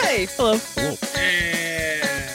Hey, 0.00 0.26
hello. 0.36 0.56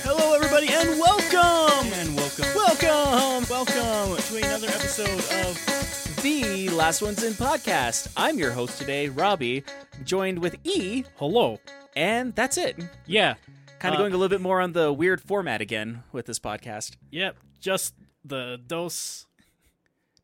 Hello, 0.03 0.35
everybody, 0.35 0.67
and 0.71 0.89
welcome! 0.99 1.91
And 1.93 2.15
welcome. 2.15 2.45
Welcome! 2.55 3.49
Welcome 3.49 4.17
to 4.17 4.37
another 4.37 4.67
episode 4.67 5.09
of 5.45 6.17
the 6.23 6.69
Last 6.69 7.01
Ones 7.01 7.23
In 7.23 7.33
podcast. 7.33 8.11
I'm 8.15 8.37
your 8.37 8.51
host 8.51 8.77
today, 8.77 9.09
Robbie, 9.09 9.63
joined 10.05 10.39
with 10.39 10.55
E, 10.63 11.03
Hello. 11.17 11.59
and 11.95 12.33
that's 12.35 12.57
it. 12.57 12.77
Yeah. 13.07 13.33
Kind 13.79 13.93
of 13.95 13.99
Uh, 13.99 14.03
going 14.03 14.13
a 14.13 14.17
little 14.17 14.29
bit 14.35 14.41
more 14.41 14.61
on 14.61 14.71
the 14.73 14.93
weird 14.93 15.19
format 15.19 15.59
again 15.59 16.03
with 16.13 16.25
this 16.27 16.39
podcast. 16.39 16.95
Yep. 17.11 17.35
Just 17.59 17.95
the 18.23 18.59
dos. 18.67 19.25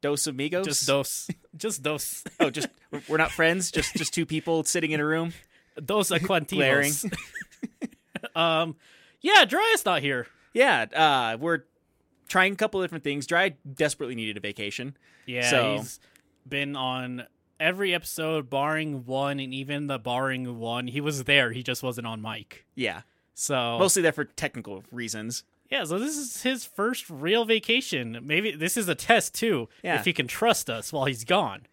Dos 0.01 0.27
amigos? 0.27 0.65
Just 0.65 0.87
dos. 0.87 1.29
Just 1.57 1.83
dos. 1.83 2.23
Oh, 2.39 2.49
just 2.49 2.67
we're 3.09 3.17
not 3.17 3.31
friends. 3.31 3.69
Just 3.71 3.93
just 3.95 4.13
two 4.13 4.25
people 4.25 4.63
sitting 4.63 4.91
in 4.91 4.99
a 4.99 5.05
room. 5.05 5.33
Dos 5.83 6.09
Glaring. 6.47 6.91
Aquantinos. 6.93 7.13
um, 8.35 8.75
yeah, 9.21 9.45
Dryas 9.45 9.85
not 9.85 10.01
here. 10.01 10.27
Yeah, 10.53 10.83
uh, 10.95 11.37
we're 11.39 11.63
trying 12.27 12.53
a 12.53 12.55
couple 12.55 12.81
different 12.81 13.03
things. 13.03 13.27
Dry 13.27 13.55
desperately 13.73 14.15
needed 14.15 14.37
a 14.37 14.39
vacation. 14.39 14.95
Yeah, 15.25 15.49
So- 15.49 15.77
he's 15.77 15.99
been 16.47 16.75
on 16.75 17.25
every 17.59 17.93
episode, 17.93 18.49
barring 18.49 19.05
one, 19.05 19.39
and 19.39 19.53
even 19.53 19.87
the 19.87 19.99
barring 19.99 20.57
one, 20.59 20.87
he 20.87 21.01
was 21.01 21.25
there. 21.25 21.51
He 21.51 21.61
just 21.61 21.83
wasn't 21.83 22.07
on 22.07 22.21
mic. 22.21 22.65
Yeah, 22.73 23.01
So 23.33 23.77
mostly 23.77 24.01
there 24.01 24.13
for 24.13 24.23
technical 24.25 24.83
reasons. 24.91 25.43
Yeah, 25.69 25.83
so 25.83 25.99
this 25.99 26.17
is 26.17 26.41
his 26.41 26.65
first 26.65 27.09
real 27.09 27.45
vacation. 27.45 28.19
Maybe 28.23 28.51
this 28.51 28.75
is 28.77 28.89
a 28.89 28.95
test 28.95 29.35
too. 29.35 29.69
Yeah. 29.83 29.99
If 29.99 30.05
he 30.05 30.13
can 30.13 30.27
trust 30.27 30.69
us 30.69 30.91
while 30.91 31.05
he's 31.05 31.23
gone. 31.23 31.67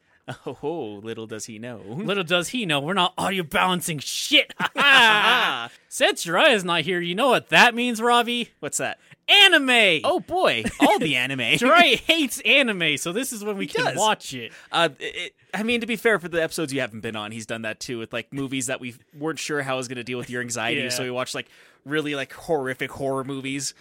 Oh, 0.45 1.01
little 1.05 1.29
does 1.29 1.45
he 1.47 1.61
know. 1.61 1.81
Little 1.87 2.25
does 2.25 2.49
he 2.49 2.67
know 2.67 2.81
we're 2.81 2.95
not 2.95 3.15
audio 3.17 3.45
balancing 3.45 4.01
shit. 4.01 4.53
Since 5.89 6.25
Jeriah's 6.27 6.65
not 6.65 6.81
here, 6.83 7.01
you 7.01 7.15
know 7.15 7.29
what 7.29 7.49
that 7.51 7.77
means, 7.77 8.03
Robbie? 8.03 8.51
What's 8.59 8.79
that? 8.79 8.99
Anime. 9.29 10.01
Oh 10.05 10.19
boy, 10.21 10.65
all 10.81 10.99
the 10.99 11.15
anime. 11.17 11.39
Jiraiya 11.39 12.01
hates 12.01 12.41
anime, 12.41 12.97
so 12.97 13.13
this 13.13 13.33
is 13.33 13.45
when 13.45 13.57
we 13.57 13.67
can 13.69 13.85
does. 13.85 13.97
watch 13.97 14.35
it. 14.35 14.53
Uh, 14.73 14.89
it, 14.99 15.35
I 15.55 15.63
mean, 15.63 15.81
to 15.81 15.87
be 15.87 15.97
fair, 15.97 16.19
for 16.19 16.29
the 16.29 16.43
episodes 16.43 16.73
you 16.73 16.81
haven't 16.81 17.01
been 17.01 17.17
on, 17.17 17.31
he's 17.33 17.47
done 17.47 17.63
that 17.63 17.79
too 17.81 17.99
with 17.99 18.13
like 18.13 18.33
movies 18.33 18.67
that 18.67 18.81
we 18.81 18.95
weren't 19.17 19.39
sure 19.39 19.63
how 19.63 19.75
I 19.75 19.77
was 19.77 19.87
going 19.89 19.97
to 19.97 20.05
deal 20.05 20.19
with 20.19 20.29
your 20.31 20.43
anxiety, 20.43 20.81
Yeah. 20.81 20.89
so 20.91 21.03
we 21.05 21.11
watched 21.11 21.35
like 21.37 21.47
really 21.87 22.15
like 22.15 22.33
horrific 22.33 22.91
horror 22.91 23.25
movies. 23.25 23.73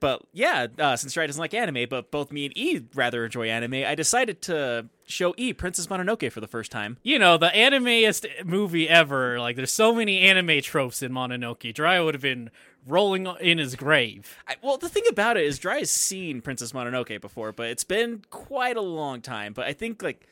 But 0.00 0.22
yeah, 0.32 0.66
uh, 0.78 0.96
since 0.96 1.14
Dry 1.14 1.26
doesn't 1.26 1.40
like 1.40 1.54
anime, 1.54 1.86
but 1.88 2.10
both 2.10 2.30
me 2.30 2.44
and 2.44 2.58
E 2.58 2.84
rather 2.94 3.24
enjoy 3.24 3.48
anime, 3.48 3.86
I 3.86 3.94
decided 3.94 4.42
to 4.42 4.86
show 5.06 5.34
E 5.38 5.54
Princess 5.54 5.86
Mononoke 5.86 6.30
for 6.30 6.40
the 6.40 6.46
first 6.46 6.70
time. 6.70 6.98
You 7.02 7.18
know, 7.18 7.38
the 7.38 7.48
animeest 7.48 8.44
movie 8.44 8.86
ever. 8.86 9.40
Like, 9.40 9.56
there's 9.56 9.72
so 9.72 9.94
many 9.94 10.20
anime 10.20 10.60
tropes 10.60 11.02
in 11.02 11.10
Mononoke. 11.10 11.72
Dry 11.72 12.00
would 12.00 12.14
have 12.14 12.22
been 12.22 12.50
rolling 12.86 13.26
in 13.40 13.56
his 13.56 13.76
grave. 13.76 14.36
I, 14.46 14.56
well, 14.62 14.76
the 14.76 14.90
thing 14.90 15.04
about 15.08 15.38
it 15.38 15.44
is, 15.44 15.58
Dry 15.58 15.78
has 15.78 15.90
seen 15.90 16.42
Princess 16.42 16.72
Mononoke 16.72 17.20
before, 17.22 17.52
but 17.52 17.68
it's 17.68 17.84
been 17.84 18.24
quite 18.28 18.76
a 18.76 18.82
long 18.82 19.22
time. 19.22 19.54
But 19.54 19.64
I 19.66 19.72
think 19.72 20.02
like 20.02 20.26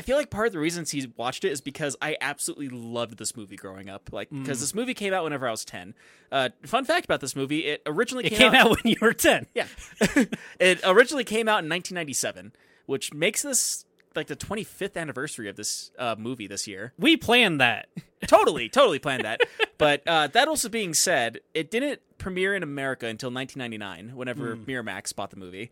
I 0.00 0.02
feel 0.02 0.16
like 0.16 0.30
part 0.30 0.46
of 0.46 0.54
the 0.54 0.58
reasons 0.58 0.90
he's 0.92 1.06
watched 1.18 1.44
it 1.44 1.50
is 1.52 1.60
because 1.60 1.94
I 2.00 2.16
absolutely 2.22 2.70
loved 2.70 3.18
this 3.18 3.36
movie 3.36 3.56
growing 3.56 3.90
up. 3.90 4.08
Like 4.10 4.30
because 4.30 4.56
Mm. 4.56 4.60
this 4.62 4.74
movie 4.74 4.94
came 4.94 5.12
out 5.12 5.24
whenever 5.24 5.46
I 5.46 5.50
was 5.50 5.62
ten. 5.62 5.92
Uh, 6.32 6.48
fun 6.64 6.86
fact 6.86 7.04
about 7.04 7.20
this 7.20 7.36
movie: 7.36 7.66
it 7.66 7.82
originally 7.84 8.24
It 8.24 8.32
came 8.32 8.54
out 8.54 8.70
when 8.70 8.80
you 8.84 8.96
were 9.02 9.12
10. 9.12 9.46
Yeah, 9.54 9.66
it 10.58 10.80
originally 10.86 11.24
came 11.24 11.48
out 11.48 11.62
in 11.62 11.68
1997, 11.68 12.52
which 12.86 13.12
makes 13.12 13.42
this 13.42 13.84
like 14.16 14.26
the 14.26 14.36
25th 14.36 14.96
anniversary 14.96 15.50
of 15.50 15.56
this 15.56 15.90
uh, 15.98 16.16
movie 16.18 16.46
this 16.46 16.66
year. 16.66 16.94
We 16.98 17.18
planned 17.18 17.60
that. 17.60 17.90
totally, 18.26 18.70
totally 18.70 18.98
planned 19.00 19.24
that. 19.24 19.42
But 19.76 20.02
uh, 20.08 20.28
that 20.28 20.48
also 20.48 20.70
being 20.70 20.94
said, 20.94 21.40
it 21.52 21.70
didn't 21.70 22.00
premiere 22.16 22.54
in 22.56 22.62
America 22.62 23.06
until 23.06 23.30
1999, 23.30 24.16
whenever 24.16 24.56
Miramax 24.56 25.14
bought 25.14 25.28
the 25.30 25.36
movie. 25.36 25.70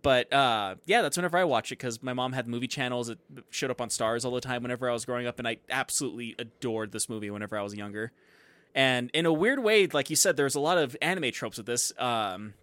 But 0.00 0.32
uh, 0.32 0.76
yeah, 0.86 1.02
that's 1.02 1.16
whenever 1.16 1.36
I 1.36 1.44
watch 1.44 1.70
it 1.70 1.78
because 1.78 2.02
my 2.02 2.14
mom 2.14 2.32
had 2.32 2.48
movie 2.48 2.66
channels. 2.66 3.08
It 3.08 3.18
showed 3.50 3.70
up 3.70 3.80
on 3.80 3.88
Starz 3.88 4.24
all 4.24 4.30
the 4.30 4.40
time 4.40 4.62
whenever 4.62 4.88
I 4.88 4.92
was 4.92 5.04
growing 5.04 5.26
up, 5.26 5.38
and 5.38 5.46
I 5.46 5.58
absolutely 5.68 6.34
adored 6.38 6.92
this 6.92 7.08
movie 7.08 7.30
whenever 7.30 7.58
I 7.58 7.62
was 7.62 7.74
younger. 7.74 8.12
And 8.74 9.10
in 9.12 9.26
a 9.26 9.32
weird 9.32 9.62
way, 9.62 9.86
like 9.86 10.08
you 10.08 10.16
said, 10.16 10.36
there's 10.36 10.54
a 10.54 10.60
lot 10.60 10.78
of 10.78 10.96
anime 11.02 11.30
tropes 11.30 11.58
with 11.58 11.66
this. 11.66 11.92
Um, 11.98 12.54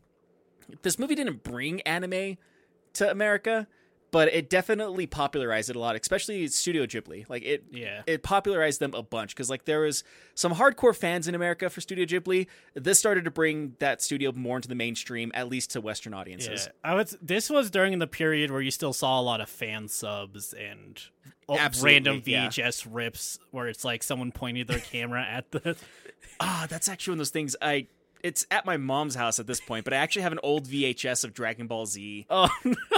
this 0.81 0.97
movie 0.97 1.16
didn't 1.16 1.44
bring 1.44 1.81
anime 1.81 2.38
to 2.94 3.09
America, 3.09 3.68
but 4.11 4.27
it 4.33 4.49
definitely 4.49 5.05
popularized 5.07 5.69
it 5.69 5.75
a 5.75 5.79
lot, 5.79 5.95
especially 5.99 6.47
Studio 6.47 6.85
Ghibli. 6.85 7.29
Like 7.29 7.43
it, 7.43 7.65
Yeah. 7.71 8.01
it 8.07 8.23
popularized 8.23 8.79
them 8.79 8.93
a 8.93 9.03
bunch 9.03 9.35
because 9.35 9.49
like 9.49 9.65
there 9.65 9.81
was 9.81 10.03
some 10.35 10.53
hardcore 10.55 10.95
fans 10.95 11.27
in 11.27 11.35
America 11.35 11.69
for 11.69 11.81
Studio 11.81 12.05
Ghibli. 12.05 12.47
This 12.73 12.97
started 12.99 13.25
to 13.25 13.31
bring 13.31 13.75
that 13.79 14.01
studio 14.01 14.31
more 14.31 14.57
into 14.57 14.67
the 14.67 14.75
mainstream, 14.75 15.31
at 15.35 15.49
least 15.49 15.71
to 15.71 15.81
Western 15.81 16.13
audiences. 16.13 16.67
Yeah. 16.67 16.91
I 16.91 16.95
would. 16.95 17.09
This 17.21 17.49
was 17.49 17.69
during 17.69 17.97
the 17.99 18.07
period 18.07 18.51
where 18.51 18.61
you 18.61 18.71
still 18.71 18.93
saw 18.93 19.19
a 19.19 19.23
lot 19.23 19.41
of 19.41 19.49
fan 19.49 19.87
subs 19.87 20.53
and 20.53 21.01
Absolutely, 21.49 21.93
random 21.93 22.23
yeah. 22.25 22.47
VHS 22.47 22.87
rips 22.89 23.39
where 23.51 23.67
it's 23.67 23.83
like 23.83 24.03
someone 24.03 24.31
pointed 24.31 24.67
their 24.67 24.79
camera 24.79 25.23
at 25.23 25.51
the. 25.51 25.75
Ah, 26.41 26.67
that's 26.69 26.87
actually 26.87 27.11
one 27.11 27.15
of 27.15 27.19
those 27.19 27.29
things. 27.31 27.55
I 27.61 27.87
it's 28.24 28.46
at 28.52 28.66
my 28.66 28.78
mom's 28.78 29.16
house 29.16 29.40
at 29.40 29.47
this 29.47 29.59
point, 29.59 29.85
but 29.85 29.94
I 29.94 29.97
actually 29.97 30.24
have 30.24 30.31
an 30.31 30.40
old 30.44 30.66
VHS 30.66 31.24
of 31.24 31.34
Dragon 31.34 31.68
Ball 31.68 31.85
Z. 31.85 32.25
Oh, 32.30 32.50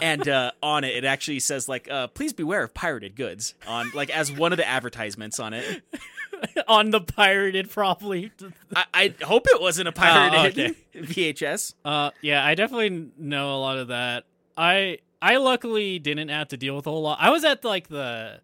and 0.02 0.28
uh, 0.28 0.52
on 0.62 0.84
it, 0.84 0.96
it 0.96 1.06
actually 1.06 1.40
says 1.40 1.68
like, 1.70 1.90
uh, 1.90 2.08
"Please 2.08 2.34
beware 2.34 2.64
of 2.64 2.74
pirated 2.74 3.16
goods." 3.16 3.54
On 3.68 3.92
like 3.94 4.10
as 4.10 4.32
one 4.32 4.52
of 4.52 4.58
the 4.58 4.68
advertisements 4.68 5.40
on 5.40 5.54
it. 5.54 5.84
on 6.68 6.90
the 6.90 7.02
pirated, 7.02 7.70
probably. 7.70 8.32
I, 8.76 8.86
I 8.94 9.14
hope 9.24 9.48
it 9.48 9.62
wasn't 9.62 9.88
a 9.88 9.92
pirated 9.92 10.76
Oh, 10.96 11.00
VHS. 11.00 11.74
Uh, 11.86 12.12
yeah, 12.22 12.46
I 12.46 12.56
definitely 12.56 13.10
know 13.18 13.56
a 13.56 13.60
lot 13.60 13.78
of 13.78 13.90
that. 13.90 14.26
I 14.58 15.00
I 15.22 15.38
luckily 15.38 16.00
didn't 16.00 16.30
have 16.30 16.50
to 16.50 16.58
deal 16.58 16.76
with 16.76 16.88
a 16.88 16.90
whole 16.90 17.02
lot. 17.02 17.18
I 17.22 17.30
was 17.30 17.44
at 17.44 17.64
like 17.64 17.88
the 17.90 18.40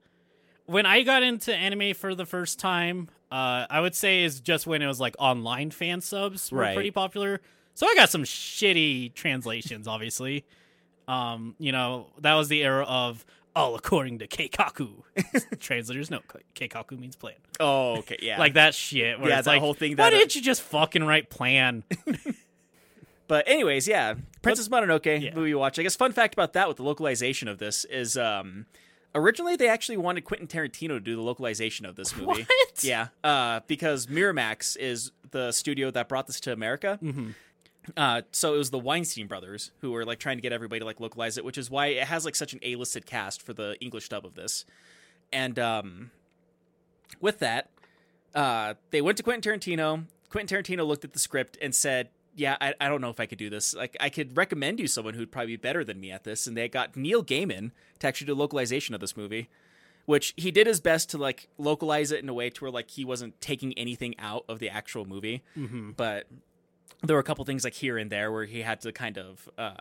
when 0.65 0.85
I 0.85 1.03
got 1.03 1.23
into 1.23 1.53
anime 1.53 1.93
for 1.93 2.13
the 2.13 2.25
first 2.25 2.59
time. 2.59 3.09
Uh, 3.31 3.65
I 3.69 3.81
would 3.81 3.93
say 3.95 4.23
is 4.23 4.39
just 4.39 4.65
when 4.67 4.81
it 4.81 4.87
was 4.87 4.99
like 4.99 5.15
online 5.19 5.71
fan 5.71 5.99
subs 6.01 6.51
were 6.51 6.59
Right. 6.59 6.73
pretty 6.75 6.91
popular. 6.91 7.41
So 7.73 7.85
I 7.87 7.93
got 7.95 8.09
some 8.09 8.23
shitty 8.23 9.13
translations, 9.13 9.87
obviously. 9.87 10.45
Um, 11.07 11.55
you 11.59 11.71
know 11.71 12.07
that 12.19 12.33
was 12.35 12.47
the 12.49 12.63
era 12.63 12.85
of 12.87 13.25
all 13.55 13.75
according 13.75 14.19
to 14.19 14.27
Keikaku. 14.27 14.89
Translators 15.59 16.09
know 16.11 16.21
Keikaku 16.55 16.97
means 16.99 17.15
plan. 17.15 17.35
Oh, 17.59 17.97
okay, 17.99 18.17
yeah. 18.21 18.39
Like 18.39 18.53
that 18.53 18.73
shit. 18.75 19.19
Where 19.19 19.29
Yeah, 19.29 19.37
it's 19.39 19.45
that 19.45 19.51
like, 19.51 19.59
whole 19.61 19.73
thing 19.73 19.91
Why 19.91 19.95
that- 20.09 20.13
uh, 20.13 20.17
didn't 20.19 20.35
you 20.35 20.41
just 20.41 20.61
fucking 20.61 21.03
write 21.03 21.29
plan? 21.29 21.83
But 23.27 23.45
anyways, 23.47 23.89
yeah, 23.89 24.13
Princess 24.41 24.69
Mononoke 24.69 25.35
movie 25.35 25.53
watch. 25.53 25.77
I 25.77 25.83
guess 25.83 25.97
fun 25.97 26.13
fact 26.13 26.33
about 26.33 26.53
that 26.53 26.69
with 26.69 26.77
the 26.77 26.83
localization 26.83 27.49
of 27.49 27.57
this 27.57 27.83
is 27.85 28.15
um 28.15 28.67
originally 29.17 29.55
they 29.55 29.67
actually 29.67 29.97
wanted 29.97 30.23
Quentin 30.23 30.47
Tarantino 30.47 30.89
to 30.89 30.99
do 30.99 31.15
the 31.15 31.21
localization 31.21 31.85
of 31.85 31.95
this 31.95 32.15
movie. 32.15 32.43
What? 32.43 32.83
Yeah, 32.83 33.07
uh, 33.23 33.61
because 33.67 34.07
Miramax 34.07 34.77
is 34.77 35.11
the 35.31 35.51
studio 35.51 35.91
that 35.91 36.07
brought 36.07 36.27
this 36.27 36.39
to 36.41 36.53
America. 36.53 36.99
Uh, 37.95 38.21
so 38.31 38.53
it 38.53 38.57
was 38.57 38.69
the 38.69 38.79
Weinstein 38.79 39.27
brothers 39.27 39.71
who 39.79 39.91
were 39.91 40.03
like 40.03 40.19
trying 40.19 40.37
to 40.37 40.41
get 40.41 40.51
everybody 40.51 40.79
to 40.79 40.85
like 40.85 40.99
localize 40.99 41.37
it, 41.37 41.45
which 41.45 41.57
is 41.57 41.69
why 41.69 41.87
it 41.87 42.03
has 42.03 42.25
like 42.25 42.35
such 42.35 42.53
an 42.53 42.59
A-listed 42.61 43.05
cast 43.05 43.41
for 43.41 43.53
the 43.53 43.77
English 43.79 44.09
dub 44.09 44.25
of 44.25 44.35
this. 44.35 44.65
And 45.31 45.57
um, 45.57 46.11
with 47.21 47.39
that, 47.39 47.69
uh, 48.35 48.73
they 48.91 49.01
went 49.01 49.17
to 49.17 49.23
Quentin 49.23 49.59
Tarantino. 49.59 50.05
Quentin 50.29 50.57
Tarantino 50.57 50.85
looked 50.85 51.05
at 51.05 51.13
the 51.13 51.19
script 51.19 51.57
and 51.61 51.73
said, 51.73 52.09
"Yeah, 52.37 52.55
I, 52.61 52.73
I 52.79 52.87
don't 52.87 53.01
know 53.01 53.09
if 53.09 53.19
I 53.19 53.25
could 53.25 53.37
do 53.37 53.49
this. 53.49 53.75
Like, 53.75 53.97
I 53.99 54.09
could 54.09 54.37
recommend 54.37 54.79
you 54.79 54.87
someone 54.87 55.15
who'd 55.15 55.31
probably 55.31 55.53
be 55.53 55.57
better 55.57 55.83
than 55.83 55.99
me 55.99 56.11
at 56.11 56.23
this." 56.23 56.47
And 56.47 56.55
they 56.55 56.69
got 56.69 56.95
Neil 56.95 57.23
Gaiman 57.23 57.71
to 57.99 58.07
actually 58.07 58.27
do 58.27 58.35
localization 58.35 58.95
of 58.95 59.01
this 59.01 59.17
movie, 59.17 59.49
which 60.05 60.33
he 60.37 60.51
did 60.51 60.67
his 60.67 60.79
best 60.79 61.09
to 61.09 61.17
like 61.17 61.49
localize 61.57 62.11
it 62.11 62.23
in 62.23 62.29
a 62.29 62.33
way 62.33 62.49
to 62.49 62.63
where 62.63 62.71
like 62.71 62.91
he 62.91 63.03
wasn't 63.03 63.39
taking 63.41 63.77
anything 63.77 64.15
out 64.19 64.45
of 64.47 64.59
the 64.59 64.69
actual 64.69 65.05
movie, 65.05 65.43
mm-hmm. 65.57 65.91
but 65.91 66.27
there 67.03 67.15
were 67.15 67.21
a 67.21 67.23
couple 67.23 67.43
things 67.45 67.63
like 67.63 67.73
here 67.73 67.97
and 67.97 68.09
there 68.09 68.31
where 68.31 68.45
he 68.45 68.61
had 68.61 68.81
to 68.81 68.91
kind 68.91 69.17
of. 69.17 69.49
Uh, 69.57 69.73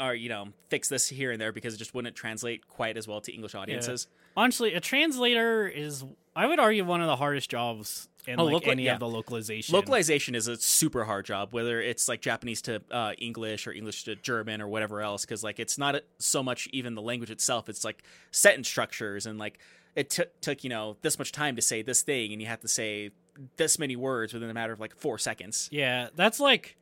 or 0.00 0.12
you 0.14 0.28
know 0.28 0.48
fix 0.70 0.88
this 0.88 1.08
here 1.08 1.30
and 1.30 1.40
there 1.40 1.52
because 1.52 1.74
it 1.74 1.76
just 1.76 1.94
wouldn't 1.94 2.16
translate 2.16 2.66
quite 2.68 2.96
as 2.96 3.06
well 3.06 3.20
to 3.20 3.32
English 3.32 3.54
audiences. 3.54 4.08
Honestly, 4.36 4.74
a 4.74 4.80
translator 4.80 5.66
is, 5.66 6.04
I 6.34 6.46
would 6.46 6.58
argue, 6.58 6.84
one 6.84 7.00
of 7.00 7.06
the 7.06 7.16
hardest 7.16 7.50
jobs 7.50 8.08
in 8.28 8.38
Oh, 8.38 8.44
like 8.44 8.62
locali- 8.62 8.68
any 8.72 8.84
yeah. 8.84 8.94
of 8.94 9.00
the 9.00 9.08
localization. 9.08 9.74
Localization 9.74 10.34
is 10.34 10.46
a 10.48 10.56
super 10.56 11.04
hard 11.04 11.24
job, 11.26 11.52
whether 11.52 11.80
it's 11.80 12.08
like 12.08 12.20
Japanese 12.20 12.62
to 12.62 12.82
uh, 12.90 13.12
English 13.18 13.66
or 13.66 13.72
English 13.72 14.04
to 14.04 14.16
German 14.16 14.60
or 14.60 14.68
whatever 14.68 15.00
else, 15.00 15.24
because 15.24 15.42
like 15.42 15.58
it's 15.58 15.78
not 15.78 15.96
so 16.18 16.42
much 16.42 16.68
even 16.72 16.94
the 16.94 17.02
language 17.02 17.30
itself. 17.30 17.68
It's 17.68 17.84
like 17.84 18.02
sentence 18.30 18.68
structures 18.68 19.26
and 19.26 19.38
like 19.38 19.58
it 19.96 20.10
took 20.10 20.40
took 20.40 20.62
you 20.62 20.70
know 20.70 20.96
this 21.02 21.18
much 21.18 21.32
time 21.32 21.56
to 21.56 21.62
say 21.62 21.82
this 21.82 22.02
thing, 22.02 22.32
and 22.32 22.40
you 22.40 22.46
have 22.48 22.60
to 22.60 22.68
say 22.68 23.10
this 23.56 23.78
many 23.78 23.96
words 23.96 24.32
within 24.34 24.50
a 24.50 24.54
matter 24.54 24.72
of 24.72 24.80
like 24.80 24.94
four 24.96 25.18
seconds. 25.18 25.68
Yeah, 25.72 26.08
that's 26.14 26.38
like 26.40 26.76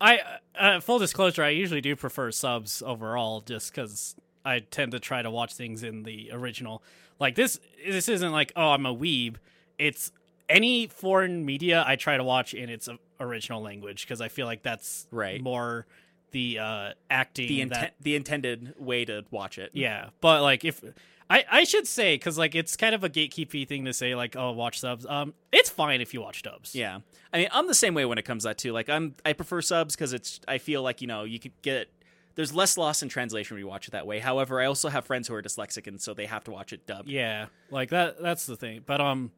I 0.00 0.20
uh, 0.58 0.80
full 0.80 0.98
disclosure, 0.98 1.44
I 1.44 1.50
usually 1.50 1.80
do 1.80 1.94
prefer 1.96 2.30
subs 2.32 2.82
overall, 2.84 3.40
just 3.42 3.72
because 3.72 4.16
I 4.44 4.60
tend 4.60 4.92
to 4.92 4.98
try 5.00 5.22
to 5.22 5.30
watch 5.30 5.54
things 5.54 5.82
in 5.82 6.02
the 6.02 6.30
original. 6.32 6.82
Like 7.18 7.34
this, 7.34 7.60
this 7.86 8.08
isn't 8.08 8.32
like 8.32 8.52
oh 8.56 8.70
I'm 8.70 8.86
a 8.86 8.94
weeb. 8.94 9.36
It's 9.78 10.12
any 10.50 10.86
foreign 10.88 11.44
media 11.46 11.82
I 11.86 11.96
try 11.96 12.16
to 12.18 12.24
watch 12.24 12.52
in 12.52 12.68
its 12.68 12.88
original 13.18 13.62
language 13.62 14.02
because 14.06 14.20
I 14.20 14.28
feel 14.28 14.46
like 14.46 14.62
that's 14.62 15.06
Right. 15.10 15.40
more 15.40 15.86
the 16.32 16.58
uh, 16.58 16.90
acting 17.10 17.48
the 17.48 17.64
that- 17.74 17.94
the 18.00 18.16
intended 18.16 18.74
way 18.78 19.04
to 19.06 19.24
watch 19.30 19.58
it. 19.58 19.70
yeah, 19.72 20.10
but 20.20 20.42
like 20.42 20.64
if 20.64 20.82
I 21.28 21.44
I 21.50 21.64
should 21.64 21.86
say 21.86 22.14
because 22.14 22.36
like 22.38 22.54
it's 22.54 22.76
kind 22.76 22.94
of 22.94 23.02
a 23.04 23.08
gatekeepy 23.08 23.66
thing 23.66 23.84
to 23.86 23.92
say 23.92 24.14
like 24.14 24.36
oh 24.36 24.52
watch 24.52 24.78
subs. 24.80 25.06
Um, 25.06 25.34
it's 25.52 25.70
fine 25.70 26.00
if 26.00 26.12
you 26.14 26.20
watch 26.20 26.42
dubs. 26.42 26.74
Yeah. 26.74 27.00
I 27.32 27.38
mean, 27.38 27.48
I'm 27.52 27.66
the 27.68 27.74
same 27.74 27.94
way 27.94 28.04
when 28.04 28.18
it 28.18 28.24
comes 28.24 28.42
to 28.42 28.48
that 28.48 28.58
too. 28.58 28.72
Like, 28.72 28.88
I'm 28.88 29.14
I 29.24 29.32
prefer 29.32 29.60
subs 29.62 29.94
because 29.94 30.12
it's 30.12 30.40
I 30.48 30.58
feel 30.58 30.82
like 30.82 31.00
you 31.00 31.06
know 31.06 31.22
you 31.24 31.38
could 31.38 31.52
get 31.62 31.88
there's 32.36 32.52
less 32.54 32.76
loss 32.78 33.02
in 33.02 33.08
translation 33.08 33.54
when 33.56 33.60
you 33.60 33.68
watch 33.68 33.86
it 33.88 33.90
that 33.92 34.06
way. 34.06 34.18
However, 34.20 34.60
I 34.60 34.66
also 34.66 34.88
have 34.88 35.04
friends 35.04 35.26
who 35.28 35.34
are 35.34 35.42
dyslexic 35.42 35.86
and 35.88 36.00
so 36.00 36.14
they 36.14 36.26
have 36.26 36.44
to 36.44 36.50
watch 36.52 36.72
it 36.72 36.86
dubbed. 36.86 37.08
Yeah, 37.08 37.46
like 37.70 37.90
that. 37.90 38.20
That's 38.22 38.46
the 38.46 38.56
thing. 38.56 38.82
But 38.86 39.00
um, 39.00 39.30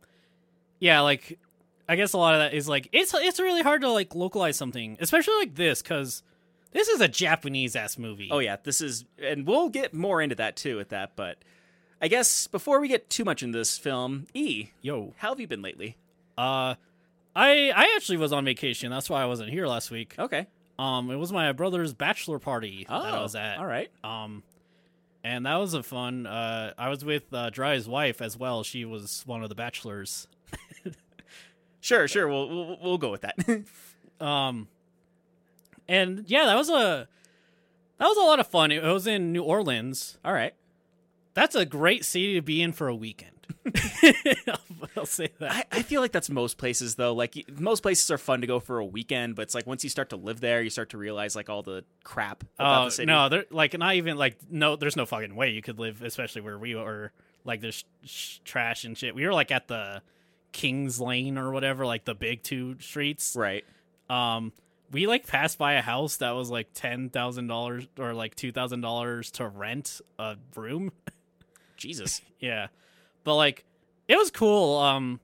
yeah, 0.82 1.00
like 1.00 1.38
I 1.88 1.94
guess 1.96 2.12
a 2.12 2.18
lot 2.18 2.34
of 2.34 2.40
that 2.40 2.54
is 2.54 2.68
like 2.68 2.88
it's 2.92 3.14
it's 3.14 3.38
really 3.38 3.62
hard 3.62 3.82
to 3.82 3.90
like 3.90 4.14
localize 4.16 4.56
something, 4.56 4.96
especially 5.00 5.34
like 5.36 5.54
this, 5.54 5.80
because 5.80 6.22
this 6.72 6.88
is 6.88 7.00
a 7.00 7.06
Japanese 7.08 7.76
ass 7.76 7.96
movie. 7.98 8.28
Oh 8.32 8.40
yeah, 8.40 8.56
this 8.62 8.80
is, 8.80 9.04
and 9.22 9.46
we'll 9.46 9.68
get 9.68 9.94
more 9.94 10.20
into 10.20 10.34
that 10.36 10.56
too 10.56 10.76
with 10.76 10.88
that. 10.88 11.12
But 11.14 11.38
I 12.00 12.08
guess 12.08 12.48
before 12.48 12.80
we 12.80 12.88
get 12.88 13.08
too 13.08 13.24
much 13.24 13.42
into 13.44 13.56
this 13.58 13.78
film, 13.78 14.26
E, 14.34 14.70
yo, 14.80 15.14
how 15.18 15.28
have 15.28 15.40
you 15.40 15.46
been 15.46 15.62
lately? 15.62 15.96
uh, 16.36 16.74
I 17.36 17.70
I 17.74 17.92
actually 17.96 18.18
was 18.18 18.32
on 18.32 18.44
vacation. 18.44 18.90
That's 18.90 19.08
why 19.08 19.22
I 19.22 19.26
wasn't 19.26 19.50
here 19.50 19.66
last 19.68 19.90
week. 19.92 20.14
Okay. 20.18 20.46
Um, 20.78 21.10
it 21.10 21.16
was 21.16 21.30
my 21.32 21.52
brother's 21.52 21.92
bachelor 21.92 22.38
party 22.40 22.86
Oh, 22.88 23.02
that 23.02 23.14
I 23.14 23.22
was 23.22 23.36
at. 23.36 23.58
All 23.58 23.66
right. 23.66 23.90
Um, 24.02 24.42
and 25.22 25.46
that 25.46 25.56
was 25.56 25.74
a 25.74 25.82
fun. 25.82 26.26
Uh, 26.26 26.72
I 26.76 26.88
was 26.88 27.04
with 27.04 27.32
uh, 27.32 27.50
Dry's 27.50 27.86
wife 27.86 28.20
as 28.20 28.36
well. 28.36 28.64
She 28.64 28.84
was 28.84 29.22
one 29.24 29.42
of 29.44 29.48
the 29.48 29.54
bachelors. 29.54 30.26
Sure, 31.82 32.08
sure. 32.08 32.26
We'll 32.28 32.48
we'll, 32.48 32.78
we'll 32.82 32.98
go 32.98 33.10
with 33.10 33.20
that. 33.22 33.36
Um, 34.20 34.68
and 35.88 36.24
yeah, 36.28 36.46
that 36.46 36.54
was 36.54 36.70
a 36.70 37.08
that 37.98 38.06
was 38.06 38.16
a 38.16 38.20
lot 38.20 38.38
of 38.38 38.46
fun. 38.46 38.70
It 38.70 38.84
was 38.84 39.08
in 39.08 39.32
New 39.32 39.42
Orleans. 39.42 40.16
all 40.24 40.32
right. 40.32 40.54
That's 41.34 41.56
a 41.56 41.64
great 41.66 42.04
city 42.04 42.34
to 42.34 42.42
be 42.42 42.62
in 42.62 42.70
for 42.72 42.86
a 42.86 42.94
weekend. 42.94 43.30
I'll, 44.46 44.58
I'll 44.98 45.06
say 45.06 45.30
that. 45.40 45.50
I, 45.72 45.78
I 45.78 45.82
feel 45.82 46.00
like 46.00 46.12
that's 46.12 46.30
most 46.30 46.56
places 46.56 46.94
though. 46.94 47.14
Like 47.14 47.34
most 47.58 47.80
places 47.82 48.08
are 48.12 48.18
fun 48.18 48.42
to 48.42 48.46
go 48.46 48.60
for 48.60 48.78
a 48.78 48.84
weekend, 48.84 49.34
but 49.34 49.42
it's 49.42 49.56
like 49.56 49.66
once 49.66 49.82
you 49.82 49.90
start 49.90 50.10
to 50.10 50.16
live 50.16 50.40
there, 50.40 50.62
you 50.62 50.70
start 50.70 50.90
to 50.90 50.98
realize 50.98 51.34
like 51.34 51.48
all 51.48 51.62
the 51.62 51.84
crap 52.04 52.44
about 52.60 52.82
Oh 52.82 52.84
the 52.84 52.90
city. 52.92 53.06
no, 53.06 53.28
there 53.28 53.44
like 53.50 53.76
not 53.76 53.96
even 53.96 54.16
like 54.16 54.36
no. 54.48 54.76
There's 54.76 54.94
no 54.96 55.04
fucking 55.06 55.34
way 55.34 55.50
you 55.50 55.62
could 55.62 55.80
live, 55.80 56.00
especially 56.02 56.42
where 56.42 56.58
we 56.60 56.76
were. 56.76 57.10
Like 57.44 57.60
there's 57.60 57.84
sh- 58.04 58.38
trash 58.44 58.84
and 58.84 58.96
shit. 58.96 59.16
We 59.16 59.26
were 59.26 59.34
like 59.34 59.50
at 59.50 59.66
the 59.66 60.02
Kings 60.52 61.00
Lane 61.00 61.38
or 61.38 61.50
whatever, 61.50 61.84
like 61.84 62.04
the 62.04 62.14
big 62.14 62.42
two 62.42 62.78
streets. 62.78 63.34
Right. 63.36 63.64
Um, 64.08 64.52
we 64.92 65.06
like 65.06 65.26
passed 65.26 65.58
by 65.58 65.72
a 65.72 65.82
house 65.82 66.18
that 66.18 66.32
was 66.32 66.50
like 66.50 66.68
ten 66.74 67.08
thousand 67.08 67.46
dollars 67.46 67.88
or 67.98 68.12
like 68.12 68.34
two 68.34 68.52
thousand 68.52 68.82
dollars 68.82 69.30
to 69.32 69.48
rent 69.48 70.00
a 70.18 70.36
room. 70.54 70.92
Jesus. 71.76 72.20
Yeah. 72.38 72.68
But 73.24 73.36
like 73.36 73.64
it 74.06 74.16
was 74.16 74.30
cool. 74.30 74.78
Um 74.78 75.18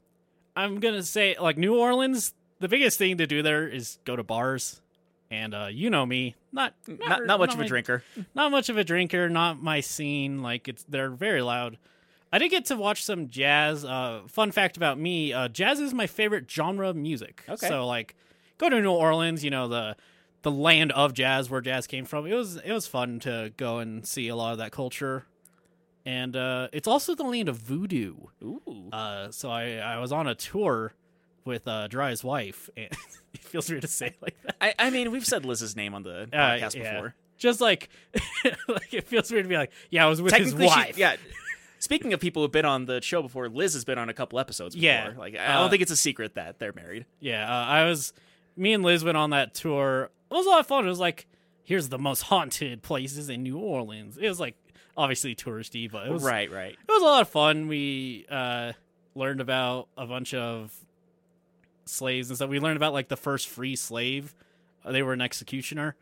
I'm 0.57 0.81
to 0.81 1.03
say 1.05 1.37
like 1.39 1.57
New 1.57 1.79
Orleans, 1.79 2.35
the 2.59 2.69
biggest 2.69 2.99
thing 2.99 3.19
to 3.19 3.27
do 3.27 3.43
there 3.43 3.69
is 3.69 3.99
go 4.05 4.17
to 4.17 4.25
bars. 4.25 4.81
And 5.31 5.55
uh 5.55 5.69
you 5.71 5.91
know 5.91 6.07
me, 6.07 6.35
not 6.51 6.75
not 6.87 7.27
not 7.27 7.39
much 7.39 7.53
of 7.53 7.61
a 7.61 7.67
drinker. 7.67 8.03
Not 8.35 8.51
much 8.51 8.71
of 8.71 8.79
a 8.79 8.85
drinker, 8.85 9.29
not 9.29 9.63
my 9.63 9.81
scene. 9.81 10.43
Like 10.43 10.67
it's 10.67 10.85
they're 10.89 11.11
very 11.11 11.43
loud. 11.43 11.77
I 12.33 12.39
did 12.39 12.51
get 12.51 12.67
to 12.67 12.77
watch 12.77 13.05
some 13.05 13.29
jazz. 13.29 13.85
Uh 13.85 14.23
fun 14.27 14.53
fact 14.53 14.77
about 14.77 14.99
me, 14.99 15.33
uh 15.33 15.49
jazz 15.49 15.81
is 15.81 15.95
my 15.95 16.07
favorite 16.07 16.51
genre 16.51 16.89
of 16.89 16.97
music. 16.97 17.45
Okay. 17.49 17.69
So 17.69 17.87
like 17.87 18.15
go 18.59 18.69
to 18.69 18.81
New 18.81 18.93
Orleans, 18.93 19.45
you 19.45 19.51
know, 19.51 19.69
the 19.69 19.97
the 20.43 20.51
land 20.51 20.93
of 20.93 21.15
jazz 21.15 21.51
where 21.51 21.61
jazz 21.61 21.87
came 21.87 22.05
from. 22.05 22.27
It 22.27 22.35
was 22.35 22.57
it 22.57 22.73
was 22.73 22.87
fun 22.87 23.19
to 23.21 23.53
go 23.57 23.79
and 23.79 24.07
see 24.07 24.29
a 24.29 24.37
lot 24.37 24.53
of 24.53 24.59
that 24.59 24.73
culture. 24.73 25.25
And 26.07 26.37
uh, 26.37 26.69
it's 26.73 26.89
also 26.89 27.15
the 27.15 27.25
land 27.25 27.49
of 27.51 27.57
voodoo. 27.57 28.15
Ooh. 28.43 28.89
Uh, 28.93 29.31
so 29.31 29.51
I, 29.51 29.73
I 29.75 29.99
was 29.99 30.11
on 30.11 30.27
a 30.27 30.35
tour 30.35 30.95
with 31.45 31.69
uh, 31.69 31.87
Dry's 31.89 32.25
wife, 32.25 32.71
and 32.79 32.89
it 33.35 33.41
feels 33.41 33.69
weird 33.69 33.83
to 33.83 33.89
say 33.89 34.07
it 34.07 34.17
like 34.23 34.41
that. 34.45 34.57
I, 34.59 34.75
I 34.79 34.91
mean, 34.91 35.11
we've 35.11 35.27
said 35.27 35.45
Liz's 35.45 35.77
name 35.77 35.93
on 35.95 36.05
the 36.05 36.23
Uh, 36.23 36.37
podcast 36.37 36.77
yeah. 36.77 36.93
before. 36.95 37.15
Just 37.37 37.61
like, 37.61 37.91
like 38.69 38.95
it 38.95 39.07
feels 39.07 39.31
weird 39.31 39.45
to 39.45 39.49
be 39.51 39.57
like, 39.59 39.71
yeah, 39.91 40.07
I 40.07 40.09
was 40.09 40.23
with 40.23 40.33
his 40.33 40.53
Technically, 40.53 40.69
she- 40.69 40.79
wife. 40.79 40.97
yeah. 40.99 41.17
Speaking 41.79 42.13
of 42.13 42.21
people 42.21 42.43
who've 42.43 42.51
been 42.53 42.65
on 42.65 42.87
the 42.87 43.01
show 43.01 43.23
before, 43.23 43.49
Liz 43.49 43.75
has 43.75 43.85
been 43.85 43.99
on 43.99 44.09
a 44.09 44.15
couple 44.15 44.39
episodes 44.39 44.75
before. 44.75 44.85
Yeah. 44.87 45.13
Like, 45.17 45.35
I 45.37 45.47
Uh, 45.47 45.61
don't 45.61 45.71
think 45.71 45.83
it's 45.83 45.91
a 45.93 45.97
secret 45.97 46.35
that 46.35 46.59
they're 46.59 46.73
married. 46.73 47.07
Yeah, 47.21 47.45
uh, 47.49 47.65
I 47.67 47.85
was. 47.85 48.13
Me 48.57 48.73
and 48.73 48.83
Liz 48.83 49.05
went 49.05 49.17
on 49.17 49.31
that 49.31 49.55
tour. 49.55 50.11
It 50.31 50.35
was 50.35 50.47
a 50.47 50.49
lot 50.49 50.61
of 50.61 50.67
fun. 50.67 50.85
It 50.85 50.89
was 50.89 50.99
like, 50.99 51.27
here's 51.63 51.89
the 51.89 51.99
most 51.99 52.23
haunted 52.23 52.83
places 52.83 53.29
in 53.29 53.43
New 53.45 53.59
Orleans. 53.59 54.19
It 54.19 54.29
was 54.29 54.41
like 54.41 54.57
obviously 54.97 55.35
touristy, 55.37 55.89
but 55.91 56.07
it 56.09 56.13
was 56.13 56.25
right, 56.25 56.51
right. 56.51 56.73
it 56.73 56.89
was 56.93 57.03
a 57.03 57.07
lot 57.07 57.21
of 57.23 57.29
fun. 57.29 57.69
We 57.69 58.27
uh, 58.29 58.73
learned 59.15 59.41
about 59.41 59.87
a 59.97 60.07
bunch 60.07 60.35
of 60.35 60.75
slaves 61.85 62.29
and 62.31 62.37
stuff. 62.37 62.51
We 62.51 62.59
learned 62.59 62.77
about 62.77 62.93
like 62.93 63.07
the 63.09 63.17
first 63.17 63.47
free 63.49 63.77
slave. 63.77 64.35
Uh, 64.85 64.91
they 64.93 65.03
were 65.03 65.13
an 65.13 65.21
executioner. 65.21 65.95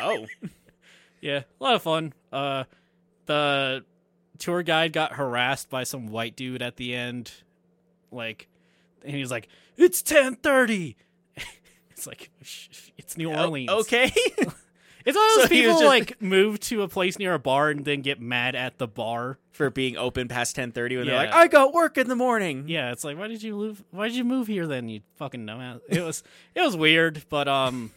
Oh, 0.00 0.26
Yeah, 1.22 1.42
a 1.60 1.64
lot 1.64 1.74
of 1.74 1.82
fun. 1.82 2.12
Uh, 2.30 2.64
the 3.24 3.84
tour 4.36 4.62
guide 4.62 4.92
got 4.92 5.12
harassed 5.14 5.68
by 5.70 5.84
some 5.84 6.06
white 6.08 6.36
dude 6.36 6.62
at 6.62 6.76
the 6.76 6.94
end, 6.94 7.32
like, 8.12 8.48
and 9.04 9.14
he 9.14 9.20
was 9.20 9.30
like, 9.30 9.48
"It's 9.76 10.02
ten 10.02 10.36
30. 10.36 10.96
It's 11.90 12.06
like 12.06 12.30
it's 12.98 13.16
New 13.16 13.32
Orleans. 13.32 13.70
Oh, 13.72 13.80
okay. 13.80 14.12
it's 14.14 14.36
one 14.46 14.54
of 15.08 15.14
those 15.14 15.42
So 15.44 15.48
people 15.48 15.72
just- 15.72 15.84
like 15.86 16.20
move 16.20 16.60
to 16.60 16.82
a 16.82 16.88
place 16.88 17.18
near 17.18 17.32
a 17.32 17.38
bar 17.38 17.70
and 17.70 17.86
then 17.86 18.02
get 18.02 18.20
mad 18.20 18.54
at 18.54 18.76
the 18.76 18.86
bar. 18.86 19.38
For 19.52 19.70
being 19.70 19.96
open 19.96 20.28
past 20.28 20.54
ten 20.54 20.72
thirty, 20.72 20.98
when 20.98 21.06
they're 21.06 21.16
like, 21.16 21.32
"I 21.32 21.46
got 21.46 21.72
work 21.72 21.96
in 21.96 22.08
the 22.08 22.14
morning." 22.14 22.64
Yeah, 22.68 22.92
it's 22.92 23.02
like, 23.02 23.16
why 23.16 23.28
did 23.28 23.42
you 23.42 23.54
move? 23.56 23.82
Why 23.92 24.08
did 24.08 24.14
you 24.18 24.24
move 24.24 24.48
here 24.48 24.66
then? 24.66 24.90
You 24.90 25.00
fucking 25.16 25.46
dumbass. 25.46 25.80
It 25.88 26.02
was 26.02 26.22
it 26.54 26.60
was 26.60 26.76
weird, 26.76 27.24
but 27.30 27.48
um, 27.48 27.90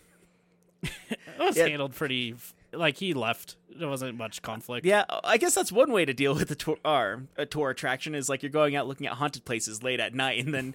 it 0.82 1.18
was 1.38 1.58
Yeah. 1.58 1.68
handled 1.68 1.94
pretty. 1.96 2.36
Like 2.72 2.98
he 2.98 3.14
left. 3.14 3.56
There 3.76 3.88
wasn't 3.88 4.18
much 4.18 4.42
conflict. 4.42 4.86
Yeah, 4.86 5.06
I 5.24 5.38
guess 5.38 5.56
that's 5.56 5.72
one 5.72 5.92
way 5.92 6.06
to 6.06 6.14
deal 6.14 6.36
with 6.36 6.52
a 6.52 6.56
tour, 6.56 6.78
or 6.86 7.24
a 7.38 7.46
tour 7.46 7.70
attraction 7.72 8.14
is 8.16 8.30
like 8.30 8.44
you're 8.44 8.52
going 8.52 8.76
out 8.76 8.88
looking 8.88 9.08
at 9.08 9.14
haunted 9.14 9.46
places 9.46 9.82
late 9.84 10.00
at 10.00 10.14
night, 10.14 10.44
and 10.46 10.54
then 10.54 10.74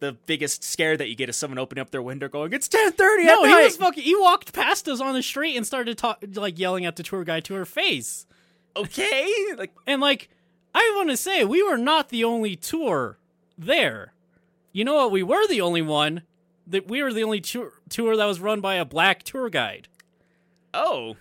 the 0.00 0.12
biggest 0.26 0.64
scare 0.64 0.96
that 0.96 1.08
you 1.08 1.14
get 1.14 1.28
is 1.28 1.36
someone 1.36 1.58
opening 1.58 1.80
up 1.80 1.90
their 1.90 2.02
window 2.02 2.28
going, 2.28 2.52
"It's 2.52 2.68
ten 2.68 2.92
thirty 2.92 3.24
No, 3.24 3.44
at 3.44 3.48
he 3.48 3.64
was 3.64 3.76
fucking. 3.76 4.02
He 4.02 4.16
walked 4.16 4.52
past 4.52 4.88
us 4.88 5.00
on 5.00 5.14
the 5.14 5.22
street 5.22 5.56
and 5.56 5.66
started 5.66 5.96
talk, 5.96 6.22
like 6.34 6.58
yelling 6.58 6.84
at 6.84 6.96
the 6.96 7.02
tour 7.02 7.24
guide 7.24 7.44
to 7.46 7.54
her 7.54 7.64
face. 7.64 8.26
okay, 8.76 9.32
like 9.56 9.72
And 9.86 10.00
like, 10.00 10.28
I 10.74 10.92
want 10.96 11.10
to 11.10 11.16
say 11.16 11.44
we 11.44 11.62
were 11.62 11.78
not 11.78 12.08
the 12.08 12.24
only 12.24 12.56
tour 12.56 13.18
there. 13.56 14.12
You 14.72 14.84
know 14.84 14.94
what? 14.94 15.12
We 15.12 15.22
were 15.22 15.46
the 15.46 15.60
only 15.60 15.82
one. 15.82 16.22
That 16.66 16.88
we 16.88 17.02
were 17.02 17.12
the 17.12 17.24
only 17.24 17.40
tour, 17.40 17.72
tour 17.88 18.16
that 18.16 18.24
was 18.24 18.40
run 18.40 18.60
by 18.60 18.74
a 18.76 18.84
black 18.84 19.22
tour 19.24 19.50
guide. 19.50 19.88
Oh, 20.74 21.16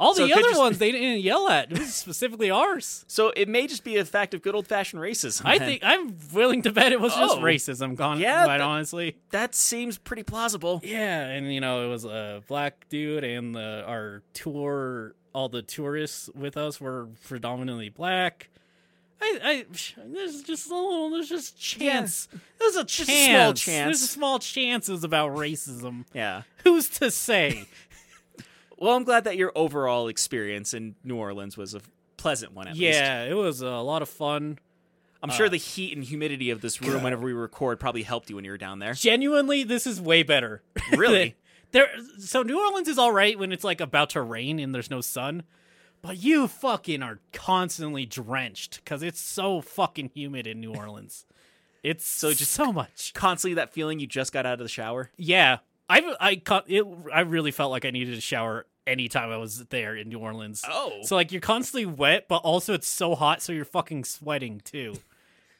All 0.00 0.14
the 0.14 0.22
could 0.26 0.32
other 0.32 0.42
just- 0.48 0.58
ones 0.58 0.78
they 0.78 0.90
didn't 0.92 1.20
yell 1.20 1.48
at. 1.48 1.70
It 1.70 1.78
was 1.78 1.94
specifically 1.94 2.50
ours. 2.50 3.04
so 3.08 3.32
it 3.36 3.48
may 3.48 3.66
just 3.66 3.84
be 3.84 3.96
a 3.98 4.04
fact 4.04 4.34
of 4.34 4.42
good 4.42 4.54
old 4.54 4.66
fashioned 4.66 5.00
racism. 5.00 5.42
I 5.44 5.58
then. 5.58 5.68
think 5.68 5.82
I'm 5.84 6.16
willing 6.32 6.62
to 6.62 6.72
bet 6.72 6.92
it 6.92 7.00
was 7.00 7.14
just 7.14 7.36
Oh. 7.36 7.40
racism. 7.40 7.94
Gone, 7.94 8.18
Yeah, 8.18 8.44
quite 8.44 8.58
that- 8.58 8.64
honestly. 8.64 9.16
that 9.30 9.54
seems 9.54 9.98
pretty 9.98 10.22
plausible. 10.24 10.80
Yeah, 10.82 11.26
and 11.26 11.52
you 11.54 11.60
know 11.60 11.84
it 11.86 11.88
was 11.88 12.04
a 12.04 12.42
black 12.48 12.88
dude, 12.88 13.22
and 13.24 13.54
the, 13.54 13.84
our 13.86 14.22
tour, 14.32 15.14
all 15.32 15.48
the 15.48 15.62
tourists 15.62 16.28
with 16.34 16.56
us 16.56 16.80
were 16.80 17.08
predominantly 17.26 17.88
black. 17.90 18.48
I, 19.24 19.38
I, 19.44 19.64
there's 20.04 20.42
just 20.42 20.68
a 20.68 20.74
little, 20.74 21.10
there's 21.10 21.28
just 21.28 21.56
chance. 21.56 22.26
There's 22.58 22.74
a 22.74 22.82
Just 22.82 23.08
chance. 23.08 23.20
a 23.20 23.24
small 23.30 23.52
chance. 23.54 23.86
There's 23.86 24.02
a 24.02 24.06
small 24.08 24.38
chances 24.40 25.04
about 25.04 25.30
racism. 25.36 26.06
Yeah. 26.12 26.42
Who's 26.64 26.88
to 26.98 27.08
say? 27.12 27.66
Well, 28.82 28.96
I'm 28.96 29.04
glad 29.04 29.24
that 29.24 29.36
your 29.36 29.52
overall 29.54 30.08
experience 30.08 30.74
in 30.74 30.96
New 31.04 31.16
Orleans 31.16 31.56
was 31.56 31.74
a 31.74 31.80
pleasant 32.16 32.52
one. 32.52 32.66
At 32.66 32.74
least. 32.74 32.82
yeah, 32.98 33.22
it 33.24 33.34
was 33.34 33.60
a 33.62 33.70
lot 33.70 34.02
of 34.02 34.08
fun. 34.08 34.58
I'm 35.22 35.30
Uh, 35.30 35.34
sure 35.34 35.48
the 35.48 35.56
heat 35.56 35.94
and 35.94 36.02
humidity 36.02 36.50
of 36.50 36.60
this 36.62 36.82
room, 36.82 37.04
whenever 37.04 37.22
we 37.22 37.32
record, 37.32 37.78
probably 37.78 38.02
helped 38.02 38.28
you 38.28 38.34
when 38.36 38.44
you 38.44 38.50
were 38.50 38.58
down 38.58 38.80
there. 38.80 38.92
Genuinely, 38.94 39.62
this 39.62 39.86
is 39.86 40.00
way 40.00 40.24
better. 40.24 40.62
Really? 40.96 41.36
there. 41.70 41.88
So 42.18 42.42
New 42.42 42.58
Orleans 42.60 42.88
is 42.88 42.98
all 42.98 43.12
right 43.12 43.38
when 43.38 43.52
it's 43.52 43.62
like 43.64 43.80
about 43.80 44.10
to 44.10 44.20
rain 44.20 44.58
and 44.58 44.74
there's 44.74 44.90
no 44.90 45.00
sun, 45.00 45.44
but 46.02 46.18
you 46.18 46.48
fucking 46.48 47.02
are 47.04 47.20
constantly 47.32 48.04
drenched 48.04 48.80
because 48.84 49.02
it's 49.04 49.20
so 49.20 49.60
fucking 49.60 50.10
humid 50.12 50.46
in 50.48 50.60
New 50.60 50.74
Orleans. 50.74 51.24
It's 51.84 52.06
so 52.06 52.32
just 52.32 52.52
so 52.52 52.72
much. 52.72 53.12
Constantly 53.12 53.54
that 53.54 53.72
feeling 53.72 53.98
you 53.98 54.06
just 54.06 54.32
got 54.32 54.46
out 54.46 54.52
of 54.52 54.60
the 54.60 54.68
shower. 54.68 55.10
Yeah, 55.16 55.58
I 55.88 56.14
I 56.20 56.62
it, 56.68 56.84
I 57.12 57.20
really 57.22 57.50
felt 57.50 57.72
like 57.72 57.84
I 57.84 57.90
needed 57.90 58.16
a 58.16 58.20
shower 58.20 58.66
anytime 58.86 59.30
I 59.30 59.36
was 59.36 59.64
there 59.66 59.96
in 59.96 60.08
New 60.08 60.18
Orleans. 60.18 60.62
Oh, 60.68 61.00
So 61.02 61.14
like 61.16 61.32
you're 61.32 61.40
constantly 61.40 61.86
wet, 61.86 62.26
but 62.28 62.38
also 62.38 62.74
it's 62.74 62.88
so 62.88 63.14
hot, 63.14 63.42
so 63.42 63.52
you're 63.52 63.64
fucking 63.64 64.04
sweating 64.04 64.60
too. 64.64 64.94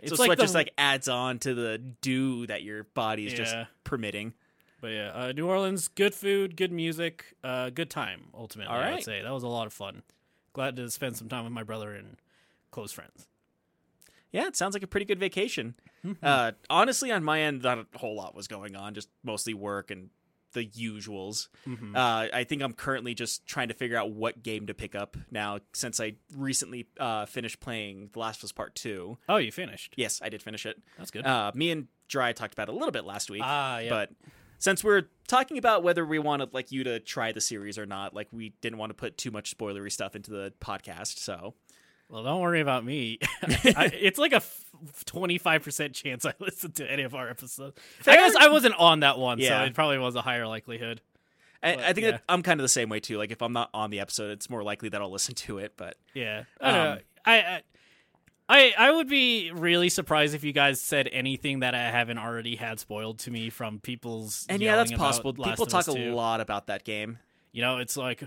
It's 0.00 0.10
so 0.10 0.24
sweat 0.24 0.36
the- 0.36 0.42
just 0.42 0.54
like 0.56 0.72
adds 0.76 1.06
on 1.06 1.38
to 1.40 1.54
the 1.54 1.78
dew 1.78 2.44
that 2.48 2.64
your 2.64 2.82
body 2.82 3.24
is 3.24 3.34
just 3.34 3.54
permitting. 3.84 4.34
But 4.80 4.88
yeah, 4.88 5.10
uh, 5.14 5.30
New 5.32 5.46
Orleans, 5.46 5.86
good 5.86 6.12
food, 6.12 6.56
good 6.56 6.72
music, 6.72 7.36
uh, 7.44 7.70
good 7.70 7.88
time. 7.88 8.22
Ultimately, 8.34 8.74
All 8.74 8.80
I 8.82 8.94
would 8.94 9.04
say 9.04 9.22
that 9.22 9.32
was 9.32 9.44
a 9.44 9.48
lot 9.48 9.68
of 9.68 9.72
fun. 9.72 10.02
Glad 10.54 10.74
to 10.74 10.90
spend 10.90 11.16
some 11.16 11.28
time 11.28 11.44
with 11.44 11.52
my 11.52 11.62
brother 11.62 11.94
and 11.94 12.16
close 12.72 12.90
friends. 12.90 13.28
Yeah, 14.32 14.48
it 14.48 14.56
sounds 14.56 14.74
like 14.74 14.82
a 14.82 14.88
pretty 14.88 15.06
good 15.06 15.20
vacation. 15.20 15.76
Mm-hmm. 16.04 16.24
Uh, 16.26 16.50
honestly, 16.68 17.12
on 17.12 17.22
my 17.22 17.42
end, 17.42 17.62
not 17.62 17.78
a 17.78 17.86
whole 17.98 18.16
lot 18.16 18.34
was 18.34 18.48
going 18.48 18.74
on, 18.74 18.94
just 18.94 19.08
mostly 19.22 19.54
work 19.54 19.92
and 19.92 20.10
the 20.52 20.66
usuals. 20.66 21.49
Mhm. 21.66 21.97
Uh, 21.97 22.28
I 22.32 22.44
think 22.44 22.62
I'm 22.62 22.73
currently 22.73 23.14
just 23.14 23.47
trying 23.47 23.68
to 23.68 23.75
figure 23.75 23.97
out 23.97 24.11
what 24.11 24.42
game 24.42 24.66
to 24.66 24.75
pick 24.75 24.94
up 24.94 25.16
now, 25.30 25.61
since 25.73 26.00
I 26.00 26.14
recently 26.37 26.87
uh, 26.99 27.26
finished 27.26 27.61
playing 27.61 28.11
The 28.12 28.18
Last 28.18 28.38
of 28.40 28.44
Us 28.44 28.52
Part 28.52 28.75
Two. 28.75 29.18
Oh, 29.28 29.37
you 29.37 29.52
finished? 29.52 29.94
Yes, 29.97 30.21
I 30.23 30.28
did 30.28 30.42
finish 30.42 30.66
it. 30.66 30.80
That's 30.99 31.11
good. 31.11 31.26
Uh, 31.26 31.52
me 31.54 31.71
and 31.71 31.88
Dry 32.09 32.32
talked 32.32 32.52
about 32.52 32.68
it 32.68 32.73
a 32.73 32.75
little 32.75 32.92
bit 32.92 33.04
last 33.04 33.30
week, 33.30 33.42
ah, 33.44 33.78
yeah. 33.78 33.88
but 33.90 34.11
since 34.59 34.85
we're 34.85 35.09
talking 35.26 35.59
about 35.59 35.82
whether 35.82 36.04
we 36.04 36.18
want 36.18 36.54
like 36.54 36.71
you 36.71 36.85
to 36.85 37.00
try 37.00 37.32
the 37.32 37.40
series 37.40 37.78
or 37.78 37.87
not, 37.87 38.14
like 38.14 38.28
we 38.32 38.50
didn't 38.61 38.78
want 38.78 38.90
to 38.90 38.94
put 38.94 39.16
too 39.18 39.30
much 39.30 39.56
spoilery 39.56 39.90
stuff 39.90 40.14
into 40.14 40.30
the 40.30 40.52
podcast, 40.61 41.18
so 41.18 41.54
well, 42.12 42.23
don't 42.23 42.40
worry 42.42 42.61
about 42.61 42.85
me. 42.85 43.19
I, 43.42 43.90
it's 43.95 44.19
like 44.19 44.35
a 44.35 44.42
twenty 45.07 45.38
five 45.38 45.62
percent 45.62 45.95
chance 45.95 46.26
I 46.26 46.35
listen 46.40 46.71
to 46.73 46.90
any 46.90 47.04
of 47.04 47.14
our 47.14 47.28
episodes. 47.28 47.81
I 48.07 48.16
guess 48.16 48.37
I 48.37 48.49
wasn't 48.49 48.75
on 48.75 49.00
that 49.00 49.19
one, 49.19 49.38
Yeah. 49.38 49.61
so 49.61 49.64
it 49.64 49.75
probably 49.75 49.97
was 49.99 50.14
a 50.14 50.21
higher 50.21 50.47
likelihood. 50.47 51.00
I, 51.62 51.76
But, 51.76 51.85
I 51.85 51.92
think 51.95 52.04
yeah. 52.04 52.11
that 52.12 52.23
I'm 52.28 52.42
kind 52.42 52.61
of 52.61 52.64
the 52.64 52.69
same 52.69 52.90
way 52.90 53.00
too. 53.00 53.16
Like 53.16 53.31
if 53.31 53.40
I'm 53.40 53.54
not 53.54 53.71
on 53.73 53.88
the 53.90 54.00
episode, 54.00 54.31
it's 54.31 54.50
more 54.50 54.62
likely 54.62 54.90
that 54.90 55.00
I'll 55.00 55.11
listen 55.11 55.35
to 55.37 55.57
it. 55.59 55.73
But 55.76 55.97
Yeah, 56.12 56.45
I. 56.61 56.78
Um, 56.78 56.99
I, 57.25 57.38
I 57.40 57.62
I 58.49 58.75
I 58.76 58.90
would 58.90 59.09
be 59.09 59.50
really 59.54 59.88
surprised 59.88 60.35
if 60.35 60.45
you 60.45 60.52
guys 60.52 60.81
said 60.83 61.09
anything 61.11 61.61
that 61.61 61.75
I 61.75 61.90
haven't 61.90 62.19
already 62.19 62.57
had 62.57 62.78
spoiled 62.78 63.21
to 63.21 63.31
me 63.31 63.49
from 63.49 63.78
people's. 63.78 64.45
and 64.50 64.61
yeah, 64.61 64.76
that's 64.76 64.92
possible. 64.92 65.33
People 65.33 65.64
talk 65.64 65.87
a 65.87 65.92
lot 65.92 66.40
about 66.42 66.66
that 66.66 66.85
game. 66.85 67.19
You 67.52 67.62
know, 67.62 67.78
it's 67.78 67.97
like 67.97 68.23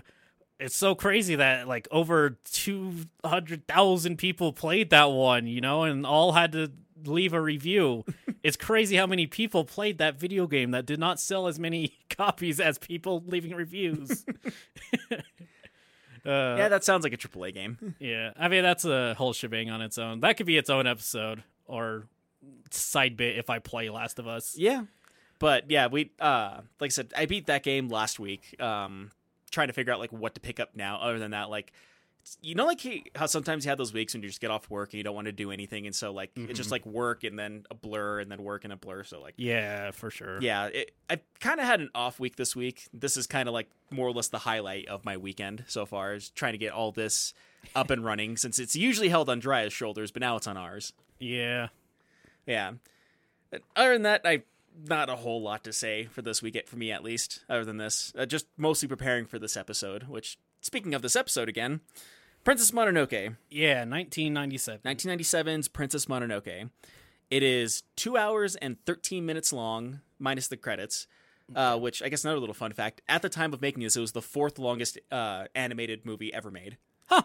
it's 0.58 0.76
so 0.76 0.94
crazy 0.94 1.36
that 1.36 1.68
like 1.68 1.88
over 1.90 2.38
two 2.44 2.92
hundred 3.24 3.66
thousand 3.66 4.16
people 4.16 4.52
played 4.52 4.90
that 4.90 5.10
one. 5.10 5.46
You 5.46 5.60
know, 5.60 5.82
and 5.84 6.06
all 6.06 6.32
had 6.32 6.52
to 6.52 6.72
leave 7.04 7.32
a 7.32 7.40
review. 7.40 8.04
it's 8.42 8.56
crazy 8.56 8.96
how 8.96 9.06
many 9.06 9.26
people 9.26 9.64
played 9.64 9.98
that 9.98 10.18
video 10.18 10.46
game 10.46 10.70
that 10.72 10.86
did 10.86 10.98
not 10.98 11.20
sell 11.20 11.46
as 11.46 11.58
many 11.58 11.92
copies 12.10 12.60
as 12.60 12.78
people 12.78 13.22
leaving 13.26 13.54
reviews. 13.54 14.24
Uh, 16.24 16.56
yeah, 16.58 16.68
that 16.68 16.82
sounds 16.82 17.04
like 17.04 17.12
a 17.12 17.16
AAA 17.16 17.54
game. 17.54 17.94
Yeah, 18.00 18.32
I 18.36 18.48
mean 18.48 18.64
that's 18.64 18.84
a 18.84 19.14
whole 19.14 19.32
shebang 19.32 19.70
on 19.70 19.80
its 19.80 19.96
own. 19.96 20.18
That 20.20 20.36
could 20.36 20.46
be 20.46 20.56
its 20.56 20.68
own 20.68 20.84
episode 20.84 21.44
or 21.66 22.08
side 22.72 23.16
bit 23.16 23.38
if 23.38 23.48
I 23.48 23.60
play 23.60 23.90
Last 23.90 24.18
of 24.18 24.26
Us. 24.26 24.56
yeah, 24.58 24.86
but 25.38 25.70
yeah, 25.70 25.86
we 25.86 26.10
uh, 26.18 26.62
like 26.80 26.88
I 26.88 26.90
said, 26.90 27.12
I 27.16 27.26
beat 27.26 27.46
that 27.46 27.62
game 27.62 27.88
last 27.88 28.18
week. 28.18 28.60
Um, 28.60 29.12
trying 29.50 29.68
to 29.68 29.72
figure 29.72 29.92
out 29.92 29.98
like 29.98 30.12
what 30.12 30.34
to 30.34 30.40
pick 30.40 30.60
up 30.60 30.70
now. 30.74 30.98
Other 30.98 31.18
than 31.18 31.32
that, 31.32 31.50
like 31.50 31.72
you 32.42 32.54
know, 32.54 32.66
like 32.66 32.80
he, 32.80 33.04
how 33.14 33.26
sometimes 33.26 33.64
you 33.64 33.68
have 33.68 33.78
those 33.78 33.92
weeks 33.92 34.12
when 34.12 34.22
you 34.22 34.28
just 34.28 34.40
get 34.40 34.50
off 34.50 34.68
work 34.68 34.92
and 34.92 34.98
you 34.98 35.04
don't 35.04 35.14
want 35.14 35.26
to 35.26 35.32
do 35.32 35.50
anything, 35.50 35.86
and 35.86 35.94
so 35.94 36.12
like 36.12 36.30
it's 36.34 36.56
just 36.56 36.68
mm-hmm. 36.68 36.72
like 36.72 36.86
work 36.86 37.24
and 37.24 37.38
then 37.38 37.64
a 37.70 37.74
blur 37.74 38.20
and 38.20 38.30
then 38.30 38.42
work 38.42 38.64
and 38.64 38.72
a 38.72 38.76
blur. 38.76 39.04
So 39.04 39.20
like 39.20 39.34
Yeah, 39.36 39.92
for 39.92 40.10
sure. 40.10 40.40
yeah, 40.40 40.66
it, 40.66 40.92
I 41.08 41.20
kind 41.40 41.60
of 41.60 41.66
had 41.66 41.80
an 41.80 41.90
off 41.94 42.18
week 42.18 42.36
this 42.36 42.56
week. 42.56 42.88
This 42.92 43.16
is 43.16 43.26
kind 43.26 43.48
of 43.48 43.54
like 43.54 43.68
more 43.90 44.08
or 44.08 44.12
less 44.12 44.28
the 44.28 44.38
highlight 44.38 44.88
of 44.88 45.04
my 45.04 45.16
weekend 45.16 45.64
so 45.68 45.86
far 45.86 46.14
is 46.14 46.30
trying 46.30 46.52
to 46.52 46.58
get 46.58 46.72
all 46.72 46.90
this 46.90 47.32
up 47.74 47.90
and 47.90 48.04
running 48.04 48.36
since 48.36 48.58
it's 48.58 48.74
usually 48.74 49.08
held 49.08 49.28
on 49.28 49.38
Dry's 49.38 49.72
shoulders, 49.72 50.10
but 50.10 50.20
now 50.20 50.36
it's 50.36 50.46
on 50.46 50.56
ours. 50.56 50.92
Yeah. 51.20 51.68
Yeah. 52.46 52.72
But 53.50 53.62
other 53.76 53.92
than 53.92 54.02
that, 54.02 54.22
I 54.24 54.42
not 54.84 55.08
a 55.08 55.16
whole 55.16 55.42
lot 55.42 55.64
to 55.64 55.72
say 55.72 56.04
for 56.04 56.22
this 56.22 56.42
week, 56.42 56.62
for 56.66 56.76
me 56.76 56.90
at 56.92 57.02
least. 57.04 57.40
Other 57.48 57.64
than 57.64 57.76
this, 57.78 58.12
uh, 58.18 58.26
just 58.26 58.46
mostly 58.56 58.88
preparing 58.88 59.26
for 59.26 59.38
this 59.38 59.56
episode. 59.56 60.04
Which, 60.04 60.38
speaking 60.60 60.94
of 60.94 61.02
this 61.02 61.16
episode 61.16 61.48
again, 61.48 61.80
Princess 62.44 62.70
Mononoke, 62.70 63.36
Yeah, 63.50 63.84
1997. 63.84 64.80
1997's 64.84 65.68
Princess 65.68 66.06
Mononoke. 66.06 66.70
It 67.30 67.42
is 67.42 67.82
two 67.96 68.16
hours 68.16 68.54
and 68.56 68.76
13 68.86 69.26
minutes 69.26 69.52
long, 69.52 70.00
minus 70.18 70.48
the 70.48 70.56
credits. 70.56 71.06
Uh, 71.54 71.78
which 71.78 72.02
I 72.02 72.08
guess 72.08 72.24
another 72.24 72.40
little 72.40 72.54
fun 72.56 72.72
fact. 72.72 73.02
At 73.08 73.22
the 73.22 73.28
time 73.28 73.52
of 73.54 73.62
making 73.62 73.84
this, 73.84 73.96
it 73.96 74.00
was 74.00 74.10
the 74.10 74.20
fourth 74.20 74.58
longest 74.58 74.98
uh, 75.12 75.44
animated 75.54 76.04
movie 76.04 76.34
ever 76.34 76.50
made. 76.50 76.76
Huh. 77.06 77.22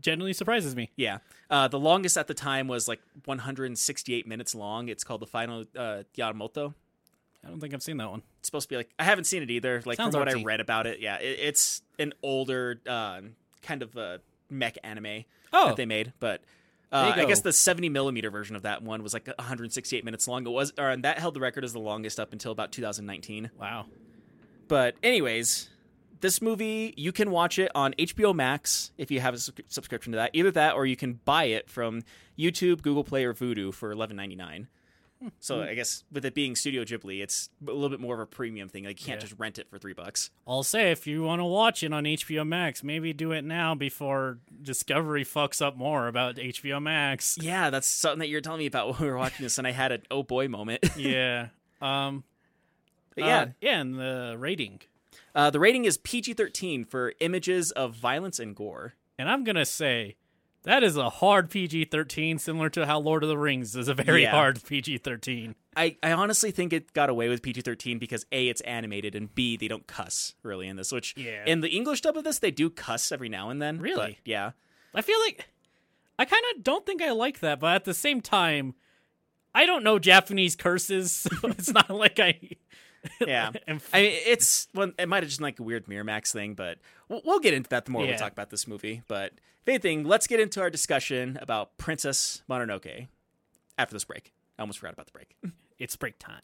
Genuinely 0.00 0.32
surprises 0.32 0.74
me. 0.74 0.90
Yeah. 0.96 1.18
Uh, 1.48 1.68
the 1.68 1.78
longest 1.78 2.16
at 2.16 2.26
the 2.26 2.34
time 2.34 2.68
was 2.68 2.88
like 2.88 3.00
168 3.24 4.26
minutes 4.26 4.54
long. 4.54 4.88
It's 4.88 5.04
called 5.04 5.20
the 5.20 5.26
Final 5.26 5.64
uh, 5.76 6.02
Yamato. 6.14 6.74
I 7.44 7.48
don't 7.48 7.60
think 7.60 7.72
I've 7.74 7.82
seen 7.82 7.96
that 7.98 8.10
one. 8.10 8.22
It's 8.38 8.48
supposed 8.48 8.68
to 8.68 8.72
be 8.72 8.76
like 8.76 8.90
I 8.98 9.04
haven't 9.04 9.24
seen 9.24 9.42
it 9.42 9.50
either. 9.50 9.82
Like 9.84 9.96
Sounds 9.96 10.14
from 10.14 10.26
what 10.26 10.34
I 10.34 10.42
read 10.42 10.60
about 10.60 10.86
it, 10.86 11.00
yeah, 11.00 11.16
it, 11.16 11.38
it's 11.40 11.82
an 11.98 12.12
older 12.22 12.80
uh, 12.86 13.20
kind 13.62 13.82
of 13.82 13.96
uh, 13.96 14.18
mech 14.50 14.76
anime 14.84 15.24
Oh, 15.52 15.68
that 15.68 15.76
they 15.76 15.86
made, 15.86 16.12
but. 16.20 16.42
Uh, 16.92 17.12
I 17.14 17.24
guess 17.24 17.40
the 17.40 17.52
70 17.52 17.88
millimeter 17.88 18.32
version 18.32 18.56
of 18.56 18.62
that 18.62 18.82
one 18.82 19.04
was 19.04 19.14
like 19.14 19.28
168 19.28 20.04
minutes 20.04 20.26
long. 20.26 20.44
It 20.44 20.50
was, 20.50 20.72
or 20.76 20.90
and 20.90 21.04
that 21.04 21.20
held 21.20 21.34
the 21.34 21.40
record 21.40 21.62
as 21.62 21.72
the 21.72 21.78
longest 21.78 22.18
up 22.18 22.32
until 22.32 22.50
about 22.50 22.72
2019. 22.72 23.48
wow. 23.56 23.86
But 24.66 24.96
anyways, 25.00 25.68
this 26.20 26.40
movie 26.42 26.94
you 26.96 27.12
can 27.12 27.30
watch 27.30 27.58
it 27.58 27.70
on 27.74 27.92
HBO 27.94 28.34
Max 28.34 28.92
if 28.98 29.10
you 29.10 29.20
have 29.20 29.34
a 29.34 29.38
sub- 29.38 29.60
subscription 29.68 30.12
to 30.12 30.16
that. 30.16 30.30
Either 30.34 30.50
that, 30.52 30.74
or 30.74 30.86
you 30.86 30.96
can 30.96 31.20
buy 31.24 31.44
it 31.44 31.68
from 31.68 32.02
YouTube, 32.38 32.82
Google 32.82 33.04
Play, 33.04 33.24
or 33.24 33.34
Vudu 33.34 33.72
for 33.74 33.94
11.99. 33.94 34.66
So 35.38 35.60
I 35.60 35.74
guess 35.74 36.02
with 36.10 36.24
it 36.24 36.32
being 36.32 36.56
Studio 36.56 36.82
Ghibli, 36.82 37.22
it's 37.22 37.50
a 37.68 37.70
little 37.70 37.90
bit 37.90 38.00
more 38.00 38.14
of 38.14 38.20
a 38.20 38.26
premium 38.26 38.70
thing. 38.70 38.84
Like 38.84 38.98
you 39.00 39.06
can't 39.06 39.18
Yeah. 39.20 39.26
just 39.28 39.38
rent 39.38 39.58
it 39.58 39.68
for 39.68 39.78
three 39.78 39.92
bucks. 39.92 40.30
I'll 40.48 40.62
say 40.62 40.92
if 40.92 41.06
you 41.06 41.22
want 41.22 41.40
to 41.40 41.44
watch 41.44 41.82
it 41.82 41.92
on 41.92 42.04
HBO 42.06 42.42
Max, 42.46 42.82
maybe 42.82 43.12
do 43.12 43.30
it 43.32 43.42
now 43.44 43.74
before 43.74 44.38
Discovery 44.62 45.22
fucks 45.26 45.60
up 45.60 45.76
more 45.76 46.08
about 46.08 46.36
HBO 46.38 46.80
Max. 46.80 47.36
Yeah, 47.38 47.68
that's 47.68 47.86
something 47.86 48.20
that 48.20 48.28
you're 48.28 48.40
telling 48.40 48.60
me 48.60 48.66
about 48.66 48.88
when 48.92 49.00
we 49.00 49.06
were 49.08 49.18
watching 49.18 49.44
this, 49.44 49.58
and 49.58 49.66
I 49.66 49.72
had 49.72 49.92
an 49.92 50.02
oh 50.10 50.22
boy 50.22 50.48
moment. 50.48 50.82
yeah. 50.96 51.48
Um. 51.82 52.24
Yeah, 53.14 53.40
uh, 53.40 53.46
yeah, 53.60 53.80
and 53.80 53.98
the 53.98 54.36
rating. 54.38 54.80
Uh, 55.34 55.50
the 55.50 55.60
rating 55.60 55.84
is 55.84 55.98
PG-13 55.98 56.86
for 56.88 57.12
images 57.20 57.70
of 57.72 57.94
violence 57.94 58.38
and 58.38 58.54
gore. 58.56 58.94
And 59.18 59.28
I'm 59.28 59.44
gonna 59.44 59.66
say 59.66 60.16
that 60.64 60.82
is 60.82 60.96
a 60.96 61.08
hard 61.10 61.50
PG-13, 61.50 62.38
similar 62.38 62.68
to 62.70 62.84
how 62.86 62.98
Lord 63.00 63.22
of 63.22 63.28
the 63.28 63.38
Rings 63.38 63.74
is 63.76 63.88
a 63.88 63.94
very 63.94 64.22
Yeah. 64.22 64.30
hard 64.32 64.62
PG-13. 64.64 65.54
I, 65.76 65.96
I 66.02 66.12
honestly 66.12 66.50
think 66.50 66.72
it 66.72 66.92
got 66.92 67.08
away 67.08 67.28
with 67.28 67.42
PG 67.42 67.60
13 67.62 67.98
because 67.98 68.26
A, 68.32 68.48
it's 68.48 68.60
animated, 68.62 69.14
and 69.14 69.32
B, 69.34 69.56
they 69.56 69.68
don't 69.68 69.86
cuss 69.86 70.34
really 70.42 70.66
in 70.68 70.76
this. 70.76 70.90
Which, 70.92 71.14
Yeah. 71.16 71.44
in 71.46 71.60
the 71.60 71.68
English 71.68 72.00
dub 72.00 72.16
of 72.16 72.24
this, 72.24 72.40
they 72.40 72.50
do 72.50 72.68
cuss 72.68 73.12
every 73.12 73.28
now 73.28 73.50
and 73.50 73.62
then. 73.62 73.78
Really? 73.78 74.18
yeah. 74.24 74.50
I 74.94 75.00
feel 75.02 75.18
like 75.20 75.46
I 76.18 76.24
kind 76.24 76.42
of 76.54 76.64
don't 76.64 76.84
think 76.84 77.00
I 77.00 77.12
like 77.12 77.38
that, 77.40 77.60
but 77.60 77.74
at 77.74 77.84
the 77.84 77.94
same 77.94 78.20
time, 78.20 78.74
I 79.54 79.64
don't 79.64 79.82
know 79.84 79.98
Japanese 79.98 80.56
curses, 80.56 81.12
so 81.12 81.30
it's 81.44 81.72
not 81.72 81.88
like 81.90 82.18
I. 82.20 82.38
Yeah. 83.26 83.50
I 83.66 83.72
mean, 83.72 83.80
it's 83.92 84.68
well, 84.74 84.92
it 84.98 85.08
might 85.08 85.22
have 85.22 85.28
just 85.28 85.38
been 85.38 85.44
like 85.44 85.58
a 85.60 85.62
weird 85.62 85.86
Miramax 85.86 86.32
thing, 86.32 86.54
but 86.54 86.78
we'll, 87.08 87.22
we'll 87.24 87.38
get 87.40 87.54
into 87.54 87.70
that 87.70 87.84
the 87.86 87.90
more 87.92 88.02
we 88.02 88.14
talk 88.14 88.32
about 88.32 88.50
this 88.50 88.66
movie. 88.66 89.02
But 89.08 89.32
if 89.62 89.68
anything, 89.68 90.04
let's 90.04 90.26
get 90.26 90.40
into 90.40 90.60
our 90.60 90.70
discussion 90.70 91.38
about 91.40 91.76
Princess 91.78 92.42
Mononoke 92.48 93.08
after 93.78 93.94
this 93.94 94.04
break. 94.04 94.32
I 94.58 94.62
almost 94.62 94.78
forgot 94.80 94.92
about 94.94 95.06
the 95.06 95.12
break. 95.12 95.36
it's 95.78 95.96
break 95.96 96.18
time. 96.18 96.40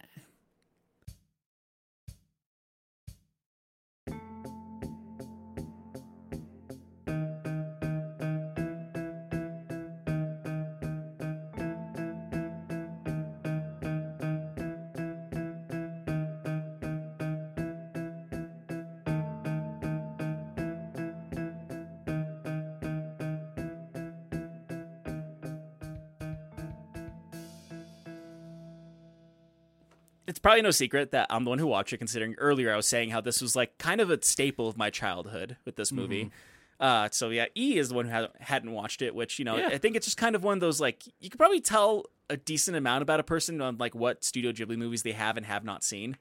Probably 30.47 30.63
no 30.63 30.71
secret 30.71 31.11
that 31.11 31.27
I'm 31.29 31.43
the 31.45 31.51
one 31.51 31.59
who 31.59 31.67
watched 31.67 31.93
it. 31.93 31.99
Considering 31.99 32.35
earlier 32.37 32.73
I 32.73 32.77
was 32.77 32.87
saying 32.87 33.11
how 33.11 33.21
this 33.21 33.41
was 33.43 33.57
like 33.57 33.77
kind 33.79 34.01
of 34.01 34.11
a 34.11 34.23
staple 34.23 34.69
of 34.69 34.77
my 34.77 34.91
childhood 34.91 35.57
with 35.65 35.75
this 35.77 35.91
movie. 35.91 36.27
Mm-hmm. 36.27 36.33
Uh, 36.79 37.09
so 37.11 37.31
yeah, 37.31 37.47
E 37.57 37.79
is 37.79 37.89
the 37.89 37.95
one 37.95 38.05
who 38.05 38.11
hadn't- 38.11 38.41
hadn't 38.41 38.71
watched 38.73 39.01
it, 39.03 39.15
which 39.15 39.39
you 39.39 39.45
know 39.45 39.57
Yeah. 39.57 39.69
I 39.69 39.79
think 39.79 39.97
it's 39.97 40.07
just 40.07 40.19
kind 40.19 40.37
of 40.37 40.45
one 40.45 40.55
of 40.59 40.61
those 40.61 40.81
like 40.81 41.03
you 41.21 41.31
could 41.31 41.39
probably 41.39 41.61
tell 41.61 42.05
a 42.29 42.37
decent 42.37 42.77
amount 42.77 43.03
about 43.03 43.19
a 43.19 43.23
person 43.23 43.61
on 43.61 43.77
like 43.79 43.95
what 43.95 44.23
Studio 44.25 44.53
Ghibli 44.53 44.77
movies 44.77 45.03
they 45.03 45.13
have 45.13 45.37
and 45.37 45.47
have 45.47 45.65
not 45.65 45.83
seen. 45.83 46.17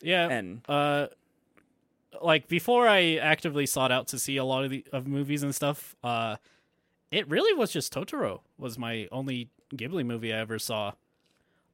Yeah. 0.00 0.28
And 0.28 0.62
uh 0.68 1.08
like 2.22 2.46
before 2.48 2.86
I 2.88 3.16
actively 3.16 3.66
sought 3.66 3.90
out 3.90 4.08
to 4.08 4.18
see 4.18 4.36
a 4.36 4.44
lot 4.44 4.64
of 4.64 4.70
the 4.70 4.84
of 4.92 5.06
movies 5.06 5.42
and 5.42 5.54
stuff, 5.54 5.94
uh 6.04 6.36
it 7.10 7.28
really 7.28 7.52
was 7.52 7.70
just 7.72 7.92
Totoro 7.92 8.40
was 8.58 8.78
my 8.78 9.08
only 9.12 9.48
Ghibli 9.74 10.06
movie 10.06 10.32
I 10.32 10.38
ever 10.38 10.58
saw. 10.58 10.92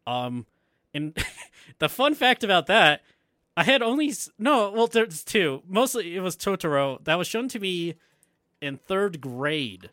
Um 0.07 0.47
and 0.95 1.17
the 1.79 1.89
fun 1.89 2.15
fact 2.15 2.45
about 2.45 2.67
that, 2.67 3.03
I 3.57 3.65
had 3.65 3.83
only 3.83 4.13
no, 4.39 4.71
well 4.71 4.87
there's 4.87 5.25
two. 5.25 5.63
Mostly 5.69 6.17
it 6.17 6.21
was 6.21 6.37
Totoro 6.37 7.03
that 7.05 7.17
was 7.17 7.27
shown 7.27 7.49
to 7.49 7.59
me 7.59 7.95
in 8.61 8.79
3rd 8.79 9.21
grade. 9.21 9.91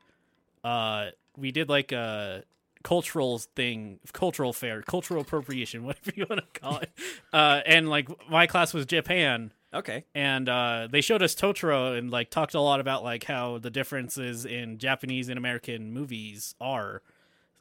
Uh 0.63 1.07
we 1.37 1.51
did 1.51 1.69
like 1.69 1.91
a 1.91 2.43
cultural 2.85 3.39
thing, 3.39 3.99
cultural 4.13 4.53
fair, 4.53 4.81
cultural 4.83 5.21
appropriation, 5.21 5.83
whatever 5.85 6.11
you 6.15 6.25
want 6.29 6.41
to 6.53 6.59
call 6.59 6.77
it. 6.77 6.91
Uh, 7.33 7.61
and 7.65 7.89
like 7.89 8.07
my 8.29 8.47
class 8.47 8.73
was 8.73 8.85
Japan, 8.85 9.51
okay, 9.73 10.05
and 10.13 10.47
uh, 10.47 10.87
they 10.89 11.01
showed 11.01 11.23
us 11.23 11.35
Totoro 11.35 11.97
and 11.97 12.11
like 12.11 12.29
talked 12.29 12.53
a 12.53 12.61
lot 12.61 12.79
about 12.79 13.03
like 13.03 13.23
how 13.25 13.57
the 13.57 13.71
differences 13.71 14.45
in 14.45 14.77
Japanese 14.77 15.29
and 15.29 15.37
American 15.37 15.91
movies 15.91 16.53
are 16.61 17.01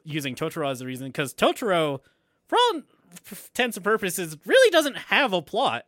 using 0.03 0.35
Totoro 0.35 0.69
as 0.69 0.79
a 0.81 0.85
reason 0.85 1.07
because 1.07 1.33
Totoro, 1.33 2.01
for 2.47 2.57
all 2.57 2.81
intents 3.29 3.77
and 3.77 3.83
purposes, 3.83 4.37
really 4.45 4.69
doesn't 4.71 4.97
have 4.97 5.33
a 5.33 5.41
plot. 5.41 5.85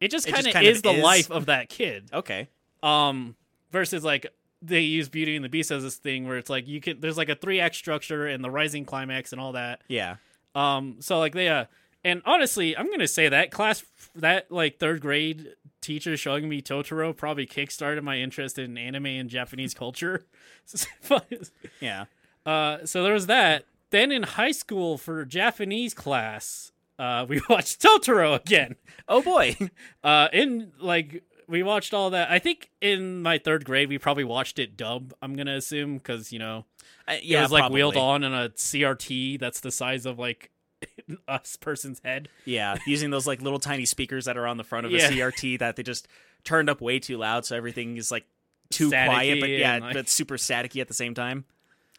It 0.00 0.10
just 0.10 0.26
kind 0.26 0.46
of 0.46 0.54
of 0.54 0.62
is 0.62 0.82
the 0.82 0.92
life 0.92 1.30
of 1.30 1.46
that 1.46 1.68
kid. 1.68 2.08
okay, 2.12 2.48
Um, 2.82 3.36
versus 3.70 4.02
like 4.04 4.26
they 4.62 4.80
use 4.80 5.08
Beauty 5.08 5.36
and 5.36 5.44
the 5.44 5.48
Beast 5.48 5.70
as 5.70 5.82
this 5.82 5.96
thing 5.96 6.26
where 6.26 6.36
it's 6.38 6.50
like 6.50 6.66
you 6.68 6.80
can 6.80 7.00
there's 7.00 7.16
like 7.18 7.28
a 7.28 7.34
three 7.34 7.60
act 7.60 7.74
structure 7.76 8.26
and 8.26 8.42
the 8.44 8.50
rising 8.50 8.84
climax 8.84 9.32
and 9.32 9.40
all 9.40 9.52
that. 9.52 9.82
yeah, 9.88 10.16
Um, 10.54 10.96
so 11.00 11.18
like 11.18 11.34
they 11.34 11.48
uh, 11.48 11.66
and 12.02 12.22
honestly, 12.24 12.76
I'm 12.76 12.90
gonna 12.90 13.08
say 13.08 13.28
that 13.28 13.50
class 13.50 13.84
that 14.14 14.50
like 14.50 14.78
third 14.78 15.00
grade 15.02 15.48
teacher 15.82 16.16
showing 16.16 16.48
me 16.48 16.60
Totoro 16.62 17.14
probably 17.16 17.46
kickstarted 17.46 18.02
my 18.02 18.16
interest 18.18 18.58
in 18.58 18.76
anime 18.78 19.06
and 19.06 19.28
Japanese 19.30 19.74
culture. 19.74 20.24
yeah. 21.80 22.04
uh, 22.46 22.84
so 22.86 23.02
there 23.02 23.12
was 23.14 23.26
that. 23.26 23.64
Then 23.90 24.12
in 24.12 24.22
high 24.22 24.52
school 24.52 24.98
for 24.98 25.24
Japanese 25.24 25.94
class, 25.94 26.72
uh, 26.98 27.26
we 27.28 27.40
watched 27.48 27.80
Totoro 27.82 28.40
again. 28.40 28.76
Oh 29.08 29.22
boy, 29.22 29.56
Uh, 30.04 30.28
in 30.32 30.72
like 30.80 31.22
we 31.48 31.62
watched 31.64 31.92
all 31.92 32.10
that. 32.10 32.30
I 32.30 32.38
think 32.38 32.70
in 32.80 33.22
my 33.22 33.38
third 33.38 33.64
grade 33.64 33.88
we 33.88 33.98
probably 33.98 34.24
watched 34.24 34.58
it 34.58 34.76
dub. 34.76 35.12
I'm 35.20 35.34
gonna 35.36 35.56
assume 35.56 35.98
because 35.98 36.32
you 36.32 36.38
know 36.38 36.64
Uh, 37.08 37.14
it 37.22 37.40
was 37.40 37.50
like 37.50 37.62
probably. 37.62 37.76
wheeled 37.82 37.96
on 37.96 38.22
in 38.22 38.32
a 38.32 38.50
CRT 38.50 39.40
that's 39.40 39.60
the 39.60 39.70
size 39.72 40.06
of 40.06 40.18
like 40.18 40.50
us 41.28 41.56
person's 41.56 42.00
head. 42.04 42.28
Yeah, 42.44 42.76
using 42.86 43.10
those 43.10 43.26
like 43.26 43.42
little 43.42 43.58
tiny 43.58 43.84
speakers 43.84 44.26
that 44.26 44.36
are 44.36 44.46
on 44.46 44.56
the 44.56 44.64
front 44.64 44.86
of 44.86 44.92
Yeah. 44.92 45.08
a 45.08 45.10
CRT 45.10 45.58
that 45.58 45.76
they 45.76 45.82
just 45.82 46.06
turned 46.44 46.70
up 46.70 46.80
way 46.80 46.98
too 47.00 47.18
loud, 47.18 47.44
so 47.44 47.56
everything 47.56 47.96
is 47.96 48.10
like 48.12 48.24
too 48.70 48.90
Staticky 48.90 49.06
quiet, 49.06 49.40
but 49.40 49.48
yeah, 49.50 49.78
like- 49.78 49.94
but 49.94 50.08
super 50.08 50.36
staticky 50.36 50.80
at 50.80 50.86
the 50.88 50.94
same 50.94 51.12
time. 51.14 51.44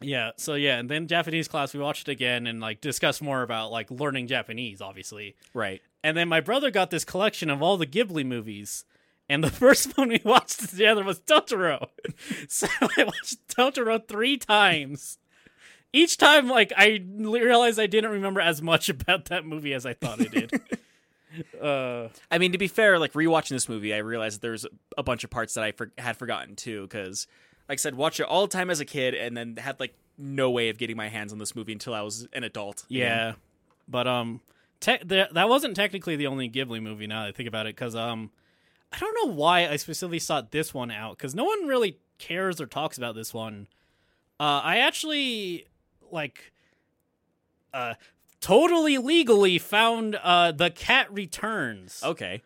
Yeah. 0.01 0.31
So 0.37 0.55
yeah, 0.55 0.77
and 0.77 0.89
then 0.89 1.07
Japanese 1.07 1.47
class 1.47 1.73
we 1.73 1.79
watched 1.79 2.07
it 2.07 2.11
again 2.11 2.47
and 2.47 2.59
like 2.59 2.81
discussed 2.81 3.21
more 3.21 3.41
about 3.43 3.71
like 3.71 3.89
learning 3.91 4.27
Japanese, 4.27 4.81
obviously. 4.81 5.35
Right. 5.53 5.81
And 6.03 6.17
then 6.17 6.27
my 6.27 6.41
brother 6.41 6.71
got 6.71 6.89
this 6.89 7.05
collection 7.05 7.49
of 7.49 7.61
all 7.61 7.77
the 7.77 7.85
Ghibli 7.87 8.25
movies. 8.25 8.85
And 9.29 9.43
the 9.43 9.49
first 9.51 9.97
one 9.97 10.09
we 10.09 10.21
watched 10.25 10.59
together 10.69 11.03
was 11.03 11.19
Totoro. 11.19 11.87
so 12.47 12.67
I 12.97 13.03
watched 13.03 13.47
Totoro 13.47 14.05
three 14.07 14.37
times. 14.37 15.17
Each 15.93 16.15
time, 16.17 16.47
like, 16.47 16.71
I 16.77 17.03
realized 17.17 17.77
I 17.77 17.87
didn't 17.87 18.11
remember 18.11 18.39
as 18.39 18.61
much 18.61 18.87
about 18.87 19.25
that 19.25 19.45
movie 19.45 19.73
as 19.73 19.85
I 19.85 19.93
thought 19.93 20.21
I 20.21 20.23
did. 20.23 20.61
uh, 21.61 22.07
I 22.29 22.37
mean, 22.37 22.53
to 22.53 22.57
be 22.57 22.69
fair, 22.69 22.97
like 22.97 23.11
rewatching 23.13 23.49
this 23.49 23.67
movie, 23.67 23.93
I 23.93 23.97
realized 23.97 24.41
there's 24.41 24.65
a 24.97 25.03
bunch 25.03 25.25
of 25.25 25.29
parts 25.29 25.53
that 25.55 25.65
I 25.65 25.73
for- 25.73 25.91
had 25.97 26.15
forgotten 26.15 26.55
too, 26.55 26.83
because, 26.83 27.27
like 27.67 27.75
I 27.75 27.81
said, 27.81 27.95
watched 27.95 28.21
it 28.21 28.25
all 28.25 28.43
the 28.47 28.51
time 28.51 28.69
as 28.69 28.79
a 28.79 28.85
kid, 28.85 29.15
and 29.15 29.35
then 29.35 29.57
had 29.57 29.81
like 29.81 29.93
no 30.21 30.49
way 30.51 30.69
of 30.69 30.77
getting 30.77 30.95
my 30.95 31.09
hands 31.09 31.33
on 31.33 31.39
this 31.39 31.55
movie 31.55 31.71
until 31.73 31.93
I 31.93 32.01
was 32.01 32.27
an 32.33 32.43
adult. 32.43 32.83
again. 32.89 32.99
yeah. 32.99 33.33
But, 33.87 34.07
um, 34.07 34.39
te- 34.79 34.99
th- 34.99 35.29
that 35.31 35.49
wasn't 35.49 35.75
technically 35.75 36.15
the 36.15 36.27
only 36.27 36.49
Ghibli 36.49 36.81
movie 36.81 37.07
now 37.07 37.23
that 37.23 37.29
I 37.29 37.31
think 37.31 37.49
about 37.49 37.65
it, 37.65 37.75
because, 37.75 37.95
um, 37.95 38.31
I 38.93 38.99
don't 38.99 39.15
know 39.25 39.33
why 39.33 39.67
I 39.67 39.75
specifically 39.77 40.19
sought 40.19 40.51
this 40.51 40.73
one 40.73 40.91
out, 40.91 41.17
because 41.17 41.33
no 41.33 41.43
one 41.43 41.67
really 41.67 41.97
cares 42.19 42.61
or 42.61 42.65
talks 42.67 42.97
about 42.97 43.15
this 43.15 43.33
one. 43.33 43.67
Uh, 44.39 44.61
I 44.63 44.77
actually, 44.77 45.65
like, 46.11 46.51
uh, 47.73 47.95
totally 48.39 48.97
legally 48.97 49.57
found, 49.57 50.15
uh, 50.21 50.51
The 50.51 50.69
Cat 50.69 51.11
Returns. 51.11 52.01
Okay. 52.03 52.41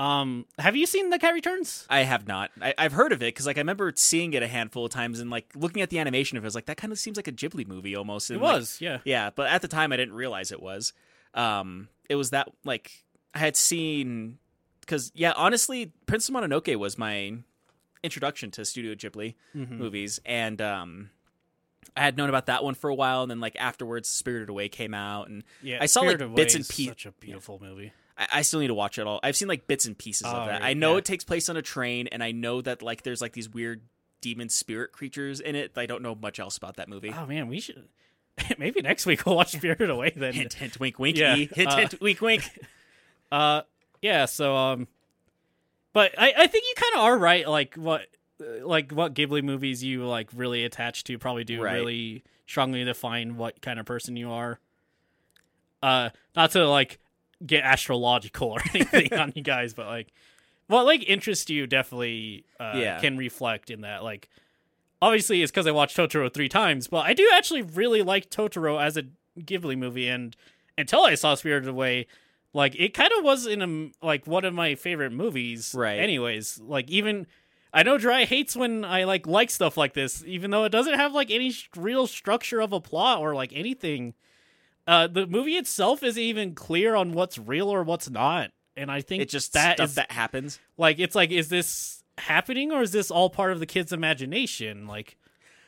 Um, 0.00 0.46
have 0.58 0.76
you 0.76 0.86
seen 0.86 1.10
The 1.10 1.18
Cat 1.18 1.34
Returns? 1.34 1.86
I 1.90 2.00
have 2.04 2.26
not. 2.26 2.50
I- 2.60 2.72
I've 2.78 2.92
heard 2.92 3.12
of 3.12 3.22
it 3.22 3.26
because, 3.34 3.46
like, 3.46 3.58
I 3.58 3.60
remember 3.60 3.92
seeing 3.94 4.32
it 4.32 4.42
a 4.42 4.48
handful 4.48 4.86
of 4.86 4.90
times 4.92 5.20
and 5.20 5.28
like 5.30 5.50
looking 5.54 5.82
at 5.82 5.90
the 5.90 5.98
animation 5.98 6.38
of 6.38 6.44
it. 6.44 6.46
I 6.46 6.48
was 6.48 6.54
like, 6.54 6.66
that 6.66 6.78
kind 6.78 6.92
of 6.92 6.98
seems 6.98 7.18
like 7.18 7.28
a 7.28 7.32
Ghibli 7.32 7.66
movie 7.68 7.94
almost. 7.94 8.30
It 8.30 8.34
And, 8.34 8.42
like, 8.42 8.54
was, 8.54 8.80
yeah. 8.80 8.98
Yeah, 9.04 9.28
but 9.30 9.48
at 9.50 9.60
the 9.60 9.68
time 9.68 9.92
I 9.92 9.96
didn't 9.98 10.14
realize 10.14 10.52
it 10.52 10.62
was. 10.62 10.92
Um, 11.34 11.88
it 12.08 12.14
was 12.16 12.30
that 12.30 12.48
like 12.64 13.04
I 13.34 13.38
had 13.40 13.56
seen 13.56 14.38
because 14.80 15.12
yeah, 15.14 15.32
honestly, 15.36 15.92
Prince 16.06 16.28
of 16.28 16.34
Mononoke 16.34 16.74
was 16.76 16.96
my 16.98 17.34
introduction 18.02 18.50
to 18.52 18.64
Studio 18.64 18.94
Ghibli 18.94 19.34
Mhm. 19.54 19.70
movies, 19.78 20.18
and 20.24 20.60
um, 20.62 21.10
I 21.94 22.00
had 22.00 22.16
known 22.16 22.28
about 22.30 22.46
that 22.46 22.64
one 22.64 22.74
for 22.74 22.88
a 22.90 22.94
while, 22.94 23.22
and 23.22 23.30
then 23.30 23.38
like 23.38 23.54
afterwards, 23.56 24.08
Spirited 24.08 24.48
Away 24.48 24.68
came 24.70 24.94
out, 24.94 25.28
and 25.28 25.44
Yeah, 25.62 25.78
I 25.80 25.86
saw, 25.86 26.00
like, 26.00 26.16
Spirited 26.16 26.34
bits 26.34 26.54
and 26.54 26.66
pieces. 26.66 26.86
Such 26.86 27.06
a 27.06 27.12
beautiful 27.12 27.58
movie. 27.62 27.92
I, 28.20 28.26
I 28.34 28.42
still 28.42 28.60
need 28.60 28.68
to 28.68 28.74
watch 28.74 28.98
it 28.98 29.06
all. 29.06 29.18
I've 29.24 29.34
seen 29.36 29.48
like 29.48 29.66
bits 29.66 29.86
and 29.86 29.98
pieces 29.98 30.26
Oh, 30.28 30.30
of 30.30 30.46
that. 30.46 30.60
right, 30.60 30.70
I 30.70 30.74
know 30.74 30.92
yeah. 30.92 30.98
it 30.98 31.04
takes 31.06 31.24
place 31.24 31.48
on 31.48 31.56
a 31.56 31.62
train, 31.62 32.06
and 32.08 32.22
I 32.22 32.30
know 32.32 32.60
that 32.62 32.82
like 32.82 33.02
there's 33.02 33.20
like 33.20 33.32
these 33.32 33.48
weird 33.48 33.80
demon 34.20 34.48
spirit 34.50 34.92
creatures 34.92 35.40
in 35.40 35.56
it. 35.56 35.72
I 35.76 35.86
don't 35.86 36.02
know 36.02 36.14
much 36.14 36.38
else 36.38 36.56
about 36.58 36.76
that 36.76 36.88
movie. 36.88 37.12
Oh 37.16 37.26
man, 37.26 37.48
we 37.48 37.58
should 37.58 37.88
maybe 38.58 38.80
next 38.82 39.06
week 39.06 39.24
we'll 39.26 39.36
watch 39.36 39.52
Spirited 39.52 39.90
Away 39.90 40.12
then. 40.16 40.34
hint, 40.34 40.52
hint, 40.54 40.78
wink, 40.78 40.98
wink. 40.98 41.16
Yeah. 41.16 41.34
Hint, 41.36 41.56
uh, 41.68 41.76
hint, 41.76 42.00
wink, 42.00 42.20
wink. 42.20 42.42
Uh, 43.32 43.62
yeah. 44.02 44.24
So 44.24 44.56
um, 44.56 44.88
but 45.92 46.12
I 46.18 46.34
I 46.36 46.46
think 46.48 46.64
you 46.64 46.74
kind 46.76 46.94
of 46.96 47.00
are 47.02 47.16
right. 47.16 47.48
Like 47.48 47.76
what 47.76 48.06
like 48.62 48.90
what 48.90 49.14
Ghibli 49.14 49.44
movies 49.44 49.84
you 49.84 50.04
like 50.04 50.28
really 50.34 50.64
attach 50.64 51.04
to 51.04 51.16
probably 51.16 51.44
do 51.44 51.62
Right. 51.62 51.74
really 51.74 52.24
strongly 52.46 52.82
define 52.82 53.36
what 53.36 53.62
kind 53.62 53.78
of 53.78 53.86
person 53.86 54.16
you 54.16 54.32
are. 54.32 54.58
Uh, 55.82 56.10
not 56.34 56.50
to 56.52 56.66
like 56.68 56.98
get 57.46 57.64
astrological 57.64 58.48
or 58.48 58.60
anything 58.74 59.12
on 59.14 59.32
you 59.34 59.42
guys, 59.42 59.74
but 59.74 59.86
like 59.86 60.08
what 60.66 60.84
like 60.86 61.02
interests 61.08 61.48
you 61.50 61.66
definitely 61.66 62.44
uh, 62.58 62.72
Yeah. 62.76 63.00
can 63.00 63.16
reflect 63.16 63.70
in 63.70 63.80
that. 63.82 64.02
Like 64.04 64.28
obviously 65.02 65.42
it's 65.42 65.50
because 65.50 65.66
I 65.66 65.70
watched 65.72 65.96
Totoro 65.96 66.32
three 66.32 66.48
times, 66.48 66.86
but 66.88 67.06
I 67.06 67.14
do 67.14 67.28
actually 67.34 67.62
really 67.62 68.02
like 68.02 68.30
Totoro 68.30 68.80
as 68.80 68.96
a 68.96 69.04
Ghibli 69.38 69.76
movie, 69.78 70.08
and 70.08 70.36
until 70.76 71.02
I 71.02 71.14
saw 71.14 71.34
Spirited 71.34 71.68
Away, 71.68 72.06
like 72.52 72.74
it 72.78 72.94
kind 72.94 73.10
of 73.18 73.24
was 73.24 73.46
in 73.46 73.62
a 74.02 74.06
like 74.06 74.26
one 74.26 74.44
of 74.44 74.52
my 74.54 74.74
favorite 74.74 75.12
movies. 75.12 75.74
Right. 75.76 75.98
Anyways, 76.00 76.60
like 76.60 76.90
even 76.90 77.26
I 77.72 77.82
know 77.84 77.96
Dry 77.98 78.24
hates 78.24 78.56
when 78.56 78.84
I 78.84 79.04
like 79.04 79.26
like 79.26 79.50
stuff 79.50 79.76
like 79.76 79.94
this, 79.94 80.22
even 80.26 80.50
though 80.50 80.64
it 80.64 80.70
doesn't 80.70 80.94
have 80.94 81.12
like 81.14 81.30
any 81.30 81.52
sh- 81.52 81.68
real 81.76 82.06
structure 82.06 82.60
of 82.60 82.72
a 82.72 82.80
plot 82.80 83.20
or 83.20 83.34
like 83.34 83.52
anything. 83.54 84.14
Uh, 84.86 85.06
the 85.06 85.26
movie 85.26 85.56
itself 85.56 86.02
isn't 86.02 86.20
even 86.22 86.54
clear 86.54 86.94
on 86.94 87.12
what's 87.12 87.38
real 87.38 87.68
or 87.68 87.82
what's 87.82 88.10
not, 88.10 88.50
and 88.76 88.90
I 88.90 89.00
think 89.02 89.22
It 89.22 89.28
just 89.28 89.52
that 89.52 89.76
stuff 89.76 89.90
is- 89.90 89.94
that 89.96 90.10
happens. 90.12 90.58
like 90.76 90.98
it's 90.98 91.14
like 91.14 91.30
is 91.30 91.48
this 91.48 92.02
happening 92.18 92.72
or 92.72 92.82
is 92.82 92.92
this 92.92 93.10
all 93.10 93.30
part 93.30 93.52
of 93.52 93.60
the 93.60 93.66
kid's 93.66 93.92
imagination? 93.92 94.86
Like 94.86 95.16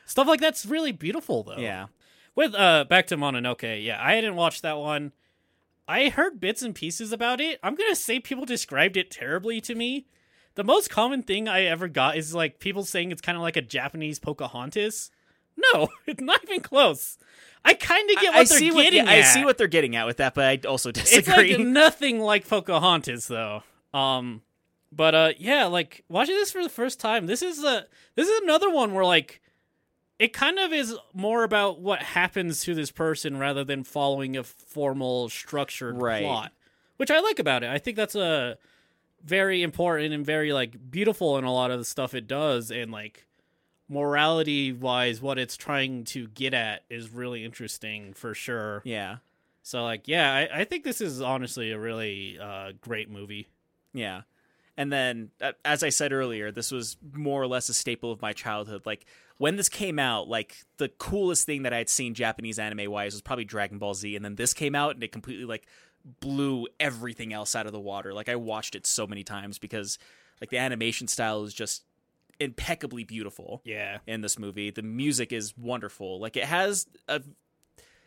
stuff 0.05 0.27
like 0.27 0.39
that's 0.41 0.65
really 0.65 0.91
beautiful 0.91 1.43
though. 1.43 1.57
Yeah. 1.57 1.87
with 2.35 2.53
uh 2.55 2.85
back 2.89 3.07
to 3.07 3.17
mononoke 3.17 3.83
yeah 3.83 3.97
i 4.03 4.13
hadn't 4.15 4.35
watched 4.35 4.61
that 4.63 4.77
one. 4.77 5.11
I 5.87 6.09
heard 6.09 6.39
bits 6.39 6.61
and 6.61 6.73
pieces 6.73 7.11
about 7.11 7.41
it. 7.41 7.59
I'm 7.61 7.75
gonna 7.75 7.95
say 7.95 8.19
people 8.19 8.45
described 8.45 8.95
it 8.97 9.11
terribly 9.11 9.59
to 9.61 9.75
me. 9.75 10.05
The 10.55 10.63
most 10.63 10.89
common 10.89 11.23
thing 11.23 11.47
i 11.47 11.63
ever 11.63 11.87
got 11.87 12.17
is 12.17 12.33
like 12.35 12.59
people 12.59 12.83
saying 12.83 13.11
it's 13.11 13.21
kind 13.21 13.35
of 13.37 13.41
like 13.41 13.57
a 13.57 13.61
japanese 13.61 14.19
pocahontas. 14.19 15.11
No 15.73 15.89
it's 16.07 16.21
not 16.21 16.43
even 16.43 16.61
close 16.61 17.17
i 17.65 17.73
kind 17.73 18.09
of 18.09 18.15
get 18.17 18.33
what 18.33 18.41
I 18.41 18.43
they're 18.43 18.57
see 18.59 18.71
what 18.71 18.83
getting 18.83 19.05
yeah, 19.05 19.11
I 19.11 19.21
see 19.21 19.45
what 19.45 19.57
they're 19.57 19.67
getting 19.67 19.95
at 19.95 20.05
with 20.05 20.17
that, 20.17 20.33
but 20.33 20.45
I 20.45 20.67
also 20.67 20.91
disagree. 20.91 21.51
it's 21.51 21.57
like 21.59 21.65
nothing 21.67 22.19
like 22.19 22.47
Pocahontas 22.47 23.27
though. 23.27 23.63
Um 23.93 24.41
but 24.91 25.15
uh 25.15 25.29
yeah, 25.37 25.65
like 25.65 26.03
watching 26.09 26.35
this 26.35 26.51
for 26.51 26.61
the 26.63 26.69
first 26.69 26.99
time, 26.99 27.25
this 27.25 27.41
is 27.41 27.63
a 27.63 27.85
this 28.15 28.27
is 28.27 28.41
another 28.41 28.69
one 28.69 28.93
where 28.93 29.05
like 29.05 29.41
it 30.19 30.31
kind 30.33 30.59
of 30.59 30.71
is 30.71 30.95
more 31.13 31.43
about 31.43 31.79
what 31.81 32.01
happens 32.03 32.61
to 32.63 32.75
this 32.75 32.91
person 32.91 33.37
rather 33.37 33.63
than 33.63 33.83
following 33.83 34.37
a 34.37 34.43
formal 34.43 35.27
structured 35.29 35.97
Right. 36.01 36.23
plot. 36.23 36.51
Which 36.97 37.09
I 37.11 37.19
like 37.19 37.39
about 37.39 37.63
it. 37.63 37.69
I 37.71 37.79
think 37.79 37.97
that's 37.97 38.13
a 38.15 38.57
very 39.25 39.63
important 39.63 40.13
and 40.13 40.25
very 40.25 40.53
like 40.53 40.91
beautiful 40.91 41.37
in 41.37 41.43
a 41.43 41.51
lot 41.51 41.71
of 41.71 41.79
the 41.79 41.85
stuff 41.85 42.13
it 42.13 42.27
does 42.27 42.71
and 42.71 42.91
like 42.91 43.25
morality 43.89 44.71
wise 44.71 45.21
what 45.21 45.37
it's 45.37 45.57
trying 45.57 46.03
to 46.05 46.27
get 46.27 46.53
at 46.53 46.83
is 46.89 47.09
really 47.09 47.43
interesting 47.43 48.13
for 48.13 48.33
sure. 48.33 48.81
yeah. 48.85 49.17
So 49.61 49.83
like, 49.83 50.07
yeah, 50.07 50.33
I, 50.33 50.61
I 50.61 50.63
think 50.65 50.83
this 50.83 50.99
is 50.99 51.21
honestly 51.21 51.71
a 51.71 51.79
really 51.79 52.37
uh, 52.39 52.73
great 52.81 53.09
movie. 53.09 53.47
Yeah. 53.93 54.21
And 54.75 54.91
then, 54.91 55.29
uh, 55.39 55.51
as 55.63 55.83
I 55.83 55.89
said 55.89 56.11
earlier, 56.11 56.51
this 56.51 56.71
was 56.71 56.97
more 57.13 57.41
or 57.41 57.47
less 57.47 57.69
a 57.69 57.73
staple 57.73 58.11
of 58.11 58.21
my 58.21 58.33
childhood. 58.33 58.85
Like, 58.85 59.05
when 59.37 59.55
this 59.55 59.69
came 59.69 59.99
out, 59.99 60.27
like, 60.27 60.57
the 60.77 60.89
coolest 60.89 61.45
thing 61.45 61.63
that 61.63 61.73
I 61.73 61.77
had 61.77 61.89
seen 61.89 62.15
Japanese 62.15 62.57
anime 62.57 62.91
wise 62.91 63.13
was 63.13 63.21
probably 63.21 63.45
Dragon 63.45 63.77
Ball 63.77 63.93
Z. 63.93 64.15
And 64.15 64.25
then 64.25 64.35
this 64.35 64.53
came 64.53 64.73
out 64.73 64.95
and 64.95 65.03
it 65.03 65.11
completely, 65.11 65.45
like, 65.45 65.67
blew 66.19 66.67
everything 66.79 67.33
else 67.33 67.55
out 67.55 67.67
of 67.67 67.71
the 67.71 67.79
water. 67.79 68.13
Like, 68.13 68.29
I 68.29 68.35
watched 68.35 68.73
it 68.73 68.87
so 68.87 69.05
many 69.05 69.23
times 69.23 69.59
because, 69.59 69.99
like, 70.41 70.49
the 70.49 70.57
animation 70.57 71.07
style 71.07 71.43
is 71.43 71.53
just 71.53 71.83
impeccably 72.39 73.03
beautiful 73.03 73.61
Yeah, 73.63 73.99
in 74.07 74.21
this 74.21 74.37
movie. 74.39 74.71
The 74.71 74.81
music 74.81 75.31
is 75.31 75.57
wonderful. 75.57 76.19
Like, 76.19 76.37
it 76.37 76.45
has 76.45 76.87
a, 77.07 77.21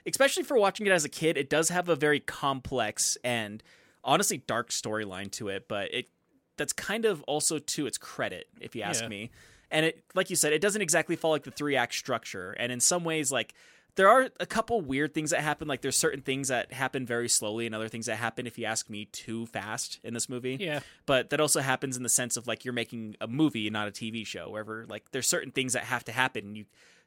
especially 0.07 0.43
for 0.43 0.59
watching 0.59 0.87
it 0.87 0.91
as 0.91 1.05
a 1.05 1.09
kid, 1.09 1.37
it 1.37 1.51
does 1.51 1.69
have 1.69 1.89
a 1.89 1.97
very 1.97 2.21
complex 2.21 3.17
and 3.25 3.63
honestly 4.05 4.39
dark 4.39 4.71
storyline 4.71 5.31
to 5.33 5.49
it, 5.49 5.67
but 5.69 5.93
it 5.93 6.09
that's 6.57 6.73
kind 6.73 7.05
of 7.05 7.23
also 7.25 7.59
to 7.59 7.87
its 7.87 7.99
credit, 7.99 8.49
if 8.61 8.75
you 8.75 8.83
ask 8.83 9.03
Yeah. 9.03 9.09
me. 9.09 9.31
And 9.71 9.85
it, 9.85 10.05
like 10.15 10.31
you 10.31 10.37
said, 10.37 10.53
it 10.53 10.61
doesn't 10.61 10.81
exactly 10.81 11.17
follow 11.17 11.35
like 11.35 11.43
the 11.43 11.51
three 11.51 11.77
act 11.77 11.95
structure. 11.95 12.53
And 12.53 12.73
in 12.73 12.81
some 12.81 13.05
ways, 13.05 13.31
like 13.31 13.53
there 13.97 14.09
are 14.09 14.29
a 14.39 14.47
couple 14.47 14.81
weird 14.81 15.13
things 15.15 15.31
that 15.31 15.41
happen. 15.41 15.67
Like 15.67 15.81
there's 15.81 15.97
certain 15.97 16.21
things 16.23 16.49
that 16.49 16.73
happen 16.73 17.05
very 17.07 17.29
slowly, 17.29 17.67
and 17.67 17.75
other 17.75 17.89
things 17.89 18.07
that 18.07 18.17
happen, 18.17 18.47
if 18.47 18.59
you 18.59 18.65
ask 18.67 18.89
me, 18.89 19.07
too 19.07 19.47
fast 19.47 19.99
in 20.05 20.15
this 20.15 20.29
movie. 20.29 20.57
yeah, 20.61 20.81
But 21.07 21.31
that 21.31 21.41
also 21.41 21.61
happens 21.61 21.97
in 21.97 22.03
the 22.03 22.09
sense 22.09 22.37
of 22.37 22.47
like 22.47 22.65
you're 22.65 22.75
making 22.75 23.17
a 23.21 23.27
movie, 23.27 23.69
not 23.71 23.89
a 23.89 23.91
TV 23.91 24.25
show. 24.27 24.51
Wherever 24.51 24.85
like 24.89 25.11
there's 25.13 25.27
certain 25.27 25.51
things 25.51 25.73
that 25.73 25.85
have 25.85 26.05
to 26.05 26.13
happen, 26.13 26.45
and 26.45 26.57
you 26.57 26.65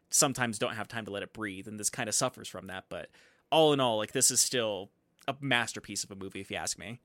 sometimes 0.09 0.57
don't 0.59 0.73
have 0.75 0.87
time 0.87 1.05
to 1.05 1.11
let 1.11 1.23
it 1.23 1.31
breathe, 1.33 1.67
and 1.67 1.79
this 1.79 1.89
kind 1.89 2.09
of 2.09 2.15
suffers 2.15 2.47
from 2.47 2.67
that. 2.67 2.85
But 2.89 3.09
all 3.51 3.71
in 3.73 3.79
all, 3.79 3.97
like 3.97 4.11
this 4.11 4.31
is 4.31 4.41
still 4.41 4.89
a 5.27 5.35
masterpiece 5.39 6.03
of 6.03 6.11
a 6.11 6.15
movie, 6.15 6.41
if 6.41 6.49
you 6.51 6.57
ask 6.57 6.77
me. 6.77 6.99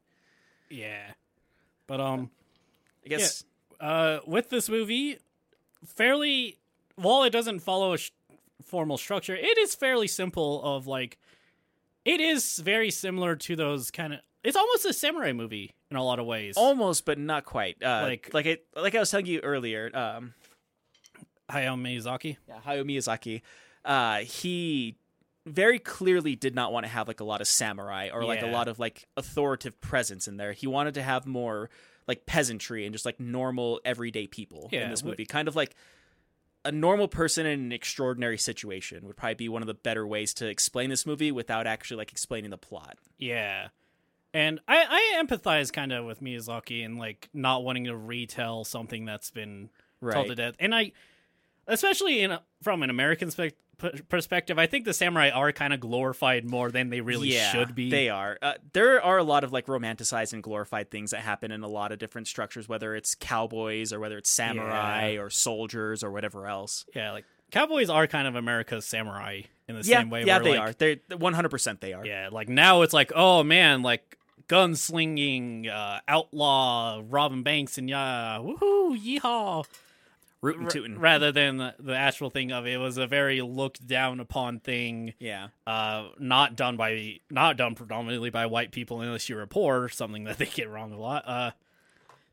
yeah. 0.70 1.12
But 1.86 2.00
um, 2.00 2.30
I 3.04 3.08
guess 3.10 3.44
uh, 3.78 4.20
with 4.26 4.48
this 4.48 4.70
movie, 4.70 5.18
fairly 5.84 6.56
while 6.96 7.24
it 7.24 7.30
doesn't 7.30 7.60
follow 7.60 7.92
a 7.92 7.98
sh- 7.98 8.10
formal 8.64 8.98
structure, 8.98 9.34
it 9.36 9.58
is 9.58 9.74
fairly 9.74 10.06
simple. 10.08 10.62
Of 10.62 10.86
like, 10.86 11.18
it 12.04 12.20
is 12.20 12.58
very 12.58 12.90
similar 12.90 13.36
to 13.36 13.56
those 13.56 13.90
kind 13.90 14.14
of. 14.14 14.20
It's 14.42 14.56
almost 14.56 14.84
a 14.84 14.92
samurai 14.92 15.32
movie 15.32 15.72
in 15.90 15.96
a 15.96 16.04
lot 16.04 16.18
of 16.18 16.26
ways. 16.26 16.54
almost, 16.56 17.04
but 17.06 17.18
not 17.18 17.44
quite. 17.44 17.82
Uh, 17.82 18.02
Like- 18.02 18.30
like 18.34 18.46
it, 18.46 18.66
like 18.76 18.94
I 18.94 19.00
was 19.00 19.10
telling 19.10 19.26
you 19.26 19.40
earlier. 19.40 19.90
Um, 19.96 20.34
Hayao 21.50 21.78
Miyazaki. 21.80 22.36
yeah, 22.48 22.58
Hayao 22.66 22.84
Miyazaki, 22.84 23.42
uh, 23.84 24.18
he 24.18 24.96
very 25.46 25.78
clearly 25.78 26.34
did 26.36 26.54
not 26.54 26.72
want 26.72 26.84
to 26.86 26.90
have 26.90 27.06
like 27.06 27.20
a 27.20 27.24
lot 27.24 27.40
of 27.42 27.46
samurai 27.46 28.08
or 28.12 28.24
like 28.24 28.40
a 28.42 28.46
lot 28.46 28.66
of 28.66 28.78
like 28.78 29.06
authoritative 29.16 29.78
presence 29.80 30.26
in 30.26 30.38
there. 30.38 30.52
He 30.52 30.66
wanted 30.66 30.94
to 30.94 31.02
have 31.02 31.26
more 31.26 31.68
like 32.08 32.24
peasantry 32.26 32.86
and 32.86 32.94
just 32.94 33.04
like 33.04 33.20
normal 33.20 33.80
everyday 33.84 34.26
people 34.26 34.68
Yeah, 34.72 34.84
in 34.84 34.90
this 34.90 35.04
movie. 35.04 35.26
Kind 35.26 35.48
of 35.48 35.54
like 35.54 35.74
a 36.64 36.72
normal 36.72 37.08
person 37.08 37.46
in 37.46 37.60
an 37.60 37.72
extraordinary 37.72 38.38
situation 38.38 39.06
would 39.06 39.16
probably 39.16 39.34
be 39.34 39.48
one 39.48 39.62
of 39.62 39.66
the 39.66 39.74
better 39.74 40.06
ways 40.06 40.32
to 40.34 40.46
explain 40.46 40.90
this 40.90 41.04
movie 41.04 41.30
without 41.30 41.66
actually 41.66 41.98
like 41.98 42.10
explaining 42.10 42.50
the 42.50 42.58
plot. 42.58 42.96
Yeah. 43.18 43.68
And 44.32 44.60
I, 44.66 44.84
I 45.16 45.22
empathize 45.22 45.72
kind 45.72 45.92
of 45.92 46.04
with 46.04 46.20
Miyazaki 46.20 46.84
and 46.84 46.98
like 46.98 47.28
not 47.32 47.62
wanting 47.62 47.84
to 47.84 47.96
retell 47.96 48.64
something 48.64 49.04
that's 49.04 49.30
been 49.30 49.70
told 50.12 50.26
to 50.28 50.34
death. 50.34 50.54
And 50.58 50.74
I, 50.74 50.92
especially 51.66 52.20
in 52.20 52.32
a, 52.32 52.42
from 52.62 52.82
an 52.82 52.90
American 52.90 53.30
spec- 53.30 53.52
p- 53.52 53.56
perspective, 54.08 54.58
I 54.58 54.66
think 54.66 54.84
the 54.84 54.92
samurai 54.92 55.30
are 55.30 55.52
kind 55.52 55.72
of 55.72 55.80
glorified 55.80 56.44
more 56.48 56.70
than 56.70 56.90
they 56.90 57.00
really 57.00 57.34
yeah, 57.34 57.50
should 57.52 57.74
be. 57.74 57.90
They 57.90 58.08
are. 58.08 58.38
Uh, 58.40 58.54
there 58.72 59.02
are 59.02 59.18
a 59.18 59.24
lot 59.24 59.44
of 59.44 59.52
like 59.52 59.66
romanticized 59.66 60.32
and 60.32 60.42
glorified 60.42 60.90
things 60.90 61.10
that 61.10 61.20
happen 61.20 61.50
in 61.50 61.62
a 61.62 61.68
lot 61.68 61.92
of 61.92 61.98
different 61.98 62.28
structures, 62.28 62.68
whether 62.68 62.94
it's 62.94 63.14
cowboys 63.14 63.92
or 63.92 64.00
whether 64.00 64.18
it's 64.18 64.30
samurai 64.30 65.12
Yeah. 65.12 65.20
or 65.20 65.30
soldiers 65.30 66.02
or 66.02 66.10
whatever 66.10 66.46
else. 66.46 66.84
yeah, 66.94 67.12
like 67.12 67.24
cowboys 67.50 67.88
are 67.90 68.06
kind 68.06 68.26
of 68.26 68.34
America's 68.34 68.84
samurai 68.86 69.42
in 69.68 69.76
the 69.76 69.82
yeah, 69.86 70.00
same 70.00 70.10
way. 70.10 70.24
yeah, 70.24 70.36
where, 70.36 70.44
they 70.44 70.58
like, 70.58 70.60
are. 70.60 70.72
They're 70.72 70.96
one 71.16 71.34
hundred 71.34 71.50
percent. 71.50 71.80
They 71.80 71.92
are. 71.92 72.04
Yeah, 72.04 72.28
like 72.30 72.48
now 72.48 72.82
it's 72.82 72.92
like, 72.92 73.12
oh 73.14 73.42
man, 73.42 73.82
like 73.82 74.18
gunslinging, 74.48 75.68
uh, 75.68 76.00
outlaw, 76.08 77.02
robbing 77.08 77.42
banks, 77.42 77.78
and 77.78 77.88
yeah, 77.88 78.38
woohoo, 78.40 78.98
yeehaw. 78.98 79.66
Rootin' 80.44 80.68
tootin'. 80.68 80.98
rather 80.98 81.32
than 81.32 81.56
the, 81.56 81.74
the 81.78 81.94
actual 81.96 82.30
thing 82.30 82.52
of 82.52 82.66
it 82.66 82.76
was 82.78 82.96
a 82.98 83.06
very 83.06 83.40
looked 83.40 83.86
down 83.86 84.20
upon 84.20 84.60
thing 84.60 85.14
Yeah, 85.18 85.48
uh 85.66 86.08
not 86.18 86.54
done 86.56 86.76
by 86.76 87.20
not 87.30 87.56
done 87.56 87.74
predominantly 87.74 88.30
by 88.30 88.46
white 88.46 88.70
people 88.72 89.00
unless 89.00 89.28
you're 89.28 89.44
poor 89.46 89.88
something 89.88 90.24
that 90.24 90.38
they 90.38 90.46
get 90.46 90.68
wrong 90.68 90.92
a 90.92 90.98
lot 90.98 91.24
uh 91.26 91.50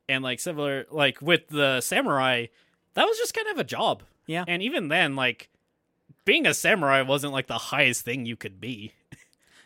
and 0.09 0.23
like 0.23 0.39
similar 0.39 0.85
like 0.91 1.21
with 1.21 1.47
the 1.47 1.79
samurai 1.81 2.47
that 2.95 3.05
was 3.05 3.17
just 3.17 3.33
kind 3.33 3.47
of 3.47 3.57
a 3.57 3.63
job 3.63 4.03
yeah. 4.27 4.43
and 4.47 4.61
even 4.61 4.87
then 4.89 5.15
like 5.15 5.49
being 6.25 6.45
a 6.45 6.53
samurai 6.53 7.01
wasn't 7.01 7.31
like 7.33 7.47
the 7.47 7.57
highest 7.57 8.03
thing 8.05 8.25
you 8.25 8.35
could 8.35 8.59
be 8.59 8.93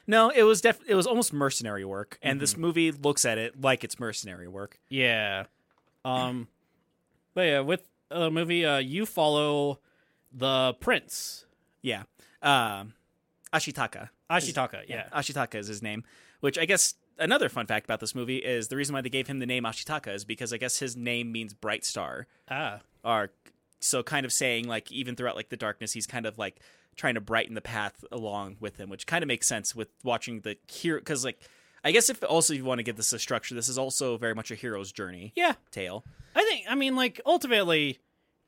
No, 0.08 0.30
it 0.30 0.44
was 0.44 0.62
def- 0.62 0.88
It 0.88 0.94
was 0.94 1.08
almost 1.08 1.34
mercenary 1.34 1.84
work, 1.84 2.20
and 2.22 2.36
Mm-hmm. 2.38 2.42
this 2.42 2.56
movie 2.58 2.92
looks 2.92 3.26
at 3.26 3.40
it 3.40 3.60
like 3.60 3.84
it's 3.84 4.00
mercenary 4.00 4.48
work. 4.48 4.80
yeah 4.88 5.46
um 6.06 6.48
but 7.34 7.42
yeah 7.42 7.60
with 7.62 7.88
the 8.10 8.30
movie 8.32 8.66
uh 8.66 8.78
you 8.78 9.06
follow 9.06 9.80
the 10.32 10.74
prince 10.80 11.46
Yeah. 11.82 12.04
Um, 12.42 12.94
Ashitaka. 13.54 14.10
ashitaka 14.30 14.84
yeah 14.88 15.08
Ashitaka 15.14 15.56
is 15.56 15.68
his 15.68 15.82
name, 15.82 16.04
which 16.42 16.58
I 16.58 16.66
guess 16.66 16.96
another 17.18 17.48
fun 17.50 17.66
fact 17.66 17.86
about 17.86 18.00
this 18.02 18.14
movie 18.14 18.38
is 18.38 18.68
the 18.68 18.76
reason 18.76 18.94
why 18.94 19.02
they 19.02 19.10
gave 19.10 19.28
him 19.28 19.40
the 19.40 19.46
name 19.46 19.64
Ashitaka 19.64 20.14
is 20.14 20.26
because 20.26 20.52
I 20.54 20.58
guess 20.58 20.80
his 20.80 20.96
name 20.98 21.32
means 21.32 21.54
bright 21.54 21.86
star. 21.86 22.28
ah 22.50 22.82
Or 23.04 23.32
so 23.80 24.04
kind 24.04 24.26
of 24.26 24.34
saying 24.34 24.68
like 24.68 24.92
even 24.92 25.16
throughout 25.16 25.36
like 25.36 25.50
the 25.50 25.58
darkness, 25.58 25.94
he's 25.94 26.08
kind 26.08 26.26
of 26.26 26.38
like 26.38 26.60
trying 26.96 27.16
to 27.16 27.22
brighten 27.22 27.56
the 27.56 27.62
path 27.62 28.04
along 28.12 28.58
with 28.60 28.78
him, 28.78 28.90
which 28.90 29.06
kind 29.08 29.24
of 29.24 29.28
makes 29.28 29.48
sense 29.48 29.76
with 29.76 29.90
watching 30.04 30.42
the 30.42 30.58
hero 30.72 31.00
because 31.00 31.24
like 31.26 31.40
I 31.86 31.92
guess 31.92 32.10
if 32.10 32.22
also 32.24 32.54
you 32.54 32.66
want 32.66 32.80
to 32.80 32.84
give 32.84 32.98
this 32.98 33.14
a 33.14 33.20
structure, 33.20 33.54
this 33.56 33.70
is 33.70 33.78
also 33.78 34.18
very 34.18 34.34
much 34.36 34.50
a 34.52 34.56
hero's 34.56 34.92
journey 34.92 35.32
yeah 35.36 35.54
tale. 35.72 36.04
I 36.36 36.44
think 36.44 36.66
I 36.68 36.76
mean 36.76 36.96
like 36.96 37.22
ultimately 37.26 38.00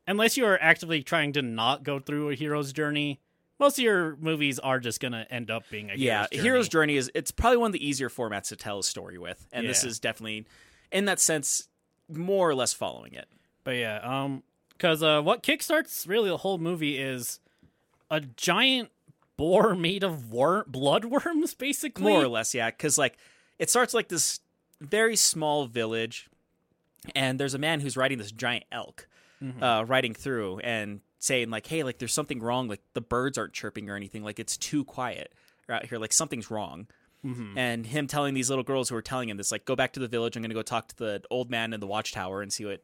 unless 0.08 0.36
you 0.38 0.46
are 0.46 0.58
actively 0.62 1.04
trying 1.04 1.34
to 1.34 1.42
not 1.42 1.84
go 1.84 2.00
through 2.00 2.30
a 2.32 2.36
hero's 2.36 2.74
journey, 2.74 3.20
most 3.60 3.78
of 3.78 3.84
your 3.84 4.16
movies 4.18 4.58
are 4.60 4.80
just 4.80 5.00
going 5.00 5.12
to 5.12 5.32
end 5.32 5.52
up 5.52 5.64
being 5.70 5.90
a 5.92 5.94
yeah 5.96 6.26
hero's 6.26 6.30
journey. 6.32 6.44
hero's 6.44 6.70
journey 6.70 6.98
is 6.98 7.12
it's 7.14 7.32
probably 7.32 7.58
one 7.58 7.68
of 7.70 7.74
the 7.74 7.88
easier 7.88 8.10
formats 8.10 8.48
to 8.50 8.56
tell 8.56 8.80
a 8.80 8.84
story 8.84 9.18
with 9.20 9.48
and 9.54 9.68
this 9.70 9.84
Yeah. 9.84 9.90
is 9.92 10.00
definitely 10.00 10.46
in 10.92 11.06
that 11.06 11.20
sense 11.20 11.68
more 12.10 12.50
or 12.50 12.56
less 12.56 12.74
following 12.74 13.14
it 13.14 13.28
But 13.64 13.76
yeah, 13.76 13.98
um 13.98 14.44
cuz 14.80 15.04
uh 15.04 15.22
what 15.22 15.44
kickstarts 15.44 16.08
really 16.08 16.30
the 16.30 16.38
whole 16.38 16.58
movie 16.58 16.98
is 16.98 17.40
a 18.10 18.22
giant 18.22 18.90
boar 19.38 19.76
made 19.76 20.04
of 20.04 20.32
wor- 20.32 20.66
blood 20.68 21.06
worms 21.06 21.54
basically. 21.68 22.04
more 22.12 22.24
or 22.24 22.28
less 22.28 22.54
yeah 22.54 22.70
because 22.70 22.98
like 22.98 23.18
it 23.60 23.70
starts 23.70 23.94
like 23.94 24.10
this 24.10 24.40
very 24.82 25.16
small 25.16 25.66
village 25.68 26.30
and 27.16 27.40
there's 27.40 27.54
a 27.54 27.58
man 27.60 27.80
who's 27.80 27.96
riding 27.98 28.18
this 28.18 28.32
giant 28.32 28.66
elk 28.72 29.08
Mm-hmm. 29.44 29.62
uh 29.62 29.84
riding 29.84 30.16
through 30.16 30.58
and 30.62 31.00
saying 31.20 31.52
like 31.52 31.68
hey 31.68 31.84
like 31.84 32.00
there's 32.00 32.12
something 32.14 32.40
wrong 32.40 32.68
like 32.68 32.82
the 32.96 33.02
birds 33.02 33.38
aren't 33.38 33.54
chirping 33.54 33.88
or 33.88 33.96
anything 33.96 34.24
like 34.24 34.40
it's 34.40 34.58
too 34.58 34.84
quiet 34.84 35.32
out 35.70 35.86
here 35.86 36.00
like 36.00 36.12
something's 36.12 36.50
wrong 36.50 36.88
Mm-hmm. 37.26 37.56
and 37.58 37.86
him 37.86 38.08
telling 38.08 38.34
these 38.34 38.50
little 38.50 38.64
girls 38.64 38.90
who 38.90 38.96
are 38.96 39.02
telling 39.04 39.30
him 39.30 39.38
this 39.38 39.52
like 39.52 39.66
go 39.66 39.76
back 39.76 39.94
to 39.94 40.00
the 40.00 40.08
village 40.08 40.36
i'm 40.36 40.42
gonna 40.42 40.56
go 40.56 40.62
talk 40.64 40.88
to 40.88 40.96
the 40.96 41.22
old 41.30 41.52
man 41.52 41.72
in 41.74 41.80
the 41.80 41.86
watchtower 41.88 42.42
and 42.42 42.52
see 42.52 42.66
what 42.66 42.84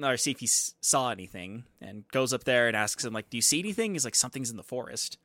or 0.00 0.16
see 0.16 0.30
if 0.30 0.38
he 0.40 0.46
saw 0.46 1.10
anything 1.10 1.64
and 1.80 2.06
goes 2.12 2.32
up 2.32 2.44
there 2.44 2.68
and 2.68 2.76
asks 2.76 3.04
him 3.04 3.12
like 3.12 3.28
do 3.30 3.36
you 3.36 3.42
see 3.42 3.58
anything 3.58 3.92
he's 3.94 4.04
like 4.04 4.14
something's 4.14 4.50
in 4.50 4.56
the 4.56 4.62
forest 4.62 5.18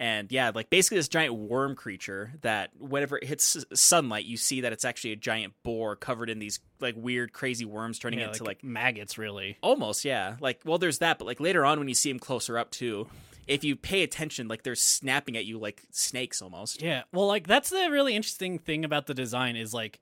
and 0.00 0.32
yeah 0.32 0.50
like 0.52 0.68
basically 0.70 0.96
this 0.96 1.08
giant 1.08 1.34
worm 1.34 1.76
creature 1.76 2.32
that 2.40 2.70
whenever 2.80 3.18
it 3.18 3.24
hits 3.24 3.64
sunlight 3.72 4.24
you 4.24 4.36
see 4.36 4.62
that 4.62 4.72
it's 4.72 4.84
actually 4.84 5.12
a 5.12 5.16
giant 5.16 5.52
boar 5.62 5.94
covered 5.94 6.28
in 6.28 6.40
these 6.40 6.58
like 6.80 6.96
weird 6.96 7.32
crazy 7.32 7.64
worms 7.64 7.98
turning 8.00 8.18
yeah, 8.18 8.28
into 8.28 8.42
like, 8.42 8.62
like 8.62 8.64
maggots 8.64 9.18
really. 9.18 9.56
almost 9.60 10.04
yeah 10.04 10.36
like 10.40 10.60
well 10.64 10.78
there's 10.78 10.98
that 10.98 11.18
but 11.18 11.26
like 11.26 11.38
later 11.38 11.64
on 11.64 11.78
when 11.78 11.86
you 11.86 11.94
see 11.94 12.10
him 12.10 12.18
closer 12.18 12.58
up 12.58 12.70
too 12.70 13.06
if 13.50 13.64
you 13.64 13.74
pay 13.74 14.02
attention 14.02 14.48
like 14.48 14.62
they're 14.62 14.74
snapping 14.76 15.36
at 15.36 15.44
you 15.44 15.58
like 15.58 15.82
snakes 15.90 16.40
almost 16.40 16.80
Yeah. 16.80 17.02
Well, 17.12 17.26
like 17.26 17.46
that's 17.48 17.70
the 17.70 17.88
really 17.90 18.14
interesting 18.14 18.58
thing 18.58 18.84
about 18.84 19.06
the 19.06 19.14
design 19.14 19.56
is 19.56 19.74
like 19.74 20.00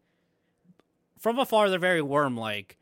from 1.19 1.39
afar 1.39 1.71
they're 1.71 1.79
very 1.79 2.03
worm 2.03 2.37
like. 2.37 2.77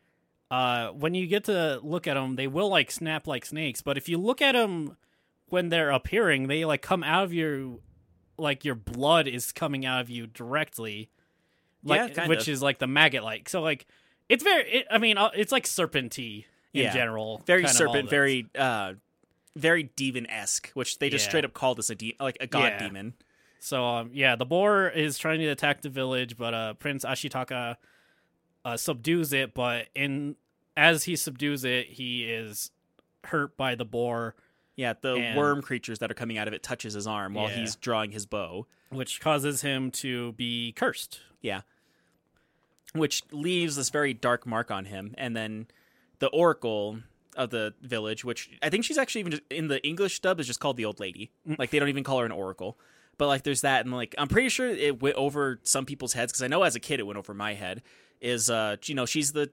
Uh, 0.49 0.91
when 0.91 1.13
you 1.13 1.27
get 1.27 1.43
to 1.43 1.77
look 1.83 2.07
at 2.07 2.13
them, 2.13 2.37
they 2.37 2.47
will 2.47 2.69
like 2.69 2.89
snap 2.89 3.27
like 3.27 3.45
snakes. 3.45 3.81
But 3.81 3.97
if 3.97 4.07
you 4.07 4.17
look 4.17 4.41
at 4.41 4.53
them 4.53 4.95
when 5.49 5.69
they're 5.69 5.89
appearing, 5.91 6.47
they 6.47 6.65
like 6.65 6.81
come 6.81 7.03
out 7.03 7.23
of 7.25 7.33
your 7.33 7.77
like 8.37 8.63
your 8.65 8.75
blood 8.75 9.27
is 9.27 9.51
coming 9.51 9.85
out 9.85 10.01
of 10.01 10.09
you 10.09 10.27
directly. 10.27 11.09
Like, 11.83 12.15
Yeah, 12.15 12.27
which 12.27 12.41
of. 12.41 12.49
is 12.49 12.61
like 12.61 12.79
the 12.79 12.87
maggot 12.87 13.23
like. 13.23 13.49
So 13.49 13.61
like 13.61 13.85
it's 14.29 14.43
very. 14.43 14.69
It, 14.69 14.87
I 14.91 14.97
mean, 14.97 15.17
uh, 15.17 15.29
it's 15.35 15.51
like 15.51 15.65
serpenty 15.65 16.45
in 16.73 16.83
Yeah. 16.83 16.93
general. 16.93 17.41
very 17.45 17.63
kind 17.63 17.75
of 17.75 17.81
all 17.87 17.93
serpent 17.93 18.09
very 18.09 18.47
uh 18.57 18.93
very 19.55 19.83
demon 19.95 20.29
esque 20.29 20.69
which 20.75 20.99
they 20.99 21.09
just 21.09 21.25
Yeah. 21.25 21.29
straight 21.29 21.45
up 21.45 21.53
call 21.53 21.73
this 21.73 21.89
a 21.89 21.95
de- 21.95 22.15
like 22.19 22.37
a 22.39 22.45
god 22.45 22.77
demon 22.77 23.15
So 23.59 23.83
um, 23.83 24.11
yeah, 24.13 24.35
the 24.35 24.45
boar 24.45 24.87
is 24.89 25.17
trying 25.17 25.39
to 25.39 25.47
attack 25.47 25.81
the 25.81 25.89
village, 25.89 26.37
but 26.37 26.53
uh, 26.53 26.73
Prince 26.75 27.03
Ashitaka 27.03 27.77
uh, 28.63 28.77
subdues 28.77 29.33
it. 29.33 29.55
But 29.55 29.87
in 29.95 30.35
as 30.75 31.05
he 31.05 31.15
subdues 31.15 31.63
it, 31.65 31.87
he 31.87 32.25
is 32.25 32.69
hurt 33.23 33.57
by 33.57 33.73
the 33.73 33.83
boar, 33.85 34.35
Yeah, 34.77 34.93
the 35.01 35.15
And- 35.15 35.37
worm 35.37 35.61
creatures 35.61 35.99
that 35.99 36.09
are 36.09 36.13
coming 36.13 36.37
out 36.37 36.47
of 36.47 36.53
it 36.53 36.63
touches 36.63 36.93
his 36.93 37.05
arm 37.07 37.33
while 37.33 37.49
Yeah. 37.49 37.57
he's 37.57 37.75
drawing 37.75 38.11
his 38.11 38.25
bow. 38.25 38.65
which 38.89 39.19
causes 39.19 39.63
him 39.63 39.91
to 39.91 40.31
be 40.33 40.71
cursed. 40.71 41.19
Yeah. 41.41 41.63
Which 42.93 43.21
leaves 43.33 43.75
this 43.75 43.89
very 43.89 44.13
dark 44.13 44.45
mark 44.45 44.71
on 44.71 44.85
him. 44.85 45.13
And 45.17 45.35
then 45.35 45.67
the 46.19 46.27
Oracle 46.29 47.01
of 47.35 47.49
the 47.49 47.73
village, 47.81 48.23
which 48.23 48.49
I 48.61 48.69
think 48.69 48.85
she's 48.85 48.97
actually 48.97 49.19
even 49.19 49.31
just, 49.31 49.43
in 49.51 49.67
the 49.67 49.85
English 49.85 50.21
dub 50.21 50.39
is 50.39 50.47
just 50.47 50.59
called 50.61 50.77
the 50.77 50.85
old 50.85 50.99
lady. 51.01 51.31
Like 51.57 51.69
they 51.69 51.79
don't 51.79 51.89
even 51.89 52.05
call 52.05 52.19
her 52.19 52.25
an 52.25 52.31
Oracle. 52.31 52.79
But 53.17 53.27
like 53.27 53.43
there's 53.43 53.61
that 53.61 53.83
and 53.85 53.93
like 53.93 54.15
I'm 54.17 54.27
pretty 54.29 54.47
sure 54.49 54.67
it 54.69 55.01
went 55.01 55.15
over 55.17 55.59
some 55.63 55.85
people's 55.85 56.13
heads 56.13 56.31
because 56.31 56.43
I 56.43 56.47
know 56.47 56.63
as 56.63 56.75
a 56.75 56.79
kid 56.79 56.99
it 57.01 57.03
went 57.05 57.17
over 57.17 57.33
my 57.33 57.55
head. 57.55 57.83
Is 58.21 58.49
uh 58.49 58.77
you 58.85 58.95
know, 58.95 59.05
she's 59.05 59.33
the 59.33 59.51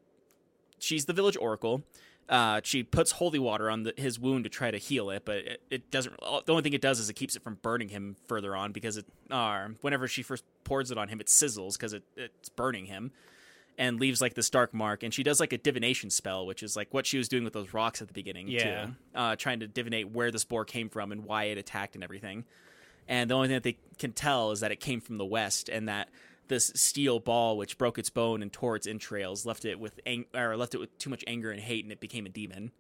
she's 0.78 1.06
the 1.06 1.12
village 1.12 1.37
oracle. 1.38 1.82
Uh, 2.28 2.60
she 2.64 2.82
puts 2.82 3.12
holy 3.12 3.38
water 3.38 3.68
on 3.70 3.82
the, 3.82 3.92
his 3.96 4.18
wound 4.18 4.44
to 4.44 4.50
try 4.50 4.70
to 4.70 4.78
heal 4.78 5.10
it, 5.10 5.24
but 5.26 5.37
it, 5.37 5.62
it 5.70 5.90
doesn't. 5.90 6.18
The 6.20 6.52
only 6.52 6.62
thing 6.62 6.72
it 6.72 6.80
does 6.80 6.98
is 6.98 7.10
it 7.10 7.14
keeps 7.14 7.37
it 7.37 7.42
from 7.42 7.58
burning 7.60 7.90
him 7.90 8.16
further 8.28 8.56
on 8.56 8.72
because 8.72 8.96
it. 8.96 9.06
Uh, 9.30 9.68
whenever 9.82 10.08
she 10.08 10.22
first 10.22 10.42
pours 10.64 10.90
it 10.90 10.96
on 10.96 11.08
him, 11.08 11.20
it 11.20 11.26
sizzles 11.26 11.74
because 11.74 11.92
it, 11.92 12.02
it's 12.16 12.48
burning 12.48 12.87
him, 12.87 13.12
and 13.76 14.00
leaves 14.00 14.22
like 14.22 14.32
this 14.32 14.48
dark 14.48 14.72
mark. 14.72 15.02
And 15.02 15.12
she 15.12 15.22
does 15.22 15.38
like 15.38 15.52
a 15.52 15.58
divination 15.58 16.08
spell, 16.08 16.46
which 16.46 16.62
is 16.62 16.76
like 16.76 16.94
what 16.94 17.06
she 17.06 17.18
was 17.18 17.28
doing 17.28 17.44
with 17.44 17.52
those 17.52 17.74
rocks 17.74 18.00
at 18.00 18.08
the 18.08 18.14
beginning. 18.14 18.48
Yeah. 18.48 18.87
too. 18.87 18.92
uh, 19.14 19.37
trying 19.37 19.60
to 19.60 19.68
divinate 19.68 20.10
where 20.10 20.30
the 20.30 20.38
spore 20.38 20.64
came 20.64 20.88
from 20.88 21.12
and 21.12 21.24
why 21.26 21.44
it 21.44 21.58
attacked 21.58 21.94
and 21.94 22.02
everything. 22.02 22.44
And 23.06 23.28
the 23.28 23.34
only 23.34 23.48
thing 23.48 23.56
that 23.56 23.64
they 23.64 23.76
can 23.98 24.12
tell 24.12 24.50
is 24.52 24.60
that 24.60 24.72
it 24.72 24.80
came 24.80 25.02
from 25.02 25.18
the 25.18 25.26
west, 25.26 25.68
and 25.68 25.88
that 25.90 26.08
this 26.48 26.72
steel 26.74 27.20
ball, 27.20 27.57
which 27.57 27.78
broke 27.78 27.98
its 27.98 28.11
bone 28.11 28.42
and 28.42 28.52
tore 28.52 28.76
its 28.76 28.87
entrails, 28.87 29.46
left 29.46 29.64
it 29.64 29.78
with 29.80 29.98
ang- 30.07 30.26
or 30.35 30.57
left 30.57 30.74
it 30.74 30.78
with 30.78 30.96
too 30.98 31.11
much 31.11 31.24
anger 31.26 31.50
and 31.50 31.61
hate, 31.61 31.85
and 31.85 31.92
it 31.92 32.00
became 32.00 32.26
a 32.26 32.28
demon. 32.28 32.72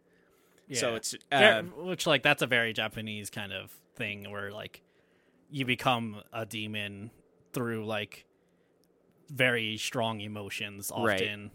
So 0.72 0.94
it's 0.94 1.14
uh, 1.30 1.62
which 1.76 2.06
like 2.06 2.22
that's 2.22 2.40
a 2.42 2.46
very 2.46 2.72
Japanese 2.72 3.28
kind 3.30 3.52
of 3.52 3.70
thing 3.96 4.30
where 4.30 4.50
like 4.50 4.82
you 5.50 5.64
become 5.66 6.22
a 6.32 6.46
demon 6.46 7.10
through 7.52 7.84
like 7.84 8.24
very 9.30 9.76
strong 9.76 10.20
emotions 10.20 10.90
Right. 10.96 11.20
often. 11.22 11.50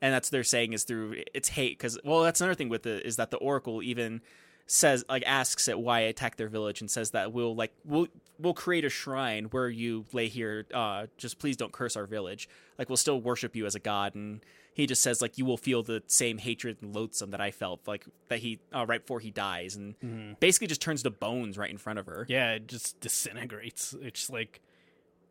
and 0.00 0.14
that's 0.14 0.28
what 0.28 0.32
they're 0.32 0.44
saying 0.44 0.72
is 0.72 0.84
through 0.84 1.22
its 1.34 1.48
hate 1.48 1.78
because 1.78 1.98
well 2.04 2.22
that's 2.22 2.40
another 2.40 2.54
thing 2.54 2.68
with 2.68 2.86
it 2.86 3.04
is 3.04 3.16
that 3.16 3.30
the 3.30 3.36
oracle 3.38 3.82
even 3.82 4.20
says 4.66 5.04
like 5.08 5.22
asks 5.26 5.68
it 5.68 5.78
why 5.78 6.00
attack 6.00 6.36
their 6.36 6.48
village 6.48 6.80
and 6.80 6.90
says 6.90 7.10
that 7.10 7.32
we'll 7.32 7.54
like 7.54 7.72
we'll 7.84 8.06
we'll 8.38 8.54
create 8.54 8.84
a 8.84 8.88
shrine 8.88 9.44
where 9.46 9.68
you 9.68 10.04
lay 10.12 10.26
here 10.28 10.64
uh 10.72 11.06
just 11.18 11.38
please 11.38 11.56
don't 11.56 11.70
curse 11.72 11.96
our 11.96 12.06
village 12.06 12.48
like 12.78 12.88
we'll 12.88 12.96
still 12.96 13.20
worship 13.20 13.54
you 13.54 13.66
as 13.66 13.74
a 13.74 13.78
god 13.78 14.14
and 14.14 14.40
he 14.72 14.86
just 14.86 15.02
says 15.02 15.20
like 15.20 15.36
you 15.38 15.44
will 15.44 15.58
feel 15.58 15.82
the 15.82 16.02
same 16.06 16.38
hatred 16.38 16.78
and 16.80 16.94
loathsome 16.96 17.30
that 17.30 17.40
i 17.42 17.50
felt 17.50 17.80
like 17.86 18.06
that 18.28 18.38
he 18.38 18.58
uh, 18.74 18.86
right 18.86 19.02
before 19.02 19.20
he 19.20 19.30
dies 19.30 19.76
and 19.76 19.94
basically 20.40 20.66
just 20.66 20.80
turns 20.80 21.02
to 21.02 21.10
bones 21.10 21.58
right 21.58 21.70
in 21.70 21.78
front 21.78 21.98
of 21.98 22.06
her 22.06 22.24
Yeah, 22.28 22.52
it 22.52 22.66
just 22.66 22.98
disintegrates. 23.00 23.94
It's 24.00 24.30
like 24.30 24.60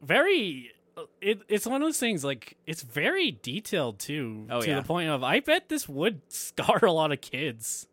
very 0.01 0.71
it, 1.21 1.41
it's 1.49 1.65
one 1.65 1.81
of 1.81 1.87
those 1.87 1.97
things 1.99 2.23
like 2.23 2.55
it's 2.67 2.83
very 2.83 3.31
detailed 3.41 3.97
too 3.99 4.45
Oh, 4.49 4.61
to 4.61 4.67
yeah. 4.69 4.75
the 4.75 4.83
point 4.83 5.09
of 5.09 5.23
I 5.23 5.39
bet 5.39 5.67
this 5.69 5.89
would 5.89 6.21
scar 6.31 6.85
a 6.85 6.91
lot 6.91 7.11
of 7.11 7.19
kids. 7.21 7.87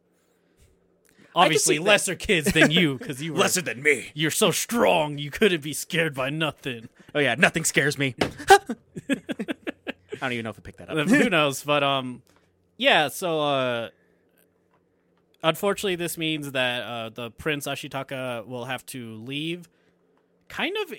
Obviously 1.34 1.78
lesser 1.78 2.14
kids 2.14 2.52
than 2.52 2.70
you 2.70 2.98
cuz 2.98 3.22
you 3.22 3.32
were 3.32 3.38
lesser 3.40 3.62
than 3.62 3.82
me 3.82 4.10
you're 4.14 4.30
so 4.30 4.50
strong 4.50 5.16
you 5.18 5.30
couldn't 5.30 5.62
be 5.62 5.72
scared 5.72 6.14
by 6.14 6.28
nothing. 6.30 6.88
oh 7.14 7.18
yeah 7.20 7.34
nothing 7.36 7.64
scares 7.64 7.96
me 7.98 8.14
i 9.10 9.14
don't 10.20 10.32
even 10.32 10.44
know 10.44 10.50
if 10.50 10.58
i 10.58 10.60
picked 10.62 10.78
that 10.78 10.90
up 10.90 11.08
Who 11.08 11.30
knows? 11.30 11.62
But 11.62 11.82
um, 11.82 12.22
yeah. 12.76 13.08
So 13.08 13.40
uh, 13.40 13.88
unfortunately, 15.42 15.96
this 15.96 16.18
means 16.18 16.52
that 16.52 16.82
uh, 16.82 17.08
the 17.10 17.30
Prince 17.30 17.66
Ashitaka 17.66 18.46
will 18.46 18.66
have 18.66 18.84
to 18.86 19.14
leave, 19.16 19.68
kind 20.48 20.76
of 20.82 20.94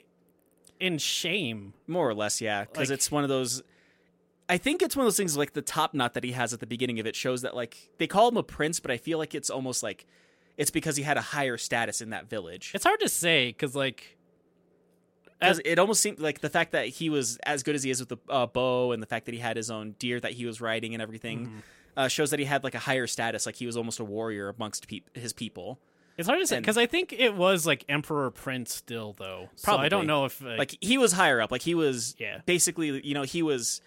in 0.79 0.97
shame. 0.97 1.73
More 1.87 2.07
or 2.09 2.13
less, 2.13 2.41
yeah. 2.41 2.65
Because 2.65 2.89
Like- 2.89 2.95
it's 2.95 3.11
one 3.11 3.23
of 3.23 3.29
those. 3.29 3.61
I 4.51 4.57
think 4.57 4.81
it's 4.81 4.95
one 4.95 5.03
of 5.03 5.07
those 5.07 5.17
things 5.17 5.35
like 5.37 5.53
the 5.53 5.61
top 5.61 5.93
knot 5.93 6.13
that 6.13 6.23
he 6.23 6.33
has 6.33 6.53
at 6.53 6.59
the 6.59 6.67
beginning 6.67 6.99
of 6.99 7.07
it 7.07 7.15
shows 7.15 7.41
that 7.41 7.55
like 7.55 7.89
they 7.97 8.05
call 8.07 8.27
him 8.27 8.37
a 8.37 8.43
prince, 8.43 8.79
but 8.79 8.91
I 8.91 8.97
feel 8.97 9.17
like 9.17 9.33
it's 9.33 9.49
almost 9.49 9.81
like 9.81 10.05
it's 10.57 10.69
because 10.69 10.97
he 10.97 11.03
had 11.03 11.17
a 11.17 11.21
higher 11.21 11.57
status 11.57 12.01
in 12.01 12.09
that 12.11 12.29
village. 12.29 12.71
It's 12.75 12.83
hard 12.83 12.99
to 12.99 13.09
say 13.09 13.47
because 13.49 13.75
like 13.75 14.17
Because 15.39 15.61
it 15.65 15.79
almost 15.79 16.01
seemed 16.01 16.19
like 16.19 16.41
the 16.41 16.49
fact 16.49 16.73
that 16.73 16.87
he 16.87 17.09
was 17.09 17.37
as 17.43 17.63
good 17.63 17.73
as 17.75 17.83
he 17.83 17.89
is 17.89 17.99
with 18.01 18.09
the 18.09 18.17
uh, 18.29 18.45
bow 18.45 18.91
and 18.91 19.01
the 19.01 19.07
fact 19.07 19.25
that 19.25 19.33
he 19.33 19.39
had 19.39 19.57
his 19.57 19.71
own 19.71 19.95
deer 19.97 20.19
that 20.19 20.33
he 20.33 20.45
was 20.45 20.61
riding 20.61 20.93
and 20.93 21.01
everything 21.01 21.45
Mm-hmm. 21.47 21.59
uh, 21.97 22.07
shows 22.09 22.29
that 22.31 22.39
he 22.39 22.45
had 22.45 22.63
like 22.63 22.75
a 22.75 22.79
higher 22.79 23.07
status. 23.07 23.45
Like 23.45 23.55
he 23.55 23.65
was 23.65 23.77
almost 23.77 23.99
a 23.99 24.05
warrior 24.05 24.49
amongst 24.49 24.87
peop 24.87 25.09
his 25.15 25.33
people. 25.33 25.79
it's 26.17 26.27
hard 26.27 26.39
to 26.41 26.45
say 26.45 26.59
because 26.59 26.77
I 26.77 26.85
think 26.87 27.13
it 27.13 27.35
was 27.35 27.65
like 27.65 27.85
Emperor 27.89 28.29
Prince 28.31 28.73
still 28.73 29.13
though. 29.13 29.49
So 29.55 29.77
I 29.77 29.87
don't 29.89 30.05
know 30.07 30.25
if 30.25 30.41
like, 30.41 30.59
like 30.59 30.77
he 30.81 30.97
was 30.97 31.13
higher 31.13 31.39
up 31.41 31.51
like 31.51 31.61
he 31.63 31.73
was 31.73 32.15
Yeah. 32.19 32.41
basically 32.45 33.05
you 33.07 33.13
know 33.13 33.23
he 33.23 33.41
was 33.41 33.81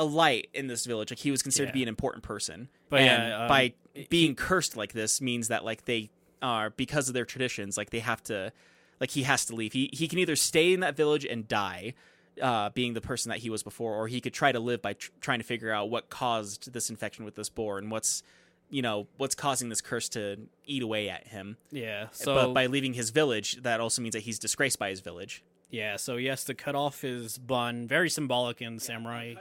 a 0.00 0.04
light 0.04 0.48
in 0.54 0.66
this 0.66 0.86
village 0.86 1.10
like 1.10 1.18
he 1.18 1.30
was 1.30 1.42
considered 1.42 1.66
to 1.66 1.72
be 1.72 1.82
an 1.82 1.88
important 1.88 2.22
person 2.24 2.68
But 2.88 3.00
and 3.02 3.28
yeah, 3.28 3.42
um, 3.42 3.48
by 3.48 3.74
being 4.08 4.34
cursed 4.34 4.76
like 4.76 4.92
this 4.92 5.20
means 5.20 5.48
that 5.48 5.64
like 5.64 5.84
they 5.84 6.10
are 6.40 6.70
because 6.70 7.08
of 7.08 7.14
their 7.14 7.26
traditions 7.26 7.76
like 7.76 7.90
they 7.90 8.00
have 8.00 8.22
to 8.24 8.52
like 9.00 9.10
he 9.10 9.24
has 9.24 9.44
to 9.46 9.54
leave 9.54 9.72
he 9.74 9.90
he 9.92 10.08
can 10.08 10.18
either 10.18 10.36
stay 10.36 10.72
in 10.72 10.80
that 10.80 10.96
village 10.96 11.24
and 11.24 11.46
die 11.46 11.94
uh, 12.40 12.70
being 12.70 12.94
the 12.94 13.00
person 13.00 13.28
that 13.30 13.38
he 13.38 13.50
was 13.50 13.62
before, 13.62 13.94
or 13.94 14.08
he 14.08 14.20
could 14.20 14.32
try 14.32 14.52
to 14.52 14.60
live 14.60 14.80
by 14.80 14.94
tr- 14.94 15.10
trying 15.20 15.40
to 15.40 15.44
figure 15.44 15.72
out 15.72 15.90
what 15.90 16.08
caused 16.08 16.72
this 16.72 16.88
infection 16.88 17.24
with 17.24 17.34
this 17.34 17.50
boar 17.50 17.76
and 17.76 17.90
what's, 17.90 18.22
you 18.70 18.80
know, 18.82 19.06
what's 19.18 19.34
causing 19.34 19.68
this 19.68 19.80
curse 19.80 20.08
to 20.10 20.38
eat 20.64 20.82
away 20.82 21.10
at 21.10 21.26
him. 21.26 21.56
yeah. 21.70 22.06
So 22.12 22.34
but 22.34 22.54
by 22.54 22.66
leaving 22.66 22.94
his 22.94 23.10
village, 23.10 23.60
that 23.62 23.80
also 23.80 24.00
means 24.00 24.14
that 24.14 24.22
he's 24.22 24.38
disgraced 24.38 24.78
by 24.78 24.90
his 24.90 25.00
village. 25.00 25.42
yeah, 25.70 25.96
so 25.96 26.16
he 26.16 26.26
has 26.26 26.44
to 26.44 26.54
cut 26.54 26.74
off 26.74 27.02
his 27.02 27.36
bun. 27.36 27.86
Very 27.86 28.08
symbolic 28.08 28.62
in 28.62 28.78
samurai. 28.78 29.34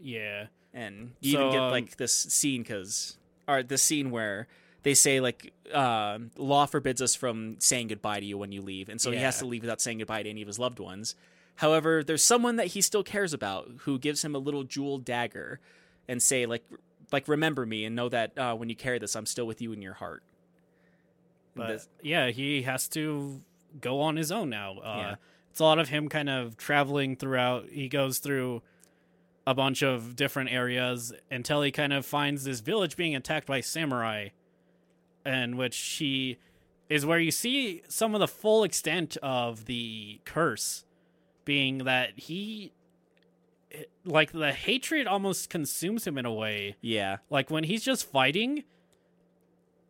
Yeah. 0.00 0.46
and 0.74 1.12
you 1.20 1.32
So, 1.32 1.38
even 1.40 1.52
get 1.52 1.60
um, 1.62 1.70
like 1.70 1.96
this 1.96 2.12
scene 2.14 2.62
because 2.62 3.16
or 3.48 3.62
this 3.62 3.82
scene 3.82 4.10
where 4.10 4.46
they 4.82 4.94
say 4.94 5.20
like 5.20 5.52
uh, 5.72 6.18
law 6.36 6.66
forbids 6.66 7.00
us 7.02 7.14
from 7.14 7.56
saying 7.58 7.88
goodbye 7.88 8.20
to 8.20 8.26
you 8.26 8.36
when 8.38 8.52
you 8.52 8.62
leave 8.62 8.88
and 8.88 9.00
so 9.00 9.10
he 9.10 9.18
has 9.18 9.38
to 9.38 9.46
leave 9.46 9.62
without 9.62 9.80
saying 9.80 9.98
goodbye 9.98 10.22
to 10.22 10.30
any 10.30 10.42
of 10.42 10.46
his 10.48 10.58
loved 10.58 10.78
ones 10.78 11.14
however 11.56 12.04
there's 12.04 12.22
someone 12.22 12.56
that 12.56 12.68
he 12.68 12.80
still 12.80 13.02
cares 13.02 13.32
about 13.32 13.68
who 13.80 13.98
gives 13.98 14.24
him 14.24 14.34
a 14.34 14.38
little 14.38 14.62
jeweled 14.64 15.04
dagger 15.04 15.58
and 16.08 16.22
say 16.22 16.44
like 16.46 16.64
like 17.12 17.26
remember 17.28 17.64
me 17.66 17.84
and 17.84 17.96
know 17.96 18.08
that 18.08 18.36
uh, 18.38 18.54
when 18.54 18.68
you 18.68 18.76
carry 18.76 18.98
this 18.98 19.16
i'm 19.16 19.26
still 19.26 19.46
with 19.46 19.60
you 19.62 19.72
in 19.72 19.80
your 19.82 19.94
heart 19.94 20.22
But 21.54 21.68
this- 21.68 21.88
yeah, 22.02 22.28
he 22.28 22.62
has 22.62 22.86
to 22.88 23.40
go 23.80 24.00
on 24.00 24.16
his 24.16 24.30
own 24.30 24.50
now. 24.50 24.78
Uh, 24.78 24.96
Yeah. 24.98 25.14
It's 25.50 25.60
a 25.60 25.64
lot 25.64 25.78
of 25.78 25.88
him 25.88 26.10
kind 26.10 26.28
of 26.28 26.58
traveling 26.58 27.16
throughout. 27.16 27.70
He 27.70 27.88
goes 27.88 28.18
through 28.18 28.62
a 29.46 29.54
bunch 29.54 29.82
of 29.82 30.16
different 30.16 30.50
areas 30.50 31.12
until 31.30 31.62
he 31.62 31.70
kind 31.70 31.92
of 31.92 32.04
finds 32.04 32.44
this 32.44 32.60
village 32.60 32.96
being 32.96 33.14
attacked 33.14 33.46
by 33.46 33.60
samurai, 33.60 34.28
and 35.24 35.56
which 35.56 35.76
he 35.78 36.38
is 36.88 37.04
where 37.06 37.18
you 37.18 37.30
see 37.30 37.82
some 37.88 38.14
of 38.14 38.20
the 38.20 38.28
full 38.28 38.64
extent 38.64 39.16
of 39.22 39.66
the 39.66 40.20
curse, 40.24 40.84
being 41.44 41.78
that 41.78 42.10
he. 42.18 42.72
Like 44.04 44.32
the 44.32 44.52
hatred 44.52 45.06
almost 45.06 45.50
consumes 45.50 46.06
him 46.06 46.16
in 46.16 46.24
a 46.24 46.32
way. 46.32 46.76
yeah 46.80 47.18
Like 47.28 47.50
when 47.50 47.64
he's 47.64 47.82
just 47.84 48.10
fighting, 48.10 48.64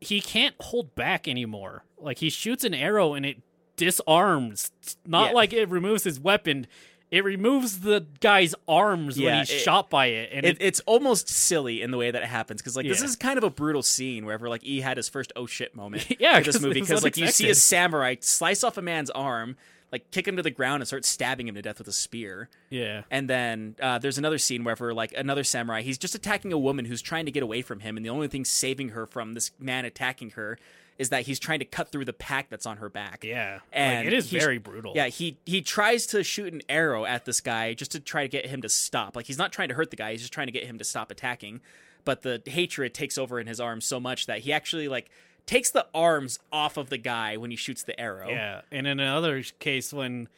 he 0.00 0.20
can't 0.20 0.54
hold 0.60 0.94
back 0.96 1.28
anymore. 1.28 1.84
Like 1.98 2.18
he 2.18 2.28
shoots 2.30 2.64
an 2.64 2.74
arrow 2.74 3.14
and 3.14 3.24
it 3.24 3.42
disarms. 3.76 4.72
Not 5.06 5.28
Yeah. 5.28 5.34
like 5.34 5.52
it 5.52 5.68
removes 5.68 6.02
his 6.04 6.18
weapon. 6.18 6.66
It 7.10 7.22
removes 7.24 7.80
the 7.80 8.04
guy's 8.20 8.54
arms 8.66 9.16
Yeah, 9.18 9.30
when 9.30 9.38
he's 9.40 9.50
it- 9.50 9.60
shot 9.60 9.90
by 9.90 10.06
it. 10.06 10.30
And 10.32 10.44
it, 10.44 10.56
it, 10.60 10.64
it's 10.64 10.80
almost 10.80 11.28
silly 11.28 11.80
in 11.82 11.90
the 11.92 11.96
way 11.98 12.10
that 12.10 12.22
it 12.22 12.28
happens 12.28 12.60
because 12.60 12.76
like 12.76 12.86
this 12.86 13.02
is 13.02 13.14
kind 13.16 13.38
of 13.38 13.44
a 13.44 13.50
brutal 13.50 13.82
scene 13.82 14.26
wherever 14.26 14.48
like 14.48 14.64
E 14.64 14.80
had 14.80 14.96
his 14.96 15.08
first 15.08 15.32
oh 15.36 15.46
shit 15.46 15.74
moment 15.76 16.06
Yeah, 16.20 16.40
this 16.40 16.60
movie 16.62 16.80
because 16.80 17.04
like 17.04 17.16
you 17.16 17.28
see 17.28 17.48
a 17.48 17.54
samurai 17.54 18.16
slice 18.20 18.64
off 18.64 18.76
a 18.76 18.82
man's 18.82 19.10
arm 19.10 19.56
like 19.92 20.10
kick 20.10 20.26
him 20.26 20.36
to 20.36 20.42
the 20.42 20.50
ground 20.50 20.80
and 20.82 20.88
start 20.88 21.04
stabbing 21.04 21.46
him 21.46 21.54
to 21.54 21.62
death 21.62 21.78
with 21.78 21.86
a 21.86 21.92
spear 21.92 22.48
yeah. 22.70 23.02
and 23.08 23.30
then 23.30 23.76
uh, 23.80 23.98
there's 23.98 24.18
another 24.18 24.36
scene 24.36 24.64
wherever 24.64 24.92
like 24.92 25.14
another 25.16 25.44
samurai 25.44 25.82
he's 25.82 25.96
just 25.96 26.14
attacking 26.16 26.52
a 26.52 26.58
woman 26.58 26.84
who's 26.86 27.00
trying 27.00 27.24
to 27.24 27.30
get 27.30 27.42
away 27.44 27.62
from 27.62 27.80
him 27.80 27.96
and 27.96 28.04
the 28.04 28.10
only 28.10 28.26
thing 28.26 28.44
saving 28.44 28.88
her 28.90 29.06
from 29.06 29.34
this 29.34 29.52
man 29.60 29.84
attacking 29.84 30.30
her 30.30 30.58
is 30.98 31.10
that 31.10 31.22
he's 31.26 31.38
trying 31.38 31.58
to 31.58 31.64
cut 31.64 31.90
through 31.92 32.04
the 32.04 32.12
pack 32.12 32.48
that's 32.48 32.66
on 32.66 32.78
her 32.78 32.88
back 32.88 33.22
Yeah. 33.22 33.58
And 33.72 33.98
like, 34.00 34.06
it 34.06 34.12
is 34.16 34.30
very 34.30 34.58
brutal. 34.58 34.92
yeah, 34.96 35.08
he 35.08 35.36
he 35.44 35.62
tries 35.62 36.06
to 36.06 36.22
shoot 36.24 36.52
an 36.52 36.62
arrow 36.68 37.04
at 37.04 37.24
this 37.24 37.40
guy 37.40 37.74
just 37.74 37.92
to 37.92 38.00
try 38.00 38.22
to 38.22 38.28
get 38.28 38.46
him 38.46 38.62
to 38.62 38.68
stop. 38.68 39.14
Like 39.16 39.26
he's 39.26 39.38
not 39.38 39.52
trying 39.52 39.68
to 39.68 39.74
hurt 39.74 39.90
the 39.90 39.96
guy; 39.96 40.12
he's 40.12 40.20
just 40.22 40.32
trying 40.32 40.46
to 40.46 40.52
get 40.52 40.64
him 40.64 40.78
to 40.78 40.84
stop 40.84 41.10
attacking. 41.10 41.60
But 42.04 42.22
the 42.22 42.40
hatred 42.46 42.94
takes 42.94 43.18
over 43.18 43.40
in 43.40 43.46
his 43.46 43.60
arms 43.60 43.84
so 43.84 43.98
much 44.00 44.26
that 44.26 44.40
he 44.40 44.52
actually 44.52 44.88
like 44.88 45.10
takes 45.44 45.70
the 45.70 45.86
arms 45.94 46.38
off 46.52 46.76
of 46.76 46.88
the 46.90 46.98
guy 46.98 47.36
when 47.36 47.50
he 47.50 47.56
shoots 47.56 47.82
the 47.82 47.98
arrow. 48.00 48.28
Yeah, 48.28 48.62
and 48.72 48.86
in 48.86 48.98
another 49.00 49.42
case 49.58 49.92
when 49.92 50.28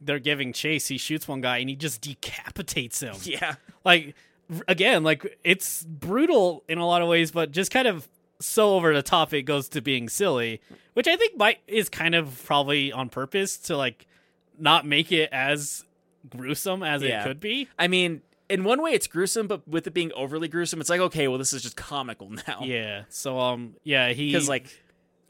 they're 0.00 0.18
giving 0.18 0.52
chase, 0.52 0.88
he 0.88 0.98
shoots 0.98 1.28
one 1.28 1.40
guy 1.40 1.58
and 1.58 1.68
he 1.70 1.76
just 1.76 2.00
decapitates 2.00 3.00
him. 3.00 3.14
Yeah. 3.22 3.54
Like 3.84 4.14
again, 4.68 5.04
like 5.04 5.38
it's 5.44 5.84
brutal 5.84 6.64
in 6.68 6.78
a 6.78 6.86
lot 6.86 7.02
of 7.02 7.08
ways, 7.08 7.30
but 7.30 7.52
just 7.52 7.70
kind 7.70 7.86
of 7.88 8.08
so 8.42 8.74
over 8.74 8.92
the 8.94 9.02
top 9.02 9.32
it 9.32 9.42
goes 9.42 9.68
to 9.70 9.80
being 9.80 10.08
silly, 10.08 10.60
which 10.94 11.06
I 11.08 11.16
think 11.16 11.36
might 11.36 11.58
is 11.66 11.88
kind 11.88 12.14
of 12.14 12.42
probably 12.44 12.92
on 12.92 13.08
purpose 13.08 13.56
to 13.58 13.76
like 13.76 14.06
not 14.58 14.86
make 14.86 15.10
it 15.12 15.28
as 15.32 15.84
gruesome 16.28 16.82
as 16.82 17.02
Yeah. 17.02 17.22
it 17.22 17.26
could 17.26 17.40
be. 17.40 17.68
I 17.78 17.88
mean, 17.88 18.22
in 18.48 18.64
one 18.64 18.82
way 18.82 18.92
it's 18.92 19.06
gruesome, 19.06 19.46
but 19.46 19.66
with 19.66 19.86
it 19.86 19.94
being 19.94 20.12
overly 20.12 20.48
gruesome, 20.48 20.80
it's 20.80 20.90
like 20.90 21.00
okay, 21.00 21.28
well 21.28 21.38
this 21.38 21.52
is 21.52 21.62
just 21.62 21.76
comical 21.76 22.30
now. 22.48 22.60
Yeah. 22.62 23.04
So 23.08 23.38
um 23.38 23.76
yeah, 23.84 24.10
he 24.12 24.26
Because 24.32 24.48
like, 24.48 24.66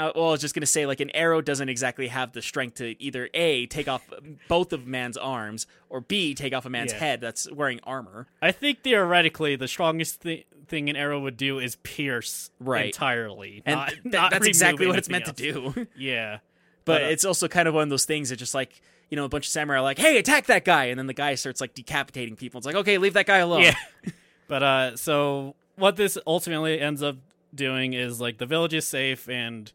uh, 0.08 0.12
well, 0.14 0.28
I 0.28 0.30
was 0.32 0.40
just 0.40 0.54
gonna 0.54 0.66
say 0.66 0.86
like 0.86 1.00
an 1.00 1.10
arrow 1.10 1.40
doesn't 1.40 1.68
exactly 1.68 2.08
have 2.08 2.32
the 2.32 2.42
strength 2.42 2.76
to 2.76 3.00
either 3.02 3.28
a 3.34 3.66
take 3.66 3.88
off 3.88 4.02
both 4.48 4.72
of 4.72 4.86
man's 4.86 5.16
arms 5.16 5.66
or 5.88 6.00
b 6.00 6.34
take 6.34 6.52
off 6.54 6.64
a 6.66 6.70
man's 6.70 6.92
Yeah. 6.92 6.98
head 6.98 7.20
that's 7.20 7.50
wearing 7.50 7.80
armor. 7.84 8.28
I 8.40 8.52
think 8.52 8.82
theoretically 8.82 9.56
the 9.56 9.68
strongest 9.68 10.20
thi- 10.20 10.46
thing 10.68 10.88
an 10.88 10.96
arrow 10.96 11.20
would 11.20 11.36
do 11.36 11.58
is 11.58 11.76
pierce 11.76 12.50
Right. 12.60 12.86
entirely. 12.86 13.62
And 13.66 13.76
not- 13.76 13.88
th- 13.90 14.00
not 14.04 14.30
that's 14.30 14.46
exactly 14.46 14.86
what 14.86 14.96
it's 14.98 15.08
meant 15.08 15.26
to 15.26 15.32
do. 15.32 15.86
Yeah. 15.96 16.38
but 16.84 16.94
But, 16.94 17.02
uh, 17.02 17.06
it's 17.06 17.24
also 17.24 17.46
kind 17.48 17.68
of 17.68 17.74
one 17.74 17.84
of 17.84 17.90
those 17.90 18.04
things 18.04 18.30
that 18.30 18.36
just 18.36 18.54
like 18.54 18.80
you 19.10 19.16
know 19.16 19.24
a 19.24 19.28
bunch 19.28 19.44
of 19.46 19.50
samurai 19.50 19.78
are 19.78 19.82
like 19.82 19.98
hey 19.98 20.16
attack 20.18 20.46
that 20.46 20.64
guy 20.64 20.86
and 20.86 20.98
then 20.98 21.06
the 21.06 21.12
guy 21.14 21.34
starts 21.34 21.60
like 21.60 21.74
decapitating 21.74 22.34
people 22.34 22.58
it's 22.58 22.66
like 22.66 22.74
okay 22.76 22.96
leave 22.98 23.12
that 23.12 23.26
guy 23.26 23.38
alone 23.38 23.62
Yeah. 23.62 23.74
but 24.48 24.62
uh 24.62 24.96
so 24.96 25.54
what 25.76 25.96
this 25.96 26.16
ultimately 26.26 26.80
ends 26.80 27.02
up 27.02 27.16
doing 27.54 27.92
is 27.92 28.20
like 28.22 28.38
the 28.38 28.46
village 28.46 28.72
is 28.72 28.88
safe 28.88 29.28
and 29.28 29.70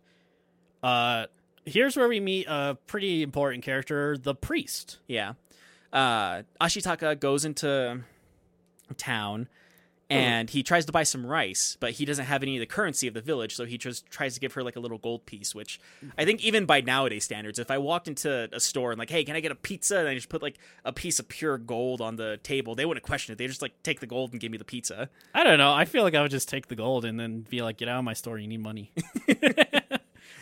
uh 0.83 1.25
here's 1.65 1.97
where 1.97 2.07
we 2.07 2.19
meet 2.19 2.47
a 2.47 2.77
pretty 2.87 3.21
important 3.21 3.63
character, 3.63 4.17
the 4.17 4.33
priest. 4.33 4.99
Yeah. 5.07 5.33
Uh, 5.91 6.43
Ashitaka 6.61 7.19
goes 7.19 7.45
into 7.45 8.01
town 8.97 9.47
and 10.09 10.49
he 10.49 10.63
tries 10.63 10.85
to 10.85 10.93
buy 10.93 11.03
some 11.03 11.25
rice, 11.25 11.75
but 11.81 11.91
he 11.91 12.05
doesn't 12.05 12.25
have 12.25 12.41
any 12.41 12.55
of 12.55 12.61
the 12.61 12.65
currency 12.65 13.09
of 13.09 13.13
the 13.13 13.19
village, 13.19 13.55
so 13.55 13.65
he 13.65 13.77
just 13.77 14.05
tries 14.09 14.35
to 14.35 14.39
give 14.39 14.53
her 14.53 14.63
like 14.63 14.77
a 14.77 14.79
little 14.79 14.97
gold 14.97 15.25
piece, 15.25 15.53
which 15.53 15.81
I 16.17 16.23
think 16.23 16.41
even 16.45 16.65
by 16.65 16.79
nowadays 16.79 17.25
standards, 17.25 17.59
if 17.59 17.69
I 17.69 17.77
walked 17.77 18.07
into 18.07 18.47
a 18.53 18.59
store 18.61 18.91
and 18.91 18.99
like, 18.99 19.09
hey, 19.09 19.25
can 19.25 19.35
I 19.35 19.41
get 19.41 19.51
a 19.51 19.55
pizza? 19.55 19.97
And 19.99 20.07
I 20.07 20.13
just 20.13 20.29
put 20.29 20.41
like 20.41 20.59
a 20.85 20.93
piece 20.93 21.19
of 21.19 21.27
pure 21.27 21.57
gold 21.57 21.99
on 21.99 22.15
the 22.15 22.39
table, 22.41 22.73
they 22.73 22.85
wouldn't 22.85 23.05
question 23.05 23.33
it. 23.33 23.37
They 23.37 23.47
just 23.47 23.61
like 23.61 23.73
take 23.83 23.99
the 23.99 24.07
gold 24.07 24.31
and 24.31 24.39
give 24.39 24.49
me 24.49 24.57
the 24.57 24.63
pizza. 24.63 25.09
I 25.33 25.43
don't 25.43 25.57
know. 25.57 25.73
I 25.73 25.83
feel 25.83 26.03
like 26.03 26.15
I 26.15 26.21
would 26.21 26.31
just 26.31 26.47
take 26.47 26.67
the 26.67 26.75
gold 26.75 27.03
and 27.03 27.19
then 27.19 27.41
be 27.41 27.61
like, 27.61 27.77
"Get 27.77 27.89
out 27.89 27.99
of 27.99 28.05
my 28.05 28.13
store. 28.13 28.37
You 28.37 28.47
need 28.47 28.61
money." 28.61 28.93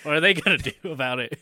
what 0.05 0.15
are 0.15 0.19
they 0.21 0.33
gonna 0.33 0.57
do 0.57 0.71
about 0.85 1.19
it? 1.19 1.37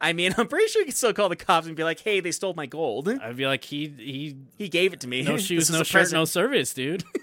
I 0.00 0.12
mean, 0.14 0.34
I'm 0.36 0.48
pretty 0.48 0.66
sure 0.66 0.80
you 0.82 0.86
could 0.86 0.96
still 0.96 1.12
call 1.12 1.28
the 1.28 1.36
cops 1.36 1.68
and 1.68 1.76
be 1.76 1.84
like, 1.84 2.00
hey, 2.00 2.18
they 2.18 2.32
stole 2.32 2.54
my 2.54 2.66
gold. 2.66 3.08
I'd 3.08 3.36
be 3.36 3.46
like, 3.46 3.62
"He 3.62 3.86
he, 3.96 4.36
He 4.58 4.68
gave 4.68 4.92
it 4.92 4.98
to 5.00 5.06
me. 5.08 5.22
no 5.22 5.36
shoes, 5.38 5.70
no 5.70 5.84
shirt, 5.84 5.92
present. 5.92 6.18
no 6.18 6.24
service, 6.24 6.74
dude." 6.74 7.04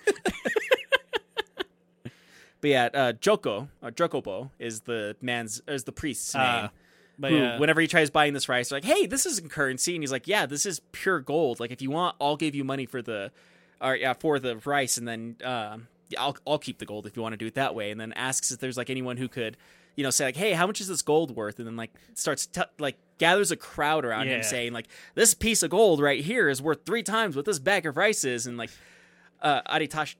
But 2.61 2.69
yeah, 2.71 2.89
uh, 2.93 3.11
Joko 3.13 3.69
or 3.81 3.91
Jokobo 3.91 4.49
is 4.59 4.81
the 4.81 5.15
man's 5.21 5.61
is 5.67 5.85
the 5.85 5.93
priest's 5.93 6.35
name. 6.35 6.43
Uh, 6.65 6.67
but 7.17 7.31
who, 7.31 7.37
yeah, 7.37 7.57
whenever 7.57 7.79
he 7.79 7.87
tries 7.87 8.09
buying 8.09 8.33
this 8.33 8.49
rice, 8.49 8.69
they're 8.69 8.77
like, 8.77 8.83
"Hey, 8.83 9.05
this 9.05 9.25
isn't 9.25 9.49
currency," 9.49 9.95
and 9.95 10.03
he's 10.03 10.11
like, 10.11 10.27
"Yeah, 10.27 10.45
this 10.45 10.65
is 10.65 10.81
pure 10.91 11.21
gold. 11.21 11.59
Like, 11.61 11.71
if 11.71 11.81
you 11.81 11.89
want, 11.89 12.17
I'll 12.19 12.35
give 12.35 12.55
you 12.55 12.65
money 12.65 12.85
for 12.85 13.01
the, 13.01 13.31
or 13.79 13.95
yeah, 13.95 14.11
for 14.13 14.39
the 14.39 14.57
rice, 14.65 14.97
and 14.97 15.07
then 15.07 15.37
um, 15.41 15.87
I'll 16.17 16.35
I'll 16.45 16.59
keep 16.59 16.79
the 16.79 16.85
gold 16.85 17.05
if 17.05 17.15
you 17.15 17.21
want 17.21 17.31
to 17.31 17.37
do 17.37 17.45
it 17.45 17.53
that 17.55 17.75
way." 17.75 17.91
And 17.91 17.99
then 18.01 18.11
asks 18.13 18.51
if 18.51 18.59
there's 18.59 18.75
like 18.75 18.89
anyone 18.89 19.15
who 19.15 19.29
could, 19.29 19.55
you 19.99 20.03
know, 20.03 20.11
say 20.11 20.23
like, 20.23 20.37
"Hey, 20.37 20.53
how 20.53 20.65
much 20.65 20.79
is 20.79 20.87
this 20.87 21.01
gold 21.01 21.35
worth?" 21.35 21.59
And 21.59 21.67
then 21.67 21.75
like 21.75 21.91
starts 22.13 22.45
t- 22.47 22.61
like 22.79 22.97
gathers 23.17 23.51
a 23.51 23.57
crowd 23.57 24.05
around 24.05 24.27
him 24.27 24.41
saying 24.43 24.71
like, 24.71 24.87
"This 25.13 25.33
piece 25.33 25.61
of 25.61 25.71
gold 25.71 25.99
right 25.99 26.23
here 26.23 26.47
is 26.47 26.61
worth 26.61 26.85
three 26.85 27.03
times 27.03 27.35
what 27.35 27.43
this 27.43 27.59
bag 27.59 27.85
of 27.85 27.97
rice 27.97 28.23
is," 28.23 28.47
and 28.47 28.57
like, 28.57 28.69
uh, 29.41 29.61
Aritashi, 29.63 30.15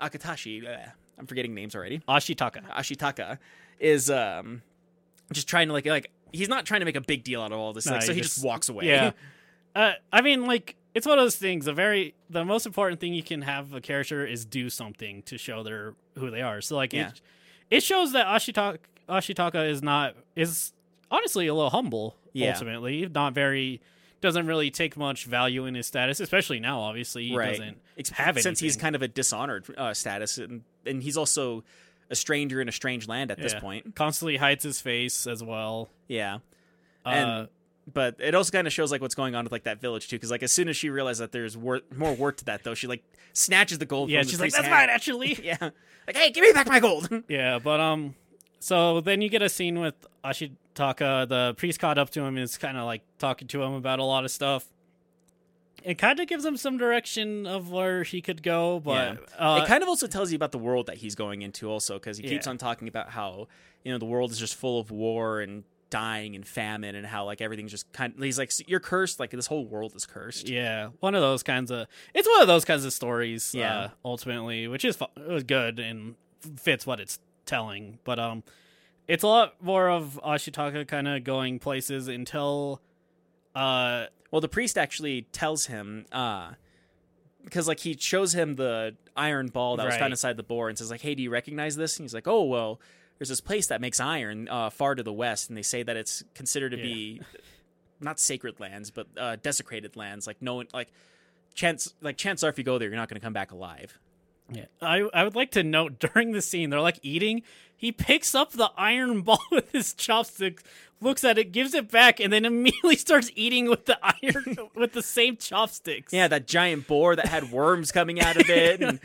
Akatashi, 0.00 0.66
uh, 0.68 0.90
I'm 1.18 1.26
forgetting 1.26 1.54
names 1.54 1.74
already. 1.74 2.00
Ashitaka. 2.06 2.66
Ashitaka 2.70 3.38
is 3.78 4.10
um 4.10 4.60
just 5.32 5.48
trying 5.48 5.68
to 5.68 5.72
like 5.72 5.86
like 5.86 6.10
he's 6.32 6.48
not 6.50 6.66
trying 6.66 6.80
to 6.80 6.84
make 6.84 6.96
a 6.96 7.00
big 7.00 7.24
deal 7.24 7.40
out 7.42 7.52
of 7.52 7.58
all 7.58 7.72
this 7.72 7.86
No, 7.86 7.92
like, 7.94 8.02
so 8.02 8.12
he 8.12 8.16
he 8.16 8.20
just, 8.22 8.34
just- 8.36 8.44
walks 8.44 8.68
away 8.68 8.86
Yeah. 8.86 9.12
Uh, 9.72 9.92
I 10.12 10.20
mean, 10.20 10.46
like, 10.48 10.74
it's 10.96 11.06
one 11.06 11.16
of 11.16 11.22
those 11.22 11.36
things. 11.36 11.64
The 11.64 11.72
very 11.72 12.16
the 12.28 12.44
most 12.44 12.66
important 12.66 13.00
thing 13.00 13.14
you 13.14 13.22
can 13.22 13.42
have 13.42 13.72
a 13.72 13.80
character 13.80 14.26
is 14.26 14.44
do 14.44 14.68
something 14.68 15.22
to 15.22 15.38
show 15.38 15.62
their 15.62 15.94
who 16.18 16.28
they 16.32 16.42
are. 16.42 16.60
So, 16.60 16.74
like, 16.74 16.92
Yeah. 16.92 17.10
it 17.10 17.20
it 17.70 17.82
shows 17.82 18.12
that 18.12 18.26
Ashitaka 18.26 18.78
Ashitaka 19.08 19.68
is 19.68 19.82
not 19.82 20.14
is 20.36 20.72
honestly 21.10 21.46
a 21.46 21.54
little 21.54 21.70
humble. 21.70 22.16
Yeah. 22.32 22.52
Ultimately, 22.52 23.08
not 23.12 23.32
very 23.34 23.80
doesn't 24.20 24.46
really 24.46 24.70
take 24.70 24.96
much 24.96 25.24
value 25.24 25.64
in 25.66 25.74
his 25.74 25.86
status, 25.86 26.20
especially 26.20 26.60
now. 26.60 26.80
Obviously, 26.80 27.28
he 27.28 27.36
right 27.36 27.50
doesn't 27.58 27.78
Ex- 27.96 28.10
have 28.10 28.38
since 28.40 28.60
he's 28.60 28.76
kind 28.76 28.94
of 28.94 29.02
a 29.02 29.08
dishonored 29.08 29.66
uh, 29.76 29.94
status 29.94 30.38
and 30.38 30.62
and 30.86 31.02
he's 31.02 31.16
also 31.16 31.64
a 32.10 32.14
stranger 32.14 32.60
in 32.60 32.68
a 32.68 32.72
strange 32.72 33.06
land 33.08 33.30
at 33.30 33.38
this 33.40 33.54
point 33.54 33.94
constantly 33.94 34.36
hides 34.36 34.62
his 34.64 34.80
face 34.80 35.26
as 35.26 35.42
well. 35.42 35.88
yeah 36.08 36.38
Uh, 37.06 37.08
And- 37.08 37.48
but 37.92 38.16
it 38.18 38.34
also 38.34 38.50
kind 38.50 38.66
of 38.66 38.72
shows 38.72 38.90
like 38.92 39.00
what's 39.00 39.14
going 39.14 39.34
on 39.34 39.44
with 39.44 39.52
like 39.52 39.64
that 39.64 39.80
village 39.80 40.08
too 40.08 40.16
because 40.16 40.30
like 40.30 40.42
as 40.42 40.52
soon 40.52 40.68
as 40.68 40.76
she 40.76 40.90
realizes 40.90 41.18
that 41.18 41.32
there's 41.32 41.56
wor- 41.56 41.80
more 41.96 42.14
work 42.14 42.36
to 42.38 42.44
that 42.46 42.62
though 42.64 42.74
she 42.74 42.86
like 42.86 43.02
snatches 43.32 43.78
the 43.78 43.86
gold 43.86 44.10
yeah, 44.10 44.22
she's 44.22 44.40
like, 44.40 44.52
"That's 44.52 44.64
hand." 44.66 44.74
mine, 44.74 44.88
actually." 44.90 45.34
yeah 45.44 45.56
like 46.06 46.16
hey 46.16 46.30
give 46.30 46.42
me 46.42 46.52
back 46.52 46.66
my 46.68 46.80
gold 46.80 47.08
Yeah, 47.28 47.58
but 47.58 47.80
um, 47.80 48.14
so 48.58 49.00
then 49.00 49.20
you 49.22 49.28
get 49.28 49.42
a 49.42 49.48
scene 49.48 49.78
with 49.80 49.94
Ashitaka. 50.24 51.28
The 51.28 51.54
priest 51.56 51.78
caught 51.80 51.98
up 51.98 52.10
to 52.10 52.20
him 52.20 52.36
and 52.36 52.40
is 52.40 52.58
kind 52.58 52.76
of 52.76 52.84
like 52.84 53.02
talking 53.18 53.48
to 53.48 53.62
him 53.62 53.72
about 53.74 53.98
a 53.98 54.04
lot 54.04 54.24
of 54.24 54.30
stuff. 54.30 54.66
It 55.82 55.96
kind 55.96 56.20
of 56.20 56.28
gives 56.28 56.44
him 56.44 56.58
some 56.58 56.76
direction 56.76 57.46
of 57.46 57.70
where 57.70 58.02
he 58.02 58.20
could 58.20 58.42
go, 58.42 58.80
but 58.80 59.18
uh, 59.38 59.60
it 59.62 59.66
kind 59.66 59.82
of 59.82 59.88
also 59.88 60.06
tells 60.06 60.30
you 60.30 60.36
about 60.36 60.52
the 60.52 60.58
world 60.58 60.86
that 60.86 60.98
he's 60.98 61.14
going 61.14 61.40
into 61.40 61.70
also 61.70 61.94
because 61.94 62.18
he 62.18 62.22
keeps 62.28 62.44
Yeah. 62.44 62.50
on 62.50 62.58
talking 62.58 62.86
about 62.86 63.08
how 63.10 63.48
you 63.82 63.90
know 63.90 63.96
the 63.98 64.04
world 64.04 64.30
is 64.30 64.38
just 64.38 64.56
full 64.56 64.78
of 64.78 64.90
war 64.90 65.40
and 65.40 65.64
dying 65.90 66.34
and 66.36 66.46
famine 66.46 66.94
and 66.94 67.06
how 67.06 67.24
like 67.24 67.40
everything's 67.40 67.70
just 67.72 67.92
kind 67.92 68.14
of 68.16 68.22
he's 68.22 68.38
like 68.38 68.52
you're 68.68 68.80
cursed 68.80 69.18
like 69.20 69.30
this 69.30 69.46
whole 69.48 69.66
world 69.66 69.92
is 69.96 70.06
cursed 70.06 70.48
yeah, 70.48 70.88
one 71.00 71.14
of 71.14 71.20
those 71.20 71.42
kinds 71.42 71.70
of 71.70 71.86
it's 72.14 72.28
one 72.28 72.40
of 72.40 72.46
those 72.48 72.64
kinds 72.64 72.84
of 72.84 72.92
stories. 72.92 73.52
Yeah. 73.54 73.76
uh, 73.78 73.88
ultimately, 74.04 74.68
which 74.68 74.84
is 74.84 74.96
fu- 74.96 75.06
it 75.16 75.28
was 75.28 75.42
good 75.42 75.78
and 75.78 76.14
fits 76.58 76.86
what 76.86 77.00
it's 77.00 77.18
telling, 77.44 77.98
but 78.04 78.18
um, 78.18 78.42
it's 79.08 79.24
a 79.24 79.26
lot 79.26 79.62
more 79.62 79.90
of 79.90 80.20
Ashitaka 80.24 80.86
kind 80.86 81.08
of 81.08 81.24
going 81.24 81.58
places 81.58 82.06
until 82.08 82.80
uh 83.54 84.06
well 84.30 84.40
the 84.40 84.48
priest 84.48 84.78
actually 84.78 85.22
tells 85.32 85.66
him 85.66 86.06
uh 86.12 86.52
because 87.42 87.66
like 87.66 87.80
he 87.80 87.96
shows 87.98 88.32
him 88.32 88.54
the 88.54 88.94
iron 89.16 89.48
ball 89.48 89.76
that 89.76 89.84
was 89.84 89.94
Right. 89.94 90.00
found 90.00 90.12
inside 90.12 90.36
the 90.36 90.44
boar 90.44 90.68
and 90.68 90.78
says 90.78 90.88
like 90.90 91.00
hey 91.00 91.16
do 91.16 91.22
you 91.24 91.30
recognize 91.30 91.74
this 91.74 91.96
and 91.98 92.04
he's 92.04 92.14
like 92.14 92.28
oh 92.28 92.44
well 92.44 92.80
there's 93.20 93.28
this 93.28 93.42
place 93.42 93.66
that 93.66 93.82
makes 93.82 94.00
iron 94.00 94.48
uh, 94.48 94.70
far 94.70 94.94
to 94.94 95.02
the 95.02 95.12
west 95.12 95.50
and 95.50 95.56
they 95.56 95.62
say 95.62 95.82
that 95.82 95.94
it's 95.94 96.24
considered 96.34 96.70
to 96.70 96.78
be 96.78 97.20
not 98.00 98.18
sacred 98.18 98.58
lands 98.58 98.90
but 98.90 99.06
uh, 99.18 99.36
desecrated 99.42 99.94
lands. 99.94 100.26
Like 100.26 100.40
no 100.40 100.54
one 100.54 100.68
like 100.72 100.88
chance 101.54 101.94
like 102.00 102.16
chances 102.16 102.44
are 102.44 102.48
if 102.48 102.56
you 102.56 102.64
go 102.64 102.78
there 102.78 102.88
you're 102.88 102.96
not 102.96 103.10
going 103.10 103.20
to 103.20 103.24
come 103.24 103.34
back 103.34 103.52
alive 103.52 103.98
Yeah, 104.52 104.64
I 104.82 105.08
I 105.14 105.24
would 105.24 105.34
like 105.36 105.50
to 105.52 105.62
note 105.62 105.98
during 106.00 106.32
the 106.32 106.42
scene 106.42 106.70
they're 106.70 106.80
like 106.80 106.98
eating. 107.02 107.42
He 107.76 107.92
picks 107.92 108.34
up 108.34 108.52
the 108.52 108.70
iron 108.76 109.20
ball 109.22 109.40
with 109.50 109.72
his 109.72 109.94
chopsticks, 109.94 110.62
looks 111.00 111.24
at 111.24 111.38
it, 111.38 111.50
gives 111.50 111.72
it 111.72 111.90
back, 111.90 112.20
and 112.20 112.30
then 112.30 112.44
immediately 112.52 112.96
starts 112.96 113.30
eating 113.34 113.70
with 113.70 113.86
the 113.86 113.98
iron 114.02 114.58
with 114.74 114.92
the 114.92 115.02
same 115.02 115.36
chopsticks. 115.38 116.12
Yeah, 116.12 116.28
that 116.28 116.46
giant 116.46 116.86
boar 116.86 117.16
that 117.16 117.24
had 117.26 117.50
worms 117.50 117.90
coming 117.90 118.20
out 118.20 118.36
of 118.36 118.50
it, 118.50 118.82
and 118.82 119.00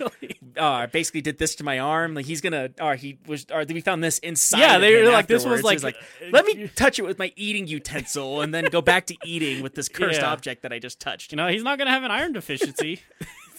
uh, 0.58 0.88
basically 0.88 1.22
did 1.22 1.38
this 1.38 1.56
to 1.56 1.64
my 1.64 1.80
arm. 1.80 2.16
Like 2.16 2.26
he's 2.26 2.42
gonna, 2.42 2.72
or 2.82 2.96
he 2.96 3.18
was, 3.26 3.46
or 3.50 3.64
we 3.64 3.80
found 3.80 4.04
this 4.04 4.20
inside. 4.20 4.60
Yeah, 4.60 4.78
they 4.78 4.94
were 5.02 5.10
like, 5.10 5.28
this 5.28 5.46
was 5.46 5.60
afterwards. 5.60 5.84
like- 5.86 5.96
let 6.34 6.44
me 6.46 6.68
touch 6.76 7.00
it 7.00 7.06
with 7.06 7.18
my 7.18 7.32
eating 7.38 7.68
utensil, 7.68 8.42
and 8.42 8.54
then 8.54 8.66
go 8.66 8.82
back 8.82 9.06
to 9.08 9.16
eating 9.24 9.64
with 9.64 9.76
this 9.76 9.88
cursed 9.88 10.20
Yeah. 10.20 10.32
object 10.34 10.64
that 10.64 10.74
I 10.74 10.80
just 10.80 11.00
touched. 11.00 11.32
You 11.32 11.38
know, 11.38 11.48
he's 11.48 11.64
not 11.64 11.78
gonna 11.78 11.92
have 11.92 12.04
an 12.04 12.12
iron 12.12 12.34
deficiency. 12.34 13.04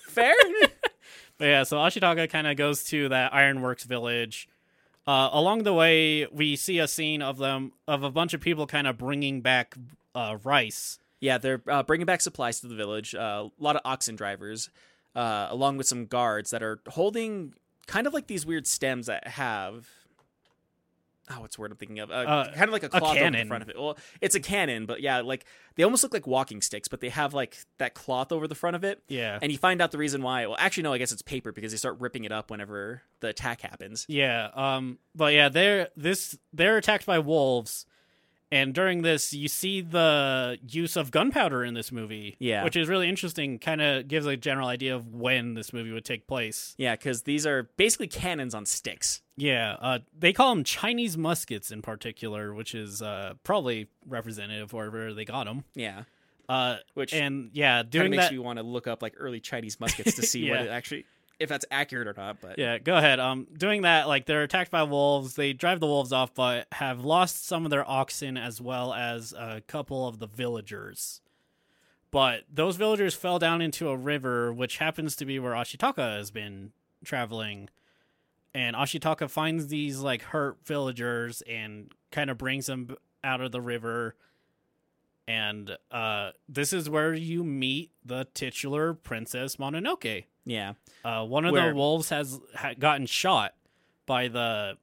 Fair? 0.09 0.34
But 1.39 1.47
yeah, 1.47 1.62
so 1.64 1.76
Ashitaka 1.76 2.30
kind 2.30 2.47
of 2.47 2.57
goes 2.57 2.84
to 2.84 3.09
that 3.11 3.34
ironworks 3.34 3.84
village. 3.84 4.49
Uh, 5.07 5.28
along 5.32 5.62
the 5.62 5.74
way, 5.74 6.26
we 6.32 6.57
see 6.57 6.78
a 6.78 6.89
scene 6.89 7.22
of 7.22 7.39
them 7.39 7.72
of 7.87 8.03
a 8.03 8.11
bunch 8.11 8.34
of 8.34 8.41
people 8.41 8.66
kind 8.66 8.87
of 8.87 8.99
bringing 8.99 9.41
back 9.41 9.76
uh, 10.14 10.39
rice. 10.43 10.99
yeah, 11.20 11.39
they're 11.39 11.62
uh, 11.68 11.82
bringing 11.82 12.07
back 12.07 12.20
supplies 12.20 12.61
to 12.61 12.66
the 12.68 12.74
village. 12.74 13.14
Uh, 13.14 13.49
a 13.49 13.62
lot 13.62 13.76
of 13.76 13.82
oxen 13.84 14.16
drivers, 14.16 14.70
uh, 15.14 15.47
along 15.51 15.76
with 15.76 15.87
some 15.87 16.07
guards 16.07 16.51
that 16.51 16.62
are 16.62 16.80
holding 16.89 17.55
kind 17.87 18.07
of 18.07 18.14
like 18.14 18.26
these 18.26 18.45
weird 18.45 18.66
stems 18.66 19.07
that 19.07 19.28
have. 19.28 19.89
Oh, 21.31 21.41
what's 21.41 21.57
the 21.57 21.62
word 21.62 21.70
I'm 21.72 21.77
thinking 21.77 21.99
of? 21.99 22.11
Uh, 22.11 22.14
Uh, 22.14 22.45
kind 22.53 22.64
of 22.64 22.70
like 22.70 22.83
a 22.83 22.89
cloth 22.89 23.16
over 23.16 23.31
the 23.31 23.45
front 23.47 23.62
of 23.62 23.68
it. 23.68 23.77
Well, 23.79 23.99
it's 24.20 24.35
a 24.35 24.41
cannon, 24.41 24.87
but 24.87 25.01
yeah, 25.01 25.20
like 25.20 25.45
they 25.74 25.83
almost 25.83 26.03
look 26.03 26.12
like 26.14 26.27
walking 26.27 26.61
sticks, 26.62 26.89
but 26.89 27.01
they 27.01 27.09
have 27.09 27.35
like 27.35 27.57
that 27.79 27.95
cloth 27.95 28.33
over 28.33 28.47
the 28.47 28.55
front 28.55 28.77
of 28.77 28.85
it. 28.85 29.03
Yeah. 29.09 29.39
And 29.43 29.51
you 29.51 29.59
find 29.59 29.81
out 29.81 29.91
the 29.91 29.99
reason 29.99 30.22
why. 30.22 30.47
Well, 30.47 30.57
actually, 30.59 30.85
no, 30.85 30.93
I 30.93 30.99
guess 30.99 31.12
it's 31.12 31.22
paper 31.22 31.53
because 31.53 31.72
they 31.72 31.79
start 31.79 31.97
ripping 32.01 32.24
it 32.24 32.33
up 32.33 32.51
whenever 32.51 33.03
the 33.20 33.29
attack 33.29 33.61
happens. 33.62 34.05
Yeah, 34.09 34.51
um 34.55 34.99
but 35.14 35.35
yeah, 35.35 35.49
they're 35.49 35.89
this 35.97 36.39
they're 36.53 36.77
attacked 36.77 37.07
by 37.07 37.18
wolves 37.18 37.87
and 38.53 38.72
during 38.74 39.03
this 39.03 39.32
you 39.32 39.49
see 39.49 39.80
the 39.80 40.59
use 40.68 40.97
of 40.97 41.11
gunpowder 41.11 41.64
in 41.64 41.74
this 41.74 41.90
movie. 41.90 42.36
Yeah. 42.38 42.64
Which 42.64 42.76
is 42.76 42.88
really 42.88 43.09
interesting, 43.09 43.59
kind 43.59 43.80
of 43.82 44.09
gives 44.09 44.26
a 44.26 44.36
general 44.36 44.68
idea 44.68 44.94
of 44.94 45.12
when 45.14 45.55
this 45.55 45.72
movie 45.72 45.90
would 45.92 46.05
take 46.05 46.26
place. 46.26 46.74
Yeah, 46.78 46.94
because 46.97 47.22
these 47.22 47.47
are 47.47 47.64
basically 47.76 48.09
cannons 48.09 48.55
on 48.55 48.66
sticks. 48.66 49.22
Yeah, 49.36 49.76
uh 49.80 49.99
they 50.18 50.32
call 50.32 50.55
them 50.55 50.64
Chinese 50.64 51.18
muskets 51.18 51.70
in 51.70 51.82
particular, 51.82 52.55
which 52.55 52.74
is 52.74 53.03
uh 53.03 53.34
probably 53.44 53.88
representative 54.07 54.64
of 54.64 54.72
wherever 54.72 55.12
they 55.12 55.24
got 55.24 55.44
them. 55.47 55.64
Yeah, 55.74 56.05
Uh 56.49 56.76
which 56.94 57.12
and 57.12 57.51
yeah, 57.53 57.82
doing 57.82 58.11
makes 58.12 58.24
that 58.24 58.32
you 58.32 58.42
want 58.42 58.59
to 58.59 58.62
look 58.62 58.86
up 58.86 59.03
like 59.03 59.14
early 59.18 59.40
Chinese 59.40 59.78
muskets 59.80 60.14
to 60.16 60.22
see 60.22 60.49
what 60.51 60.61
it 60.61 60.68
actually, 60.70 61.05
if 61.39 61.49
that's 61.49 61.64
accurate 61.70 62.09
or 62.09 62.14
not. 62.16 62.41
But 62.41 62.59
Yeah, 62.59 62.78
go 62.78 62.97
ahead. 62.97 63.20
Um, 63.20 63.47
doing 63.57 63.82
that, 63.82 64.09
like 64.09 64.26
they're 64.26 64.43
attacked 64.43 64.70
by 64.70 64.82
wolves. 64.82 65.34
They 65.34 65.53
drive 65.53 65.80
the 65.80 65.87
wolves 65.87 66.12
off, 66.12 66.34
but 66.34 66.66
have 66.72 67.05
lost 67.05 67.47
some 67.47 67.64
of 67.64 67.70
their 67.70 67.89
oxen 67.89 68.37
as 68.37 68.61
well 68.61 68.95
as 68.95 69.32
a 69.32 69.62
couple 69.66 70.07
of 70.07 70.18
the 70.18 70.26
villagers. 70.26 71.20
But 72.11 72.45
those 72.53 72.76
villagers 72.76 73.14
fell 73.14 73.39
down 73.39 73.61
into 73.61 73.89
a 73.89 73.97
river, 73.97 74.53
which 74.53 74.78
happens 74.78 75.16
to 75.16 75.26
be 75.26 75.39
where 75.39 75.53
Ashitaka 75.53 76.16
has 76.16 76.30
been 76.30 76.72
traveling. 77.05 77.68
And 78.55 78.74
Ashitaka 78.74 79.28
finds 79.28 79.68
these 79.68 80.01
like 80.01 80.22
hurt 80.22 80.59
villagers 80.64 81.43
and 81.43 81.93
kind 82.11 82.30
of 82.30 82.39
brings 82.39 82.66
them 82.66 82.97
out 83.22 83.43
of 83.43 83.53
the 83.53 83.61
river. 83.61 84.16
And 85.28 85.76
uh, 85.91 86.30
this 86.49 86.72
is 86.72 86.89
where 86.89 87.12
you 87.12 87.45
meet 87.45 87.91
the 88.05 88.26
titular 88.32 88.95
Princess 88.95 89.57
Mononoke. 89.57 90.24
Yeah, 90.47 90.72
Uh, 91.05 91.24
one 91.26 91.44
of 91.44 91.53
Where- 91.53 91.68
the 91.70 91.74
wolves 91.76 92.09
has 92.09 92.40
ha- 92.55 92.72
gotten 92.78 93.05
shot 93.07 93.55
by 94.07 94.28
the 94.28 94.78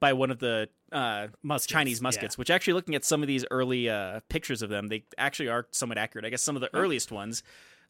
by 0.00 0.12
one 0.12 0.30
of 0.32 0.38
the 0.40 0.68
uh, 0.92 1.28
muskets. 1.42 1.72
Chinese 1.72 1.98
yeah. 2.00 2.02
muskets, 2.02 2.36
which 2.36 2.50
actually 2.50 2.72
looking 2.74 2.94
at 2.96 3.04
some 3.04 3.22
of 3.22 3.28
these 3.28 3.44
early 3.50 3.88
uh, 3.88 4.20
pictures 4.28 4.60
of 4.62 4.68
them, 4.68 4.88
they 4.88 5.04
actually 5.16 5.48
are 5.48 5.66
somewhat 5.70 5.96
accurate. 5.96 6.24
I 6.24 6.28
guess 6.30 6.42
some 6.42 6.56
of 6.56 6.60
the 6.60 6.70
earliest 6.74 7.10
ones, 7.12 7.42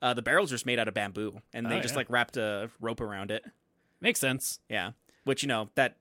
uh, 0.02 0.12
the 0.14 0.20
barrels 0.22 0.52
are 0.52 0.54
just 0.56 0.66
made 0.66 0.78
out 0.78 0.88
of 0.88 0.94
bamboo, 0.94 1.40
and 1.54 1.66
they 1.70 1.76
Oh, 1.78 1.80
just 1.80 1.92
yeah. 1.94 1.98
like 1.98 2.10
wrapped 2.10 2.36
a 2.36 2.70
rope 2.80 3.00
around 3.00 3.30
it. 3.30 3.44
Makes 4.00 4.20
sense. 4.20 4.60
Yeah, 4.68 4.92
which 5.24 5.42
you 5.42 5.48
know 5.48 5.70
that 5.74 5.96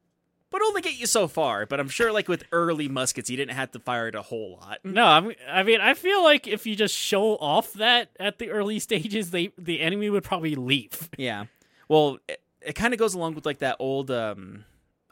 would 0.56 0.64
only 0.64 0.82
get 0.82 0.98
you 0.98 1.06
so 1.06 1.28
far, 1.28 1.66
but 1.66 1.82
I'm 1.82 1.90
sure 1.90 2.14
like 2.14 2.30
with 2.30 2.46
early 2.54 2.88
muskets, 2.88 3.30
you 3.30 3.36
didn't 3.36 3.56
have 3.56 3.72
to 3.72 3.80
fire 3.80 4.08
it 4.08 4.16
a 4.16 4.22
whole 4.22 4.58
lot. 4.62 4.80
No, 4.86 5.06
I'm, 5.06 5.34
I 5.50 5.64
mean, 5.64 5.82
I 5.82 5.94
feel 5.94 6.24
like 6.24 6.48
if 6.48 6.66
you 6.66 6.78
just 6.78 6.96
show 6.96 7.36
off 7.36 7.74
that 7.74 8.10
at 8.22 8.40
the 8.40 8.52
early 8.52 8.80
stages, 8.88 9.32
they 9.32 9.52
the 9.58 9.82
enemy 9.82 10.10
would 10.10 10.24
probably 10.24 10.56
leave. 10.56 11.10
Yeah. 11.18 11.46
Well, 11.90 12.20
it, 12.30 12.42
it 12.62 12.74
kind 12.74 12.94
of 12.94 13.00
goes 13.00 13.14
along 13.14 13.36
with 13.36 13.46
like 13.46 13.60
that 13.60 13.76
old. 13.80 14.10
Um, 14.10 14.64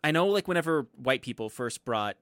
I 0.02 0.12
know, 0.12 0.28
like 0.28 0.48
whenever 0.48 0.88
white 0.96 1.22
people 1.22 1.50
first 1.50 1.84
brought 1.84 2.16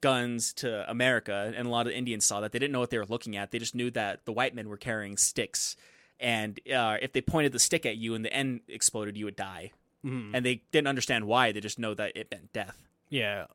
guns 0.00 0.52
to 0.54 0.88
America, 0.88 1.52
and 1.56 1.66
a 1.66 1.70
lot 1.70 1.88
of 1.88 1.92
Indians 1.92 2.24
saw 2.24 2.40
that 2.40 2.52
they 2.52 2.60
didn't 2.60 2.72
know 2.72 2.80
what 2.80 2.90
they 2.90 2.98
were 2.98 3.06
looking 3.06 3.36
at. 3.36 3.50
They 3.50 3.58
just 3.58 3.74
knew 3.74 3.90
that 3.90 4.24
the 4.26 4.32
white 4.32 4.54
men 4.54 4.68
were 4.68 4.76
carrying 4.76 5.16
sticks, 5.16 5.76
and 6.20 6.60
uh, 6.72 6.98
if 7.02 7.12
they 7.12 7.20
pointed 7.20 7.50
the 7.50 7.58
stick 7.58 7.84
at 7.84 7.96
you 7.96 8.14
and 8.14 8.24
the 8.24 8.32
end 8.32 8.60
exploded, 8.68 9.16
you 9.16 9.24
would 9.24 9.36
die. 9.36 9.72
Mhm. 10.04 10.30
And 10.34 10.44
they 10.46 10.62
didn't 10.72 10.88
understand 10.88 11.26
why. 11.26 11.52
They 11.52 11.60
just 11.60 11.78
know 11.78 11.94
that 11.94 12.16
it 12.16 12.30
meant 12.30 12.52
death. 12.52 12.76
Yeah, 13.08 13.46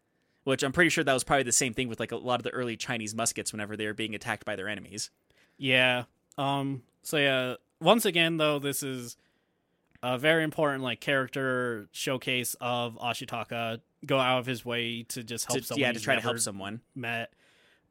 Which 0.43 0.61
I'm 0.63 0.71
pretty 0.73 0.89
sure 0.89 1.03
that 1.03 1.13
was 1.13 1.23
probably 1.23 1.43
the 1.43 1.51
same 1.51 1.73
thing 1.73 1.87
with 1.87 1.99
like 1.99 2.11
a 2.11 2.17
lot 2.17 2.39
of 2.39 2.43
the 2.43 2.51
early 2.51 2.77
Chinese 2.77 3.15
muskets 3.15 3.51
whenever 3.51 3.75
they 3.75 3.87
were 3.87 3.93
being 3.95 4.13
attacked 4.13 4.45
by 4.45 4.55
their 4.55 4.67
enemies. 4.67 5.09
yeah. 5.57 6.03
Um. 6.37 6.83
So 7.03 7.17
yeah, 7.17 7.55
once 7.79 8.05
again 8.05 8.37
though, 8.37 8.59
this 8.59 8.83
is 8.83 9.15
a 10.03 10.17
very 10.17 10.43
important 10.43 10.83
like 10.83 10.99
character 10.99 11.87
showcase 11.91 12.55
of 12.61 12.95
Ashitaka. 12.99 13.79
Go 14.05 14.19
out 14.19 14.39
of 14.39 14.45
his 14.45 14.63
way 14.65 15.03
to 15.09 15.23
just 15.23 15.45
help 15.47 15.59
To, 15.61 15.65
someone. 15.65 15.81
yeah, 15.81 15.91
to 15.93 15.99
try 15.99 16.15
to 16.15 16.21
help 16.21 16.37
someone. 16.39 16.81
Met, 16.93 17.31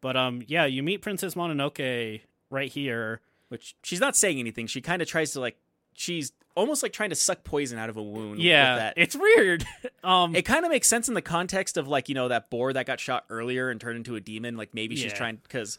but 0.01 0.17
um, 0.17 0.43
yeah, 0.47 0.65
you 0.67 0.83
meet 0.83 0.99
Princess 1.03 1.35
Mononoke 1.35 2.21
right 2.51 2.71
here. 2.71 3.21
which 3.49 3.75
she's 3.83 4.01
not 4.01 4.15
saying 4.17 4.39
anything. 4.39 4.67
She 4.67 4.81
kind 4.81 5.01
of 5.03 5.09
tries 5.09 5.33
to 5.33 5.41
like 5.41 5.57
she's 5.95 6.33
almost 6.55 6.83
like 6.83 6.93
trying 6.93 7.11
to 7.11 7.17
suck 7.17 7.45
poison 7.45 7.79
out 7.79 7.91
of 7.91 7.97
a 7.97 8.03
wound. 8.03 8.33
with 8.33 8.41
Yeah, 8.41 8.93
it's 8.97 9.17
weird. 9.17 9.67
um, 10.05 10.35
it 10.35 10.43
kind 10.43 10.65
of 10.65 10.71
makes 10.71 10.89
sense 10.89 11.09
in 11.09 11.15
the 11.15 11.23
context 11.23 11.77
of 11.77 11.89
like 11.89 12.09
you 12.09 12.15
know 12.15 12.29
that 12.29 12.51
boar 12.51 12.73
that 12.73 12.87
got 12.87 13.01
shot 13.01 13.25
earlier 13.31 13.71
and 13.71 13.81
turned 13.81 13.97
into 13.97 14.17
a 14.17 14.21
demon. 14.21 14.57
Like 14.57 14.75
maybe 14.75 14.97
she's 14.97 15.13
trying 15.13 15.39
because 15.43 15.79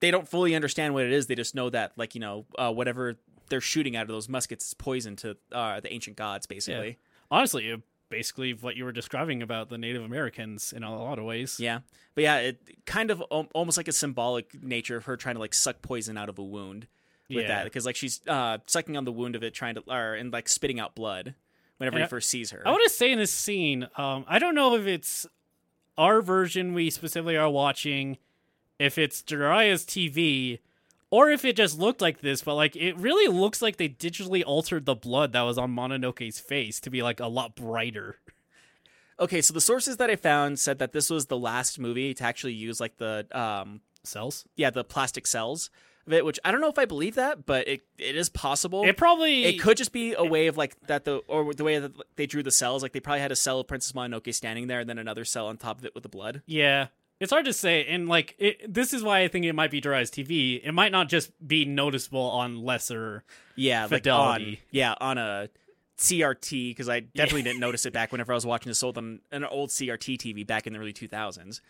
they 0.00 0.10
don't 0.10 0.28
fully 0.28 0.54
understand 0.54 0.94
what 0.94 1.04
it 1.04 1.12
is. 1.12 1.26
They 1.26 1.34
just 1.34 1.54
know 1.54 1.70
that 1.70 1.92
like 1.96 2.14
you 2.14 2.20
know 2.20 2.46
uh, 2.58 2.72
whatever 2.72 3.16
they're 3.48 3.60
shooting 3.60 3.96
out 3.96 4.02
of 4.02 4.08
those 4.08 4.28
muskets 4.28 4.66
is 4.66 4.74
poison 4.74 5.16
to 5.16 5.36
uh, 5.52 5.80
the 5.80 5.92
ancient 5.92 6.16
gods, 6.16 6.46
basically. 6.46 6.98
honestly, 7.30 7.72
uh, 7.72 7.76
basically 8.08 8.54
what 8.54 8.76
you 8.76 8.84
were 8.84 8.92
describing 8.92 9.42
about 9.42 9.68
the 9.68 9.78
Native 9.78 10.02
Americans 10.02 10.72
in 10.72 10.82
a 10.82 10.96
lot 10.96 11.18
of 11.18 11.24
ways. 11.24 11.58
Yeah, 11.60 11.80
but 12.14 12.24
yeah, 12.24 12.38
it 12.38 12.84
kind 12.86 13.10
of 13.10 13.22
al- 13.30 13.48
almost 13.54 13.76
like 13.76 13.88
a 13.88 13.92
symbolic 13.92 14.62
nature 14.62 14.96
of 14.96 15.04
her 15.04 15.16
trying 15.16 15.36
to 15.36 15.40
like 15.40 15.54
suck 15.54 15.82
poison 15.82 16.16
out 16.16 16.28
of 16.28 16.38
a 16.38 16.44
wound 16.44 16.88
with 17.28 17.38
Yeah. 17.44 17.48
that 17.48 17.64
because 17.64 17.84
like 17.86 17.96
she's 17.96 18.20
uh, 18.28 18.58
sucking 18.66 18.96
on 18.96 19.04
the 19.04 19.12
wound 19.12 19.34
of 19.36 19.42
it, 19.42 19.54
trying 19.54 19.74
to 19.76 19.82
or, 19.88 20.14
and 20.14 20.32
like 20.32 20.48
spitting 20.48 20.78
out 20.80 20.94
blood 20.94 21.34
whenever 21.78 21.96
And 21.96 22.02
he 22.02 22.06
I- 22.06 22.08
first 22.08 22.30
sees 22.30 22.50
her. 22.50 22.62
I 22.66 22.70
want 22.70 22.82
to 22.84 22.90
say 22.90 23.10
in 23.12 23.18
this 23.18 23.32
scene, 23.32 23.88
um, 23.96 24.24
I 24.28 24.38
don't 24.38 24.54
know 24.54 24.74
if 24.76 24.86
it's 24.86 25.26
our 25.98 26.20
version 26.22 26.74
we 26.74 26.90
specifically 26.90 27.36
are 27.36 27.48
watching, 27.50 28.18
if 28.78 28.98
it's 28.98 29.22
Jeriah's 29.22 29.84
TV, 29.84 30.58
or 31.10 31.30
if 31.30 31.44
it 31.44 31.56
just 31.56 31.78
looked 31.78 32.00
like 32.00 32.20
this, 32.20 32.42
but 32.42 32.54
like 32.56 32.76
it 32.76 32.96
really 32.98 33.32
looks 33.32 33.62
like 33.62 33.76
they 33.76 33.88
digitally 33.88 34.42
altered 34.44 34.84
the 34.84 34.94
blood 34.94 35.32
that 35.32 35.42
was 35.42 35.56
on 35.58 35.74
Mononoke's 35.74 36.38
face 36.40 36.80
to 36.80 36.90
be 36.90 37.02
like 37.02 37.20
a 37.20 37.26
lot 37.28 37.54
brighter. 37.56 38.16
Okay, 39.18 39.40
so 39.40 39.54
the 39.54 39.60
sources 39.62 39.96
that 39.96 40.10
I 40.10 40.16
found 40.16 40.58
said 40.58 40.78
that 40.78 40.92
this 40.92 41.08
was 41.08 41.26
the 41.26 41.38
last 41.38 41.78
movie 41.78 42.12
to 42.12 42.24
actually 42.24 42.52
use 42.52 42.80
like 42.80 42.98
the 42.98 43.26
um 43.32 43.80
Cells? 44.04 44.44
yeah, 44.56 44.70
the 44.70 44.84
plastic 44.84 45.26
cells 45.26 45.70
of 46.06 46.12
it, 46.12 46.24
which 46.24 46.38
I 46.44 46.52
don't 46.52 46.60
know 46.60 46.68
if 46.68 46.78
I 46.78 46.84
believe 46.84 47.14
that, 47.16 47.46
but 47.46 47.66
it 47.68 47.82
it 47.98 48.16
is 48.16 48.28
possible. 48.28 48.84
It 48.84 48.96
probably 48.96 49.44
it 49.44 49.60
could 49.60 49.76
just 49.76 49.92
be 49.92 50.14
a 50.14 50.24
way 50.24 50.46
of 50.46 50.56
like 50.56 50.76
that 50.86 51.04
the 51.04 51.16
or 51.28 51.52
the 51.54 51.64
way 51.64 51.78
that 51.78 51.92
they 52.16 52.26
drew 52.26 52.42
the 52.42 52.50
cells, 52.50 52.82
like 52.82 52.92
they 52.92 53.00
probably 53.00 53.20
had 53.20 53.32
a 53.32 53.36
cell 53.36 53.60
of 53.60 53.66
Princess 53.66 53.92
Mononoke 53.92 54.32
standing 54.34 54.66
there 54.66 54.80
and 54.80 54.88
then 54.88 54.98
another 54.98 55.24
cell 55.24 55.46
on 55.46 55.56
top 55.56 55.78
of 55.78 55.84
it 55.84 55.94
with 55.94 56.02
the 56.02 56.08
blood. 56.08 56.42
Yeah. 56.46 56.88
It's 57.18 57.32
hard 57.32 57.46
to 57.46 57.52
say, 57.54 57.86
and 57.86 58.08
like 58.08 58.34
it, 58.38 58.72
this 58.72 58.92
is 58.92 59.02
why 59.02 59.20
I 59.20 59.28
think 59.28 59.46
it 59.46 59.54
might 59.54 59.70
be 59.70 59.80
Jeriah's 59.80 60.10
TV. 60.10 60.60
It 60.62 60.72
might 60.72 60.92
not 60.92 61.08
just 61.08 61.30
be 61.46 61.64
noticeable 61.64 62.20
on 62.20 62.62
lesser. 62.62 63.24
Yeah, 63.54 63.86
Fidelity. 63.86 64.44
like 64.44 64.58
on 64.58 64.58
yeah, 64.70 64.94
on 65.00 65.16
a 65.16 65.48
CRT 65.98 66.70
because 66.70 66.90
I 66.90 67.00
definitely 67.00 67.42
didn't 67.42 67.60
notice 67.60 67.86
it 67.86 67.92
back 67.94 68.12
whenever 68.12 68.32
I 68.32 68.34
was 68.34 68.44
watching 68.44 68.68
this 68.68 68.82
old 68.82 68.98
on 68.98 69.20
an 69.32 69.44
old 69.44 69.70
CRT 69.70 70.18
TV 70.18 70.46
back 70.46 70.66
in 70.66 70.74
the 70.74 70.78
early 70.78 70.92
2000s. 70.92 71.60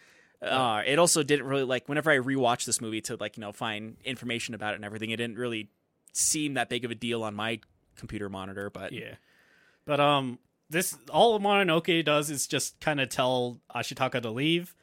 Uh, 0.43 0.83
it 0.87 0.99
also 0.99 1.23
didn't 1.23 1.47
really 1.47 1.65
like 1.65 1.89
whenever 1.89 2.11
I 2.11 2.19
rewatched 2.19 2.67
this 2.67 2.81
movie 2.81 3.01
to 3.03 3.17
like 3.17 3.37
you 3.37 3.41
know 3.41 3.53
find 3.53 3.97
information 4.05 4.55
about 4.55 4.73
it 4.73 4.77
and 4.77 4.85
everything. 4.85 5.11
It 5.11 5.17
didn't 5.17 5.39
really 5.39 5.69
seem 6.13 6.55
that 6.55 6.69
big 6.69 6.85
of 6.85 6.91
a 6.91 6.95
deal 6.95 7.23
on 7.23 7.35
my 7.35 7.61
computer 7.97 8.29
monitor, 8.29 8.71
but 8.71 8.93
Yeah. 8.93 9.15
But 9.85 10.01
um 10.01 10.39
this 10.69 10.97
all 11.11 11.39
Mononoke 11.41 12.05
does 12.05 12.31
is 12.31 12.47
just 12.47 12.79
kind 12.81 13.01
of 13.01 13.09
tell 13.09 13.61
Ashitaka 13.75 14.21
to 14.23 14.31
leave 14.31 14.75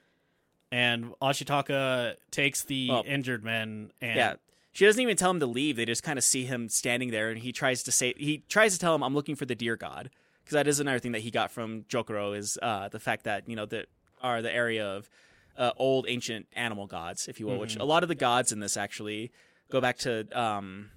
and 0.71 1.13
Ashitaka 1.21 2.15
takes 2.31 2.63
the 2.63 2.89
Well, 2.89 3.03
injured 3.05 3.43
men 3.43 3.91
and 4.01 4.15
yeah. 4.15 4.33
She 4.71 4.85
doesn't 4.85 4.99
even 5.01 5.15
tell 5.15 5.29
him 5.29 5.39
to 5.39 5.45
leave. 5.45 5.75
They 5.75 5.85
just 5.85 6.01
kind 6.01 6.17
of 6.17 6.23
see 6.23 6.45
him 6.45 6.67
standing 6.67 7.11
there, 7.11 7.29
and 7.29 7.37
he 7.37 7.51
tries 7.51 7.83
to 7.83 7.91
say 7.91 8.15
he 8.17 8.43
tries 8.49 8.73
to 8.73 8.79
tell 8.79 8.95
him, 8.95 9.03
"I'm 9.03 9.13
looking 9.13 9.35
for 9.35 9.45
the 9.45 9.53
deer 9.53 9.75
god," 9.75 10.09
because 10.43 10.55
that 10.55 10.67
is 10.67 10.79
another 10.79 10.97
thing 10.97 11.11
that 11.11 11.21
he 11.21 11.29
got 11.29 11.51
from 11.51 11.83
Jokoro 11.83 12.35
is 12.35 12.57
uh, 12.59 12.87
the 12.89 12.99
fact 12.99 13.25
that 13.25 13.47
you 13.47 13.55
know 13.55 13.67
that 13.67 13.85
are 14.19 14.41
the 14.41 14.51
area 14.51 14.83
of 14.83 15.11
uh, 15.57 15.71
old 15.77 16.05
ancient 16.07 16.47
animal 16.53 16.87
gods, 16.87 17.27
if 17.27 17.39
you 17.39 17.47
will. 17.47 17.57
Which 17.59 17.75
a 17.75 17.83
lot 17.83 18.03
of 18.03 18.09
the 18.09 18.15
gods 18.15 18.51
in 18.51 18.59
this 18.59 18.75
actually 18.77 19.31
go 19.69 19.79
back 19.81 19.97
to 19.99 20.27
um, 20.39 20.89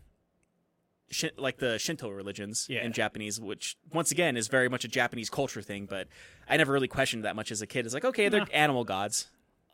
Shin- 1.11 1.30
like 1.36 1.59
the 1.59 1.78
Shinto 1.78 2.09
religions 2.11 2.66
Yeah. 2.68 2.84
in 2.84 2.92
Japanese, 2.92 3.40
which 3.40 3.76
once 3.92 4.11
again 4.11 4.36
is 4.36 4.48
very 4.48 4.68
much 4.68 4.84
a 4.84 4.88
Japanese 4.88 5.30
culture 5.30 5.62
thing. 5.62 5.86
But 5.86 6.09
I 6.48 6.57
never 6.57 6.72
really 6.72 6.88
questioned 6.88 7.24
that 7.24 7.36
much 7.36 7.52
as 7.52 7.62
a 7.62 7.66
kid. 7.66 7.84
It's 7.86 7.94
like 7.94 8.04
okay, 8.04 8.28
they're 8.28 8.40
Nah. 8.40 8.46
animal 8.52 8.84
gods. 8.84 9.28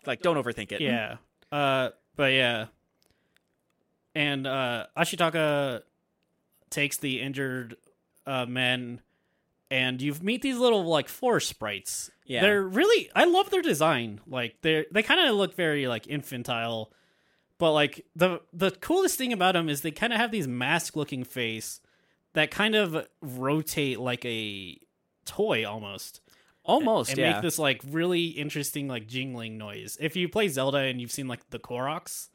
Like 0.05 0.21
don't 0.21 0.37
overthink 0.37 0.73
it. 0.73 0.81
yeah. 0.81 1.17
Uh 1.51 1.91
but 2.17 2.33
yeah. 2.33 2.67
And 4.15 4.47
uh 4.47 4.87
Ashitaka 4.97 5.83
takes 6.71 6.99
the 6.99 7.21
injured 7.21 7.77
uh 8.27 8.47
men 8.47 9.01
and 9.73 10.03
you 10.03 10.15
meet 10.21 10.43
these 10.43 10.59
little 10.59 10.85
like 10.85 11.09
forest 11.09 11.49
sprites. 11.49 12.11
Yeah. 12.27 12.43
They're 12.43 12.63
really 12.63 13.11
I 13.17 13.25
love 13.25 13.49
their 13.49 13.63
design. 13.63 14.21
Like 14.27 14.57
they're 14.61 14.85
they 14.93 15.03
kind 15.03 15.27
of 15.27 15.35
look 15.35 15.57
very 15.57 15.89
like 15.89 16.07
infantile. 16.07 16.93
But 17.57 17.73
like 17.73 18.05
the 18.15 18.43
the 18.53 18.71
coolest 18.71 19.17
thing 19.17 19.33
about 19.33 19.55
them 19.55 19.71
is 19.71 19.81
they 19.81 19.91
kind 19.91 20.13
of 20.13 20.19
have 20.19 20.31
these 20.31 20.47
mask 20.47 20.95
looking 20.95 21.25
face 21.25 21.81
that 22.35 22.51
kind 22.51 22.75
of 22.75 23.07
rotate 23.23 23.99
like 23.99 24.25
a 24.27 24.79
toy 25.25 25.65
almost. 25.67 26.21
Almost, 26.65 27.11
and 27.11 27.19
yeah. 27.19 27.33
make 27.33 27.43
this 27.43 27.59
like 27.59 27.81
really 27.91 28.27
interesting 28.27 28.87
like 28.87 29.09
jingling 29.09 29.59
noise. 29.59 29.97
If 30.01 30.15
you 30.15 30.29
play 30.29 30.47
Zelda 30.47 30.79
and 30.79 31.01
you've 31.01 31.11
seen 31.11 31.27
like 31.27 31.51
the 31.51 31.59
Koroks, 31.59 32.29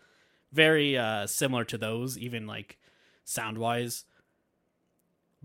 very 0.52 0.98
uh 0.98 1.28
similar 1.28 1.64
to 1.66 1.78
those, 1.78 2.18
even 2.18 2.48
like 2.48 2.78
sound 3.24 3.60
wise. 3.60 4.06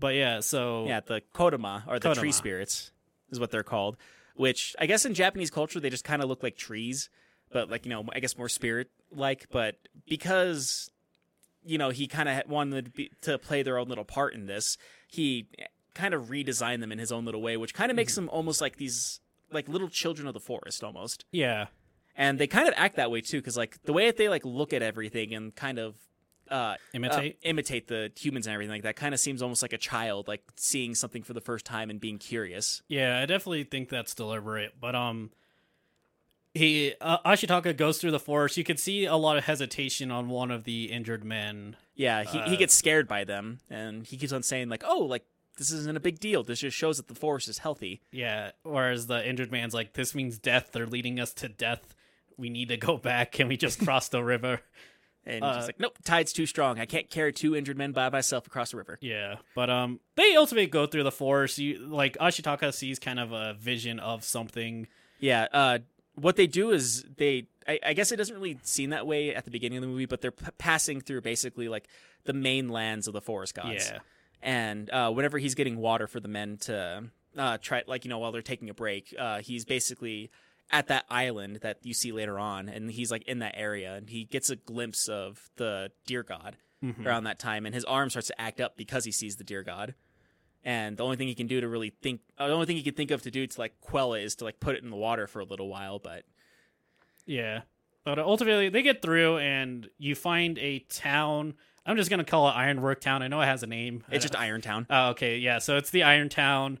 But 0.03 0.15
yeah, 0.15 0.41
so 0.41 0.85
Yeah, 0.85 0.99
the 0.99 1.21
Kodama 1.33 1.83
or 1.87 1.97
the 1.97 2.13
tree 2.13 2.33
spirits 2.33 2.91
is 3.31 3.39
what 3.39 3.51
they're 3.51 3.63
called. 3.63 3.95
Which 4.35 4.75
I 4.77 4.85
guess 4.85 5.05
in 5.05 5.13
Japanese 5.13 5.49
culture 5.49 5.79
they 5.79 5.89
just 5.89 6.03
kind 6.03 6.21
of 6.21 6.27
look 6.27 6.43
like 6.43 6.57
trees, 6.57 7.09
but 7.53 7.69
like 7.71 7.85
you 7.85 7.89
know 7.89 8.03
I 8.13 8.19
guess 8.19 8.37
more 8.37 8.49
spirit 8.49 8.89
like. 9.15 9.47
But 9.49 9.75
because 10.09 10.91
you 11.63 11.77
know 11.77 11.89
he 11.89 12.07
kind 12.07 12.27
of 12.27 12.49
wanted 12.49 12.85
to, 12.85 12.91
be, 12.91 13.11
to 13.21 13.37
play 13.37 13.63
their 13.63 13.77
own 13.77 13.87
little 13.87 14.03
part 14.03 14.33
in 14.33 14.45
this, 14.45 14.77
he 15.07 15.47
kind 15.93 16.13
of 16.13 16.25
redesigned 16.25 16.81
them 16.81 16.91
in 16.91 16.99
his 16.99 17.11
own 17.13 17.23
little 17.23 17.41
way, 17.41 17.55
which 17.55 17.73
kind 17.73 17.89
of 17.89 17.93
Mm-hmm. 17.93 17.97
makes 18.01 18.15
them 18.15 18.27
almost 18.29 18.59
like 18.59 18.75
these 18.75 19.21
like 19.51 19.69
little 19.69 19.87
children 19.89 20.27
of 20.27 20.33
the 20.33 20.39
forest 20.41 20.83
almost. 20.83 21.23
yeah, 21.31 21.67
And 22.17 22.39
they 22.39 22.47
kind 22.47 22.67
of 22.67 22.73
act 22.75 22.95
that 22.97 23.09
way 23.11 23.21
too, 23.21 23.37
because 23.39 23.55
like 23.55 23.81
the 23.83 23.93
way 23.93 24.07
that 24.07 24.17
they 24.17 24.27
like 24.27 24.43
look 24.43 24.73
at 24.73 24.81
everything 24.81 25.33
and 25.33 25.55
kind 25.55 25.77
of 25.79 25.95
uh, 26.53 26.75
imitate. 26.93 27.33
uh, 27.43 27.49
imitate 27.49 27.87
the 27.87 28.11
humans 28.17 28.47
and 28.47 28.53
everything 28.53 28.71
like 28.71 28.83
that 28.83 28.95
kind 28.95 29.13
of 29.13 29.19
seems 29.19 29.41
almost 29.41 29.61
like 29.61 29.73
a 29.73 29.77
child 29.77 30.27
like 30.27 30.43
seeing 30.55 30.93
something 30.95 31.23
for 31.23 31.33
the 31.33 31.41
first 31.41 31.65
time 31.65 31.89
and 31.89 31.99
being 31.99 32.17
curious 32.17 32.81
Yeah, 32.87 33.19
I 33.19 33.25
definitely 33.25 33.63
think 33.65 33.89
that's 33.89 34.13
deliberate. 34.15 34.73
But 34.79 34.95
um, 34.95 35.31
he 36.53 36.93
uh, 37.01 37.17
Ashitaka 37.25 37.75
goes 37.75 37.97
through 37.99 38.11
the 38.11 38.19
forest. 38.19 38.57
You 38.57 38.63
can 38.63 38.77
see 38.77 39.05
a 39.05 39.15
lot 39.15 39.37
of 39.37 39.45
hesitation 39.45 40.11
on 40.11 40.29
one 40.29 40.51
of 40.51 40.63
the 40.65 40.85
injured 40.91 41.23
men. 41.23 41.75
yeah 41.95 42.23
he, 42.23 42.39
he 42.41 42.55
Uh, 42.55 42.57
gets 42.57 42.73
scared 42.73 43.07
by 43.07 43.23
them 43.23 43.59
and 43.69 44.05
he 44.05 44.17
keeps 44.17 44.31
on 44.33 44.43
saying 44.43 44.69
like 44.69 44.83
oh 44.85 44.99
like 44.99 45.25
this 45.57 45.71
isn't 45.71 45.95
a 45.97 45.99
big 45.99 46.19
deal 46.19 46.43
this 46.43 46.59
just 46.59 46.75
shows 46.77 46.97
that 46.97 47.07
the 47.07 47.15
forest 47.15 47.47
is 47.47 47.59
healthy 47.59 48.01
Yeah, 48.11 48.51
whereas 48.63 49.07
the 49.07 49.27
injured 49.27 49.51
man's 49.51 49.73
like, 49.73 49.93
"This 49.93 50.15
means 50.15 50.37
death. 50.39 50.69
They're 50.71 50.87
leading 50.87 51.19
us 51.19 51.33
to 51.35 51.47
death. 51.49 51.93
We 52.37 52.49
need 52.49 52.69
to 52.69 52.77
go 52.77 52.97
back. 52.97 53.31
Can 53.31 53.47
we 53.47 53.57
just 53.57 53.79
cross 53.83 54.09
the 54.09 54.23
river?" 54.23 54.61
and 55.25 55.43
Uh, 55.43 55.55
he's 55.57 55.67
like 55.67 55.79
nope 55.79 55.97
tide's 56.03 56.33
too 56.33 56.45
strong 56.45 56.79
i 56.79 56.85
can't 56.85 57.09
carry 57.09 57.31
two 57.33 57.55
injured 57.55 57.77
men 57.77 57.91
by 57.91 58.09
myself 58.09 58.45
across 58.47 58.71
the 58.71 58.77
river 58.77 58.97
Yeah, 59.01 59.35
but 59.55 59.69
um, 59.69 59.99
they 60.15 60.35
ultimately 60.35 60.67
go 60.67 60.85
through 60.85 61.03
the 61.03 61.11
forest. 61.11 61.57
You 61.57 61.79
like 61.79 62.17
Ashitaka 62.17 62.73
sees 62.73 62.99
kind 62.99 63.19
of 63.19 63.31
a 63.31 63.53
vision 63.53 63.99
of 63.99 64.23
something. 64.23 64.87
yeah 65.19 65.47
uh 65.51 65.79
what 66.15 66.35
they 66.35 66.45
do 66.47 66.71
is 66.71 67.03
they 67.17 67.47
I, 67.67 67.79
I 67.87 67.93
guess 67.93 68.11
it 68.11 68.17
doesn't 68.17 68.35
really 68.35 68.59
seem 68.63 68.89
that 68.91 69.07
way 69.07 69.33
at 69.33 69.45
the 69.45 69.51
beginning 69.51 69.77
of 69.77 69.81
the 69.83 69.87
movie 69.87 70.05
but 70.05 70.21
they're 70.21 70.31
p- 70.31 70.45
passing 70.57 71.01
through 71.01 71.21
basically 71.21 71.69
like 71.69 71.87
the 72.25 72.33
main 72.33 72.69
lands 72.69 73.07
of 73.07 73.13
the 73.13 73.21
forest 73.21 73.55
gods 73.55 73.89
Yeah, 73.89 73.99
and 74.41 74.89
uh, 74.91 75.09
whenever 75.11 75.37
he's 75.39 75.55
getting 75.55 75.77
water 75.77 76.05
for 76.07 76.19
the 76.19 76.27
men 76.27 76.57
to 76.67 77.05
uh, 77.37 77.57
try, 77.59 77.81
like 77.87 78.05
you 78.05 78.09
know, 78.09 78.19
while 78.19 78.31
they're 78.31 78.41
taking 78.43 78.69
a 78.69 78.73
break, 78.75 79.15
uh, 79.17 79.39
he's 79.39 79.65
basically 79.65 80.29
at 80.73 80.87
that 80.87 81.05
island 81.09 81.59
that 81.61 81.77
you 81.83 81.93
see 81.93 82.11
later 82.11 82.37
on, 82.37 82.67
and 82.67 82.91
he's 82.91 83.11
like 83.11 83.23
in 83.23 83.39
that 83.39 83.53
area, 83.55 83.93
and 83.93 84.09
he 84.09 84.25
gets 84.25 84.49
a 84.49 84.57
glimpse 84.57 85.07
of 85.07 85.49
the 85.55 85.91
deer 86.05 86.23
god 86.23 86.57
Mhm. 86.83 87.05
around 87.05 87.23
that 87.23 87.39
time, 87.39 87.65
and 87.65 87.73
his 87.73 87.85
arm 87.85 88.09
starts 88.09 88.27
to 88.27 88.41
act 88.41 88.59
up 88.59 88.75
because 88.75 89.05
he 89.05 89.11
sees 89.11 89.37
the 89.37 89.43
deer 89.45 89.63
god. 89.63 89.95
And 90.65 90.97
the 90.97 91.03
only 91.03 91.15
thing 91.17 91.27
he 91.27 91.35
can 91.35 91.47
do 91.47 91.61
to 91.61 91.67
really 91.67 91.89
think, 92.01 92.21
uh, 92.37 92.47
the 92.47 92.53
only 92.53 92.65
thing 92.65 92.75
he 92.77 92.83
can 92.83 92.93
think 92.95 93.11
of 93.11 93.21
to 93.21 93.31
do 93.31 93.45
to 93.45 93.59
like 93.59 93.79
quell 93.81 94.13
it 94.13 94.23
is 94.23 94.35
to 94.37 94.43
like 94.45 94.59
put 94.59 94.75
it 94.75 94.83
in 94.83 94.89
the 94.89 94.95
water 94.95 95.27
for 95.27 95.39
a 95.39 95.45
little 95.45 95.67
while. 95.69 95.99
But 95.99 96.23
yeah. 97.25 97.61
But 98.03 98.19
ultimately, 98.19 98.67
they 98.69 98.81
get 98.81 99.01
through, 99.01 99.37
and 99.37 99.89
you 99.97 100.13
find 100.15 100.57
a 100.59 100.79
town. 100.79 101.53
I'm 101.85 101.95
just 101.97 102.09
gonna 102.09 102.23
call 102.25 102.49
it 102.49 102.53
Ironwork 102.53 102.99
Town. 103.01 103.21
I 103.21 103.27
know 103.29 103.39
it 103.41 103.45
has 103.45 103.63
a 103.63 103.67
name. 103.67 104.03
It's 104.11 104.23
just 104.25 104.35
Iron 104.35 104.61
Town. 104.61 104.87
Oh, 104.89 105.09
okay, 105.11 105.37
yeah. 105.37 105.59
So 105.59 105.77
it's 105.77 105.89
the 105.89 106.03
Iron 106.03 106.27
Town, 106.29 106.79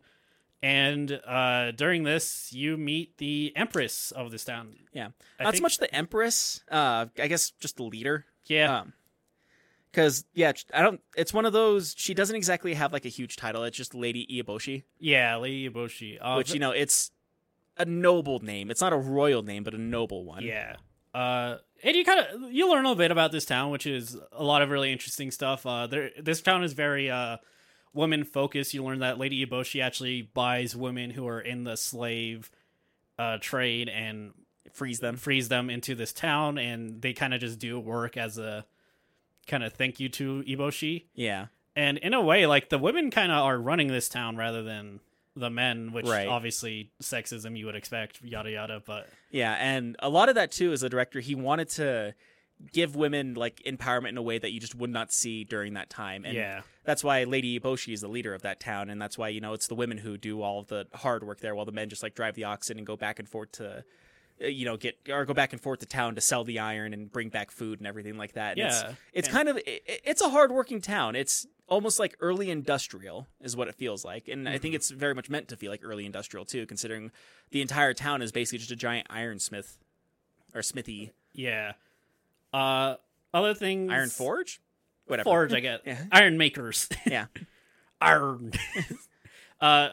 and 0.63 1.19
uh, 1.27 1.71
during 1.71 2.03
this, 2.03 2.51
you 2.53 2.77
meet 2.77 3.17
the 3.17 3.51
Empress 3.55 4.11
of 4.11 4.31
this 4.31 4.45
town. 4.45 4.73
Yeah, 4.93 5.09
I 5.39 5.43
not 5.43 5.51
think- 5.53 5.59
so 5.59 5.63
much 5.63 5.77
the 5.77 5.93
Empress. 5.93 6.61
Uh, 6.71 7.07
I 7.19 7.27
guess 7.27 7.51
just 7.59 7.77
the 7.77 7.83
leader. 7.83 8.25
Yeah, 8.45 8.79
Um, 8.79 8.93
because 9.91 10.25
yeah, 10.33 10.53
I 10.73 10.81
don't. 10.81 11.01
It's 11.15 11.33
one 11.33 11.45
of 11.45 11.53
those. 11.53 11.93
She 11.97 12.13
doesn't 12.13 12.35
exactly 12.35 12.73
have 12.73 12.91
like 12.93 13.05
a 13.05 13.09
huge 13.09 13.35
title. 13.35 13.63
It's 13.63 13.77
just 13.77 13.93
Lady 13.93 14.25
Eboshi, 14.43 14.83
yeah, 14.99 15.35
Lady 15.35 15.69
Eboshi. 15.69 16.17
Uh, 16.19 16.35
which 16.35 16.53
you 16.53 16.59
know, 16.59 16.71
it's 16.71 17.11
a 17.77 17.85
noble 17.85 18.39
name. 18.39 18.71
It's 18.71 18.81
not 18.81 18.93
a 18.93 18.97
royal 18.97 19.43
name, 19.43 19.63
but 19.63 19.73
a 19.73 19.77
noble 19.77 20.25
one. 20.25 20.43
Yeah. 20.43 20.77
Uh, 21.13 21.57
and 21.83 21.95
you 21.95 22.03
kind 22.03 22.19
of 22.21 22.51
you 22.51 22.69
learn 22.71 22.85
a 22.85 22.95
bit 22.95 23.11
about 23.11 23.31
this 23.31 23.45
town, 23.45 23.69
which 23.69 23.85
is 23.85 24.17
a 24.31 24.43
lot 24.43 24.61
of 24.61 24.69
really 24.71 24.91
interesting 24.91 25.29
stuff. 25.29 25.65
Uh, 25.65 25.85
there, 25.87 26.09
this 26.19 26.41
town 26.41 26.63
is 26.63 26.73
very 26.73 27.09
uh, 27.11 27.37
woman 27.93 28.23
focus, 28.23 28.73
You 28.73 28.83
learn 28.83 28.99
that 28.99 29.17
Lady 29.17 29.45
Eboshi 29.45 29.81
actually 29.83 30.21
buys 30.23 30.75
women 30.75 31.11
who 31.11 31.27
are 31.27 31.39
in 31.41 31.63
the 31.63 31.77
slave 31.77 32.49
uh, 33.19 33.37
trade 33.39 33.89
and 33.89 34.33
frees 34.71 34.99
them. 34.99 35.17
frees 35.17 35.49
them 35.49 35.69
into 35.69 35.93
this 35.95 36.11
town, 36.13 36.57
and 36.57 37.01
they 37.01 37.13
kind 37.13 37.33
of 37.33 37.39
just 37.39 37.59
do 37.59 37.79
work 37.79 38.17
as 38.17 38.37
a 38.37 38.65
kind 39.47 39.63
of 39.63 39.73
thank 39.73 39.99
you 39.99 40.09
to 40.09 40.43
Eboshi. 40.47 41.03
Yeah, 41.13 41.47
And 41.75 41.97
in 41.99 42.13
a 42.13 42.21
way, 42.21 42.45
like 42.47 42.69
the 42.69 42.77
women 42.79 43.11
kind 43.11 43.31
of 43.31 43.39
are 43.39 43.57
running 43.59 43.87
this 43.89 44.07
town 44.09 44.35
rather 44.37 44.63
than 44.63 44.99
the 45.35 45.49
men, 45.49 45.91
which 45.91 46.07
Right. 46.07 46.27
obviously 46.27 46.91
sexism 47.01 47.57
you 47.57 47.65
would 47.65 47.75
expect, 47.75 48.21
yada 48.23 48.51
yada. 48.51 48.81
But 48.85 49.09
yeah, 49.31 49.53
and 49.59 49.95
a 49.99 50.09
lot 50.09 50.29
of 50.29 50.35
that 50.35 50.51
too, 50.51 50.71
as 50.71 50.81
a 50.83 50.89
director, 50.89 51.19
he 51.19 51.35
wanted 51.35 51.69
to 51.69 52.13
give 52.71 52.95
women 52.95 53.33
like 53.33 53.61
empowerment 53.65 54.09
in 54.09 54.17
a 54.17 54.21
way 54.21 54.37
that 54.37 54.51
you 54.51 54.59
just 54.59 54.75
would 54.75 54.89
not 54.89 55.11
see 55.11 55.43
during 55.43 55.73
that 55.73 55.89
time. 55.89 56.23
And 56.25 56.33
yeah, 56.35 56.61
that's 56.85 57.03
why 57.03 57.23
Lady 57.25 57.59
Eboshi 57.59 57.93
is 57.93 58.01
the 58.01 58.07
leader 58.07 58.33
of 58.33 58.41
that 58.43 58.59
town, 58.59 58.89
and 58.89 59.01
that's 59.01 59.17
why 59.17 59.29
you 59.29 59.41
know 59.41 59.53
it's 59.53 59.67
the 59.67 59.75
women 59.75 59.97
who 59.97 60.17
do 60.17 60.41
all 60.41 60.63
the 60.63 60.87
hard 60.93 61.23
work 61.23 61.39
there, 61.41 61.55
while 61.55 61.65
the 61.65 61.71
men 61.71 61.89
just 61.89 62.03
like 62.03 62.15
drive 62.15 62.35
the 62.35 62.45
oxen 62.45 62.77
and 62.77 62.87
go 62.87 62.95
back 62.95 63.19
and 63.19 63.27
forth 63.27 63.51
to, 63.53 63.83
uh, 64.43 64.47
you 64.47 64.65
know, 64.65 64.77
get 64.77 64.97
or 65.09 65.25
go 65.25 65.33
back 65.33 65.51
and 65.53 65.61
forth 65.61 65.79
to 65.79 65.85
town 65.85 66.15
to 66.15 66.21
sell 66.21 66.43
the 66.43 66.59
iron 66.59 66.93
and 66.93 67.11
bring 67.11 67.29
back 67.29 67.51
food 67.51 67.79
and 67.79 67.87
everything 67.87 68.17
like 68.17 68.33
that. 68.33 68.57
And 68.57 68.67
it's, 68.67 68.81
Yeah, 68.81 68.93
it's 69.13 69.27
and- 69.27 69.35
kind 69.37 69.49
of 69.49 69.57
it, 69.57 69.83
it's 70.05 70.21
a 70.21 70.29
hardworking 70.29 70.79
town. 70.81 71.15
It's 71.15 71.45
almost 71.67 71.97
like 71.99 72.15
early 72.19 72.49
industrial 72.49 73.27
is 73.41 73.55
what 73.57 73.67
it 73.67 73.75
feels 73.75 74.05
like, 74.05 74.27
and 74.27 74.47
I 74.47 74.53
Mm-hmm. 74.53 74.61
think 74.61 74.75
it's 74.75 74.89
very 74.91 75.15
much 75.15 75.29
meant 75.29 75.47
to 75.49 75.57
feel 75.57 75.71
like 75.71 75.81
early 75.83 76.05
industrial 76.05 76.45
too, 76.45 76.65
considering 76.65 77.11
the 77.51 77.61
entire 77.61 77.93
town 77.93 78.21
is 78.21 78.31
basically 78.31 78.59
just 78.59 78.71
a 78.71 78.75
giant 78.75 79.07
ironsmith 79.09 79.77
or 80.53 80.61
smithy 80.61 81.11
yeah. 81.33 81.73
Uh, 82.53 82.95
other 83.33 83.53
things, 83.53 83.91
iron 83.91 84.09
forge, 84.09 84.61
whatever 85.07 85.25
forge, 85.29 85.53
I 85.53 85.59
get 85.61 85.81
Yeah. 85.85 86.03
iron 86.11 86.37
makers, 86.37 86.87
Yeah, 87.05 87.25
iron. 87.99 88.51
uh, 89.61 89.89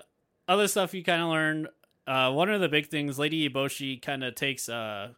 other 0.49 0.69
stuff 0.69 0.95
you 0.95 1.03
kind 1.05 1.23
of 1.23 1.29
learn. 1.29 1.69
Uh, 2.07 2.33
one 2.33 2.51
of 2.51 2.61
the 2.61 2.69
big 2.69 2.89
things, 2.89 3.19
Lady 3.19 3.49
Eboshi 3.49 4.01
kind 4.03 4.25
of 4.25 4.35
takes 4.35 4.69
uh 4.69 5.13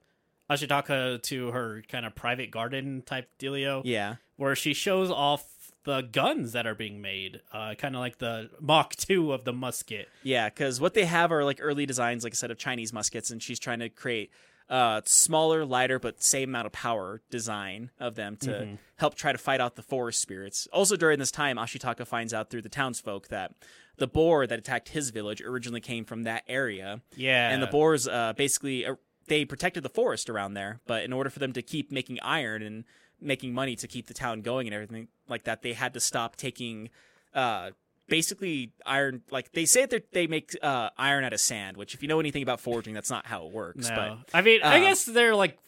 Ashitaka 0.50 1.22
to 1.22 1.50
her 1.52 1.82
kind 1.88 2.04
of 2.04 2.14
private 2.14 2.50
garden 2.50 3.02
type 3.06 3.28
dealio. 3.38 3.80
yeah. 3.84 4.16
where 4.36 4.54
she 4.54 4.74
shows 4.74 5.10
off 5.10 5.46
the 5.84 6.02
guns 6.02 6.52
that 6.52 6.66
are 6.66 6.74
being 6.74 7.00
made, 7.00 7.40
uh, 7.52 7.74
kind 7.74 7.96
of 7.96 8.00
like 8.00 8.18
the 8.18 8.50
Mach 8.60 8.94
2 8.94 9.32
of 9.32 9.44
the 9.44 9.52
musket. 9.52 10.08
Yeah, 10.22 10.48
because 10.48 10.80
what 10.80 10.94
they 10.94 11.06
have 11.06 11.32
are 11.32 11.44
like 11.44 11.58
early 11.60 11.86
designs, 11.86 12.22
like 12.22 12.34
a 12.34 12.36
set 12.36 12.50
of 12.52 12.58
Chinese 12.58 12.92
muskets, 12.92 13.30
and 13.30 13.42
she's 13.42 13.58
trying 13.58 13.78
to 13.80 13.88
create 13.88 14.30
uh, 14.72 15.02
smaller, 15.04 15.64
lighter, 15.66 15.98
but 15.98 16.22
same 16.22 16.48
amount 16.48 16.66
of 16.66 16.72
power 16.72 17.20
design 17.30 17.90
of 18.00 18.14
them 18.14 18.36
to 18.38 18.50
Mm-hmm. 18.50 18.74
help 18.96 19.14
try 19.14 19.30
to 19.30 19.38
fight 19.38 19.60
out 19.60 19.76
the 19.76 19.82
forest 19.82 20.20
spirits. 20.22 20.66
Also, 20.72 20.96
during 20.96 21.18
this 21.18 21.30
time, 21.30 21.58
Ashitaka 21.58 22.06
finds 22.06 22.32
out 22.32 22.48
through 22.50 22.62
the 22.62 22.68
townsfolk 22.70 23.28
that 23.28 23.52
the 23.98 24.06
boar 24.06 24.46
that 24.46 24.58
attacked 24.58 24.88
his 24.88 25.10
village 25.10 25.42
originally 25.42 25.80
came 25.82 26.04
from 26.06 26.22
that 26.22 26.42
area, 26.48 27.02
Yeah. 27.14 27.50
and 27.50 27.62
the 27.62 27.66
boars 27.66 28.08
uh, 28.08 28.32
basically 28.34 28.86
uh, 28.86 28.94
they 29.28 29.44
protected 29.44 29.82
the 29.82 29.90
forest 29.90 30.30
around 30.30 30.54
there. 30.54 30.80
But 30.86 31.04
in 31.04 31.12
order 31.12 31.28
for 31.30 31.38
them 31.38 31.52
to 31.52 31.62
keep 31.62 31.92
making 31.92 32.18
iron 32.22 32.62
and 32.62 32.84
making 33.20 33.52
money 33.52 33.76
to 33.76 33.86
keep 33.86 34.06
the 34.06 34.14
town 34.14 34.40
going 34.40 34.66
and 34.66 34.74
everything 34.74 35.08
like 35.28 35.44
that, 35.44 35.60
they 35.62 35.74
had 35.74 35.92
to 35.94 36.00
stop 36.00 36.34
taking 36.36 36.88
uh, 37.34 37.70
basically 38.12 38.72
iron. 38.84 39.22
Like 39.30 39.52
they 39.52 39.64
say 39.64 39.86
that 39.86 40.12
they 40.12 40.26
make 40.26 40.54
uh, 40.62 40.90
iron 40.98 41.24
out 41.24 41.32
of 41.32 41.40
sand, 41.40 41.78
which 41.78 41.94
if 41.94 42.02
you 42.02 42.08
know 42.08 42.20
anything 42.20 42.42
about 42.42 42.60
forging, 42.60 42.92
that's 42.92 43.10
not 43.10 43.24
how 43.24 43.46
it 43.46 43.52
works. 43.52 43.88
No. 43.88 44.18
I 44.34 44.42
mean, 44.42 44.60
I 44.62 44.76
uh, 44.76 44.80
guess 44.80 45.04
they're 45.04 45.34
like 45.34 45.58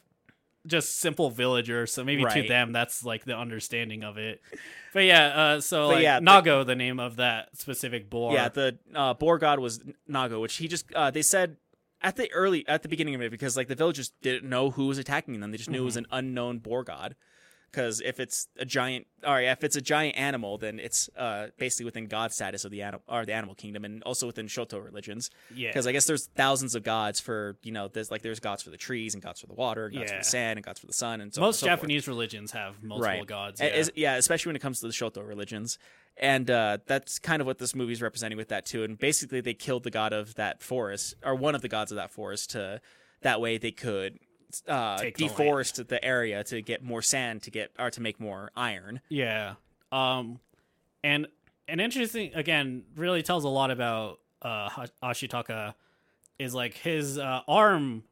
just 0.66 1.00
simple 1.00 1.30
villagers, 1.30 1.92
so 1.94 2.04
maybe 2.04 2.22
to 2.22 2.46
them 2.46 2.72
that's 2.72 3.02
like 3.02 3.24
the 3.24 3.36
understanding 3.36 4.04
of 4.04 4.18
it. 4.18 4.42
But 4.92 5.04
yeah, 5.04 5.26
uh, 5.26 5.60
so 5.62 5.88
But 5.88 5.94
like 5.94 6.02
yeah, 6.02 6.20
Nago, 6.20 6.66
the 6.66 6.76
name 6.76 7.00
of 7.00 7.16
that 7.16 7.56
specific 7.56 8.10
boar. 8.10 8.34
Yeah, 8.34 8.50
the 8.50 8.78
uh, 8.94 9.14
boar 9.14 9.38
god 9.38 9.58
was 9.58 9.80
Nago, 10.08 10.40
which 10.40 10.56
he 10.56 10.68
just 10.68 10.92
uh, 10.94 11.10
they 11.10 11.22
said 11.22 11.56
at 12.02 12.16
the 12.16 12.30
early 12.32 12.68
at 12.68 12.82
the 12.82 12.88
beginning 12.88 13.14
of 13.14 13.22
it 13.22 13.30
because 13.30 13.56
like 13.56 13.68
the 13.68 13.74
villagers 13.74 14.12
didn't 14.20 14.48
know 14.48 14.70
who 14.70 14.86
was 14.86 14.98
attacking 14.98 15.40
them. 15.40 15.50
They 15.50 15.56
just 15.56 15.70
knew 15.70 15.80
it 15.80 15.86
was 15.86 15.96
an 15.96 16.06
unknown 16.10 16.58
boar 16.58 16.84
god. 16.84 17.16
Because 17.74 18.00
if 18.00 18.20
it's 18.20 18.46
a 18.58 18.64
giant, 18.64 19.06
or 19.26 19.40
if 19.40 19.64
it's 19.64 19.74
a 19.74 19.80
giant 19.80 20.16
animal, 20.16 20.58
then 20.58 20.78
it's 20.78 21.10
uh, 21.16 21.48
basically 21.58 21.86
within 21.86 22.06
God 22.06 22.32
status 22.32 22.64
of 22.64 22.70
the 22.70 22.82
animal 22.82 23.02
or 23.08 23.26
the 23.26 23.32
animal 23.32 23.54
kingdom, 23.56 23.84
and 23.84 24.02
also 24.04 24.26
within 24.26 24.46
Shinto 24.46 24.78
religions. 24.78 25.30
Yeah. 25.52 25.70
Because 25.70 25.86
I 25.86 25.92
guess 25.92 26.06
there's 26.06 26.26
thousands 26.36 26.74
of 26.74 26.84
gods 26.84 27.18
for 27.18 27.56
you 27.62 27.72
know, 27.72 27.88
there's 27.88 28.10
like 28.10 28.22
there's 28.22 28.38
gods 28.40 28.62
for 28.62 28.70
the 28.70 28.76
trees 28.76 29.14
and 29.14 29.22
gods 29.22 29.40
for 29.40 29.48
the 29.48 29.54
water, 29.54 29.86
and 29.86 29.96
gods 29.96 30.12
for 30.12 30.18
the 30.18 30.24
sand 30.24 30.58
and 30.58 30.64
gods 30.64 30.78
for 30.78 30.86
the 30.86 30.92
sun, 30.92 31.20
and 31.20 31.34
so 31.34 31.40
on 31.40 31.44
and 31.44 31.48
Most 31.48 31.60
so 31.60 31.66
forth. 31.66 31.78
Japanese 31.80 32.06
religions 32.06 32.52
have 32.52 32.82
multiple 32.82 33.08
right 33.08 33.26
gods. 33.26 33.60
Yeah. 33.60 33.66
is- 33.68 33.92
yeah, 33.96 34.16
especially 34.16 34.50
when 34.50 34.56
it 34.56 34.62
comes 34.62 34.80
to 34.80 34.86
the 34.86 34.92
Shinto 34.92 35.20
religions. 35.22 35.78
And 36.16 36.48
uh, 36.48 36.78
that's 36.86 37.18
kind 37.18 37.40
of 37.40 37.46
what 37.46 37.58
this 37.58 37.74
movie's 37.74 38.00
representing 38.00 38.38
with 38.38 38.48
that 38.50 38.66
too. 38.66 38.84
And 38.84 38.96
basically, 38.96 39.40
they 39.40 39.54
killed 39.54 39.82
the 39.82 39.90
god 39.90 40.12
of 40.12 40.36
that 40.36 40.62
forest, 40.62 41.14
or 41.24 41.34
one 41.34 41.56
of 41.56 41.62
the 41.62 41.68
gods 41.68 41.90
of 41.90 41.96
that 41.96 42.12
forest, 42.12 42.50
to 42.50 42.80
that 43.22 43.40
way 43.40 43.58
they 43.58 43.72
could 43.72 44.20
uh, 44.68 44.98
Take 44.98 45.16
the 45.16 45.28
deforest 45.28 45.86
the 45.88 46.04
area 46.04 46.44
to 46.44 46.62
get 46.62 46.82
more 46.82 47.02
sand 47.02 47.42
to 47.42 47.50
get 47.50 47.72
or 47.78 47.90
to 47.90 48.00
make 48.00 48.20
more 48.20 48.50
iron. 48.56 49.00
Yeah. 49.08 49.54
Um, 49.92 50.40
and 51.02 51.26
an 51.68 51.80
interesting 51.80 52.34
again 52.34 52.84
really 52.96 53.22
tells 53.22 53.44
a 53.44 53.48
lot 53.48 53.70
about 53.70 54.20
uh 54.42 54.68
Ashitaka 55.02 55.74
is 56.38 56.54
like 56.54 56.74
his 56.74 57.18
uh, 57.18 57.40
arm 57.46 58.04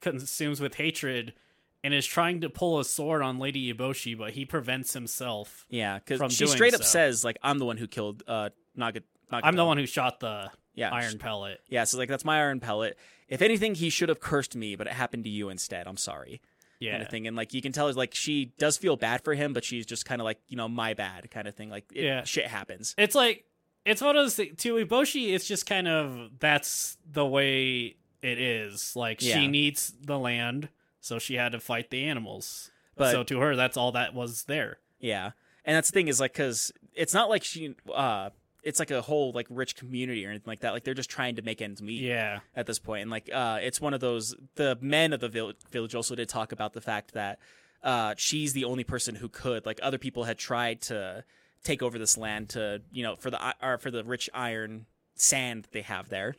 consumes 0.00 0.60
with 0.60 0.74
hatred 0.74 1.34
and 1.82 1.94
is 1.94 2.06
trying 2.06 2.42
to 2.42 2.50
pull 2.50 2.78
a 2.78 2.84
sword 2.84 3.22
on 3.22 3.38
Lady 3.38 3.72
Eboshi, 3.72 4.16
but 4.16 4.32
he 4.32 4.44
prevents 4.44 4.92
himself. 4.92 5.66
Yeah, 5.68 5.98
because 5.98 6.32
she 6.32 6.46
straight 6.46 6.74
up 6.74 6.82
so. 6.82 6.88
says 6.88 7.24
like, 7.24 7.38
"I'm 7.42 7.58
the 7.58 7.64
one 7.64 7.76
who 7.76 7.86
killed 7.86 8.22
uh, 8.26 8.50
Naga." 8.76 9.00
I'm 9.32 9.54
the 9.54 9.64
one 9.64 9.78
who 9.78 9.86
shot 9.86 10.18
the 10.18 10.50
Yeah, 10.74 10.90
iron 10.90 11.18
pellet. 11.18 11.60
Yeah, 11.68 11.84
so 11.84 11.98
like 11.98 12.08
that's 12.08 12.24
my 12.24 12.38
iron 12.38 12.60
pellet. 12.60 12.96
If 13.28 13.42
anything, 13.42 13.74
he 13.74 13.90
should 13.90 14.08
have 14.08 14.20
cursed 14.20 14.56
me, 14.56 14.76
but 14.76 14.86
it 14.86 14.92
happened 14.92 15.24
to 15.24 15.30
you 15.30 15.48
instead. 15.48 15.86
I'm 15.86 15.96
sorry. 15.96 16.40
Yeah. 16.78 16.92
kind 16.92 17.02
of 17.02 17.08
thing. 17.10 17.26
And 17.26 17.36
like 17.36 17.52
you 17.52 17.60
can 17.60 17.72
tell, 17.72 17.92
like 17.92 18.14
she 18.14 18.52
does 18.58 18.78
feel 18.78 18.96
bad 18.96 19.22
for 19.22 19.34
him, 19.34 19.52
but 19.52 19.64
she's 19.64 19.84
just 19.84 20.06
kind 20.06 20.20
of 20.20 20.24
like 20.24 20.38
you 20.48 20.56
know 20.56 20.68
my 20.68 20.94
bad 20.94 21.30
kind 21.30 21.46
of 21.46 21.54
thing. 21.54 21.68
Like 21.70 21.84
it, 21.94 22.04
Yeah. 22.04 22.24
shit 22.24 22.46
happens. 22.46 22.94
It's 22.96 23.14
like 23.14 23.44
it's 23.84 24.00
one 24.00 24.16
of 24.16 24.24
those 24.24 24.36
things 24.36 24.56
to 24.62 24.74
Eboshi. 24.76 25.34
It's 25.34 25.46
just 25.46 25.66
kind 25.66 25.86
of 25.88 26.30
that's 26.38 26.96
the 27.10 27.26
way 27.26 27.96
it 28.22 28.38
is. 28.40 28.96
Like 28.96 29.20
Yeah. 29.22 29.34
she 29.34 29.46
needs 29.48 29.92
the 30.00 30.18
land, 30.18 30.70
so 31.00 31.18
she 31.18 31.34
had 31.34 31.52
to 31.52 31.60
fight 31.60 31.90
the 31.90 32.04
animals. 32.04 32.70
But- 32.96 33.12
so 33.12 33.22
to 33.24 33.40
her, 33.40 33.56
that's 33.56 33.76
all 33.76 33.92
that 33.92 34.14
was 34.14 34.44
there. 34.44 34.78
Yeah, 35.00 35.32
and 35.66 35.76
that's 35.76 35.90
the 35.90 35.94
thing 35.94 36.08
is 36.08 36.18
like 36.20 36.32
because 36.32 36.72
it's 36.94 37.12
not 37.14 37.28
like 37.28 37.44
she, 37.44 37.74
uh, 37.94 38.30
it's 38.62 38.78
like 38.78 38.90
a 38.90 39.02
whole 39.02 39.32
like 39.32 39.46
rich 39.50 39.76
community 39.76 40.24
or 40.26 40.30
anything 40.30 40.48
like 40.50 40.60
that. 40.60 40.72
Like 40.72 40.84
they're 40.84 40.94
just 40.94 41.10
trying 41.10 41.36
to 41.36 41.42
make 41.42 41.62
ends 41.62 41.80
meet. 41.82 42.02
Yeah, 42.02 42.40
at 42.54 42.66
this 42.66 42.78
point, 42.78 43.02
and 43.02 43.10
like 43.10 43.30
uh, 43.32 43.58
it's 43.62 43.80
one 43.80 43.94
of 43.94 44.00
those. 44.00 44.34
The 44.56 44.78
men 44.80 45.12
of 45.12 45.20
the 45.20 45.28
vill- 45.28 45.52
village 45.70 45.94
also 45.94 46.14
did 46.14 46.28
talk 46.28 46.52
about 46.52 46.72
the 46.72 46.80
fact 46.80 47.12
that 47.14 47.38
uh, 47.82 48.14
she's 48.16 48.52
the 48.52 48.64
only 48.64 48.84
person 48.84 49.14
who 49.14 49.28
could. 49.28 49.66
Like 49.66 49.80
other 49.82 49.98
people 49.98 50.24
had 50.24 50.38
tried 50.38 50.82
to 50.82 51.24
take 51.64 51.82
over 51.82 51.98
this 51.98 52.16
land 52.16 52.50
to 52.50 52.82
you 52.92 53.02
know 53.02 53.16
for 53.16 53.30
the 53.30 53.54
or 53.62 53.78
for 53.78 53.90
the 53.90 54.04
rich 54.04 54.28
iron 54.34 54.86
sand 55.14 55.64
that 55.64 55.72
they 55.72 55.82
have 55.82 56.08
there. 56.08 56.34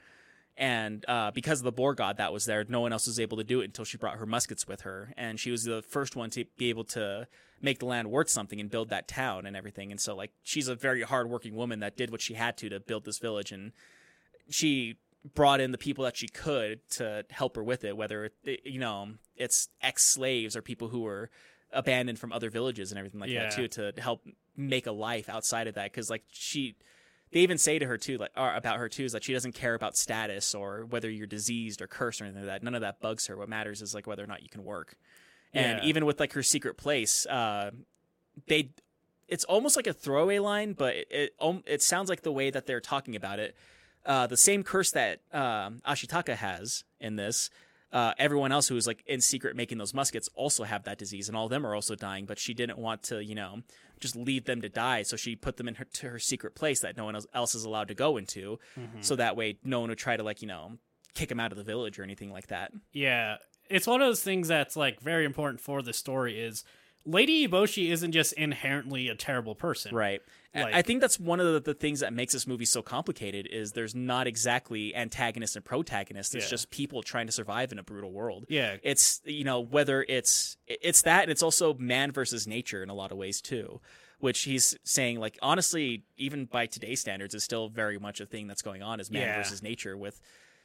And 0.57 1.03
uh, 1.07 1.32
because 1.32 1.59
of 1.59 1.63
the 1.63 1.72
boar 1.72 1.95
god 1.95 2.17
that 2.17 2.34
was 2.34 2.45
there, 2.45 2.63
no 2.67 2.82
one 2.82 2.91
else 2.93 3.07
was 3.07 3.19
able 3.19 3.38
to 3.38 3.43
do 3.43 3.61
it 3.61 3.65
until 3.65 3.86
she 3.86 3.97
brought 3.97 4.17
her 4.17 4.26
muskets 4.26 4.67
with 4.67 4.82
her, 4.82 5.13
and 5.17 5.39
she 5.39 5.49
was 5.49 5.63
the 5.63 5.82
first 5.82 6.15
one 6.15 6.30
to 6.32 6.45
be 6.57 6.69
able 6.69 6.84
to 6.86 7.28
make 7.62 7.80
the 7.80 7.86
land 7.86 8.09
worth 8.09 8.30
something 8.30 8.59
and 8.59 8.70
build 8.70 8.89
that 8.89 9.07
town 9.07 9.45
and 9.45 9.55
everything. 9.55 9.91
And 9.91 9.99
so, 10.01 10.16
like, 10.16 10.32
she's 10.43 10.68
a 10.68 10.76
very 10.76 11.01
hardworking 11.03 11.55
woman 11.55 11.80
that 11.80 11.95
did 11.95 12.12
what 12.12 12.22
she 12.22 12.34
had 12.34 12.57
to 12.57 12.70
to 12.70 12.80
build 12.80 13.05
this 13.05 13.20
village, 13.20 13.51
and 13.51 13.72
she 14.49 14.97
brought 15.36 15.62
in 15.62 15.72
the 15.72 15.78
people 15.78 16.03
that 16.03 16.18
she 16.18 16.28
could 16.28 16.80
to 16.89 17.24
help 17.30 17.55
her 17.55 17.64
with 17.64 17.84
it 17.84 17.95
whether 17.95 18.32
it, 18.43 18.62
you 18.66 18.80
know 18.80 19.07
it's 19.36 19.70
ex-slaves 19.80 20.55
or 20.55 20.64
people 20.64 20.88
who 20.88 21.01
were 21.01 21.30
abandoned 21.72 22.18
from 22.18 22.34
other 22.34 22.49
villages 22.49 22.91
and 22.91 22.97
everything 22.97 23.20
like 23.20 23.30
Yeah. 23.30 23.43
that 23.43 23.51
too 23.51 23.68
to 23.68 23.93
help 24.01 24.26
make 24.57 24.88
a 24.88 24.91
life 24.91 25.30
outside 25.30 25.68
of 25.68 25.76
that. 25.76 25.91
Because 25.91 26.09
like 26.09 26.24
she 26.32 26.76
they 27.32 27.41
even 27.41 27.59
say 27.59 27.78
to 27.78 27.86
her 27.86 27.97
too 27.99 28.18
like 28.18 28.32
or 28.36 28.55
about 28.55 28.78
her 28.80 28.89
too 28.89 29.05
is 29.05 29.12
that 29.12 29.24
she 29.24 29.32
doesn't 29.32 29.53
care 29.53 29.76
about 29.76 29.95
status 29.95 30.55
or 30.55 30.86
whether 30.89 31.07
you're 31.09 31.28
diseased 31.28 31.84
or 31.84 31.88
cursed 31.88 32.20
or 32.20 32.26
anything 32.26 32.41
like 32.47 32.49
that. 32.59 32.64
None 32.64 32.74
of 32.74 32.82
that 32.82 32.99
bugs 32.99 33.28
her. 33.28 33.38
What 33.38 33.47
matters 33.47 33.84
is 33.84 33.93
like 33.93 34.07
whether 34.07 34.24
or 34.24 34.28
not 34.28 34.41
you 34.41 34.49
can 34.49 34.64
work 34.64 34.95
and 35.54 35.80
Yeah. 35.80 35.84
even 35.89 36.06
with 36.06 36.20
like 36.20 36.34
her 36.34 36.43
secret 36.43 36.78
place 36.78 37.26
uh 37.28 37.72
they 38.47 38.70
it's 39.28 39.43
almost 39.45 39.76
like 39.76 39.88
a 39.88 39.93
throwaway 39.93 40.39
line 40.39 40.74
but 40.74 40.95
it 40.95 41.08
it, 41.39 41.64
it 41.66 41.82
sounds 41.82 42.10
like 42.10 42.22
the 42.22 42.32
way 42.32 42.49
that 42.49 42.66
they're 42.66 42.80
talking 42.82 43.16
about 43.16 43.39
it 43.39 43.56
uh, 44.04 44.26
the 44.26 44.36
same 44.38 44.64
curse 44.64 44.89
that 44.93 45.20
um, 45.32 45.80
Ashitaka 45.88 46.36
has 46.36 46.84
in 46.99 47.18
this. 47.18 47.52
Uh, 47.93 48.14
everyone 48.18 48.52
else 48.52 48.68
who 48.68 48.76
is 48.76 48.88
like 48.88 49.04
in 49.06 49.22
secret 49.22 49.56
making 49.56 49.78
those 49.78 49.93
muskets 49.93 50.28
also 50.34 50.64
have 50.64 50.86
that 50.86 50.97
disease, 50.97 51.28
and 51.28 51.38
all 51.38 51.43
of 51.43 51.52
them 51.52 51.64
are 51.68 51.76
also 51.76 51.93
dying. 51.93 52.26
But 52.26 52.39
she 52.39 52.56
didn't 52.56 52.80
want 52.80 53.04
to, 53.04 53.24
you 53.24 53.36
know, 53.36 53.62
just 53.99 54.16
leave 54.16 54.45
them 54.45 54.60
to 54.62 54.70
die, 54.70 55.04
so 55.04 55.16
she 55.18 55.36
put 55.36 55.58
them 55.58 55.68
in 55.68 55.76
her 55.76 55.86
to 55.86 56.10
her 56.10 56.18
secret 56.18 56.56
place 56.56 56.80
that 56.80 56.97
no 56.97 57.06
one 57.06 57.14
else- 57.14 57.28
else 57.32 57.54
is 57.54 57.64
allowed 57.64 57.89
to 57.89 57.93
go 57.93 58.18
into, 58.18 58.58
so 59.02 59.16
that 59.18 59.36
way 59.36 59.60
no 59.64 59.82
one 59.82 59.89
would 59.89 59.99
try 59.99 60.18
to 60.18 60.24
like 60.24 60.41
you 60.41 60.47
know 60.47 60.80
kick 61.14 61.30
him 61.30 61.39
out 61.39 61.52
of 61.52 61.60
the 61.60 61.64
village 61.64 61.99
or 61.99 62.04
anything 62.04 62.32
like 62.32 62.47
that. 62.47 62.72
yeah. 62.93 63.36
It's 63.72 63.88
one 63.88 64.01
of 64.01 64.07
those 64.07 64.24
things 64.24 64.47
that's 64.47 64.76
like 64.76 64.99
very 65.01 65.26
important 65.26 65.59
for 65.61 65.82
the 65.82 65.93
story. 65.93 66.39
Is 66.39 66.63
Lady 67.05 67.47
Eboshi 67.47 67.89
isn't 67.91 68.11
just 68.11 68.34
inherently 68.34 69.07
a 69.09 69.15
terrible 69.15 69.55
person, 69.55 69.95
Right. 69.95 70.22
I- 70.53 70.63
Like- 70.63 70.74
I 70.76 70.82
think 70.84 71.01
that's 71.01 71.19
one 71.19 71.39
of 71.39 71.51
the, 71.53 71.59
the 71.59 71.74
things 71.74 72.01
that 72.01 72.13
makes 72.13 72.34
this 72.34 72.45
movie 72.45 72.65
so 72.65 72.82
complicated 72.84 73.47
is 73.47 73.72
there's 73.72 73.95
not 73.95 74.28
exactly 74.28 74.93
antagonists 74.95 75.55
and 75.55 75.65
protagonists. 75.65 76.36
It's 76.36 76.45
Yeah. 76.45 76.49
just 76.49 76.69
people 76.69 77.01
trying 77.01 77.26
to 77.26 77.32
survive 77.32 77.72
in 77.72 77.80
a 77.80 77.84
brutal 77.84 78.11
world. 78.11 78.45
Yeah, 78.49 78.78
It's 78.84 79.22
you 79.26 79.43
know 79.45 79.61
whether 79.61 80.05
it's 80.07 80.57
it's 80.67 81.01
that 81.03 81.24
and 81.24 81.32
it's 81.32 81.41
also 81.41 81.74
man 81.76 82.11
versus 82.11 82.45
nature 82.47 82.84
in 82.84 82.89
a 82.89 82.93
lot 82.93 83.11
of 83.11 83.17
ways 83.17 83.41
too, 83.41 83.82
which 84.19 84.41
he's 84.43 84.78
saying 84.84 85.19
like 85.19 85.39
honestly 85.41 86.03
even 86.17 86.45
by 86.45 86.67
today's 86.67 86.99
standards 87.01 87.34
is 87.34 87.43
still 87.43 87.67
very 87.69 87.97
much 87.97 88.19
a 88.22 88.26
thing 88.28 88.45
that's 88.45 88.61
going 88.61 88.84
on 88.84 88.99
is 88.99 89.09
man 89.09 89.22
Yeah. 89.24 89.38
versus 89.41 89.63
nature 89.63 89.97
with 89.97 90.19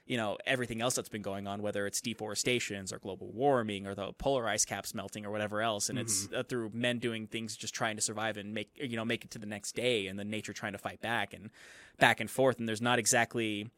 you 0.07 0.17
know 0.17 0.39
everything 0.47 0.81
else 0.81 0.95
that's 0.95 1.09
been 1.09 1.23
going 1.23 1.47
on 1.47 1.63
whether 1.63 1.87
it's 1.87 2.01
deforestations 2.01 2.93
or 2.93 2.99
global 2.99 3.31
warming 3.33 3.87
or 3.87 3.95
the 3.95 4.13
polar 4.15 4.49
ice 4.49 4.65
caps 4.65 4.95
melting 4.95 5.27
or 5.27 5.31
whatever 5.31 5.61
else. 5.61 5.89
And 5.89 5.99
it's 5.99 6.29
uh, 6.35 6.43
through 6.45 6.71
men 6.73 6.99
doing 6.99 7.27
things 7.27 7.57
just 7.57 7.75
trying 7.75 7.97
to 7.97 8.03
survive 8.03 8.37
and 8.37 8.55
make 8.55 8.71
you 8.77 8.97
know 8.97 9.05
make 9.05 9.25
it 9.25 9.31
to 9.33 9.39
the 9.39 9.47
next 9.47 9.75
day 9.75 10.07
and 10.07 10.19
then 10.19 10.31
nature 10.31 10.53
trying 10.53 10.73
to 10.73 10.79
fight 10.79 11.01
back 11.01 11.35
and 11.35 11.51
back 11.99 12.21
and 12.21 12.31
forth. 12.31 12.59
And 12.59 12.69
there's 12.69 12.83
not 12.83 12.99
exactly 12.99 13.69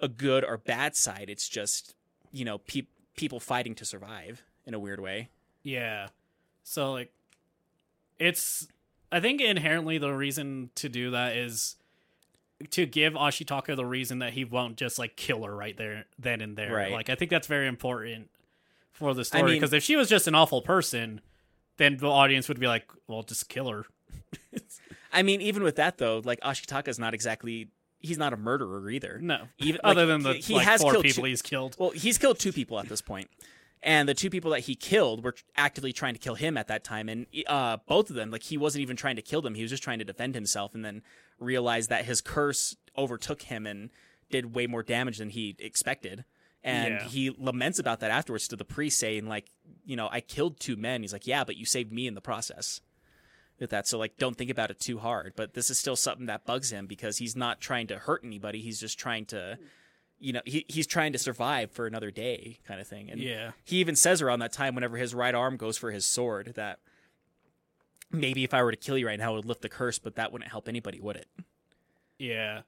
a 0.00 0.08
good 0.08 0.44
or 0.44 0.56
bad 0.56 0.94
side. 0.94 1.26
It's 1.28 1.48
just 1.48 1.94
you 2.30 2.44
know 2.44 2.58
pe- 2.58 2.86
people 3.16 3.40
fighting 3.40 3.74
to 3.76 3.84
survive 3.84 4.44
in 4.64 4.74
a 4.74 4.78
weird 4.78 5.00
way. 5.00 5.28
Yeah. 5.62 6.08
So 6.62 6.92
like 6.92 7.12
it's 8.18 8.68
I 9.10 9.20
think 9.20 9.40
inherently 9.40 9.98
the 9.98 10.12
reason 10.12 10.70
to 10.76 10.88
do 10.88 11.10
that 11.10 11.36
is 11.36 11.76
to 12.70 12.86
give 12.86 13.12
Ashitaka 13.14 13.76
the 13.76 13.86
reason 13.86 14.18
that 14.20 14.32
he 14.32 14.44
won't 14.44 14.76
just 14.76 14.98
like 14.98 15.16
kill 15.16 15.44
her 15.44 15.54
right 15.54 15.76
there 15.76 16.06
then 16.18 16.40
and 16.40 16.56
there. 16.56 16.72
Right. 16.74 16.92
Like 16.92 17.08
I 17.08 17.14
think 17.14 17.30
that's 17.30 17.46
very 17.46 17.68
important 17.68 18.30
for 18.92 19.14
the 19.14 19.20
I 19.20 19.24
story 19.24 19.42
mean- 19.44 19.54
because 19.54 19.72
if 19.72 19.82
she 19.82 19.96
was 19.96 20.08
just 20.08 20.26
an 20.26 20.34
awful 20.34 20.60
person, 20.62 21.20
then 21.76 21.96
the 21.98 22.08
audience 22.08 22.48
would 22.48 22.58
be 22.58 22.66
like, 22.66 22.90
"Well, 23.06 23.22
just 23.22 23.48
kill 23.48 23.68
her." 23.68 23.84
i 25.12 25.22
mean 25.22 25.40
even 25.40 25.62
with 25.62 25.76
that 25.76 25.96
though 25.96 26.20
like 26.22 26.38
ashitaka 26.40 26.88
is 26.88 26.98
not 26.98 27.14
exactly 27.14 27.68
he's 28.00 28.18
not 28.18 28.34
a 28.34 28.36
murderer 28.36 28.90
either 28.90 29.18
No. 29.22 29.44
Even- 29.58 29.80
Other 29.84 30.02
like, 30.02 30.08
than 30.08 30.22
the 30.22 30.32
he- 30.34 30.40
he 30.40 30.54
like, 30.56 30.66
has 30.66 30.82
four 30.82 30.92
killed 30.92 31.04
people 31.04 31.22
two- 31.24 31.28
he's 31.28 31.42
killed. 31.42 31.76
Well, 31.78 31.90
he's 31.90 32.18
killed 32.18 32.38
two 32.38 32.52
people 32.52 32.78
at 32.78 32.88
this 32.88 33.00
point, 33.00 33.30
and 33.82 34.08
the 34.08 34.14
two 34.14 34.28
people 34.30 34.50
that 34.50 34.60
he 34.60 34.74
killed 34.74 35.24
were 35.24 35.34
actively 35.56 35.92
trying 35.92 36.14
to 36.14 36.20
kill 36.20 36.34
him 36.34 36.56
at 36.58 36.68
that 36.68 36.84
time. 36.84 37.08
And 37.08 37.26
uh, 37.46 37.78
both 37.86 38.10
of 38.10 38.16
them, 38.16 38.30
like 38.30 38.42
he 38.42 38.56
wasn't 38.58 38.82
even 38.82 38.96
trying 38.96 39.16
to 39.16 39.22
kill 39.22 39.40
them; 39.40 39.54
he 39.54 39.62
was 39.62 39.70
just 39.70 39.82
trying 39.82 39.98
to 39.98 40.04
defend 40.04 40.34
himself, 40.34 40.74
and 40.74 40.84
then 40.84 41.02
realized 41.38 41.88
that 41.90 42.04
his 42.04 42.20
curse 42.20 42.76
overtook 42.96 43.42
him 43.42 43.66
and 43.66 43.90
did 44.30 44.54
way 44.54 44.66
more 44.66 44.82
damage 44.82 45.18
than 45.18 45.30
he 45.30 45.56
expected. 45.58 46.24
And 46.64 46.94
Yeah. 46.94 47.04
he 47.08 47.30
laments 47.30 47.78
about 47.78 48.00
that 48.00 48.10
afterwards 48.10 48.48
to 48.48 48.56
the 48.56 48.64
priest, 48.64 48.98
saying, 48.98 49.26
"Like, 49.26 49.46
you 49.84 49.96
know, 49.96 50.08
I 50.10 50.20
killed 50.20 50.58
two 50.60 50.76
men." 50.76 51.02
He's 51.02 51.12
like, 51.12 51.26
"Yeah, 51.26 51.44
but 51.44 51.56
you 51.56 51.64
saved 51.64 51.92
me 51.92 52.06
in 52.06 52.14
the 52.14 52.20
process." 52.20 52.80
With 53.60 53.70
that, 53.70 53.88
so 53.88 53.98
like, 53.98 54.16
don't 54.18 54.36
think 54.36 54.50
about 54.50 54.70
it 54.70 54.78
too 54.78 54.98
hard. 54.98 55.32
But 55.34 55.54
this 55.54 55.68
is 55.68 55.78
still 55.78 55.96
something 55.96 56.26
that 56.26 56.44
bugs 56.46 56.70
him 56.70 56.86
because 56.86 57.18
he's 57.18 57.34
not 57.34 57.60
trying 57.60 57.88
to 57.88 57.98
hurt 57.98 58.22
anybody. 58.24 58.60
He's 58.60 58.78
just 58.78 58.98
trying 58.98 59.26
to 59.26 59.58
you 60.20 60.32
know, 60.32 60.40
he, 60.44 60.64
he's 60.68 60.88
trying 60.88 61.12
to 61.12 61.18
survive 61.18 61.70
for 61.70 61.86
another 61.86 62.10
day, 62.10 62.58
kind 62.66 62.80
of 62.80 62.88
thing. 62.88 63.08
And 63.08 63.20
Yeah. 63.20 63.52
he 63.64 63.76
even 63.76 63.94
says 63.94 64.20
around 64.20 64.40
that 64.40 64.52
time, 64.52 64.74
whenever 64.74 64.96
his 64.96 65.14
right 65.14 65.32
arm 65.32 65.56
goes 65.56 65.78
for 65.78 65.92
his 65.92 66.04
sword, 66.06 66.54
that 66.56 66.80
maybe 68.10 68.44
if 68.44 68.54
I 68.54 68.62
were 68.62 68.70
to 68.70 68.76
kill 68.76 68.96
you 68.98 69.06
right 69.06 69.18
now, 69.18 69.32
it 69.32 69.36
would 69.36 69.44
lift 69.46 69.62
the 69.62 69.68
curse, 69.68 69.98
but 69.98 70.16
that 70.16 70.32
wouldn't 70.32 70.50
help 70.50 70.68
anybody, 70.68 71.00
would 71.00 71.16
it? 71.16 71.28
Yeah. 72.18 72.62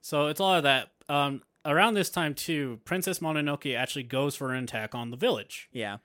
So 0.00 0.26
it's 0.26 0.40
all 0.40 0.54
of 0.54 0.62
that. 0.62 0.90
Um, 1.08 1.42
around 1.64 1.94
this 1.94 2.10
time 2.10 2.34
too, 2.34 2.80
Princess 2.84 3.18
Mononoke 3.20 3.76
actually 3.76 4.04
goes 4.04 4.34
for 4.36 4.52
an 4.52 4.64
attack 4.64 4.94
on 4.94 5.10
the 5.10 5.16
village. 5.16 5.68
Yeah, 5.72 5.98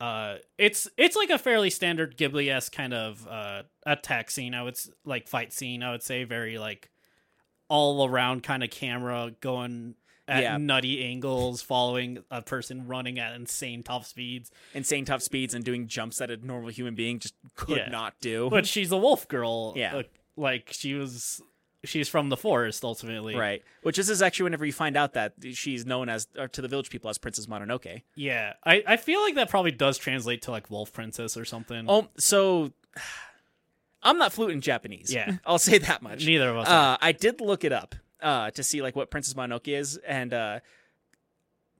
Uh, 0.00 0.36
it's 0.58 0.88
it's 0.96 1.16
like 1.16 1.30
a 1.30 1.38
fairly 1.38 1.70
standard 1.70 2.16
Ghibli 2.18 2.50
esque 2.52 2.72
kind 2.72 2.92
of 2.92 3.26
uh 3.28 3.62
attack 3.86 4.30
scene. 4.30 4.54
I 4.54 4.62
would 4.62 4.78
like 5.04 5.26
fight 5.26 5.52
scene. 5.52 5.82
I 5.82 5.90
would 5.92 6.02
say 6.02 6.24
very 6.24 6.58
like 6.58 6.90
all 7.68 8.06
around 8.06 8.42
kind 8.42 8.62
of 8.62 8.70
camera 8.70 9.32
going. 9.40 9.94
At 10.28 10.42
Yeah. 10.42 10.56
nutty 10.56 11.04
angles, 11.04 11.62
following 11.62 12.24
a 12.30 12.42
person 12.42 12.86
running 12.86 13.18
at 13.18 13.34
insane 13.34 13.82
top 13.82 14.04
speeds. 14.04 14.50
insane 14.74 15.04
top 15.04 15.22
speeds 15.22 15.54
and 15.54 15.64
doing 15.64 15.86
jumps 15.86 16.18
that 16.18 16.30
a 16.30 16.36
normal 16.36 16.70
human 16.70 16.94
being 16.94 17.18
just 17.20 17.34
could 17.54 17.76
Yeah. 17.78 17.88
not 17.88 18.14
do. 18.20 18.48
But 18.50 18.66
she's 18.66 18.90
a 18.92 18.96
wolf 18.96 19.28
girl. 19.28 19.72
Yeah. 19.76 20.02
like 20.36 20.68
she 20.72 20.94
was. 20.94 21.40
She's 21.84 22.08
from 22.08 22.30
the 22.30 22.36
forest 22.36 22.82
ultimately. 22.82 23.36
right, 23.36 23.62
which 23.82 23.96
this 23.96 24.08
is 24.08 24.20
actually 24.20 24.44
whenever 24.44 24.66
you 24.66 24.72
find 24.72 24.96
out 24.96 25.12
that 25.12 25.34
she's 25.52 25.86
known 25.86 26.08
as 26.08 26.26
or 26.36 26.48
to 26.48 26.60
the 26.60 26.66
village 26.66 26.90
people 26.90 27.08
as 27.10 27.16
Princess 27.16 27.46
Mononoke. 27.46 28.02
Yeah, 28.16 28.54
I, 28.64 28.82
I 28.86 28.96
feel 28.96 29.20
like 29.22 29.36
that 29.36 29.48
probably 29.48 29.70
does 29.70 29.96
translate 29.96 30.42
to 30.42 30.50
like 30.50 30.68
wolf 30.68 30.92
princess 30.92 31.36
or 31.36 31.44
something. 31.44 31.84
Oh, 31.88 32.08
so 32.18 32.72
I'm 34.02 34.18
not 34.18 34.32
fluent 34.32 34.54
in 34.54 34.60
Japanese. 34.60 35.12
Yeah. 35.12 35.36
I'll 35.46 35.58
say 35.58 35.78
that 35.78 36.02
much. 36.02 36.26
Neither 36.26 36.48
of 36.50 36.56
us. 36.58 36.68
are. 36.68 36.94
Uh, 36.94 36.98
I 37.00 37.12
did 37.12 37.40
look 37.40 37.62
it 37.64 37.72
up 37.72 37.94
uh, 38.22 38.50
to 38.52 38.62
see 38.62 38.82
like 38.82 38.96
what 38.96 39.10
Princess 39.10 39.34
Mononoke 39.34 39.68
is, 39.68 39.96
and 40.06 40.32
uh, 40.34 40.60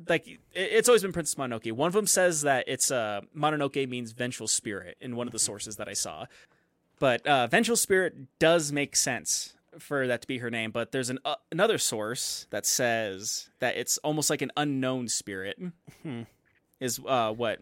like 0.08 0.26
it- 0.26 0.38
it's 0.54 0.88
always 0.88 1.02
been 1.02 1.12
Princess 1.12 1.34
Mononoke. 1.36 1.70
One 1.72 1.86
of 1.88 1.92
them 1.94 2.06
says 2.06 2.42
that 2.42 2.64
it's 2.66 2.90
uh, 2.90 3.22
Mononoke 3.36 3.88
means 3.88 4.12
vengeful 4.12 4.48
spirit 4.48 4.96
in 5.00 5.16
one 5.16 5.26
of 5.26 5.32
the 5.32 5.38
sources 5.38 5.76
that 5.76 5.88
I 5.88 5.92
saw, 5.94 6.26
but 6.98 7.26
uh, 7.26 7.46
vengeful 7.46 7.76
spirit 7.76 8.38
does 8.38 8.72
make 8.72 8.96
sense 8.96 9.54
for 9.78 10.06
that 10.06 10.22
to 10.22 10.26
be 10.28 10.38
her 10.38 10.50
name. 10.50 10.70
But 10.70 10.92
there's 10.92 11.10
an 11.10 11.18
uh, 11.24 11.36
another 11.52 11.78
source 11.78 12.46
that 12.50 12.66
says 12.66 13.48
that 13.60 13.76
it's 13.76 13.98
almost 13.98 14.30
like 14.30 14.42
an 14.42 14.52
unknown 14.56 15.08
spirit 15.08 15.58
is 16.80 17.00
uh, 17.06 17.32
what 17.32 17.58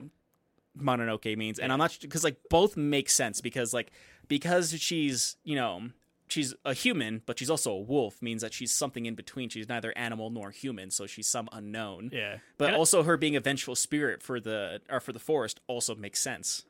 Mononoke 0.79 1.37
means, 1.37 1.59
and 1.61 1.73
I'm 1.73 1.79
not 1.79 1.97
because 2.01 2.25
like 2.25 2.37
both 2.51 2.77
make 2.77 3.09
sense 3.09 3.41
because 3.41 3.73
like 3.73 3.93
because 4.27 4.73
she's 4.81 5.37
you 5.45 5.55
know 5.55 5.91
she's 6.35 6.55
a 6.65 6.75
human, 6.75 7.23
but 7.27 7.39
she's 7.39 7.49
also 7.51 7.73
a 7.73 7.81
wolf 7.81 8.21
means 8.21 8.43
that 8.43 8.53
she's 8.53 8.71
something 8.73 9.07
in 9.07 9.15
between. 9.15 9.49
She's 9.49 9.69
neither 9.69 9.97
animal 9.97 10.31
nor 10.31 10.51
human, 10.51 10.91
so 10.91 11.07
she's 11.07 11.27
some 11.29 11.49
unknown. 11.53 12.11
yeah, 12.13 12.39
But 12.59 12.69
And 12.69 12.77
also 12.77 13.03
her 13.05 13.17
being 13.17 13.37
a 13.37 13.41
vengeful 13.41 13.75
spirit 13.75 14.23
for 14.23 14.41
the 14.41 14.81
or 14.91 15.01
for 15.01 15.13
the 15.13 15.19
forest 15.19 15.61
also 15.67 15.95
makes 15.95 16.21
sense. 16.21 16.65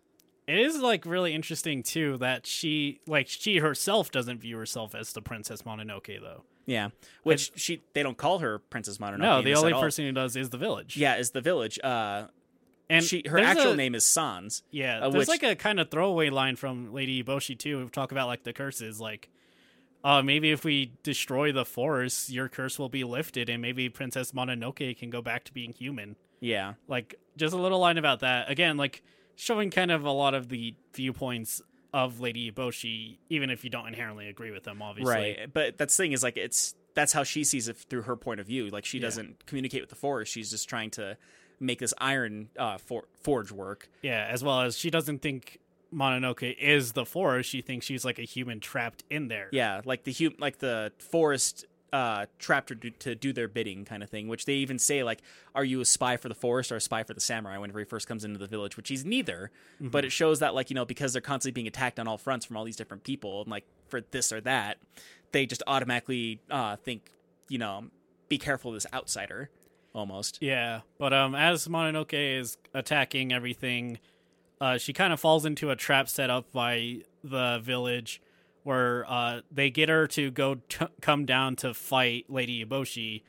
it 0.46 0.58
is 0.58 0.78
like 0.80 1.06
really 1.06 1.34
interesting 1.34 1.82
too 1.82 2.18
that 2.18 2.46
she 2.46 3.00
like 3.06 3.26
she 3.28 3.58
herself 3.58 4.10
doesn't 4.10 4.38
view 4.40 4.56
herself 4.58 4.94
as 4.94 5.12
the 5.14 5.22
princess 5.22 5.62
Mononoke 5.62 6.20
though. 6.20 6.44
Yeah, 6.66 6.88
which 7.24 7.52
she 7.56 7.82
they 7.94 8.02
don't 8.02 8.16
call 8.16 8.38
her 8.40 8.58
Princess 8.58 8.98
Mononoke. 8.98 9.18
No, 9.18 9.42
the 9.42 9.54
only 9.54 9.72
person 9.72 10.04
who 10.06 10.12
does 10.12 10.34
is 10.36 10.48
the 10.50 10.58
village. 10.58 10.96
Yeah, 10.96 11.16
is 11.16 11.30
the 11.32 11.40
village. 11.42 11.78
Uh, 11.82 12.28
and 12.90 13.04
she 13.04 13.22
her 13.28 13.38
actual 13.38 13.72
a- 13.72 13.76
name 13.76 13.94
is 13.94 14.04
Sans. 14.06 14.62
Yeah, 14.70 14.98
uh, 14.98 15.10
there's 15.10 15.22
which- 15.22 15.28
like 15.28 15.42
a 15.42 15.56
kind 15.56 15.78
of 15.80 15.90
throwaway 15.90 16.28
line 16.30 16.56
from 16.56 16.92
Lady 16.92 17.22
Eboshi 17.22 17.58
too. 17.58 17.78
who 17.80 17.88
Talk 17.88 18.12
about 18.12 18.26
like 18.28 18.44
the 18.44 18.52
curses, 18.52 19.00
like, 19.00 19.28
uh, 20.04 20.22
maybe 20.22 20.50
if 20.52 20.64
we 20.64 20.92
destroy 21.02 21.50
the 21.50 21.64
forest, 21.64 22.30
your 22.30 22.48
curse 22.48 22.78
will 22.78 22.88
be 22.90 23.02
lifted, 23.04 23.48
and 23.48 23.60
maybe 23.62 23.88
Princess 23.88 24.32
Mononoke 24.32 24.96
can 24.98 25.10
go 25.10 25.22
back 25.22 25.44
to 25.44 25.52
being 25.52 25.72
human. 25.72 26.16
Yeah, 26.40 26.74
Like, 26.88 27.14
just 27.38 27.54
a 27.54 27.56
little 27.56 27.78
line 27.80 27.96
about 27.98 28.20
that. 28.20 28.50
Again, 28.50 28.76
like 28.76 29.02
showing 29.34 29.70
kind 29.70 29.90
of 29.90 30.04
a 30.04 30.10
lot 30.10 30.34
of 30.34 30.48
the 30.50 30.74
viewpoints 30.94 31.62
of 31.94 32.20
Lady 32.20 32.50
Eboshi, 32.52 33.16
even 33.30 33.48
if 33.50 33.64
you 33.64 33.70
don't 33.70 33.86
inherently 33.88 34.28
agree 34.28 34.50
with 34.50 34.64
them, 34.64 34.82
obviously. 34.82 35.12
right. 35.14 35.52
But 35.52 35.78
that's 35.78 35.96
the 35.96 36.02
thing 36.04 36.12
is 36.12 36.22
like 36.22 36.36
it's 36.36 36.74
that's 36.94 37.12
how 37.12 37.24
she 37.24 37.42
sees 37.44 37.66
it 37.68 37.76
through 37.76 38.02
her 38.02 38.14
point 38.16 38.40
of 38.40 38.46
view. 38.46 38.68
Like 38.68 38.84
she 38.84 38.98
Yeah. 38.98 39.02
doesn't 39.04 39.46
communicate 39.46 39.80
with 39.80 39.90
the 39.90 39.96
forest. 39.96 40.30
She's 40.32 40.50
just 40.50 40.68
trying 40.68 40.90
to 40.92 41.16
make 41.60 41.78
this 41.78 41.94
iron 41.98 42.50
uh, 42.58 42.78
for- 42.78 43.06
forge 43.22 43.50
work. 43.52 43.88
Yeah, 44.02 44.26
as 44.30 44.44
well 44.44 44.60
as 44.60 44.76
she 44.76 44.90
doesn't 44.90 45.20
think 45.22 45.60
Mononoke 45.94 46.56
is 46.58 46.92
the 46.92 47.06
forest. 47.06 47.48
She 47.50 47.60
thinks 47.60 47.86
she's 47.86 48.04
like 48.04 48.18
a 48.18 48.22
human 48.22 48.60
trapped 48.60 49.04
in 49.10 49.28
there. 49.28 49.48
Yeah, 49.52 49.80
like 49.84 50.04
the 50.04 50.12
hu- 50.12 50.34
like 50.38 50.58
the 50.58 50.92
forest 50.98 51.66
uh, 51.92 52.26
trapped 52.40 52.70
her 52.70 52.74
to, 52.74 52.90
to 52.90 53.14
do 53.14 53.32
their 53.32 53.46
bidding, 53.46 53.84
kind 53.84 54.02
of 54.02 54.10
thing. 54.10 54.26
Which 54.26 54.46
they 54.46 54.54
even 54.54 54.78
say 54.78 55.04
like, 55.04 55.20
"Are 55.54 55.64
you 55.64 55.80
a 55.80 55.84
spy 55.84 56.16
for 56.16 56.28
the 56.28 56.34
forest 56.34 56.72
or 56.72 56.76
a 56.76 56.80
spy 56.80 57.04
for 57.04 57.14
the 57.14 57.20
samurai?" 57.20 57.56
Whenever 57.58 57.78
he 57.78 57.84
first 57.84 58.08
comes 58.08 58.24
into 58.24 58.38
the 58.38 58.48
village, 58.48 58.76
which 58.76 58.88
he's 58.88 59.04
neither. 59.04 59.50
But 59.80 60.04
it 60.04 60.10
shows 60.10 60.40
that 60.40 60.54
like 60.54 60.70
you 60.70 60.74
know 60.74 60.84
because 60.84 61.12
they're 61.12 61.22
constantly 61.22 61.54
being 61.54 61.68
attacked 61.68 62.00
on 62.00 62.08
all 62.08 62.18
fronts 62.18 62.44
from 62.44 62.56
all 62.56 62.64
these 62.64 62.76
different 62.76 63.04
people, 63.04 63.42
and 63.42 63.50
like 63.50 63.64
for 63.88 64.00
this 64.10 64.32
or 64.32 64.40
that, 64.40 64.78
they 65.32 65.46
just 65.46 65.62
automatically 65.66 66.40
uh, 66.50 66.76
think 66.76 67.10
you 67.48 67.58
know 67.58 67.84
be 68.28 68.38
careful 68.38 68.70
of 68.72 68.74
this 68.74 68.86
outsider, 68.92 69.50
almost. 69.94 70.38
Yeah, 70.40 70.80
but 70.98 71.12
um, 71.12 71.34
as 71.36 71.68
Mononoke 71.68 72.14
is 72.14 72.56
attacking 72.72 73.32
everything, 73.32 73.98
uh, 74.60 74.78
she 74.78 74.92
kind 74.92 75.12
of 75.12 75.20
falls 75.20 75.44
into 75.44 75.70
a 75.70 75.76
trap 75.76 76.08
set 76.08 76.30
up 76.30 76.52
by 76.52 76.98
the 77.22 77.60
village, 77.62 78.20
where 78.62 79.04
uh, 79.08 79.40
they 79.50 79.70
get 79.70 79.88
her 79.88 80.06
to 80.08 80.30
go 80.30 80.56
t- 80.68 80.86
come 81.00 81.26
down 81.26 81.56
to 81.56 81.74
fight 81.74 82.26
Lady 82.28 82.64
Eboshi, 82.64 83.22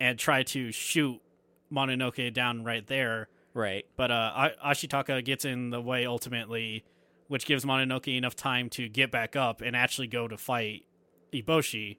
and 0.00 0.18
try 0.18 0.42
to 0.42 0.72
shoot 0.72 1.20
Mononoke 1.72 2.32
down 2.32 2.64
right 2.64 2.86
there. 2.86 3.28
Right. 3.54 3.86
But 3.96 4.10
uh, 4.10 4.50
Ashitaka 4.64 5.24
gets 5.24 5.44
in 5.44 5.70
the 5.70 5.80
way 5.80 6.06
ultimately, 6.06 6.84
which 7.28 7.46
gives 7.46 7.64
Mononoke 7.64 8.16
enough 8.16 8.34
time 8.34 8.68
to 8.70 8.88
get 8.88 9.10
back 9.10 9.36
up 9.36 9.60
and 9.60 9.76
actually 9.76 10.06
go 10.06 10.26
to 10.26 10.36
fight 10.36 10.84
Eboshi. 11.32 11.98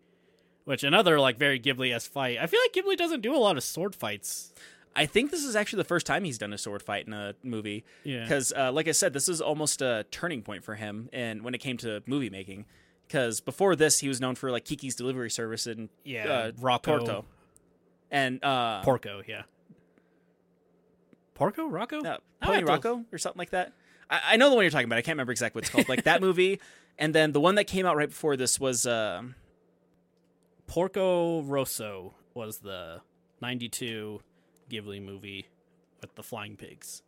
Which 0.65 0.83
another 0.83 1.19
like 1.19 1.37
very 1.37 1.59
Ghibli-esque 1.59 2.09
fight. 2.09 2.37
I 2.39 2.47
feel 2.47 2.59
like 2.61 2.73
Ghibli 2.73 2.97
doesn't 2.97 3.21
do 3.21 3.35
a 3.35 3.37
lot 3.37 3.57
of 3.57 3.63
sword 3.63 3.95
fights. 3.95 4.53
I 4.95 5.05
think 5.07 5.31
this 5.31 5.43
is 5.43 5.55
actually 5.55 5.77
the 5.77 5.85
first 5.87 6.05
time 6.05 6.23
he's 6.23 6.37
done 6.37 6.53
a 6.53 6.57
sword 6.57 6.83
fight 6.83 7.07
in 7.07 7.13
a 7.13 7.33
movie. 7.43 7.83
Yeah. 8.03 8.21
Because, 8.23 8.53
uh, 8.55 8.71
like 8.71 8.87
I 8.87 8.91
said, 8.91 9.13
this 9.13 9.27
is 9.27 9.41
almost 9.41 9.81
a 9.81 10.05
turning 10.11 10.41
point 10.43 10.63
for 10.63 10.75
him, 10.75 11.09
and 11.11 11.41
when 11.43 11.55
it 11.55 11.59
came 11.59 11.77
to 11.77 12.03
movie 12.05 12.29
making, 12.29 12.65
because 13.07 13.39
before 13.41 13.75
this, 13.75 13.99
he 13.99 14.07
was 14.07 14.21
known 14.21 14.35
for 14.35 14.51
like 14.51 14.65
Kiki's 14.65 14.95
Delivery 14.95 15.29
Service 15.31 15.65
and 15.67 15.89
Yeah, 16.03 16.27
uh, 16.31 16.51
Rocco. 16.59 16.97
Porto, 16.99 17.25
and 18.11 18.43
uh, 18.43 18.81
Porco, 18.83 19.21
yeah. 19.27 19.43
Porco, 21.33 21.65
Rocco, 21.67 22.03
uh, 22.03 22.17
Pony 22.41 22.59
to- 22.59 22.65
Rocco 22.65 23.03
or 23.11 23.17
something 23.17 23.39
like 23.39 23.49
that. 23.49 23.73
I, 24.09 24.21
I 24.33 24.35
know 24.37 24.49
the 24.49 24.55
one 24.55 24.63
you're 24.63 24.69
talking 24.71 24.85
about. 24.85 24.99
I 24.99 25.01
can't 25.01 25.15
remember 25.15 25.31
exactly 25.31 25.57
what 25.59 25.63
it's 25.65 25.71
called. 25.73 25.89
like 25.89 26.03
that 26.03 26.21
movie, 26.27 26.59
and 26.99 27.15
then 27.15 27.31
the 27.31 27.39
one 27.39 27.55
that 27.55 27.65
came 27.65 27.85
out 27.87 27.95
right 27.97 28.09
before 28.09 28.37
this 28.37 28.59
was 28.59 28.85
uh, 28.85 29.23
Porco 30.67 31.41
Rosso 31.41 32.13
was 32.33 32.59
the 32.59 33.01
'92 33.41 34.21
Ghibli 34.73 35.01
movie 35.01 35.47
with 36.01 36.15
the 36.15 36.23
flying 36.23 36.55
pigs. 36.57 37.01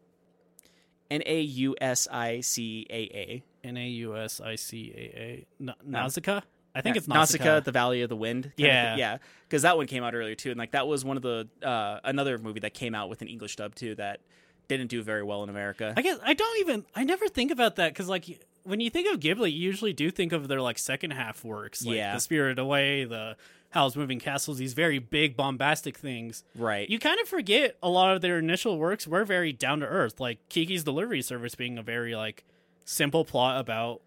N 1.10 1.22
A 1.26 1.42
U 1.42 1.76
S 1.80 2.08
I 2.12 2.42
C 2.42 2.86
A 2.90 2.94
A. 2.94 3.44
N 3.66 3.78
a 3.78 3.88
u 3.88 4.16
s 4.16 4.40
i 4.42 4.56
c 4.56 4.94
a 4.96 5.20
a 5.20 5.46
Na- 5.60 5.74
Nausicaa. 5.84 6.42
I 6.76 6.82
think 6.82 6.98
it's 6.98 7.08
Nausicaa, 7.08 7.44
Nausicaa. 7.46 7.60
the 7.64 7.72
Valley 7.72 8.02
of 8.02 8.10
the 8.10 8.16
Wind. 8.16 8.52
Yeah. 8.58 8.96
yeah, 8.96 9.18
because 9.48 9.62
that 9.64 9.78
one 9.78 9.88
came 9.88 10.04
out 10.04 10.14
earlier 10.14 10.36
too, 10.36 10.52
and 10.52 10.60
like 10.60 10.72
that 10.72 10.88
was 10.88 11.04
one 11.06 11.18
of 11.18 11.24
the 11.24 11.48
uh, 11.64 12.00
another 12.04 12.38
movie 12.38 12.60
that 12.60 12.74
came 12.74 12.94
out 12.94 13.10
with 13.10 13.22
an 13.22 13.28
English 13.28 13.56
dub 13.56 13.74
too 13.74 13.96
that 13.96 14.20
didn't 14.68 14.88
do 14.88 15.02
very 15.02 15.24
well 15.24 15.42
in 15.44 15.50
America. 15.50 15.94
I 15.98 16.02
guess 16.02 16.20
I 16.24 16.34
don't 16.34 16.60
even. 16.60 16.86
I 16.94 17.06
never 17.06 17.28
think 17.28 17.52
about 17.52 17.78
that 17.78 17.94
because 17.94 18.10
like 18.10 18.46
when 18.64 18.80
you 18.82 18.90
think 18.90 19.12
of 19.14 19.20
Ghibli, 19.20 19.52
you 19.52 19.60
usually 19.60 19.94
do 19.94 20.12
think 20.12 20.32
of 20.34 20.48
their 20.48 20.62
like 20.62 20.78
second 20.78 21.12
half 21.12 21.44
works, 21.44 21.84
like 21.86 21.96
Yeah. 21.96 22.14
The 22.14 22.20
Spirit 22.20 22.60
Away, 22.60 23.06
the 23.06 23.38
Howl's 23.76 23.98
Moving 23.98 24.20
Castles, 24.20 24.58
these 24.58 24.72
very 24.72 25.00
big 25.00 25.36
bombastic 25.36 25.98
things. 25.98 26.46
right. 26.56 26.90
You 26.90 26.98
kind 26.98 27.20
of 27.20 27.28
forget 27.28 27.76
a 27.84 27.90
lot 27.90 28.16
of 28.16 28.22
their 28.22 28.40
initial 28.40 28.80
works 28.80 29.06
were 29.06 29.26
very 29.26 29.52
down 29.52 29.82
to 29.82 29.86
earth, 29.86 30.18
like 30.18 30.40
Kiki's 30.48 30.86
Delivery 30.86 31.22
Service 31.22 31.56
being 31.56 31.78
a 31.78 31.84
very 31.84 32.16
like 32.16 32.46
simple 32.86 33.26
plot 33.26 33.60
about 33.60 34.02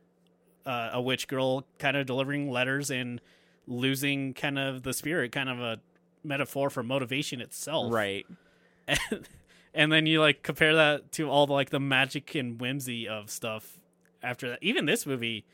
uh, 0.64 0.88
a 0.94 1.02
witch 1.02 1.28
girl 1.28 1.66
kind 1.78 1.98
of 1.98 2.06
delivering 2.06 2.50
letters 2.50 2.90
and 2.90 3.20
losing 3.66 4.32
kind 4.32 4.58
of 4.58 4.84
the 4.84 4.94
spirit, 4.94 5.32
kind 5.32 5.50
of 5.50 5.60
a 5.60 5.78
metaphor 6.24 6.70
for 6.70 6.82
motivation 6.82 7.42
itself, 7.42 7.92
right. 7.92 8.26
and, 8.88 8.98
and 9.74 9.92
then 9.92 10.06
you 10.06 10.18
like 10.22 10.42
compare 10.42 10.74
that 10.76 11.12
to 11.12 11.28
all 11.28 11.46
the 11.46 11.52
like 11.52 11.68
the 11.68 11.78
magic 11.78 12.34
and 12.34 12.58
whimsy 12.58 13.06
of 13.06 13.28
stuff 13.28 13.78
after 14.22 14.48
that. 14.48 14.62
Even 14.62 14.86
this 14.86 15.04
movie, 15.04 15.44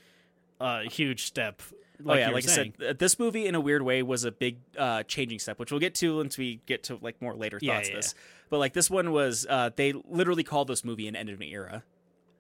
a 0.61 0.65
uh, 0.65 0.81
huge 0.83 1.25
step. 1.25 1.61
Like 2.03 2.17
oh 2.17 2.19
yeah, 2.21 2.31
like 2.31 2.45
I 2.45 2.47
said, 2.49 2.99
this 2.99 3.19
movie 3.19 3.47
in 3.47 3.55
a 3.55 3.61
weird 3.61 3.83
way 3.83 4.03
was 4.03 4.25
a 4.25 4.33
big 4.33 4.57
uh, 4.77 5.05
changing 5.05 5.39
step, 5.39 5.59
which 5.59 5.71
we'll 5.71 5.81
get 5.81 5.95
to 5.97 6.17
once 6.17 6.37
we 6.37 6.61
get 6.67 6.83
to 6.85 6.99
like 7.01 7.21
more 7.23 7.35
later 7.35 7.59
Yeah, 7.63 7.75
thoughts. 7.75 7.89
yeah, 7.89 7.97
of 7.97 8.03
this, 8.03 8.15
but 8.51 8.59
like 8.59 8.73
this 8.73 8.91
one 8.91 9.13
was, 9.13 9.47
uh, 9.49 9.71
they 9.77 9.93
literally 9.93 10.43
called 10.45 10.69
this 10.69 10.85
movie 10.85 11.07
an 11.07 11.15
end 11.15 11.29
of 11.31 11.41
an 11.41 11.47
era 11.47 11.85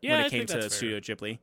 yeah, 0.02 0.12
when 0.12 0.20
I 0.20 0.26
it 0.26 0.30
came 0.30 0.38
think 0.40 0.48
to 0.50 0.55
that's 0.55 0.78
fair. 0.78 0.98
Studio 0.98 1.00
Ghibli. 1.00 1.38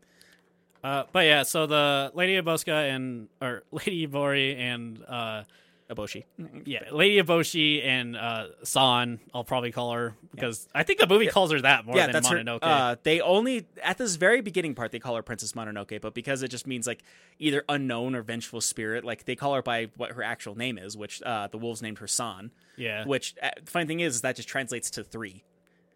Uh, 0.84 1.04
but 1.12 1.26
yeah, 1.26 1.44
so 1.44 1.68
the 1.68 2.12
Lady 2.14 2.36
Aboska 2.42 2.94
and 2.94 3.30
or 3.42 3.64
Lady 3.72 4.06
Ibori 4.08 4.58
and 4.58 5.04
uh, 5.08 5.44
Eboshi. 5.92 6.24
yeah, 6.66 6.84
Lady 6.92 7.22
Eboshi 7.22 7.86
and 7.86 8.16
uh, 8.16 8.48
San, 8.64 9.20
I'll 9.34 9.44
probably 9.44 9.72
call 9.72 9.92
her 9.94 10.16
because 10.32 10.68
I 10.74 10.84
think 10.84 11.00
the 11.00 11.08
movie 11.08 11.28
calls 11.28 11.52
her 11.52 11.60
that 11.62 11.86
more 11.86 11.96
yeah, 11.98 12.06
than 12.08 12.14
that's 12.14 12.30
Mononoke. 12.30 12.64
her. 12.64 12.70
Uh, 12.70 12.96
they 13.04 13.20
only 13.22 13.66
at 13.84 13.98
this 13.98 14.16
very 14.16 14.42
beginning 14.42 14.74
part 14.76 14.92
they 14.92 15.00
call 15.00 15.16
her 15.16 15.22
Princess 15.22 15.52
Mononoke, 15.52 16.00
but 16.02 16.14
because 16.14 16.44
it 16.44 16.48
just 16.48 16.66
means 16.66 16.88
like 16.88 17.04
either 17.40 17.64
unknown 17.68 18.16
or 18.16 18.22
vengeful 18.22 18.62
spirit, 18.62 19.04
like 19.04 19.26
they 19.26 19.36
call 19.36 19.54
her 19.56 19.62
by 19.62 19.90
what 19.98 20.12
her 20.14 20.24
actual 20.24 20.56
name 20.56 20.78
is, 20.78 20.96
which 20.96 21.22
uh, 21.24 21.48
the 21.48 21.58
wolves 21.58 21.82
named 21.82 22.00
her 22.00 22.08
San. 22.08 22.52
yeah, 22.78 23.06
Which 23.06 23.36
uh, 23.44 23.50
the 23.64 23.70
funny 23.70 23.86
thing 23.86 24.00
is 24.00 24.16
is 24.16 24.22
that 24.22 24.36
just 24.38 24.48
translates 24.48 24.90
to 24.92 25.04
three 25.04 25.44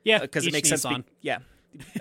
yeah, 0.04 0.20
because 0.20 0.46
it 0.46 0.54
makes 0.54 0.70
sense. 0.70 0.86
be- 0.86 1.04
yeah, 1.22 1.40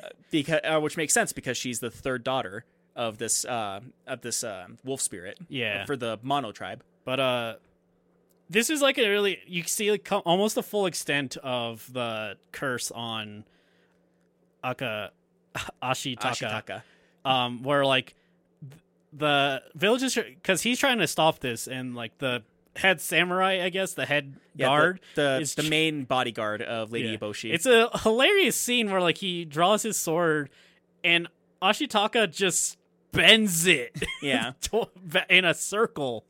Uh, 0.03 0.09
because 0.31 0.61
uh, 0.65 0.81
which 0.81 0.97
makes 0.97 1.13
sense 1.15 1.33
because 1.33 1.57
she's 1.57 1.81
the 1.81 1.91
third 1.91 2.23
daughter 2.25 2.65
of 2.97 3.19
this 3.19 3.45
uh, 3.45 3.81
of 4.07 4.21
this 4.21 4.45
uh, 4.45 4.67
wolf 4.85 5.01
spirit. 5.01 5.39
Yeah. 5.49 5.85
for 5.85 5.97
the 5.97 6.19
Mono 6.23 6.53
tribe. 6.53 6.83
But 7.05 7.19
uh, 7.21 7.55
this 8.55 8.71
is 8.71 8.81
like 8.81 8.97
a 8.99 9.07
really 9.09 9.39
you 9.47 9.63
see 9.65 9.91
like 9.91 10.09
almost 10.25 10.55
the 10.55 10.63
full 10.63 10.87
extent 10.87 11.37
of 11.43 11.93
the 11.93 12.37
curse 12.53 12.91
on 12.91 13.45
Aka 14.63 15.11
Ashitaka, 15.83 16.19
Ashitaka. 16.23 16.83
um 17.25 17.63
where 17.63 17.85
like 17.85 18.15
the 19.13 19.63
villagers 19.75 20.15
because 20.15 20.63
he's 20.63 20.79
trying 20.79 20.99
to 20.99 21.07
stop 21.07 21.39
this 21.41 21.69
and 21.69 21.95
like 21.95 22.17
the 22.19 22.43
head 22.77 23.01
samurai 23.01 23.63
I 23.63 23.69
guess 23.69 23.95
the 23.95 24.07
head 24.07 24.35
Yeah, 24.57 24.67
guard 24.67 25.01
the 25.15 25.23
the, 25.23 25.41
is 25.41 25.55
the 25.55 25.63
main 25.65 26.05
bodyguard 26.05 26.63
of 26.63 26.91
Lady 26.91 27.09
Yeah. 27.09 27.17
Eboshi. 27.19 27.53
It's 27.53 27.67
a 27.67 27.91
hilarious 27.99 28.57
scene 28.57 28.91
where 28.91 29.01
like 29.01 29.19
he 29.19 29.45
draws 29.45 29.83
his 29.83 29.97
sword 29.97 30.51
and 31.05 31.29
Ashitaka 31.63 32.33
just 32.33 32.77
bends 33.13 33.67
it 33.67 34.03
yeah, 34.23 34.53
in 35.31 35.45
a 35.45 35.55
circle. 35.55 36.25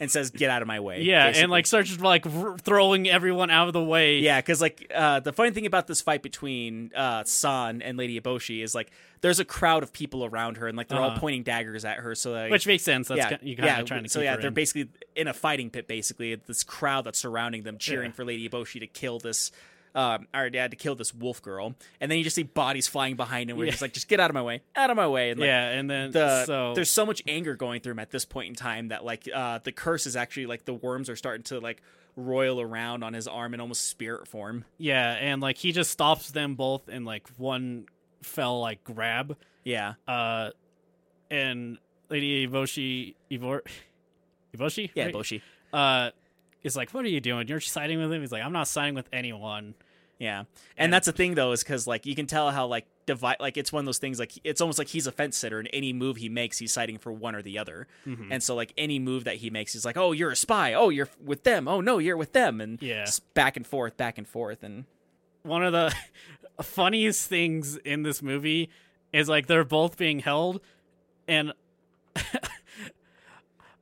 And 0.00 0.10
says, 0.10 0.30
"Get 0.30 0.50
out 0.50 0.62
of 0.62 0.68
my 0.68 0.80
way." 0.80 1.02
Yeah, 1.02 1.26
basically. 1.26 1.42
and 1.44 1.50
like 1.52 1.66
starts 1.66 1.88
just, 1.88 2.00
like 2.00 2.26
r- 2.26 2.58
throwing 2.58 3.08
everyone 3.08 3.50
out 3.50 3.66
of 3.66 3.72
the 3.72 3.82
way. 3.82 4.18
Yeah, 4.18 4.40
because 4.40 4.60
like 4.60 4.90
uh, 4.94 5.20
the 5.20 5.32
funny 5.32 5.50
thing 5.50 5.66
about 5.66 5.86
this 5.86 6.00
fight 6.00 6.22
between 6.22 6.90
uh, 6.94 7.24
San 7.24 7.82
and 7.82 7.96
Lady 7.98 8.20
Eboshi 8.20 8.62
is 8.62 8.74
like 8.74 8.90
there's 9.22 9.40
a 9.40 9.44
crowd 9.44 9.82
of 9.82 9.92
people 9.92 10.24
around 10.24 10.56
her, 10.58 10.68
and 10.68 10.76
like 10.76 10.88
they're 10.88 10.98
all 11.00 11.10
Uh-huh. 11.10 11.20
pointing 11.20 11.42
daggers 11.42 11.84
at 11.84 11.98
her. 11.98 12.14
So 12.14 12.32
like, 12.32 12.50
which 12.50 12.66
makes 12.66 12.82
sense. 12.82 13.08
That's 13.08 13.18
yeah, 13.18 13.36
ki- 13.36 13.48
you 13.50 13.56
kind 13.56 13.66
yeah, 13.66 13.80
of 13.80 13.86
trying 13.86 14.02
to 14.02 14.08
so 14.08 14.20
yeah, 14.20 14.36
they're 14.36 14.48
in. 14.48 14.54
basically 14.54 14.88
in 15.14 15.28
a 15.28 15.34
fighting 15.34 15.70
pit. 15.70 15.88
Basically, 15.88 16.34
this 16.34 16.64
crowd 16.64 17.04
that's 17.04 17.18
surrounding 17.18 17.62
them, 17.62 17.78
cheering 17.78 18.10
Yeah. 18.10 18.14
for 18.16 18.24
Lady 18.24 18.48
Eboshi 18.48 18.80
to 18.80 18.86
kill 18.86 19.18
this. 19.18 19.50
Um, 19.96 20.28
or 20.34 20.50
yeah, 20.52 20.68
to 20.68 20.76
kill 20.76 20.94
this 20.94 21.14
wolf 21.14 21.40
girl, 21.40 21.74
and 22.02 22.10
then 22.10 22.18
you 22.18 22.22
just 22.24 22.36
see 22.36 22.42
bodies 22.42 22.86
flying 22.86 23.16
behind 23.16 23.50
him. 23.50 23.56
We're 23.56 23.64
Yeah. 23.64 23.70
just 23.70 23.80
like, 23.82 23.94
just 23.94 24.08
get 24.08 24.20
out 24.20 24.30
of 24.30 24.34
my 24.34 24.42
way, 24.42 24.60
out 24.76 24.90
of 24.90 24.96
my 24.96 25.08
way. 25.08 25.30
And 25.30 25.40
like, 25.40 25.46
yeah, 25.46 25.70
and 25.70 25.90
then 25.90 26.10
the 26.10 26.44
so 26.44 26.74
there's 26.74 26.90
so 26.90 27.06
much 27.06 27.22
anger 27.26 27.56
going 27.56 27.80
through 27.80 27.92
him 27.92 27.98
at 28.00 28.10
this 28.10 28.26
point 28.26 28.48
in 28.50 28.54
time 28.54 28.88
that 28.88 29.04
like 29.06 29.26
uh 29.34 29.58
the 29.64 29.72
curse 29.72 30.06
is 30.06 30.14
actually 30.14 30.44
like 30.46 30.66
the 30.66 30.74
worms 30.74 31.08
are 31.08 31.16
starting 31.16 31.44
to 31.44 31.60
like 31.60 31.80
roil 32.14 32.60
around 32.60 33.04
on 33.04 33.14
his 33.14 33.26
arm 33.26 33.54
in 33.54 33.60
almost 33.60 33.88
spirit 33.88 34.28
form. 34.28 34.64
yeah, 34.76 35.12
and 35.12 35.40
like 35.40 35.56
he 35.56 35.72
just 35.72 35.90
stops 35.90 36.30
them 36.30 36.56
both 36.56 36.88
in 36.90 37.06
like 37.06 37.26
one 37.38 37.86
fell 38.22 38.60
like 38.60 38.84
grab. 38.84 39.36
Yeah, 39.64 39.94
Uh, 40.06 40.50
and 41.30 41.78
Lady 42.10 42.46
Ivoshi 42.46 43.14
Ivor 43.32 43.62
Ivoshi 44.56 44.90
yeah, 44.94 45.06
right? 45.06 45.14
Boshi. 45.14 45.40
uh 45.72 46.10
is 46.62 46.74
like, 46.76 46.90
what 46.92 47.04
are 47.04 47.08
you 47.08 47.20
doing? 47.20 47.46
You're 47.46 47.60
siding 47.60 47.98
with 48.00 48.12
him. 48.12 48.20
He's 48.22 48.32
like, 48.32 48.42
I'm 48.42 48.52
not 48.52 48.66
siding 48.66 48.94
with 48.94 49.08
anyone. 49.12 49.74
Yeah, 50.18 50.44
and 50.78 50.90
that's 50.92 51.04
the 51.06 51.12
thing 51.12 51.34
though, 51.34 51.52
is 51.52 51.62
because 51.62 51.86
like 51.86 52.06
you 52.06 52.14
can 52.14 52.26
tell 52.26 52.50
how 52.50 52.66
like 52.66 52.86
divide 53.04 53.36
like 53.38 53.56
it's 53.58 53.70
one 53.72 53.80
of 53.80 53.86
those 53.86 53.98
things 53.98 54.18
like 54.18 54.32
it's 54.44 54.62
almost 54.62 54.78
like 54.78 54.88
he's 54.88 55.06
a 55.06 55.12
fence 55.12 55.36
sitter, 55.36 55.58
and 55.58 55.68
any 55.74 55.92
move 55.92 56.16
he 56.16 56.28
makes, 56.30 56.56
he's 56.58 56.72
siding 56.72 56.96
for 56.96 57.12
one 57.12 57.34
or 57.34 57.42
the 57.42 57.58
other. 57.58 57.86
Mm-hmm. 58.06 58.32
And 58.32 58.42
so 58.42 58.54
like 58.54 58.72
any 58.78 58.98
move 58.98 59.24
that 59.24 59.36
he 59.36 59.50
makes, 59.50 59.74
he's 59.74 59.84
like, 59.84 59.98
oh, 59.98 60.12
you're 60.12 60.30
a 60.30 60.36
spy. 60.36 60.72
Oh, 60.72 60.88
you're 60.88 61.08
with 61.22 61.44
them. 61.44 61.68
Oh 61.68 61.82
no, 61.82 61.98
you're 61.98 62.16
with 62.16 62.32
them. 62.32 62.62
And 62.62 62.80
Yeah. 62.80 63.04
back 63.34 63.56
and 63.58 63.66
forth, 63.66 63.96
back 63.98 64.16
and 64.16 64.26
forth, 64.26 64.62
and 64.62 64.84
one 65.42 65.62
of 65.62 65.72
the 65.74 65.94
funniest 66.62 67.28
things 67.28 67.76
in 67.76 68.02
this 68.02 68.22
movie 68.22 68.70
is 69.12 69.28
like 69.28 69.46
they're 69.48 69.64
both 69.64 69.98
being 69.98 70.20
held 70.20 70.60
and 71.28 71.52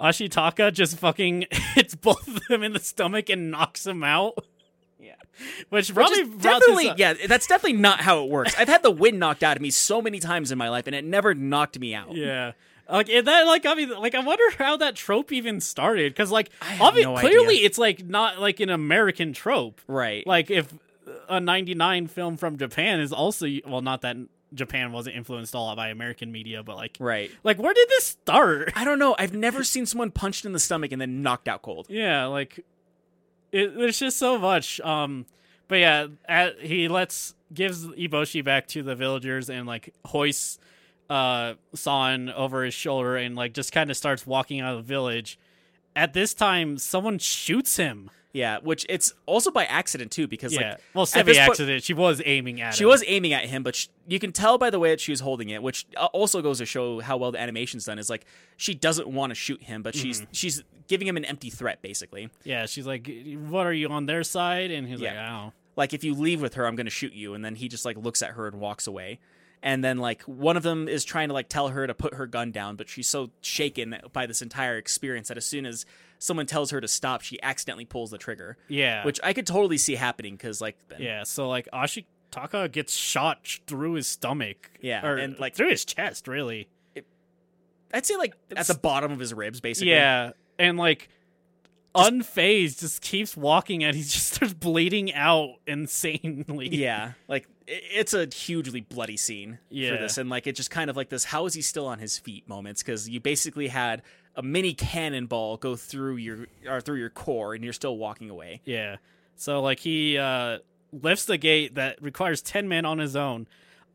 Ashitaka 0.01 0.73
just 0.73 0.99
fucking 0.99 1.47
hits 1.75 1.95
both 1.95 2.27
of 2.27 2.41
them 2.49 2.63
in 2.63 2.73
the 2.73 2.81
stomach 2.81 3.31
and 3.31 3.51
knocks 3.51 3.85
them 3.85 4.03
out. 4.03 4.45
Which 5.69 5.89
Which 5.89 5.95
probably 5.95 6.25
definitely 6.39 6.93
yeah, 6.97 7.15
that's 7.27 7.47
definitely 7.47 7.79
not 7.81 8.01
how 8.01 8.25
it 8.25 8.31
works. 8.31 8.55
I've 8.59 8.69
had 8.69 8.83
the 8.83 8.91
wind 8.91 9.19
knocked 9.19 9.43
out 9.43 9.57
of 9.57 9.63
me 9.63 9.71
so 9.71 10.01
many 10.01 10.21
times 10.21 10.53
in 10.53 10.59
my 10.59 10.69
life, 10.69 10.87
and 10.87 10.95
it 10.95 11.05
never 11.05 11.35
knocked 11.35 11.79
me 11.79 11.95
out. 11.95 12.15
Yeah. 12.15 12.53
Like 12.89 13.07
that, 13.07 13.47
like 13.47 13.65
I 13.65 13.75
mean, 13.75 13.91
like 13.91 14.15
I 14.15 14.21
wonder 14.21 14.45
how 14.59 14.77
that 14.77 14.95
trope 14.95 15.33
even 15.33 15.61
started 15.61 16.13
because, 16.13 16.31
like, 16.31 16.51
have 16.61 16.95
obvi- 16.95 17.03
no 17.03 17.17
clearly 17.17 17.57
idea. 17.57 17.67
it's 17.67 17.79
like 17.79 18.05
not 18.05 18.41
like 18.41 18.61
an 18.61 18.69
American 18.69 19.33
trope. 19.33 19.81
Right. 19.87 20.27
Like 20.27 20.51
if 20.51 20.73
a 21.29 21.41
'99 21.41 22.09
film 22.09 22.37
from 22.37 22.59
Japan 22.59 23.01
is 23.01 23.13
also 23.13 23.47
well, 23.67 23.81
not 23.81 24.03
that 24.03 24.17
Japan 24.55 24.93
wasn't 24.93 25.17
influenced 25.17 25.55
all 25.55 25.75
by 25.75 25.89
American 25.89 26.31
media, 26.31 26.63
but 26.63 26.77
like, 26.77 26.97
right. 27.01 27.31
like 27.43 27.59
where 27.59 27.75
did 27.75 27.89
this 27.89 28.07
start? 28.07 28.73
I 28.77 28.85
don't 28.85 28.99
know. 28.99 29.17
I've 29.19 29.35
never 29.35 29.65
seen 29.65 29.87
someone 29.87 30.11
punched 30.11 30.45
in 30.45 30.53
the 30.53 30.61
stomach 30.61 30.93
and 30.93 31.01
then 31.01 31.23
knocked 31.23 31.49
out 31.49 31.63
cold. 31.63 31.87
Yeah, 31.95 32.27
like 32.27 32.65
it, 33.55 33.79
there's 33.79 33.99
just 33.99 34.19
so 34.19 34.39
much. 34.39 34.81
Um, 34.81 35.27
but 35.69 35.77
yeah, 35.77 36.07
at, 36.29 36.61
he 36.61 36.89
lets 36.89 37.35
gives 37.53 37.87
Eboshi 37.87 38.45
back 38.45 38.67
to 38.69 38.83
the 38.83 38.97
villagers 38.97 39.49
and 39.49 39.67
like 39.67 39.95
hoists 40.05 40.59
uh 41.09 41.55
San 41.75 42.31
over 42.31 42.65
his 42.65 42.75
shoulder 42.75 43.17
and 43.17 43.37
like 43.37 43.53
just 43.53 43.73
kind 43.73 43.91
of 43.91 43.97
starts 43.97 44.27
walking 44.27 44.61
out 44.61 44.75
of 44.75 44.79
the 44.79 44.89
village. 44.89 45.39
At 45.95 46.13
this 46.13 46.35
time, 46.35 46.79
someone 46.79 47.19
shoots 47.19 47.77
him. 47.77 48.11
Yeah, 48.35 48.59
which 48.63 48.85
it's 48.89 49.13
also 49.27 49.51
by 49.53 49.65
accident 49.65 50.11
too, 50.11 50.27
because 50.27 50.53
yeah, 50.53 50.71
like 50.73 50.81
well, 50.93 51.07
semi 51.07 51.39
accident. 51.39 51.85
She 51.85 51.95
was 51.95 52.21
aiming 52.25 52.61
at. 52.61 52.75
she 52.75 52.83
him. 52.83 52.91
was 52.91 53.03
aiming 53.07 53.33
at 53.33 53.45
him, 53.47 53.63
but 53.63 53.77
sh- 53.77 53.87
you 54.09 54.19
can 54.19 54.33
tell 54.33 54.59
by 54.59 54.71
the 54.71 54.81
way 54.81 54.91
that 54.91 55.01
she 55.01 55.13
was 55.13 55.21
holding 55.21 55.51
it, 55.51 55.63
which 55.63 55.87
uh, 55.97 56.07
also 56.07 56.43
goes 56.43 56.59
to 56.59 56.67
show 56.67 56.99
how 57.01 57.17
well 57.17 57.31
the 57.31 57.41
animation's 57.41 57.85
done. 57.85 57.99
Is 57.99 58.11
like 58.11 58.27
she 58.57 58.75
doesn't 58.75 59.07
want 59.09 59.31
to 59.31 59.35
shoot 59.37 59.63
him, 59.63 59.83
but 59.83 59.95
she's 59.95 60.21
Mm-hmm. 60.21 60.33
she's 60.33 60.65
giving 60.89 61.07
him 61.07 61.17
an 61.17 61.25
empty 61.25 61.49
threat, 61.49 61.81
basically. 61.81 62.29
Yeah, 62.43 62.67
she's 62.67 62.87
like, 62.89 63.09
"What 63.49 63.67
are 63.67 63.73
you 63.73 63.89
on 63.89 64.07
their 64.07 64.25
side?" 64.25 64.73
And 64.73 64.87
he's 64.89 65.01
like, 65.01 65.13
Yeah. 65.13 65.27
"I 65.39 65.41
don't." 65.43 65.55
Like 65.77 65.93
if 65.95 66.03
you 66.03 66.15
leave 66.15 66.43
with 66.43 66.55
her, 66.55 66.67
I'm 66.67 66.75
going 66.75 66.87
to 66.87 66.91
shoot 66.91 67.13
you, 67.13 67.35
and 67.35 67.45
then 67.45 67.55
he 67.55 67.69
just 67.69 67.85
like 67.85 67.97
looks 67.97 68.21
at 68.21 68.31
her 68.31 68.49
and 68.49 68.59
walks 68.61 68.89
away. 68.89 69.21
And 69.63 69.83
then 69.83 69.97
like 69.99 70.23
one 70.23 70.57
of 70.59 70.63
them 70.63 70.89
is 70.89 71.05
trying 71.05 71.29
to 71.29 71.35
like 71.35 71.49
tell 71.49 71.69
her 71.69 71.87
to 71.87 71.95
put 71.95 72.15
her 72.15 72.27
gun 72.27 72.51
down, 72.51 72.77
but 72.77 72.89
she's 72.89 73.09
so 73.09 73.31
shaken 73.43 73.97
by 74.13 74.27
this 74.27 74.43
entire 74.43 74.77
experience 74.77 75.29
that 75.29 75.39
as 75.39 75.47
soon 75.47 75.65
as 75.67 75.87
someone 76.25 76.47
tells 76.47 76.71
her 76.71 76.81
to 76.81 76.89
stop, 76.89 77.21
she 77.21 77.41
accidentally 77.43 77.85
pulls 77.85 78.11
the 78.11 78.19
trigger. 78.19 78.57
Yeah, 78.69 79.05
which 79.05 79.21
I 79.23 79.33
could 79.35 79.47
totally 79.47 79.77
see 79.79 79.95
happening 79.95 80.35
because 80.37 80.61
like 80.61 80.77
yeah. 80.99 81.23
So 81.25 81.49
like 81.49 81.69
Ashitaka 81.73 82.73
gets 82.73 82.95
shot 82.97 83.47
through 83.67 83.95
his 83.95 84.07
stomach. 84.07 84.71
Yeah, 84.81 85.05
or 85.07 85.17
and, 85.17 85.39
like- 85.39 85.55
through 85.55 85.71
his 85.71 85.85
chest, 85.85 86.27
really. 86.29 86.69
I'd 87.93 88.05
say 88.07 88.17
like 88.17 88.35
at 88.57 88.67
the 88.67 88.75
bottom 88.75 89.13
of 89.13 89.19
his 89.21 89.33
ribs, 89.33 89.61
basically. 89.61 89.91
Yeah, 89.93 90.31
and 90.59 90.77
like 90.79 91.09
unfazed, 91.95 92.81
just 92.81 93.03
keeps 93.03 93.37
walking 93.37 93.85
and 93.85 93.95
he 93.97 94.03
just 94.03 94.33
starts 94.35 94.53
bleeding 94.55 95.13
out 95.15 95.51
insanely. 95.67 96.69
yeah. 96.75 97.13
Like 97.29 97.47
it's 97.67 98.13
a 98.15 98.27
hugely 98.27 98.81
bloody 98.83 99.17
scene 99.17 99.59
Yeah. 99.71 99.95
for 99.95 100.03
this, 100.03 100.19
and 100.19 100.29
like 100.29 100.47
it 100.47 100.57
just 100.57 100.71
kind 100.71 100.91
of 100.91 100.97
like 100.97 101.09
this. 101.09 101.25
How 101.25 101.47
is 101.47 101.55
he 101.55 101.63
still 101.63 101.87
on 101.87 101.99
his 101.99 102.19
feet? 102.19 102.49
Moments 102.49 102.83
because 102.83 103.09
you 103.09 103.21
basically 103.21 103.69
had 103.69 104.03
a 104.37 104.43
mini 104.43 104.75
cannonball 104.75 105.57
go 105.57 105.77
through 105.77 106.17
your 106.17 106.47
or 106.69 106.81
through 106.81 106.99
your 106.99 107.11
core, 107.11 107.55
and 107.55 107.63
you're 107.63 107.73
still 107.73 107.97
walking 107.97 108.31
away. 108.31 108.61
Yeah. 108.65 108.97
So 109.37 109.61
like 109.61 109.81
he 109.81 110.19
uh 110.19 110.59
lifts 110.93 111.25
the 111.25 111.39
gate 111.39 111.75
that 111.75 112.01
requires 112.03 112.41
10 112.43 112.69
men 112.69 112.85
on 112.85 112.99
his 112.99 113.17
own. 113.17 113.47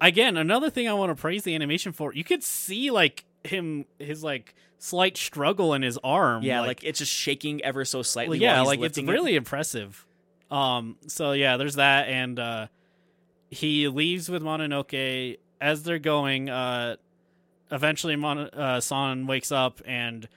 Again, 0.02 0.38
another 0.38 0.70
thing 0.70 0.88
I 0.88 0.94
want 0.94 1.16
to 1.16 1.22
praise 1.22 1.44
the 1.44 1.56
animation 1.56 1.92
for. 1.92 2.14
You 2.14 2.24
could 2.24 2.44
see 2.44 2.92
like 2.92 3.26
him 3.44 3.86
his 4.00 4.24
like 4.24 4.56
slight 4.78 5.18
struggle 5.18 5.74
in 5.74 5.82
his 5.82 5.98
arm. 6.04 6.44
Yeah, 6.44 6.62
like, 6.62 6.84
it's 6.84 7.00
just 7.00 7.12
shaking 7.12 7.62
ever 7.64 7.84
so 7.84 8.00
well, 8.00 8.04
slightly. 8.04 8.38
yeah, 8.40 8.54
while 8.54 8.62
he's 8.62 8.68
like 8.68 8.88
it's 8.88 8.98
it. 8.98 9.06
really 9.06 9.36
impressive. 9.36 10.06
Um 10.50 10.98
so 11.08 11.34
yeah, 11.34 11.58
there's 11.58 11.76
that 11.76 12.08
and 12.08 12.40
uh 12.40 12.68
he 13.50 13.88
leaves 13.88 14.30
with 14.30 14.44
Mononoke 14.44 15.38
as 15.60 15.84
they're 15.84 16.00
going 16.00 16.50
uh 16.50 16.96
eventually 17.72 18.16
Mon- 18.16 18.50
uh 18.54 18.80
San 18.80 19.28
wakes 19.28 19.52
up 19.52 19.82
and 19.86 20.28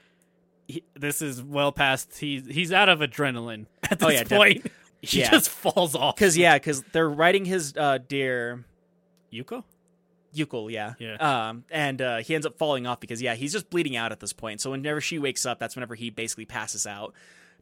he, 0.69 0.83
this 0.95 1.21
is 1.23 1.43
well 1.43 1.73
past 1.73 2.19
he's 2.19 2.47
he's 2.47 2.73
out 2.73 2.89
of 2.89 3.01
adrenaline 3.01 3.67
at 3.91 3.99
this 3.99 4.07
Oh, 4.09 4.11
yeah, 4.11 4.25
point. 4.25 4.67
He 5.05 5.19
Yeah. 5.21 5.31
just 5.33 5.49
falls 5.51 5.97
off. 5.97 6.15
because 6.15 6.37
yeah, 6.39 6.55
because 6.57 6.83
they're 6.93 7.11
riding 7.11 7.45
his 7.45 7.75
uh, 7.77 7.99
deer 8.07 8.65
Yuko? 9.33 9.65
Yukul, 10.33 10.71
yeah. 10.71 10.95
Yeah. 11.01 11.17
Um, 11.17 11.65
and 11.73 12.01
uh, 12.01 12.19
he 12.19 12.35
ends 12.37 12.47
up 12.47 12.57
falling 12.57 12.87
off 12.87 13.01
because 13.01 13.21
yeah, 13.21 13.35
he's 13.35 13.53
just 13.53 13.69
bleeding 13.69 13.97
out 13.97 14.13
at 14.13 14.21
this 14.21 14.33
point. 14.33 14.61
So 14.61 14.71
whenever 14.71 15.01
she 15.01 15.19
wakes 15.19 15.45
up, 15.45 15.59
that's 15.59 15.75
whenever 15.75 15.97
he 15.97 16.11
basically 16.11 16.45
passes 16.45 16.87
out. 16.87 17.15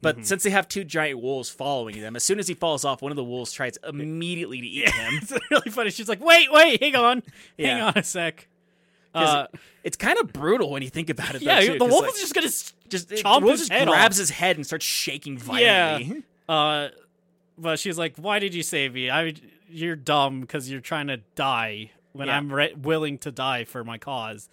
But 0.02 0.16
Mm-hmm. 0.16 0.24
since 0.24 0.42
they 0.42 0.50
have 0.50 0.68
two 0.68 0.84
giant 0.84 1.20
wolves 1.22 1.48
following 1.48 1.98
them, 2.00 2.14
as 2.14 2.24
soon 2.24 2.38
as 2.38 2.46
he 2.46 2.52
falls 2.54 2.84
off, 2.84 3.00
one 3.00 3.10
of 3.10 3.16
the 3.16 3.24
wolves 3.24 3.52
tries 3.52 3.78
immediately 3.88 4.60
to 4.60 4.66
eat 4.66 4.88
him. 4.94 5.14
it's 5.22 5.32
really 5.50 5.70
funny. 5.70 5.90
She's 5.90 6.08
like, 6.10 6.22
"Wait, 6.22 6.52
wait, 6.52 6.82
hang 6.82 6.94
on, 6.94 7.22
hang 7.58 7.80
on 7.80 7.94
a 7.96 8.02
sec." 8.02 8.48
Uh, 9.14 9.46
It's 9.84 9.96
kind 9.96 10.18
of 10.18 10.32
brutal 10.32 10.70
when 10.70 10.82
you 10.82 10.90
think 10.90 11.10
about 11.10 11.34
it. 11.34 11.42
yeah, 11.42 11.60
though, 11.60 11.66
too, 11.72 11.78
the 11.78 11.84
wolf 11.86 12.02
like, 12.02 12.14
is 12.14 12.20
just 12.20 12.34
gonna. 12.34 12.88
just 12.88 13.10
chomp 13.24 13.42
wolf 13.42 13.52
his 13.52 13.60
just 13.62 13.72
head 13.72 13.88
grabs 13.88 14.16
off. 14.16 14.20
his 14.20 14.30
head 14.30 14.56
and 14.56 14.64
starts 14.66 14.84
shaking 14.84 15.34
Yeah. 15.34 15.98
violently. 15.98 16.22
Uh, 16.48 16.88
but 17.58 17.78
she's 17.78 17.98
like, 17.98 18.16
"Why 18.16 18.38
did 18.38 18.54
you 18.54 18.62
save 18.62 18.94
me? 18.94 19.10
I, 19.10 19.34
you're 19.68 19.96
dumb 19.96 20.40
because 20.42 20.70
you're 20.70 20.80
trying 20.80 21.08
to 21.08 21.18
die 21.34 21.90
when 22.12 22.28
Yeah. 22.28 22.36
I'm 22.36 22.52
re- 22.52 22.74
willing 22.74 23.18
to 23.18 23.30
die 23.32 23.64
for 23.64 23.82
my 23.84 23.98
cause." 23.98 24.48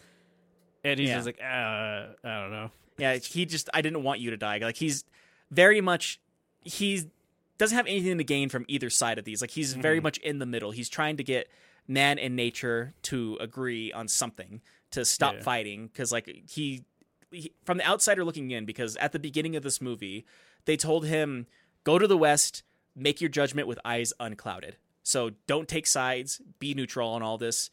And 0.83 0.99
he's 0.99 1.09
Yeah. 1.09 1.15
just 1.15 1.25
like, 1.27 1.39
uh, 1.41 1.45
"I 1.45 2.13
don't 2.23 2.51
know." 2.51 2.71
Yeah, 2.97 3.15
he 3.17 3.45
just 3.45 3.69
I 3.73 3.81
didn't 3.81 4.03
want 4.03 4.19
you 4.21 4.31
to 4.31 4.37
die. 4.37 4.57
Like 4.57 4.77
he's 4.77 5.03
very 5.51 5.81
much 5.81 6.19
he 6.63 7.09
doesn't 7.57 7.75
have 7.75 7.87
anything 7.87 8.17
to 8.17 8.23
gain 8.23 8.49
from 8.49 8.65
either 8.67 8.89
side 8.89 9.17
of 9.17 9.25
these. 9.25 9.41
Like 9.41 9.51
he's 9.51 9.73
Mm-hmm. 9.73 9.81
very 9.81 9.99
much 9.99 10.17
in 10.19 10.39
the 10.39 10.45
middle. 10.45 10.71
He's 10.71 10.89
trying 10.89 11.17
to 11.17 11.23
get 11.23 11.47
man 11.87 12.19
and 12.19 12.35
nature 12.35 12.93
to 13.03 13.37
agree 13.39 13.91
on 13.93 14.07
something 14.07 14.61
to 14.91 15.05
stop 15.05 15.35
Yeah. 15.35 15.41
fighting 15.43 15.87
because 15.87 16.11
like 16.11 16.27
he, 16.49 16.83
he 17.31 17.51
from 17.63 17.77
the 17.77 17.87
outsider 17.87 18.23
looking 18.25 18.51
in 18.51 18.65
because 18.65 18.95
at 18.97 19.11
the 19.11 19.19
beginning 19.19 19.55
of 19.55 19.63
this 19.63 19.81
movie 19.81 20.25
they 20.65 20.77
told 20.77 21.05
him 21.05 21.47
go 21.83 21.97
to 21.97 22.07
the 22.07 22.17
west, 22.17 22.63
make 22.95 23.21
your 23.21 23.29
judgment 23.29 23.67
with 23.67 23.79
eyes 23.85 24.13
unclouded. 24.19 24.75
So 25.03 25.31
don't 25.45 25.67
take 25.69 25.87
sides, 25.87 26.41
be 26.59 26.73
neutral 26.73 27.09
on 27.09 27.21
all 27.23 27.37
this. 27.37 27.69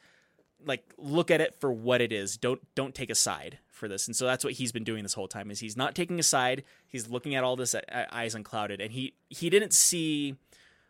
Like 0.64 0.84
look 0.96 1.30
at 1.30 1.40
it 1.40 1.54
for 1.60 1.72
what 1.72 2.00
it 2.00 2.12
is. 2.12 2.36
Don't 2.36 2.60
don't 2.74 2.94
take 2.94 3.10
a 3.10 3.14
side 3.16 3.58
for 3.68 3.88
this. 3.88 4.06
And 4.06 4.14
so 4.16 4.24
that's 4.26 4.44
what 4.44 4.54
he's 4.54 4.70
been 4.72 4.84
doing 4.84 5.02
this 5.02 5.14
whole 5.14 5.26
time 5.28 5.50
is 5.50 5.58
he's 5.60 5.76
not 5.76 5.94
taking 5.96 6.20
a 6.20 6.22
side. 6.22 6.62
He's 6.86 7.08
looking 7.08 7.34
at 7.34 7.42
all 7.42 7.56
this 7.56 7.74
at, 7.74 7.84
at 7.88 8.12
eyes 8.14 8.34
unclouded 8.36 8.80
and 8.80 8.92
he 8.92 9.14
he 9.28 9.50
didn't 9.50 9.72
see 9.72 10.36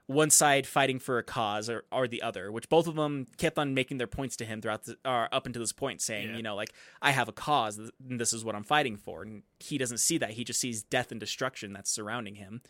one 0.06 0.28
side 0.28 0.66
fighting 0.66 0.98
for 0.98 1.16
a 1.18 1.22
cause 1.22 1.70
or, 1.70 1.84
or 1.90 2.06
the 2.06 2.20
other, 2.20 2.52
which 2.52 2.68
both 2.68 2.86
of 2.86 2.94
them 2.94 3.26
kept 3.38 3.58
on 3.58 3.72
making 3.72 3.96
their 3.96 4.06
points 4.06 4.36
to 4.36 4.44
him 4.44 4.60
throughout 4.60 4.84
the, 4.84 4.98
or 5.04 5.28
up 5.32 5.46
until 5.46 5.60
this 5.60 5.72
point, 5.72 6.02
saying, 6.02 6.28
Yeah. 6.30 6.36
you 6.36 6.42
know, 6.42 6.54
like 6.54 6.72
I 7.00 7.10
have 7.12 7.28
a 7.28 7.32
cause, 7.32 7.78
and 7.78 8.20
this 8.20 8.32
is 8.34 8.44
what 8.44 8.54
I'm 8.54 8.64
fighting 8.64 8.96
for, 8.98 9.22
and 9.22 9.42
he 9.60 9.78
doesn't 9.78 9.98
see 9.98 10.18
that. 10.18 10.30
He 10.32 10.44
just 10.44 10.60
sees 10.60 10.82
death 10.82 11.10
and 11.10 11.18
destruction 11.18 11.72
that's 11.72 11.90
surrounding 11.90 12.34
him, 12.34 12.60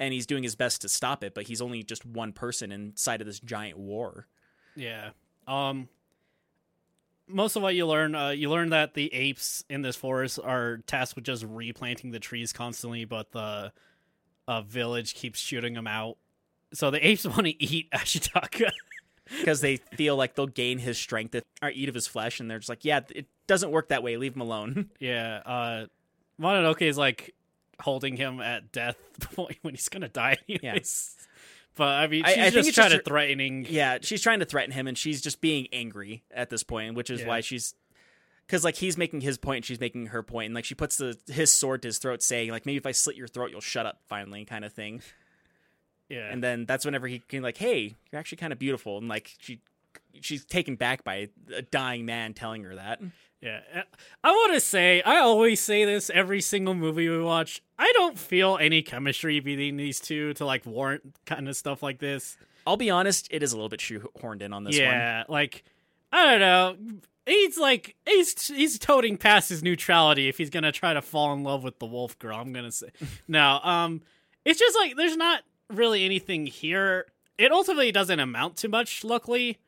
and 0.00 0.12
he's 0.12 0.26
doing 0.26 0.42
his 0.42 0.56
best 0.56 0.80
to 0.82 0.88
stop 0.88 1.22
it, 1.22 1.32
but 1.34 1.44
he's 1.46 1.60
only 1.60 1.84
just 1.84 2.04
one 2.04 2.32
person 2.32 2.72
inside 2.72 3.20
of 3.20 3.26
this 3.28 3.38
giant 3.40 3.78
war. 3.78 4.26
Yeah. 4.74 5.10
Um 5.46 5.88
most 7.32 7.54
of 7.54 7.62
what 7.62 7.76
you 7.76 7.86
learn, 7.86 8.16
uh, 8.16 8.30
you 8.30 8.50
learn 8.50 8.70
that 8.70 8.94
the 8.94 9.12
apes 9.14 9.62
in 9.70 9.82
this 9.82 9.94
forest 9.94 10.40
are 10.42 10.78
tasked 10.86 11.14
with 11.14 11.24
just 11.24 11.44
replanting 11.44 12.10
the 12.10 12.18
trees 12.18 12.52
constantly, 12.52 13.04
but 13.04 13.30
the 13.30 13.72
uh, 14.48 14.62
village 14.62 15.14
keeps 15.14 15.38
shooting 15.38 15.74
them 15.74 15.86
out. 15.86 16.16
So 16.72 16.90
the 16.90 17.06
apes 17.06 17.24
want 17.26 17.46
to 17.46 17.62
eat 17.62 17.90
Ashitaka. 17.92 18.70
Because 19.38 19.60
they 19.60 19.76
feel 19.76 20.16
like 20.16 20.34
they'll 20.34 20.48
gain 20.48 20.78
his 20.80 20.98
strength 20.98 21.36
if, 21.36 21.44
or 21.62 21.70
eat 21.70 21.88
of 21.88 21.94
his 21.94 22.08
flesh, 22.08 22.40
and 22.40 22.50
they're 22.50 22.58
just 22.58 22.68
like, 22.68 22.84
yeah, 22.84 22.98
it 23.14 23.28
doesn't 23.46 23.70
work 23.70 23.90
that 23.90 24.02
way. 24.02 24.16
Leave 24.16 24.34
him 24.34 24.40
alone. 24.40 24.90
yeah. 24.98 25.36
Uh, 25.46 25.86
Mononoke 26.40 26.82
is 26.82 26.98
like 26.98 27.32
holding 27.78 28.16
him 28.16 28.40
at 28.40 28.72
death 28.72 28.96
point 29.36 29.56
when 29.62 29.74
he's 29.74 29.88
gonna 29.88 30.08
die. 30.08 30.36
Anyways. 30.48 31.14
But 31.76 31.90
I 31.90 32.08
mean, 32.08 32.24
she's 32.24 32.36
I 32.36 32.50
think 32.50 32.54
just 32.54 32.74
trying 32.74 32.90
just 32.90 33.04
to 33.04 33.08
threatening. 33.08 33.66
Yeah, 33.70 33.98
she's 34.02 34.20
trying 34.20 34.40
to 34.40 34.46
threaten 34.46 34.72
him, 34.72 34.88
and 34.88 34.98
she's 34.98 35.20
just 35.20 35.40
being 35.40 35.68
angry 35.72 36.24
at 36.32 36.50
this 36.50 36.64
point, 36.64 36.96
which 36.96 37.08
is 37.08 37.20
Yeah. 37.20 37.28
why 37.28 37.40
she's 37.40 37.76
because 38.48 38.64
like 38.64 38.74
he's 38.74 38.98
making 38.98 39.20
his 39.20 39.38
point, 39.38 39.58
and 39.58 39.64
she's 39.64 39.78
making 39.78 40.06
her 40.06 40.24
point, 40.24 40.46
and 40.46 40.56
like 40.56 40.64
she 40.64 40.74
puts 40.74 40.96
the 40.96 41.16
his 41.28 41.52
sword 41.52 41.82
to 41.82 41.88
his 41.88 41.98
throat, 41.98 42.20
saying 42.20 42.50
like 42.50 42.66
maybe 42.66 42.78
if 42.78 42.86
I 42.86 42.90
slit 42.92 43.14
your 43.14 43.28
throat, 43.28 43.52
you'll 43.52 43.60
shut 43.60 43.86
up 43.86 44.00
finally, 44.08 44.44
kind 44.44 44.64
of 44.64 44.72
thing. 44.72 45.02
Yeah. 46.10 46.28
And 46.30 46.42
then 46.42 46.66
that's 46.66 46.84
whenever 46.84 47.06
he 47.06 47.20
can 47.20 47.42
like, 47.42 47.56
hey, 47.56 47.94
you're 48.10 48.18
actually 48.18 48.38
kind 48.38 48.52
of 48.52 48.58
beautiful, 48.58 48.98
and 48.98 49.08
like 49.08 49.30
she 49.38 49.60
she's 50.20 50.44
taken 50.44 50.76
back 50.76 51.04
by 51.04 51.28
a 51.54 51.62
dying 51.62 52.04
man 52.04 52.34
telling 52.34 52.64
her 52.64 52.74
that. 52.74 53.00
Yeah. 53.40 53.60
Uh, 53.74 53.82
I 54.22 54.30
want 54.32 54.52
to 54.54 54.60
say, 54.60 55.00
I 55.02 55.18
always 55.18 55.60
say 55.60 55.84
this 55.84 56.10
every 56.10 56.40
single 56.40 56.74
movie 56.74 57.08
we 57.08 57.22
watch. 57.22 57.62
I 57.78 57.90
don't 57.94 58.18
feel 58.18 58.58
any 58.60 58.82
chemistry 58.82 59.40
between 59.40 59.76
these 59.76 59.98
two 60.00 60.34
to 60.34 60.44
like 60.44 60.66
warrant 60.66 61.14
kind 61.24 61.48
of 61.48 61.56
stuff 61.56 61.82
like 61.82 62.00
this. 62.00 62.36
I'll 62.66 62.76
be 62.76 62.90
honest, 62.90 63.28
it 63.30 63.42
is 63.42 63.52
a 63.52 63.56
little 63.56 63.70
bit 63.70 63.80
shoehorned 63.80 64.42
in 64.42 64.52
on 64.52 64.64
this 64.64 64.76
one. 64.76 64.84
yeah, 64.84 65.24
like 65.28 65.64
I 66.12 66.26
don't 66.26 66.40
know. 66.40 66.76
He's 67.26 67.56
like 67.56 67.96
he's 68.04 68.48
he's 68.48 68.78
toting 68.78 69.16
past 69.16 69.48
his 69.48 69.62
neutrality 69.62 70.28
if 70.28 70.36
he's 70.36 70.50
gonna 70.50 70.72
try 70.72 70.92
to 70.92 71.00
fall 71.00 71.32
in 71.32 71.42
love 71.44 71.62
with 71.62 71.78
the 71.78 71.86
wolf 71.86 72.18
girl. 72.18 72.36
I'm 72.36 72.52
gonna 72.52 72.72
say 72.72 72.88
no. 73.28 73.60
Um, 73.62 74.02
it's 74.44 74.58
just 74.58 74.76
like 74.76 74.96
there's 74.96 75.16
not 75.16 75.42
really 75.70 76.04
anything 76.04 76.46
here. 76.46 77.06
It 77.38 77.52
ultimately 77.52 77.92
doesn't 77.92 78.20
amount 78.20 78.56
to 78.58 78.68
much. 78.68 79.02
Luckily, 79.04 79.58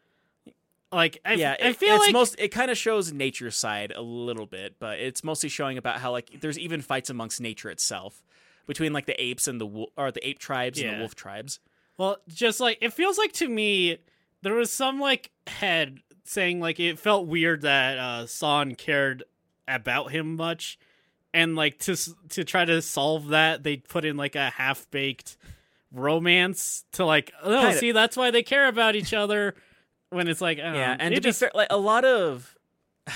like 0.93 1.19
I, 1.25 1.35
yeah, 1.35 1.57
I 1.63 1.69
it- 1.69 1.77
feel 1.77 1.97
it's 1.97 2.07
like 2.07 2.13
most 2.13 2.35
it 2.39 2.49
kind 2.49 2.71
of 2.71 2.77
shows 2.77 3.13
nature's 3.13 3.57
side 3.57 3.93
a 3.97 4.03
little 4.03 4.47
bit, 4.47 4.77
but 4.79 4.99
it's 5.01 5.25
mostly 5.25 5.49
showing 5.49 5.79
about 5.79 6.01
how 6.01 6.11
like 6.13 6.41
there's 6.41 6.59
even 6.59 6.83
fights 6.83 7.09
amongst 7.11 7.41
nature 7.41 7.71
itself 7.71 8.23
between 8.67 8.93
like 8.93 9.07
the 9.07 9.21
apes 9.23 9.49
and 9.49 9.61
the 9.61 9.87
or 9.97 10.13
the 10.13 10.27
ape 10.27 10.39
tribes 10.39 10.81
and 10.81 10.97
the 10.97 11.01
wolf 11.01 11.15
tribes. 11.15 11.61
Well, 11.97 12.19
just 12.29 12.61
like 12.61 12.79
it 12.81 12.93
feels 12.93 13.17
like 13.17 13.33
to 13.35 13.49
me, 13.49 13.99
there 14.43 14.55
was 14.55 14.73
some 14.73 15.01
like 15.01 15.31
head 15.47 15.99
saying 16.25 16.61
like 16.61 16.79
it 16.79 16.99
felt 16.99 17.27
weird 17.27 17.63
that 17.63 17.99
uh 17.99 18.27
San 18.27 18.75
cared 18.75 19.25
about 19.67 20.11
him 20.11 20.37
much, 20.37 20.79
and 21.33 21.57
like 21.57 21.79
to 21.81 21.97
to 22.31 22.45
try 22.45 22.65
to 22.67 22.83
solve 22.83 23.29
that, 23.29 23.63
they 23.63 23.79
put 23.79 24.05
in 24.05 24.17
like 24.19 24.37
a 24.37 24.51
half 24.51 24.91
baked 24.91 25.37
romance 25.93 26.85
to 26.93 27.05
like 27.05 27.33
oh 27.43 27.61
Kinda. 27.63 27.79
see 27.79 27.93
that's 27.93 28.17
why 28.17 28.31
they 28.31 28.43
care 28.43 28.67
about 28.69 28.97
each 28.97 29.13
other 29.13 29.55
when 30.11 30.29
it's 30.29 30.41
like 30.41 30.59
don't 30.59 30.75
Yeah, 30.75 30.97
and 30.99 31.15
to 31.15 31.21
just 31.21 31.41
be 31.41 31.45
fair, 31.47 31.51
like 31.55 31.69
a 31.71 31.77
lot 31.79 32.05
of 32.05 32.57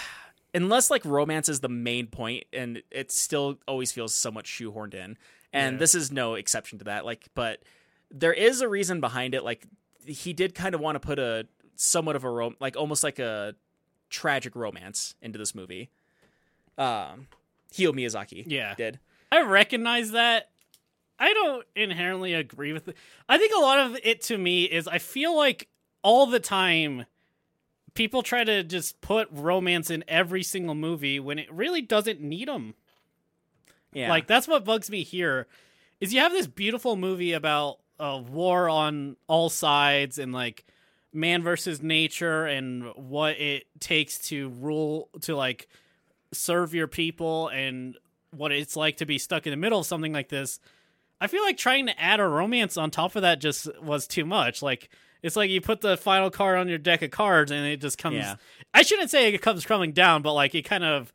unless 0.54 0.90
like 0.90 1.04
romance 1.04 1.48
is 1.48 1.60
the 1.60 1.68
main 1.68 2.06
point, 2.06 2.44
and 2.52 2.82
it 2.90 3.12
still 3.12 3.58
always 3.68 3.92
feels 3.92 4.14
somewhat 4.14 4.44
shoehorned 4.46 4.94
in, 4.94 5.16
and 5.52 5.74
Yeah. 5.74 5.78
this 5.78 5.94
is 5.94 6.10
no 6.12 6.34
exception 6.34 6.78
to 6.78 6.84
that. 6.86 7.04
Like, 7.04 7.26
but 7.34 7.62
there 8.10 8.32
is 8.32 8.60
a 8.60 8.68
reason 8.68 9.00
behind 9.00 9.34
it. 9.34 9.42
Like, 9.44 9.66
he 10.06 10.32
did 10.32 10.54
kind 10.54 10.74
of 10.74 10.80
want 10.80 10.94
to 10.96 11.00
put 11.00 11.18
a 11.18 11.46
somewhat 11.74 12.16
of 12.16 12.24
a 12.24 12.30
rom- 12.30 12.56
like 12.60 12.76
almost 12.76 13.02
like 13.02 13.18
a 13.18 13.54
tragic 14.08 14.54
romance 14.56 15.14
into 15.20 15.38
this 15.38 15.54
movie. 15.54 15.90
Um, 16.78 17.28
Hayao 17.74 17.92
Miyazaki, 17.92 18.44
Yeah. 18.46 18.74
did. 18.74 18.98
I 19.32 19.42
recognize 19.42 20.12
that. 20.12 20.50
I 21.18 21.32
don't 21.32 21.66
inherently 21.74 22.34
agree 22.34 22.72
with 22.72 22.88
it. 22.88 22.96
I 23.28 23.38
think 23.38 23.52
a 23.56 23.60
lot 23.60 23.78
of 23.78 23.98
it 24.02 24.20
to 24.22 24.38
me 24.38 24.64
is 24.64 24.86
I 24.86 24.98
feel 24.98 25.36
like 25.36 25.68
all 26.02 26.26
the 26.26 26.40
time 26.40 27.06
people 27.94 28.22
try 28.22 28.44
to 28.44 28.62
just 28.62 29.00
put 29.00 29.28
romance 29.32 29.90
in 29.90 30.04
every 30.06 30.42
single 30.42 30.74
movie 30.74 31.18
when 31.18 31.38
it 31.38 31.50
really 31.52 31.80
doesn't 31.80 32.20
need 32.20 32.48
them. 32.48 32.74
Yeah, 33.92 34.10
Like 34.10 34.26
that's 34.26 34.46
what 34.46 34.64
bugs 34.64 34.90
me 34.90 35.02
here 35.02 35.46
is 36.00 36.12
you 36.12 36.20
have 36.20 36.32
this 36.32 36.46
beautiful 36.46 36.96
movie 36.96 37.32
about 37.32 37.78
a 37.98 38.18
war 38.18 38.68
on 38.68 39.16
all 39.26 39.48
sides 39.48 40.18
and 40.18 40.32
like 40.32 40.64
man 41.12 41.42
versus 41.42 41.82
nature 41.82 42.44
and 42.44 42.84
what 42.94 43.40
it 43.40 43.64
takes 43.80 44.18
to 44.28 44.50
rule 44.50 45.08
to 45.22 45.34
like 45.34 45.66
serve 46.32 46.74
your 46.74 46.86
people 46.86 47.48
and 47.48 47.96
what 48.32 48.52
it's 48.52 48.76
like 48.76 48.98
to 48.98 49.06
be 49.06 49.18
stuck 49.18 49.46
in 49.46 49.50
the 49.50 49.56
middle 49.56 49.78
of 49.78 49.86
something 49.86 50.12
like 50.12 50.28
this. 50.28 50.60
I 51.20 51.26
feel 51.26 51.42
like 51.42 51.56
trying 51.56 51.86
to 51.86 52.00
add 52.00 52.20
a 52.20 52.26
romance 52.26 52.76
on 52.76 52.90
top 52.90 53.16
of 53.16 53.22
that 53.22 53.40
just 53.40 53.68
was 53.82 54.06
too 54.06 54.24
much. 54.24 54.62
Like 54.62 54.90
it's 55.22 55.36
like 55.36 55.50
you 55.50 55.60
put 55.60 55.80
the 55.80 55.96
final 55.96 56.30
card 56.30 56.58
on 56.58 56.68
your 56.68 56.78
deck 56.78 57.02
of 57.02 57.10
cards 57.10 57.50
and 57.50 57.66
it 57.66 57.80
just 57.80 57.98
comes 57.98 58.16
Yeah. 58.16 58.36
I 58.74 58.82
shouldn't 58.82 59.10
say 59.10 59.32
it 59.32 59.42
comes 59.42 59.64
crumbling 59.64 59.92
down, 59.92 60.22
but 60.22 60.34
like 60.34 60.54
it 60.54 60.62
kind 60.62 60.84
of 60.84 61.12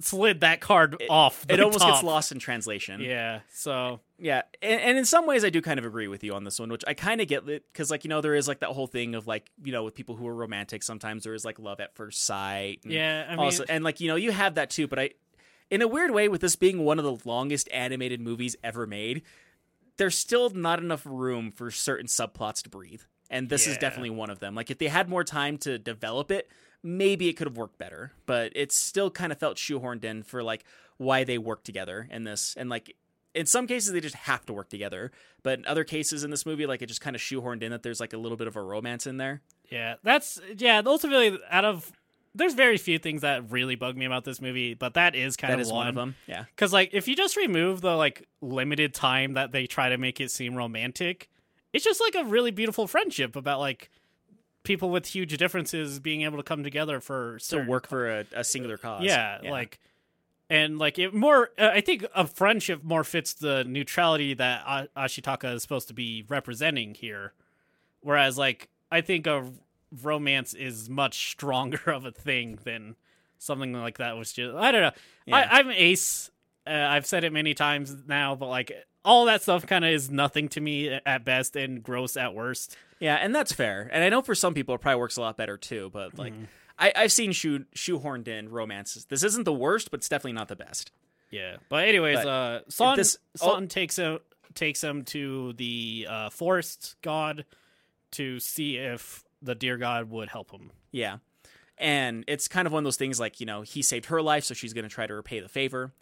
slid 0.00 0.40
that 0.40 0.60
card 0.60 1.02
off. 1.08 1.46
it 1.48 1.60
almost 1.60 1.80
top. 1.80 1.92
gets 1.92 2.02
lost 2.02 2.32
in 2.32 2.38
translation. 2.38 3.00
Yeah. 3.00 3.40
So 3.52 4.00
Yeah, 4.18 4.42
and, 4.60 4.80
and 4.80 4.98
in 4.98 5.04
some 5.04 5.26
ways, 5.26 5.44
I 5.44 5.50
do 5.50 5.60
kind 5.60 5.78
of 5.78 5.84
agree 5.84 6.08
with 6.08 6.22
you 6.22 6.34
on 6.34 6.44
this 6.44 6.58
one, 6.60 6.70
which 6.70 6.84
I 6.86 6.94
kind 6.94 7.20
of 7.20 7.28
get 7.28 7.44
because, 7.44 7.90
like, 7.90 8.04
you 8.04 8.08
know, 8.08 8.20
there 8.20 8.34
is 8.34 8.46
like 8.46 8.60
that 8.60 8.70
whole 8.70 8.86
thing 8.86 9.14
of 9.14 9.26
like, 9.26 9.50
you 9.64 9.72
know, 9.72 9.82
with 9.84 9.94
people 9.94 10.16
who 10.16 10.26
are 10.28 10.34
romantic, 10.34 10.82
sometimes 10.82 11.24
there 11.24 11.34
is 11.34 11.44
like 11.44 11.58
love 11.58 11.80
at 11.80 11.94
first 11.94 12.22
sight. 12.22 12.80
And 12.84 12.92
yeah, 12.92 13.26
I 13.28 13.32
mean, 13.32 13.40
also, 13.40 13.64
and 13.68 13.82
like, 13.82 14.00
you 14.00 14.08
know, 14.08 14.16
you 14.16 14.30
have 14.30 14.54
that 14.54 14.70
too. 14.70 14.86
But 14.86 14.98
I, 14.98 15.10
in 15.72 15.80
a 15.80 15.88
weird 15.88 16.10
way, 16.10 16.28
with 16.28 16.42
this 16.42 16.54
being 16.54 16.84
one 16.84 16.98
of 16.98 17.04
the 17.04 17.16
longest 17.24 17.66
animated 17.72 18.20
movies 18.20 18.54
ever 18.62 18.86
made, 18.86 19.22
there's 19.96 20.18
still 20.18 20.50
not 20.50 20.78
enough 20.78 21.06
room 21.06 21.50
for 21.50 21.70
certain 21.70 22.06
subplots 22.06 22.62
to 22.64 22.68
breathe, 22.68 23.00
and 23.30 23.48
this 23.48 23.66
is 23.66 23.78
definitely 23.78 24.10
one 24.10 24.28
of 24.28 24.38
them. 24.38 24.54
Like, 24.54 24.70
if 24.70 24.76
they 24.76 24.88
had 24.88 25.08
more 25.08 25.24
time 25.24 25.56
to 25.58 25.78
develop 25.78 26.30
it, 26.30 26.50
maybe 26.82 27.30
it 27.30 27.38
could 27.38 27.46
have 27.46 27.56
worked 27.56 27.78
better. 27.78 28.12
But 28.26 28.52
it 28.54 28.70
still 28.70 29.10
kind 29.10 29.32
of 29.32 29.38
felt 29.38 29.56
shoehorned 29.56 30.04
in 30.04 30.22
for 30.22 30.42
like 30.42 30.64
why 30.98 31.24
they 31.24 31.38
work 31.38 31.64
together 31.64 32.06
in 32.10 32.24
this, 32.24 32.54
and 32.58 32.68
like 32.68 32.94
in 33.34 33.46
some 33.46 33.66
cases 33.66 33.94
they 33.94 34.00
just 34.00 34.14
have 34.14 34.44
to 34.44 34.52
work 34.52 34.68
together 34.68 35.10
but 35.42 35.58
in 35.58 35.64
other 35.64 35.84
cases 35.84 36.22
in 36.22 36.30
this 36.30 36.44
movie 36.44 36.66
like 36.66 36.82
it 36.82 36.86
just 36.86 37.00
kind 37.00 37.16
of 37.16 37.22
shoehorned 37.22 37.62
in 37.62 37.70
that 37.70 37.82
there's 37.82 37.98
like 37.98 38.12
a 38.12 38.18
little 38.18 38.36
bit 38.36 38.46
of 38.46 38.56
a 38.56 38.62
romance 38.62 39.06
in 39.06 39.16
there 39.16 39.40
yeah, 39.72 39.94
that's 40.02 40.38
yeah. 40.58 40.82
Ultimately, 40.84 41.38
out 41.50 41.64
of 41.64 41.90
there's 42.34 42.54
very 42.54 42.78
few 42.78 42.98
things 42.98 43.22
that 43.22 43.50
really 43.50 43.74
bug 43.74 43.96
me 43.96 44.04
about 44.06 44.24
this 44.24 44.40
movie, 44.40 44.74
but 44.74 44.94
that 44.94 45.14
is 45.14 45.36
kind 45.36 45.52
that 45.52 45.56
of 45.56 45.60
is 45.60 45.72
one 45.72 45.88
of 45.88 45.94
them 45.94 46.14
yeah. 46.26 46.44
Because 46.54 46.72
like, 46.72 46.90
if 46.92 47.06
you 47.06 47.14
just 47.14 47.36
remove 47.36 47.80
the 47.80 47.94
like 47.94 48.26
limited 48.40 48.94
time 48.94 49.34
that 49.34 49.52
they 49.52 49.66
try 49.66 49.88
to 49.88 49.98
make 49.98 50.20
it 50.20 50.30
seem 50.30 50.54
romantic, 50.54 51.28
it's 51.72 51.84
just 51.84 52.00
like 52.00 52.14
a 52.14 52.24
really 52.24 52.50
beautiful 52.50 52.86
friendship 52.86 53.36
about 53.36 53.60
like 53.60 53.90
people 54.62 54.90
with 54.90 55.06
huge 55.06 55.36
differences 55.36 55.98
being 55.98 56.22
able 56.22 56.36
to 56.36 56.42
come 56.42 56.62
together 56.62 57.00
for 57.00 57.38
to 57.38 57.44
certain 57.44 57.66
work 57.66 57.88
for 57.88 58.08
a, 58.08 58.24
a 58.34 58.44
singular 58.44 58.76
cause 58.76 59.02
yeah, 59.04 59.38
like 59.44 59.80
and 60.48 60.78
like 60.78 60.98
it 60.98 61.12
more 61.12 61.50
uh, 61.58 61.70
i 61.72 61.80
think 61.80 62.04
a 62.14 62.26
friendship 62.26 62.84
more 62.84 63.02
fits 63.02 63.32
the 63.32 63.64
neutrality 63.64 64.34
that 64.34 64.62
A- 64.66 64.88
ashitaka 64.96 65.54
is 65.54 65.62
supposed 65.62 65.88
to 65.88 65.94
be 65.94 66.24
representing 66.28 66.94
here. 66.94 67.32
Whereas 68.00 68.38
like 68.38 68.68
i 68.90 69.00
think 69.00 69.26
a 69.26 69.50
romance 70.02 70.54
is 70.54 70.88
much 70.88 71.30
stronger 71.32 71.90
of 71.90 72.04
a 72.04 72.10
thing 72.12 72.58
than 72.64 72.96
something 73.38 73.72
like 73.72 73.98
that 73.98 74.16
was 74.16 74.32
just 74.32 74.54
i 74.56 74.70
don't 74.72 74.82
know. 74.82 74.92
Yeah. 75.26 75.36
I, 75.36 75.58
i'm 75.58 75.70
ace. 75.70 76.30
Uh, 76.66 76.70
i've 76.72 77.06
said 77.06 77.24
it 77.24 77.32
many 77.32 77.54
times 77.54 77.94
now 78.06 78.34
but 78.36 78.46
like 78.48 78.72
all 79.04 79.24
that 79.24 79.42
stuff 79.42 79.66
kind 79.66 79.84
of 79.84 79.90
is 79.90 80.10
nothing 80.10 80.48
to 80.50 80.60
me 80.60 80.88
at 81.04 81.24
best 81.24 81.56
and 81.56 81.82
gross 81.82 82.16
at 82.16 82.34
worst. 82.34 82.76
Yeah 83.00 83.16
and 83.16 83.34
that's 83.34 83.52
fair. 83.52 83.88
And 83.92 84.04
i 84.04 84.08
know 84.08 84.22
for 84.22 84.34
some 84.36 84.54
people 84.54 84.76
it 84.76 84.80
probably 84.80 85.00
works 85.00 85.16
a 85.16 85.20
lot 85.20 85.36
better 85.36 85.56
too 85.58 85.90
but 85.92 86.16
like 86.18 86.32
Mm-hmm. 86.32 86.44
I, 86.78 86.92
i've 86.96 87.12
seen 87.12 87.32
shoe 87.32 87.64
shoehorned 87.76 88.28
in 88.28 88.48
romances. 88.48 89.04
This 89.06 89.22
isn't 89.24 89.44
the 89.44 89.52
worst 89.52 89.90
but 89.90 89.98
it's 90.00 90.08
definitely 90.08 90.32
not 90.34 90.48
the 90.48 90.56
best. 90.56 90.90
Yeah, 91.30 91.56
but 91.70 91.88
anyways, 91.88 92.18
But 92.18 92.26
uh, 92.28 92.60
San 92.68 92.96
this- 92.96 93.16
San 93.36 93.66
takes 93.66 93.98
a 93.98 94.20
takes 94.54 94.84
him 94.84 95.02
to 95.06 95.54
the 95.54 96.06
uh, 96.08 96.30
forest 96.30 96.96
god 97.02 97.44
to 98.12 98.38
see 98.38 98.76
if 98.76 99.24
the 99.42 99.54
deer 99.54 99.76
god 99.76 100.08
would 100.10 100.28
help 100.28 100.50
him. 100.52 100.70
Yeah. 100.92 101.18
And 101.78 102.24
it's 102.28 102.46
kind 102.48 102.66
of 102.66 102.72
one 102.72 102.80
of 102.82 102.84
those 102.84 102.96
things 102.96 103.18
like, 103.18 103.40
you 103.40 103.46
know, 103.46 103.62
he 103.62 103.82
saved 103.82 104.06
her 104.06 104.22
life, 104.22 104.44
so 104.44 104.54
she's 104.54 104.72
going 104.72 104.84
to 104.84 104.88
try 104.94 105.06
to 105.06 105.14
repay 105.14 105.40
the 105.40 105.48
favor. 105.48 105.92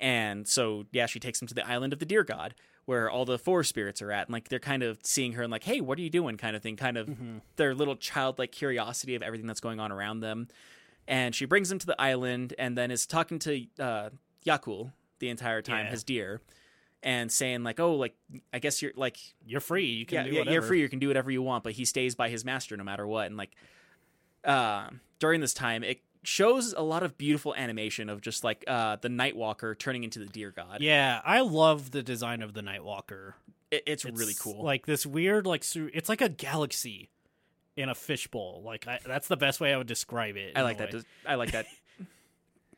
And 0.00 0.46
so, 0.46 0.86
yeah, 0.92 1.06
she 1.06 1.18
takes 1.20 1.42
him 1.42 1.48
to 1.48 1.54
the 1.54 1.66
island 1.68 1.92
of 1.92 1.98
the 1.98 2.06
deer 2.06 2.24
god 2.24 2.54
where 2.84 3.10
all 3.10 3.26
the 3.26 3.38
forest 3.38 3.68
spirits 3.68 4.00
are 4.00 4.10
at. 4.10 4.28
And 4.28 4.32
like 4.32 4.48
they're 4.48 4.58
kind 4.58 4.82
of 4.82 4.98
seeing 5.02 5.32
her 5.32 5.42
and 5.42 5.50
like, 5.52 5.64
hey, 5.64 5.80
what 5.82 5.98
are 5.98 6.00
you 6.02 6.08
doing? 6.08 6.38
kind 6.38 6.56
of 6.56 6.62
thing, 6.62 6.76
kind 6.76 6.96
of 6.96 7.10
their 7.56 7.74
little 7.74 7.96
childlike 7.96 8.50
curiosity 8.52 9.14
of 9.14 9.22
everything 9.22 9.46
that's 9.46 9.60
going 9.60 9.78
on 9.80 9.92
around 9.92 10.20
them. 10.20 10.48
And 11.06 11.34
she 11.34 11.44
brings 11.44 11.70
him 11.70 11.78
to 11.80 11.86
the 11.86 12.00
island 12.00 12.54
and 12.58 12.78
then 12.78 12.90
is 12.90 13.06
talking 13.06 13.38
to 13.40 13.66
uh, 13.78 14.08
Yakul 14.46 14.92
the 15.18 15.28
entire 15.28 15.60
time, 15.60 15.84
Yeah. 15.86 15.90
his 15.90 16.04
deer, 16.04 16.40
and 17.02 17.30
saying, 17.30 17.62
like, 17.62 17.78
oh, 17.80 17.94
like, 17.94 18.14
I 18.52 18.58
guess 18.58 18.82
you're 18.82 18.92
like, 18.96 19.18
You're 19.46 19.60
free. 19.60 19.86
You 19.86 20.06
can 20.06 20.16
yeah, 20.16 20.22
do 20.24 20.30
yeah, 20.30 20.38
whatever. 20.40 20.52
you're 20.52 20.62
free. 20.62 20.80
You 20.80 20.88
can 20.88 20.98
do 20.98 21.08
whatever 21.08 21.30
you 21.30 21.42
want, 21.42 21.64
but 21.64 21.72
he 21.72 21.84
stays 21.84 22.14
by 22.14 22.28
his 22.28 22.44
master 22.44 22.76
no 22.76 22.84
matter 22.84 23.06
what. 23.06 23.26
And 23.26 23.36
like, 23.36 23.50
uh, 24.44 24.88
during 25.18 25.40
this 25.40 25.54
time, 25.54 25.84
it 25.84 26.00
shows 26.24 26.74
a 26.76 26.82
lot 26.82 27.02
of 27.02 27.16
beautiful 27.16 27.54
animation 27.54 28.08
of 28.08 28.20
just 28.20 28.44
like 28.44 28.64
uh, 28.66 28.96
the 29.00 29.08
Nightwalker 29.08 29.78
turning 29.78 30.04
into 30.04 30.18
the 30.18 30.26
Deer 30.26 30.50
God. 30.50 30.80
Yeah, 30.80 31.20
I 31.24 31.40
love 31.40 31.90
the 31.90 32.02
design 32.02 32.42
of 32.42 32.54
the 32.54 32.60
Nightwalker. 32.62 33.34
It, 33.70 33.82
it's, 33.86 34.04
It's 34.04 34.18
really 34.18 34.34
cool. 34.40 34.64
Like 34.64 34.86
this 34.86 35.04
weird, 35.06 35.46
like 35.46 35.62
su- 35.64 35.90
it's 35.92 36.08
like 36.08 36.20
a 36.20 36.28
galaxy 36.28 37.10
in 37.76 37.88
a 37.88 37.94
fishbowl. 37.94 38.62
Like 38.64 38.88
I, 38.88 38.98
that's 39.06 39.28
the 39.28 39.36
best 39.36 39.60
way 39.60 39.72
I 39.72 39.76
would 39.76 39.86
describe 39.86 40.36
it. 40.36 40.52
I 40.56 40.62
like 40.62 40.78
that. 40.78 40.90
des- 40.90 41.02
I 41.26 41.36
like 41.36 41.52
that. 41.52 41.66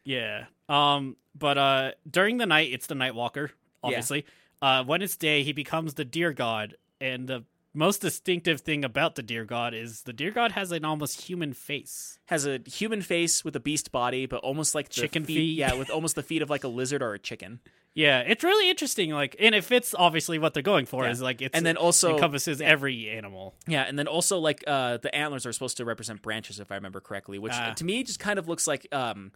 Yeah. 0.02 0.46
Um. 0.68 1.16
But 1.38 1.58
uh, 1.58 1.90
during 2.10 2.38
the 2.38 2.46
night, 2.46 2.72
it's 2.72 2.86
the 2.86 2.94
Nightwalker. 2.94 3.50
Obviously. 3.82 4.24
Uh, 4.62 4.84
when 4.84 5.00
it's 5.02 5.16
day, 5.16 5.42
he 5.42 5.52
becomes 5.52 5.94
the 5.94 6.04
Deer 6.04 6.32
God, 6.32 6.76
and 7.00 7.26
the 7.26 7.44
most 7.72 8.00
distinctive 8.02 8.60
thing 8.60 8.84
about 8.84 9.14
the 9.14 9.22
Deer 9.22 9.44
God 9.44 9.72
is 9.74 10.02
the 10.02 10.12
Deer 10.12 10.32
God 10.32 10.52
has 10.52 10.70
an 10.72 10.84
almost 10.84 11.22
human 11.22 11.52
face. 11.54 12.18
Has 12.26 12.44
a 12.46 12.58
human 12.66 13.00
face 13.00 13.44
with 13.44 13.54
a 13.56 13.60
beast 13.60 13.90
body, 13.92 14.26
but 14.26 14.40
almost 14.42 14.74
like 14.74 14.88
the 14.88 14.94
Chicken 14.94 15.24
feet. 15.24 15.36
feet. 15.36 15.58
Yeah, 15.58 15.74
with 15.74 15.88
almost 15.96 16.14
the 16.16 16.22
feet 16.22 16.42
of 16.42 16.50
like 16.50 16.64
a 16.64 16.68
lizard 16.68 17.00
or 17.02 17.14
a 17.14 17.18
chicken. 17.18 17.60
Yeah, 17.94 18.20
it's 18.20 18.44
really 18.44 18.68
interesting. 18.70 19.10
Like, 19.10 19.34
and 19.40 19.52
it 19.54 19.64
fits 19.64 19.94
obviously 19.98 20.38
what 20.38 20.52
they're 20.54 20.62
going 20.62 20.86
for 20.86 21.04
Yeah. 21.04 21.10
is 21.10 21.22
like 21.22 21.40
it's 21.42 21.56
And 21.56 21.64
then 21.66 21.76
also 21.76 22.14
encompasses 22.14 22.60
every 22.60 23.08
animal. 23.08 23.54
Yeah, 23.66 23.82
and 23.82 23.98
then 23.98 24.06
also 24.06 24.38
like 24.38 24.62
uh, 24.66 24.98
the 24.98 25.12
antlers 25.14 25.46
are 25.46 25.52
supposed 25.52 25.76
to 25.78 25.84
represent 25.84 26.22
branches, 26.22 26.60
if 26.60 26.70
I 26.70 26.74
remember 26.76 27.00
correctly, 27.00 27.38
which 27.38 27.52
Ah. 27.54 27.72
to 27.74 27.84
me 27.84 28.02
just 28.04 28.20
kind 28.20 28.38
of 28.38 28.46
looks 28.48 28.66
like 28.66 28.86
um, 28.92 29.32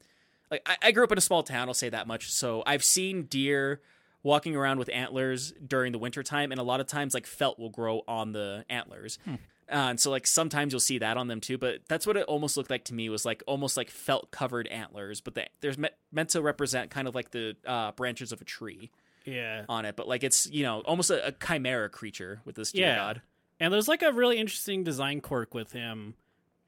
like 0.51 0.61
I, 0.66 0.76
I 0.82 0.92
grew 0.92 1.03
up 1.05 1.12
in 1.12 1.18
a 1.18 1.22
small 1.22 1.42
town. 1.42 1.68
I'll 1.68 1.74
say 1.74 1.88
that 1.88 2.07
much. 2.07 2.30
So 2.30 2.62
I've 2.66 2.84
seen 2.84 3.22
deer 3.24 3.80
walking 4.24 4.56
around 4.56 4.78
with 4.80 4.88
antlers 4.92 5.52
during 5.64 5.92
the 5.92 5.98
wintertime, 5.98 6.50
and 6.50 6.60
a 6.60 6.64
lot 6.64 6.80
of 6.80 6.88
times 6.88 7.14
like 7.14 7.26
felt 7.26 7.58
will 7.60 7.70
grow 7.70 8.02
on 8.08 8.32
the 8.32 8.64
antlers. 8.68 9.20
Hmm. 9.24 9.34
Uh, 9.70 9.88
and 9.90 10.00
so 10.00 10.10
like 10.10 10.26
sometimes 10.26 10.72
you'll 10.72 10.80
see 10.80 10.98
that 10.98 11.16
on 11.16 11.28
them 11.28 11.40
too, 11.40 11.56
but 11.56 11.78
that's 11.88 12.06
what 12.06 12.16
it 12.16 12.24
almost 12.26 12.56
looked 12.56 12.68
like 12.70 12.84
to 12.84 12.92
me 12.94 13.08
was 13.08 13.24
like 13.24 13.42
almost 13.46 13.76
like 13.78 13.88
felt 13.90 14.30
covered 14.30 14.66
antlers, 14.66 15.20
but 15.22 15.34
the, 15.34 15.46
there's 15.60 15.78
me- 15.78 15.88
meant 16.12 16.28
to 16.30 16.42
represent 16.42 16.90
kind 16.90 17.06
of 17.08 17.14
like 17.14 17.30
the 17.30 17.56
uh, 17.66 17.92
branches 17.92 18.30
of 18.32 18.40
a 18.42 18.44
tree 18.44 18.90
Yeah. 19.24 19.64
on 19.68 19.86
it, 19.86 19.96
but 19.96 20.06
like 20.06 20.22
it's 20.22 20.46
you 20.50 20.64
know 20.64 20.80
almost 20.80 21.10
a, 21.10 21.28
a 21.28 21.32
chimera 21.32 21.88
creature 21.88 22.40
with 22.44 22.56
this 22.56 22.74
Yeah. 22.74 22.96
god. 22.96 23.22
And 23.58 23.72
there's 23.72 23.88
like 23.88 24.02
a 24.02 24.12
really 24.12 24.36
interesting 24.36 24.84
design 24.84 25.20
quirk 25.22 25.54
with 25.54 25.72
him. 25.72 26.14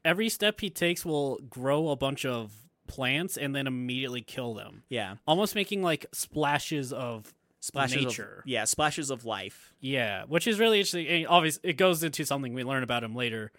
Every 0.03 0.29
step 0.31 0.61
he 0.61 0.71
takes 0.71 1.05
will 1.05 1.39
grow 1.51 1.89
a 1.91 1.97
bunch 1.97 2.25
of 2.25 2.53
plants 2.87 3.37
and 3.37 3.55
then 3.55 3.67
immediately 3.67 4.23
kill 4.23 4.55
them, 4.55 4.85
Yeah. 4.89 5.17
almost 5.27 5.55
making 5.55 5.83
like 5.83 6.07
splashes 6.13 6.93
of 6.95 7.35
splashes 7.61 8.05
nature. 8.05 8.41
Of, 8.45 8.49
yeah, 8.49 8.65
splashes 8.65 9.11
of 9.11 9.25
life. 9.25 9.75
Yeah, 9.81 10.25
which 10.25 10.47
is 10.47 10.59
really 10.59 10.79
interesting. 10.79 11.07
And 11.07 11.27
obviously, 11.27 11.71
it 11.71 11.75
goes 11.75 12.03
into 12.03 12.25
something 12.25 12.55
we 12.55 12.65
learn 12.65 12.83
about 12.83 13.05
him 13.05 13.15
later. 13.15 13.53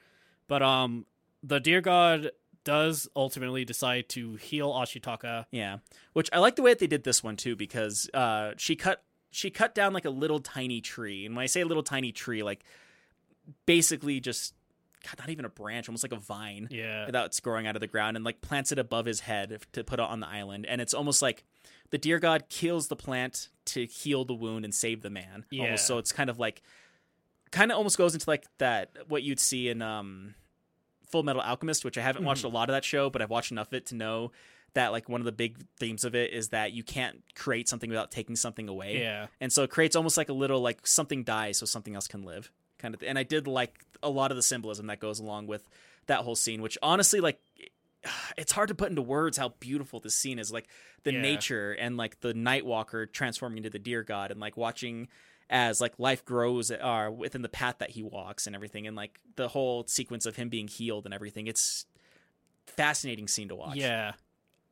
But 0.48 0.62
um, 0.64 1.06
the 1.44 1.60
deer 1.60 1.82
god 1.82 2.32
does 2.64 3.08
ultimately 3.16 3.64
decide 3.64 4.10
to 4.10 4.36
heal 4.36 4.72
Ashitaka. 4.72 5.46
Yeah, 5.52 5.78
which 6.14 6.30
I 6.34 6.40
like 6.40 6.56
the 6.56 6.62
way 6.62 6.72
that 6.72 6.80
they 6.80 6.88
did 6.88 7.04
this 7.04 7.24
one 7.24 7.38
too 7.38 7.56
because 7.56 8.10
uh, 8.14 8.54
she 8.58 8.76
cut 8.76 9.04
she 9.32 9.50
cut 9.50 9.76
down 9.76 9.94
like 9.94 10.06
a 10.06 10.10
little 10.10 10.40
tiny 10.40 10.82
tree, 10.82 11.26
and 11.26 11.36
when 11.36 11.44
I 11.44 11.48
say 11.48 11.64
little 11.64 11.84
tiny 11.84 12.12
tree, 12.12 12.44
like 12.44 12.64
basically 13.66 14.20
just 14.20 14.54
God, 15.04 15.20
not 15.20 15.30
even 15.30 15.46
a 15.46 15.50
branch, 15.50 15.88
almost 15.88 16.04
like 16.04 16.12
a 16.12 16.18
vine 16.20 16.68
Yeah, 16.72 17.10
that's 17.12 17.40
growing 17.40 17.68
out 17.68 17.76
of 17.76 17.80
the 17.80 17.88
ground, 17.88 18.18
and 18.18 18.26
like 18.26 18.42
plants 18.42 18.72
it 18.72 18.80
above 18.80 19.06
his 19.06 19.22
head 19.22 19.60
to 19.74 19.84
put 19.84 20.00
it 20.00 20.04
on 20.04 20.20
the 20.20 20.28
island, 20.28 20.66
and 20.66 20.82
it's 20.82 20.94
almost 20.94 21.22
like 21.22 21.44
the 21.90 21.98
deer 21.98 22.20
god 22.20 22.46
kills 22.50 22.88
the 22.88 22.96
plant 22.96 23.50
to 23.66 23.86
heal 23.86 24.26
the 24.26 24.34
wound 24.34 24.66
and 24.66 24.74
save 24.74 25.02
the 25.02 25.10
man. 25.10 25.46
Yeah. 25.50 25.64
Almost, 25.66 25.88
so 25.88 25.98
it's 25.98 26.12
kind 26.12 26.30
of 26.30 26.40
like 26.40 26.62
kind 27.52 27.72
of 27.72 27.78
almost 27.78 27.98
goes 27.98 28.14
into 28.14 28.30
like 28.30 28.46
that 28.58 28.92
what 29.08 29.24
you'd 29.24 29.40
see 29.40 29.70
in 29.70 29.82
um 29.82 30.36
Fullmetal 31.12 31.44
Alchemist, 31.46 31.86
which 31.86 31.98
I 31.98 32.02
haven't 32.02 32.26
watched 32.26 32.40
Mm-hmm. 32.44 32.54
a 32.56 32.60
lot 32.60 32.70
of 32.70 32.74
that 32.74 32.84
show, 32.84 33.10
but 33.10 33.22
I've 33.22 33.30
watched 33.30 33.52
enough 33.52 33.68
of 33.68 33.74
it 33.76 33.86
to 33.88 33.96
know 33.96 34.32
that 34.74 34.92
like 34.92 35.08
one 35.08 35.22
of 35.22 35.26
the 35.26 35.32
big 35.32 35.58
themes 35.80 36.04
of 36.04 36.14
it 36.16 36.34
is 36.34 36.50
that 36.50 36.74
you 36.74 36.84
can't 36.84 37.24
create 37.36 37.70
something 37.70 37.90
without 37.90 38.12
taking 38.12 38.36
something 38.36 38.68
away. 38.68 39.00
yeah, 39.02 39.28
And 39.40 39.52
so 39.52 39.64
it 39.64 39.70
creates 39.70 39.96
almost 39.96 40.18
like 40.18 40.28
a 40.30 40.34
little 40.34 40.60
like 40.62 40.86
something 40.86 41.24
dies 41.24 41.58
so 41.58 41.66
something 41.66 41.96
else 41.96 42.08
can 42.08 42.24
live 42.24 42.52
kind 42.78 42.94
of. 42.94 43.02
And 43.02 43.18
I 43.18 43.24
did 43.24 43.48
like 43.48 43.86
a 44.04 44.10
lot 44.10 44.30
of 44.32 44.36
the 44.38 44.44
symbolism 44.44 44.88
that 44.88 45.00
goes 45.00 45.20
along 45.20 45.48
with 45.48 45.68
that 46.08 46.20
whole 46.20 46.36
scene, 46.36 46.62
which 46.62 46.78
honestly 46.84 47.22
like 47.22 47.40
it's 48.38 48.52
hard 48.52 48.70
to 48.70 48.76
put 48.76 48.90
into 48.90 49.02
words 49.02 49.38
how 49.38 49.50
beautiful 49.60 50.00
this 50.00 50.16
scene 50.16 50.40
is 50.40 50.52
like 50.52 50.68
the 51.04 51.14
Yeah. 51.14 51.22
nature 51.22 51.72
and 51.74 51.98
like 51.98 52.20
the 52.22 52.34
nightwalker 52.34 53.12
transforming 53.12 53.58
into 53.58 53.70
the 53.70 53.80
deer 53.80 54.04
god 54.04 54.32
and 54.32 54.40
like 54.40 54.58
watching 54.58 55.08
as 55.50 55.80
like 55.80 55.94
life 55.98 56.26
grows 56.26 56.72
uh, 56.72 57.10
within 57.16 57.42
the 57.42 57.50
path 57.50 57.76
that 57.80 57.92
he 57.92 58.04
walks 58.04 58.48
and 58.48 58.56
everything 58.56 58.86
and 58.86 58.96
like 58.98 59.20
the 59.38 59.48
whole 59.48 59.86
sequence 59.88 60.26
of 60.26 60.36
him 60.36 60.50
being 60.50 60.68
healed 60.68 61.06
and 61.06 61.14
everything 61.14 61.48
it's 61.48 61.86
fascinating 62.66 63.28
scene 63.28 63.48
to 63.50 63.56
watch 63.56 63.76
yeah. 63.78 64.14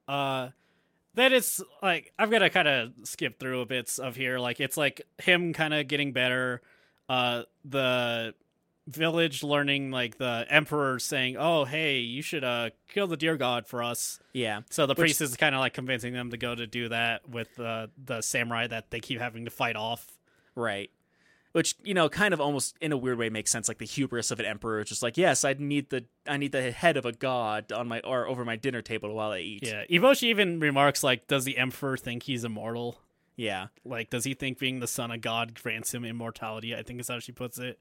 Uh, 0.07 0.49
that 1.15 1.31
is 1.33 1.63
like 1.81 2.11
I've 2.19 2.29
got 2.29 2.39
to 2.39 2.49
kind 2.49 2.67
of 2.67 2.91
skip 3.05 3.39
through 3.39 3.61
a 3.61 3.65
bits 3.65 3.97
of 3.97 4.15
here. 4.15 4.37
Like 4.37 4.59
it's 4.59 4.77
like 4.77 5.01
him 5.17 5.53
kind 5.53 5.73
of 5.73 5.87
getting 5.87 6.11
better. 6.11 6.61
Uh, 7.09 7.43
the 7.63 8.35
village 8.87 9.41
learning 9.43 9.89
like 9.91 10.17
the 10.17 10.45
emperor 10.49 10.99
saying, 10.99 11.37
"Oh, 11.37 11.65
hey, 11.65 11.99
you 11.99 12.21
should 12.21 12.43
uh 12.43 12.69
kill 12.89 13.07
the 13.07 13.17
deer 13.17 13.37
god 13.37 13.67
for 13.67 13.81
us." 13.81 14.19
yeah 14.33 14.61
So 14.69 14.85
the 14.85 14.91
Which- 14.91 14.97
priest 14.99 15.21
is 15.21 15.35
kind 15.37 15.55
of 15.55 15.59
like 15.59 15.73
convincing 15.73 16.13
them 16.13 16.29
to 16.31 16.37
go 16.37 16.53
to 16.55 16.67
do 16.67 16.89
that 16.89 17.27
with 17.27 17.59
uh, 17.59 17.87
the 17.97 18.21
samurai 18.21 18.67
that 18.67 18.91
they 18.91 18.99
keep 18.99 19.19
having 19.19 19.45
to 19.45 19.51
fight 19.51 19.75
off. 19.75 20.05
Right. 20.55 20.91
Which 21.53 21.75
you 21.83 21.93
know, 21.93 22.09
kind 22.09 22.33
of 22.33 22.41
almost 22.41 22.75
in 22.81 22.91
a 22.91 22.97
weird 22.97 23.17
way 23.17 23.29
makes 23.29 23.49
sense. 23.49 23.67
Like 23.69 23.77
the 23.77 23.85
hubris 23.85 24.29
of 24.29 24.39
an 24.41 24.45
emperor, 24.45 24.83
just 24.83 25.01
like 25.01 25.17
yes, 25.17 25.43
I 25.45 25.53
need 25.57 25.89
the 25.89 26.05
I 26.27 26.35
need 26.37 26.51
the 26.51 26.71
head 26.71 26.97
of 26.97 27.05
a 27.05 27.13
god 27.13 27.71
on 27.71 27.87
my 27.87 28.01
or 28.01 28.27
over 28.27 28.43
my 28.43 28.57
dinner 28.57 28.81
table 28.81 29.13
while 29.15 29.31
I 29.31 29.39
eat. 29.39 29.63
Yeah, 29.65 29.83
Eboshi 29.89 30.23
even 30.23 30.59
remarks 30.59 31.01
like, 31.01 31.27
"Does 31.27 31.45
the 31.45 31.57
emperor 31.57 31.95
think 31.97 32.23
he's 32.23 32.43
immortal? 32.43 32.99
yeah, 33.37 33.67
Like, 33.83 34.09
does 34.09 34.23
he 34.23 34.33
think 34.33 34.59
being 34.59 34.79
the 34.79 34.87
son 34.87 35.11
of 35.11 35.19
God 35.21 35.53
grants 35.61 35.93
him 35.93 36.03
immortality?" 36.05 36.75
I 36.75 36.83
think 36.83 36.99
is 36.99 37.07
how 37.07 37.19
she 37.19 37.31
puts 37.31 37.57
it. 37.57 37.79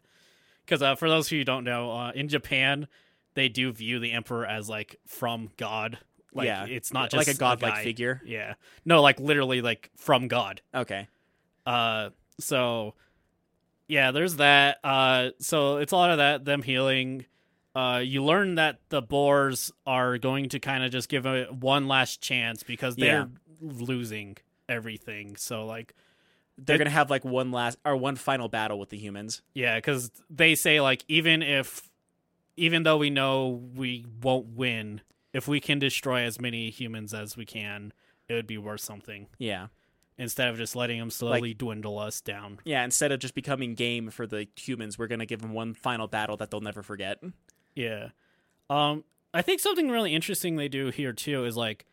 Because 0.65 0.83
uh, 0.83 0.95
for 0.95 1.09
those 1.09 1.29
who 1.29 1.43
don't 1.45 1.65
know, 1.65 1.91
uh, 1.93 2.13
in 2.13 2.29
Japan, 2.29 2.89
they 3.35 3.49
do 3.49 3.73
view 3.73 3.99
the 3.99 4.13
emperor 4.13 4.47
as 4.47 4.69
like 4.69 4.97
from 5.07 5.51
God. 5.57 5.99
Like, 6.33 6.47
yeah. 6.47 6.67
it's 6.67 6.93
not 6.93 7.11
just 7.11 7.27
like 7.27 7.37
a 7.37 7.39
godlike 7.39 7.85
figure. 7.85 8.21
Yeah, 8.25 8.55
no, 8.85 9.03
like 9.03 9.21
literally 9.21 9.63
like 9.63 9.91
from 9.97 10.29
God. 10.29 10.63
Okay. 10.75 11.07
Uh, 11.65 12.11
so 12.41 12.95
yeah, 13.87 14.11
there's 14.11 14.37
that. 14.37 14.79
Uh, 14.83 15.31
so 15.39 15.77
it's 15.79 15.93
a 15.93 15.97
lot 15.97 16.11
of 16.11 16.19
that 16.19 16.45
them 16.45 16.63
healing. 16.63 17.27
Uh, 17.75 18.01
you 18.05 18.23
learn 18.25 18.55
that 18.55 18.79
the 18.89 19.03
boars 19.03 19.73
are 19.87 20.17
going 20.19 20.49
to 20.49 20.61
kind 20.61 20.85
of 20.85 20.93
just 20.93 21.09
give 21.09 21.27
it 21.27 21.53
one 21.53 21.89
last 21.89 22.21
chance 22.21 22.63
because 22.63 22.95
they're 22.95 23.29
losing 23.61 24.37
everything. 24.69 25.35
So 25.37 25.67
like, 25.67 25.95
They're 26.59 26.79
gonna 26.79 26.91
have 26.91 27.11
like 27.11 27.25
one 27.25 27.51
last 27.51 27.79
or 27.85 27.97
one 27.97 28.17
final 28.17 28.49
battle 28.49 28.79
with 28.79 28.91
the 28.91 28.99
humans. 28.99 29.43
yeah, 29.55 29.77
because 29.77 30.11
they 30.31 30.55
say 30.55 30.81
like 30.81 31.05
even 31.09 31.43
if, 31.43 31.91
even 32.57 32.85
though 32.85 32.97
we 32.97 33.11
know 33.11 33.61
we 33.75 34.07
won't 34.23 34.47
win, 34.57 35.01
if 35.33 35.49
we 35.49 35.59
can 35.61 35.79
destroy 35.81 36.23
as 36.23 36.41
many 36.41 36.71
humans 36.71 37.13
as 37.13 37.37
we 37.37 37.45
can, 37.45 37.93
it 38.29 38.35
would 38.35 38.47
be 38.47 38.57
worth 38.59 38.81
something 38.83 39.27
Yeah. 39.39 39.67
instead 40.17 40.49
of 40.49 40.57
just 40.57 40.77
letting 40.77 41.01
them 41.01 41.11
slowly 41.11 41.55
dwindle 41.55 41.99
us 41.99 42.21
down. 42.21 42.61
Yeah. 42.65 42.85
Instead 42.85 43.11
of 43.11 43.19
just 43.19 43.35
becoming 43.35 43.75
game 43.75 44.11
for 44.11 44.27
the 44.27 44.47
humans, 44.57 44.97
we're 44.97 45.09
gonna 45.09 45.27
give 45.27 45.43
them 45.43 45.53
one 45.53 45.75
final 45.75 46.07
battle 46.07 46.37
that 46.37 46.51
they'll 46.53 46.61
never 46.61 46.83
forget. 46.85 47.21
Yeah. 47.75 48.11
Um 48.71 49.03
I 49.33 49.43
think 49.43 49.59
something 49.61 49.91
really 49.91 50.15
interesting 50.15 50.55
they 50.55 50.69
do 50.69 50.91
here 50.91 51.13
too 51.13 51.45
is 51.45 51.57
like 51.57 51.85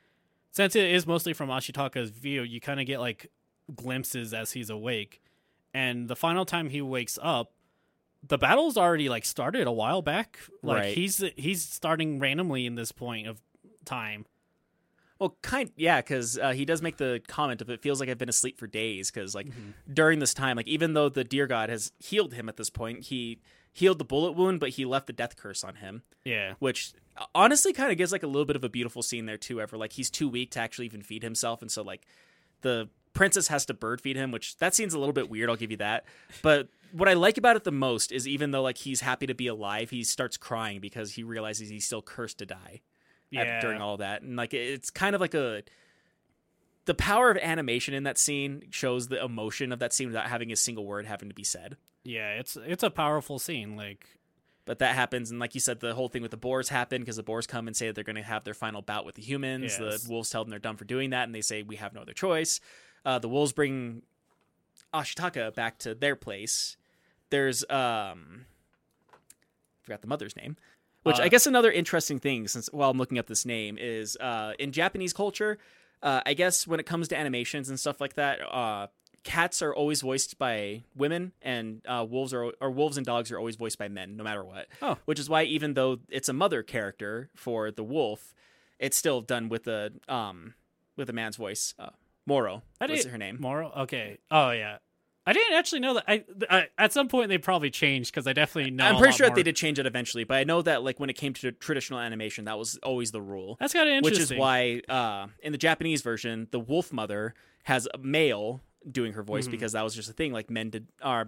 since 0.52 0.76
it 0.76 0.92
is 0.92 1.08
mostly 1.08 1.34
from 1.34 1.50
Ashitaka's 1.50 2.12
view, 2.12 2.44
you 2.44 2.62
kind 2.62 2.80
of 2.80 2.86
get 2.86 3.00
like 3.00 3.32
glimpses 3.76 4.34
as 4.34 4.52
he's 4.54 4.70
awake. 4.70 5.22
And 5.74 6.08
the 6.08 6.16
final 6.16 6.46
time 6.46 6.70
he 6.70 6.82
wakes 6.82 7.18
up, 7.22 7.54
the 8.28 8.38
battle's 8.38 8.78
already 8.78 9.10
like 9.10 9.26
started 9.26 9.68
a 9.68 9.72
while 9.72 10.02
back. 10.02 10.40
Like 10.62 10.78
Right. 10.78 10.96
he's 10.96 11.24
he's 11.38 11.64
starting 11.64 12.20
randomly 12.20 12.66
in 12.66 12.76
this 12.76 12.92
point 12.92 13.28
of 13.28 13.42
time. 13.86 14.26
Well, 15.20 15.38
kind 15.44 15.72
yeah, 15.76 16.02
because 16.02 16.38
uh, 16.38 16.52
he 16.52 16.66
does 16.66 16.82
make 16.82 16.98
the 16.98 17.22
comment 17.28 17.62
of 17.62 17.70
it 17.70 17.82
feels 17.82 18.00
like 18.00 18.10
I've 18.10 18.18
been 18.18 18.30
asleep 18.30 18.58
for 18.58 18.68
days. 18.68 19.12
Because 19.12 19.34
like 19.36 19.48
Mm-hmm. 19.48 19.94
during 19.94 20.20
this 20.20 20.34
time, 20.34 20.58
like 20.58 20.68
even 20.68 20.94
though 20.94 21.10
the 21.10 21.24
deer 21.24 21.48
god 21.48 21.70
has 21.70 21.92
healed 22.00 22.34
him 22.34 22.50
at 22.50 22.58
this 22.58 22.70
point, 22.70 23.06
he 23.06 23.40
healed 23.74 24.00
the 24.00 24.06
bullet 24.06 24.34
wound, 24.34 24.60
but 24.60 24.70
he 24.70 24.84
left 24.86 25.08
the 25.08 25.14
death 25.14 25.36
curse 25.38 25.64
on 25.64 25.76
him, 25.76 26.04
Yeah. 26.26 26.56
which 26.60 26.92
honestly 27.34 27.72
kind 27.72 27.92
of 27.92 27.98
gives 27.98 28.12
like 28.12 28.24
a 28.24 28.28
little 28.28 28.46
bit 28.46 28.56
of 28.56 28.64
a 28.64 28.70
beautiful 28.70 29.02
scene 29.02 29.26
there 29.28 29.38
too. 29.38 29.62
Ever 29.62 29.78
like 29.78 29.94
he's 29.94 30.10
too 30.10 30.28
weak 30.28 30.52
to 30.52 30.60
actually 30.60 30.86
even 30.88 31.02
feed 31.02 31.24
himself, 31.24 31.62
and 31.62 31.72
so 31.72 31.82
like 31.82 32.06
the 32.62 32.90
princess 33.14 33.48
has 33.50 33.66
to 33.68 33.74
bird 33.74 34.02
feed 34.02 34.16
him, 34.16 34.32
which 34.32 34.58
that 34.58 34.74
scene's 34.76 34.94
a 34.94 35.00
little 35.00 35.14
bit 35.14 35.30
weird. 35.30 35.50
I'll 35.50 35.56
give 35.56 35.72
you 35.72 35.78
that, 35.78 36.06
but. 36.42 36.68
What 36.94 37.08
I 37.08 37.14
like 37.14 37.38
about 37.38 37.56
it 37.56 37.64
the 37.64 37.72
most 37.72 38.12
is 38.12 38.28
even 38.28 38.52
though 38.52 38.62
like 38.64 38.78
he's 38.78 39.00
happy 39.00 39.26
to 39.28 39.34
be 39.34 39.48
alive, 39.48 39.92
he 39.92 40.04
starts 40.04 40.36
crying 40.36 40.82
because 40.82 41.14
he 41.14 41.24
realizes 41.24 41.70
he's 41.70 41.86
still 41.86 42.02
cursed 42.02 42.40
to 42.40 42.46
die 42.46 42.82
at- 43.34 43.48
Yeah. 43.48 43.62
during 43.62 43.80
all 43.82 43.96
that 43.96 44.24
and 44.24 44.36
like 44.36 44.54
it's 44.54 44.90
kind 44.90 45.16
of 45.16 45.22
like 45.22 45.34
a 45.34 45.64
the 46.84 46.94
power 46.94 47.32
of 47.32 47.38
animation 47.38 47.94
in 47.94 48.04
that 48.04 48.18
scene 48.18 48.64
shows 48.72 49.08
the 49.08 49.24
emotion 49.24 49.72
of 49.72 49.80
that 49.80 49.94
scene 49.94 50.08
without 50.08 50.26
having 50.28 50.52
a 50.52 50.56
single 50.58 50.86
word 50.86 51.06
having 51.06 51.30
to 51.30 51.36
be 51.36 51.46
said 51.46 51.78
Yeah, 52.04 52.32
it's 52.34 52.58
it's 52.58 52.84
a 52.84 52.90
powerful 52.90 53.40
scene. 53.40 53.78
Like 53.78 54.06
but 54.66 54.80
that 54.80 54.94
happens 54.94 55.32
and 55.32 55.40
like 55.40 55.56
you 55.56 55.62
said 55.62 55.80
the 55.80 55.94
whole 55.94 56.10
thing 56.10 56.22
with 56.22 56.32
the 56.32 56.36
boars 56.38 56.68
happen 56.68 57.02
because 57.02 57.16
the 57.16 57.24
boars 57.24 57.48
come 57.48 57.68
and 57.68 57.76
say 57.76 57.88
that 57.88 57.96
they're 57.96 58.04
going 58.04 58.18
to 58.18 58.22
have 58.22 58.44
their 58.44 58.54
final 58.54 58.82
bout 58.82 59.06
with 59.06 59.16
the 59.16 59.22
humans 59.22 59.78
Yes. 59.80 60.04
the 60.04 60.10
wolves 60.12 60.30
tell 60.30 60.44
them 60.44 60.50
they're 60.50 60.60
done 60.60 60.76
for 60.76 60.84
doing 60.84 61.12
that 61.12 61.24
and 61.24 61.34
they 61.34 61.40
say 61.42 61.64
we 61.64 61.78
have 61.78 61.94
no 61.94 62.02
other 62.02 62.12
choice 62.14 62.60
uh, 63.06 63.20
the 63.20 63.30
wolves 63.30 63.52
bring 63.54 64.02
ashitaka 64.94 65.54
back 65.56 65.78
to 65.80 65.96
their 65.96 66.16
place 66.16 66.76
there's 67.30 67.64
um 67.70 68.46
I 69.12 69.84
forgot 69.84 70.02
the 70.02 70.08
mother's 70.08 70.36
name 70.36 70.58
which 71.04 71.20
Uh, 71.20 71.24
i 71.24 71.30
guess 71.30 71.48
another 71.48 71.72
interesting 71.72 72.20
thing 72.20 72.48
since 72.48 72.68
while 72.74 72.90
i'm 72.90 72.98
looking 72.98 73.18
up 73.18 73.28
this 73.28 73.46
name 73.46 73.78
is 73.80 74.18
uh 74.18 74.54
in 74.60 74.72
japanese 74.72 75.14
culture 75.14 75.58
uh 76.04 76.22
i 76.26 76.34
guess 76.34 76.68
when 76.68 76.80
it 76.80 76.86
comes 76.86 77.08
to 77.10 77.18
animations 77.18 77.70
and 77.70 77.80
stuff 77.80 78.02
like 78.02 78.16
that 78.16 78.40
uh 78.54 78.88
cats 79.24 79.62
are 79.62 79.74
always 79.74 80.02
voiced 80.02 80.38
by 80.38 80.84
women 80.96 81.32
and 81.42 81.82
uh 81.88 82.06
wolves 82.08 82.34
are 82.34 82.52
or 82.60 82.70
wolves 82.72 82.98
and 82.98 83.06
dogs 83.06 83.32
are 83.32 83.38
always 83.38 83.56
voiced 83.56 83.78
by 83.78 83.88
men 83.88 84.18
no 84.18 84.24
matter 84.24 84.44
what 84.44 84.68
Oh. 84.82 84.98
which 85.06 85.20
is 85.20 85.30
why 85.30 85.44
even 85.44 85.74
though 85.74 86.00
it's 86.10 86.28
a 86.28 86.34
mother 86.34 86.64
character 86.64 87.30
for 87.36 87.72
the 87.72 87.84
wolf 87.84 88.34
it's 88.78 88.98
still 88.98 89.22
done 89.22 89.48
with 89.48 89.68
a 89.68 89.92
um 90.10 90.56
with 90.98 91.10
a 91.10 91.14
man's 91.14 91.38
voice 91.38 91.74
uh 92.28 92.32
moro 92.32 92.64
I 92.80 92.88
her 93.10 93.18
name 93.18 93.38
Moro. 93.40 93.72
Okay. 93.80 94.18
Oh 94.30 94.52
yeah. 94.52 94.78
I 95.24 95.34
didn't 95.34 95.56
actually 95.56 95.82
know 95.82 95.94
that. 95.94 96.06
I, 96.08 96.24
I 96.50 96.68
at 96.80 96.92
some 96.92 97.08
point 97.08 97.30
they 97.30 97.38
probably 97.38 97.70
changed 97.70 98.12
because 98.12 98.26
I 98.26 98.34
definitely 98.34 98.72
know. 98.72 98.86
I'm 98.86 98.98
pretty 98.98 99.14
sure 99.16 99.28
more. 99.28 99.36
they 99.36 99.44
did 99.44 99.56
change 99.56 99.78
it 99.78 99.86
eventually, 99.86 100.24
but 100.24 100.38
I 100.38 100.44
know 100.44 100.64
that 100.64 100.84
like 100.84 101.00
when 101.00 101.12
it 101.12 101.14
came 101.16 101.34
to 101.36 101.52
traditional 101.52 102.00
animation, 102.00 102.46
that 102.46 102.58
was 102.58 102.78
always 102.82 103.12
the 103.12 103.22
rule. 103.22 103.56
That's 103.60 103.72
kind 103.74 103.88
of 103.88 103.94
interesting. 103.94 104.22
Which 104.24 104.32
is 104.32 104.40
why 104.40 104.82
uh, 104.90 105.28
in 105.44 105.52
the 105.52 105.60
Japanese 105.60 106.02
version, 106.02 106.48
the 106.50 106.60
wolf 106.60 106.92
mother 106.92 107.36
has 107.66 107.88
a 107.94 108.00
male 108.00 108.62
doing 108.90 109.14
her 109.14 109.22
voice 109.22 109.48
Mhm. 109.48 109.52
because 109.52 109.74
that 109.74 109.84
was 109.84 109.94
just 109.94 110.10
a 110.10 110.14
thing. 110.14 110.34
Like 110.34 110.50
men 110.50 110.72
did, 110.72 110.88
are 111.04 111.28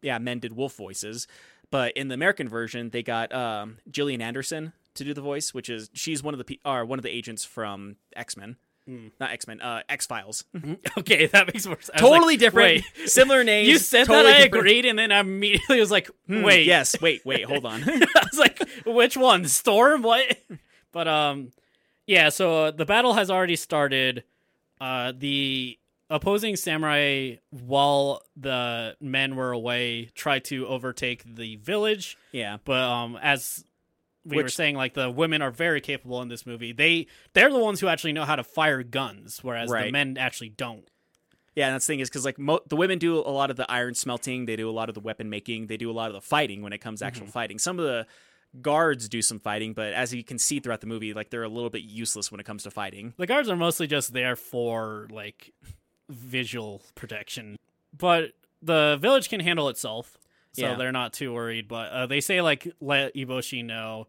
yeah, 0.00 0.16
men 0.18 0.38
did 0.38 0.54
wolf 0.54 0.74
voices. 0.74 1.26
But 1.70 1.92
in 1.96 2.08
the 2.08 2.14
American 2.14 2.48
version, 2.48 2.90
they 2.90 3.02
got 3.02 3.34
um, 3.34 3.76
Gillian 3.90 4.22
Anderson 4.22 4.72
to 4.94 5.04
do 5.04 5.12
the 5.12 5.20
voice, 5.20 5.52
which 5.52 5.68
is 5.68 5.90
she's 5.92 6.22
one 6.22 6.32
of 6.32 6.38
the 6.38 6.44
pe- 6.44 6.58
are 6.64 6.84
one 6.86 6.98
of 6.98 7.02
the 7.02 7.10
agents 7.10 7.44
from 7.44 7.96
X 8.16 8.38
Men, 8.38 8.56
Mm. 8.88 9.12
not 9.18 9.30
X 9.30 9.46
Men, 9.46 9.60
uh, 9.62 9.82
X 9.88 10.06
Files. 10.06 10.44
okay, 10.98 11.26
that 11.26 11.46
makes 11.46 11.66
more 11.66 11.80
sense. 11.80 11.90
I 11.98 12.02
was 12.02 12.10
totally 12.10 12.34
like, 12.34 12.38
different, 12.40 12.84
Wait, 12.98 13.08
similar 13.08 13.42
names. 13.42 13.68
you 13.68 13.78
said 13.78 14.04
totally 14.06 14.24
that 14.24 14.28
I 14.36 14.42
different. 14.44 14.54
agreed, 14.66 14.84
and 14.86 14.98
then 14.98 15.10
I 15.12 15.20
immediately 15.20 15.80
was 15.80 15.90
like, 15.90 16.10
Hmm, 16.26 16.42
wait, 16.42 16.66
yes, 16.66 16.94
wait, 17.02 17.24
wait, 17.24 17.44
hold 17.44 17.64
on. 17.64 17.82
I 17.82 18.06
was 18.30 18.38
like, 18.38 18.60
which 18.84 19.16
one? 19.16 19.46
Storm? 19.46 20.02
What? 20.02 20.36
But 20.92 21.08
um, 21.08 21.50
yeah. 22.06 22.28
So 22.28 22.64
uh, 22.64 22.70
the 22.72 22.84
battle 22.84 23.14
has 23.14 23.30
already 23.30 23.56
started. 23.56 24.24
Uh, 24.80 25.12
the 25.16 25.78
opposing 26.10 26.54
samurai, 26.56 27.36
while 27.50 28.20
the 28.36 28.96
men 29.00 29.34
were 29.36 29.52
away, 29.52 30.10
tried 30.14 30.44
to 30.44 30.66
overtake 30.66 31.24
the 31.36 31.56
village. 31.56 32.18
yeah, 32.32 32.58
But 32.64 32.80
um, 32.82 33.18
as 33.22 33.64
we 34.24 34.42
were 34.42 34.48
saying, 34.48 34.76
like 34.76 34.94
the 34.94 35.10
women 35.10 35.42
are 35.42 35.50
very 35.50 35.80
capable 35.80 36.22
in 36.22 36.28
this 36.28 36.46
movie. 36.46 36.72
They 36.72 37.06
they're 37.32 37.52
the 37.52 37.58
ones 37.58 37.80
who 37.80 37.88
actually 37.88 38.12
know 38.12 38.24
how 38.24 38.36
to 38.36 38.44
fire 38.44 38.82
guns, 38.82 39.40
whereas 39.42 39.70
the 39.70 39.90
men 39.90 40.16
actually 40.18 40.50
don't. 40.50 40.88
Yeah, 41.54 41.66
and 41.66 41.74
that's 41.74 41.86
the 41.86 41.92
thing 41.92 42.00
is 42.00 42.08
because 42.08 42.24
like 42.24 42.38
mo- 42.38 42.60
the 42.66 42.76
women 42.76 42.98
do 42.98 43.18
a 43.18 43.30
lot 43.30 43.50
of 43.50 43.56
the 43.56 43.70
iron 43.70 43.94
smelting, 43.94 44.46
they 44.46 44.56
do 44.56 44.68
a 44.68 44.72
lot 44.72 44.88
of 44.88 44.94
the 44.94 45.00
weapon 45.00 45.30
making, 45.30 45.68
they 45.68 45.76
do 45.76 45.90
a 45.90 45.92
lot 45.92 46.08
of 46.08 46.14
the 46.14 46.20
fighting 46.20 46.62
when 46.62 46.72
it 46.72 46.78
comes 46.78 46.98
to 46.98 47.06
actual 47.06 47.24
mm-hmm. 47.24 47.32
fighting. 47.32 47.58
Some 47.58 47.78
of 47.78 47.84
the 47.84 48.06
guards 48.60 49.08
do 49.08 49.22
some 49.22 49.38
fighting, 49.38 49.72
but 49.72 49.92
as 49.92 50.12
you 50.12 50.24
can 50.24 50.38
see 50.38 50.58
throughout 50.58 50.80
the 50.80 50.86
movie, 50.86 51.14
like 51.14 51.30
they're 51.30 51.44
a 51.44 51.48
little 51.48 51.70
bit 51.70 51.82
useless 51.82 52.30
when 52.30 52.40
it 52.40 52.44
comes 52.44 52.64
to 52.64 52.70
fighting. 52.70 53.14
The 53.18 53.26
guards 53.26 53.48
are 53.48 53.56
mostly 53.56 53.86
just 53.86 54.12
there 54.12 54.34
for 54.36 55.06
like 55.10 55.52
visual 56.08 56.82
protection, 56.96 57.56
but 57.96 58.32
the 58.60 58.98
village 59.00 59.28
can 59.28 59.40
handle 59.40 59.68
itself, 59.68 60.18
so 60.54 60.62
Yeah. 60.62 60.74
they're 60.76 60.92
not 60.92 61.12
too 61.12 61.32
worried. 61.34 61.68
But 61.68 61.92
uh, 61.92 62.06
they 62.06 62.20
say 62.22 62.40
like 62.40 62.66
let 62.80 63.14
Eboshi 63.14 63.62
know, 63.64 64.08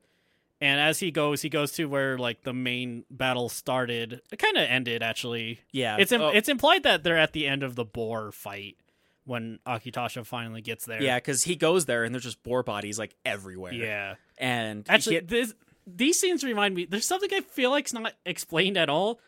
and 0.62 0.80
as 0.80 1.00
he 1.00 1.12
goes, 1.12 1.42
he 1.42 1.50
goes 1.50 1.74
to 1.74 1.86
where 1.86 2.18
like 2.18 2.44
the 2.44 2.54
main 2.54 3.04
battle 3.12 3.50
started. 3.50 4.22
It 4.32 4.38
kind 4.40 4.56
of 4.58 4.64
ended 4.70 5.04
actually. 5.04 5.60
Yeah, 5.72 5.98
It's 6.00 6.12
im- 6.14 6.22
oh, 6.22 6.30
it's 6.30 6.48
implied 6.50 6.84
that 6.84 7.04
they're 7.04 7.18
at 7.18 7.34
the 7.34 7.46
end 7.48 7.62
of 7.64 7.76
the 7.76 7.84
boar 7.86 8.32
fight 8.32 8.78
when 9.26 9.60
Akitasha 9.66 10.26
finally 10.26 10.62
gets 10.62 10.86
there. 10.86 11.02
yeah, 11.02 11.18
because 11.18 11.44
he 11.44 11.56
goes 11.56 11.86
there 11.86 12.04
and 12.04 12.14
there's 12.16 12.24
just 12.24 12.42
boar 12.44 12.62
bodies 12.64 12.98
like 13.00 13.16
everywhere. 13.26 13.74
yeah. 13.74 14.16
and 14.38 14.86
Actually, 14.88 15.16
can't- 15.18 15.28
this 15.30 15.54
these 15.88 16.20
scenes 16.20 16.44
remind 16.44 16.74
me. 16.76 16.86
There's 16.86 17.06
something 17.06 17.30
I 17.34 17.42
feel 17.42 17.70
like's 17.72 17.94
not 17.94 18.14
explained 18.26 18.78
at 18.78 18.90
all. 18.90 19.20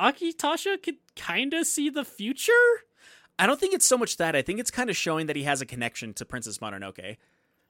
Akitasha 0.00 0.82
could 0.82 0.96
kind 1.16 1.52
of 1.54 1.66
see 1.66 1.90
the 1.90 2.04
future. 2.04 2.52
I 3.40 3.46
don't 3.46 3.58
think 3.58 3.72
it's 3.72 3.86
so 3.86 3.96
much 3.96 4.18
that. 4.18 4.36
I 4.36 4.42
think 4.42 4.60
it's 4.60 4.70
kind 4.70 4.90
of 4.90 4.96
showing 4.96 5.26
that 5.26 5.34
he 5.34 5.44
has 5.44 5.62
a 5.62 5.66
connection 5.66 6.12
to 6.14 6.26
Princess 6.26 6.58
Mononoke. 6.58 7.16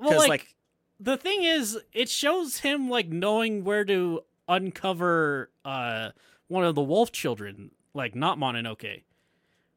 Well, 0.00 0.18
like, 0.18 0.28
like, 0.28 0.54
the 0.98 1.16
thing 1.16 1.44
is, 1.44 1.78
it 1.92 2.08
shows 2.08 2.58
him 2.58 2.90
like 2.90 3.08
knowing 3.08 3.62
where 3.62 3.84
to 3.84 4.22
uncover 4.48 5.50
uh 5.64 6.10
one 6.48 6.64
of 6.64 6.74
the 6.74 6.82
wolf 6.82 7.12
children, 7.12 7.70
like 7.94 8.16
not 8.16 8.36
Mononoke. 8.36 9.04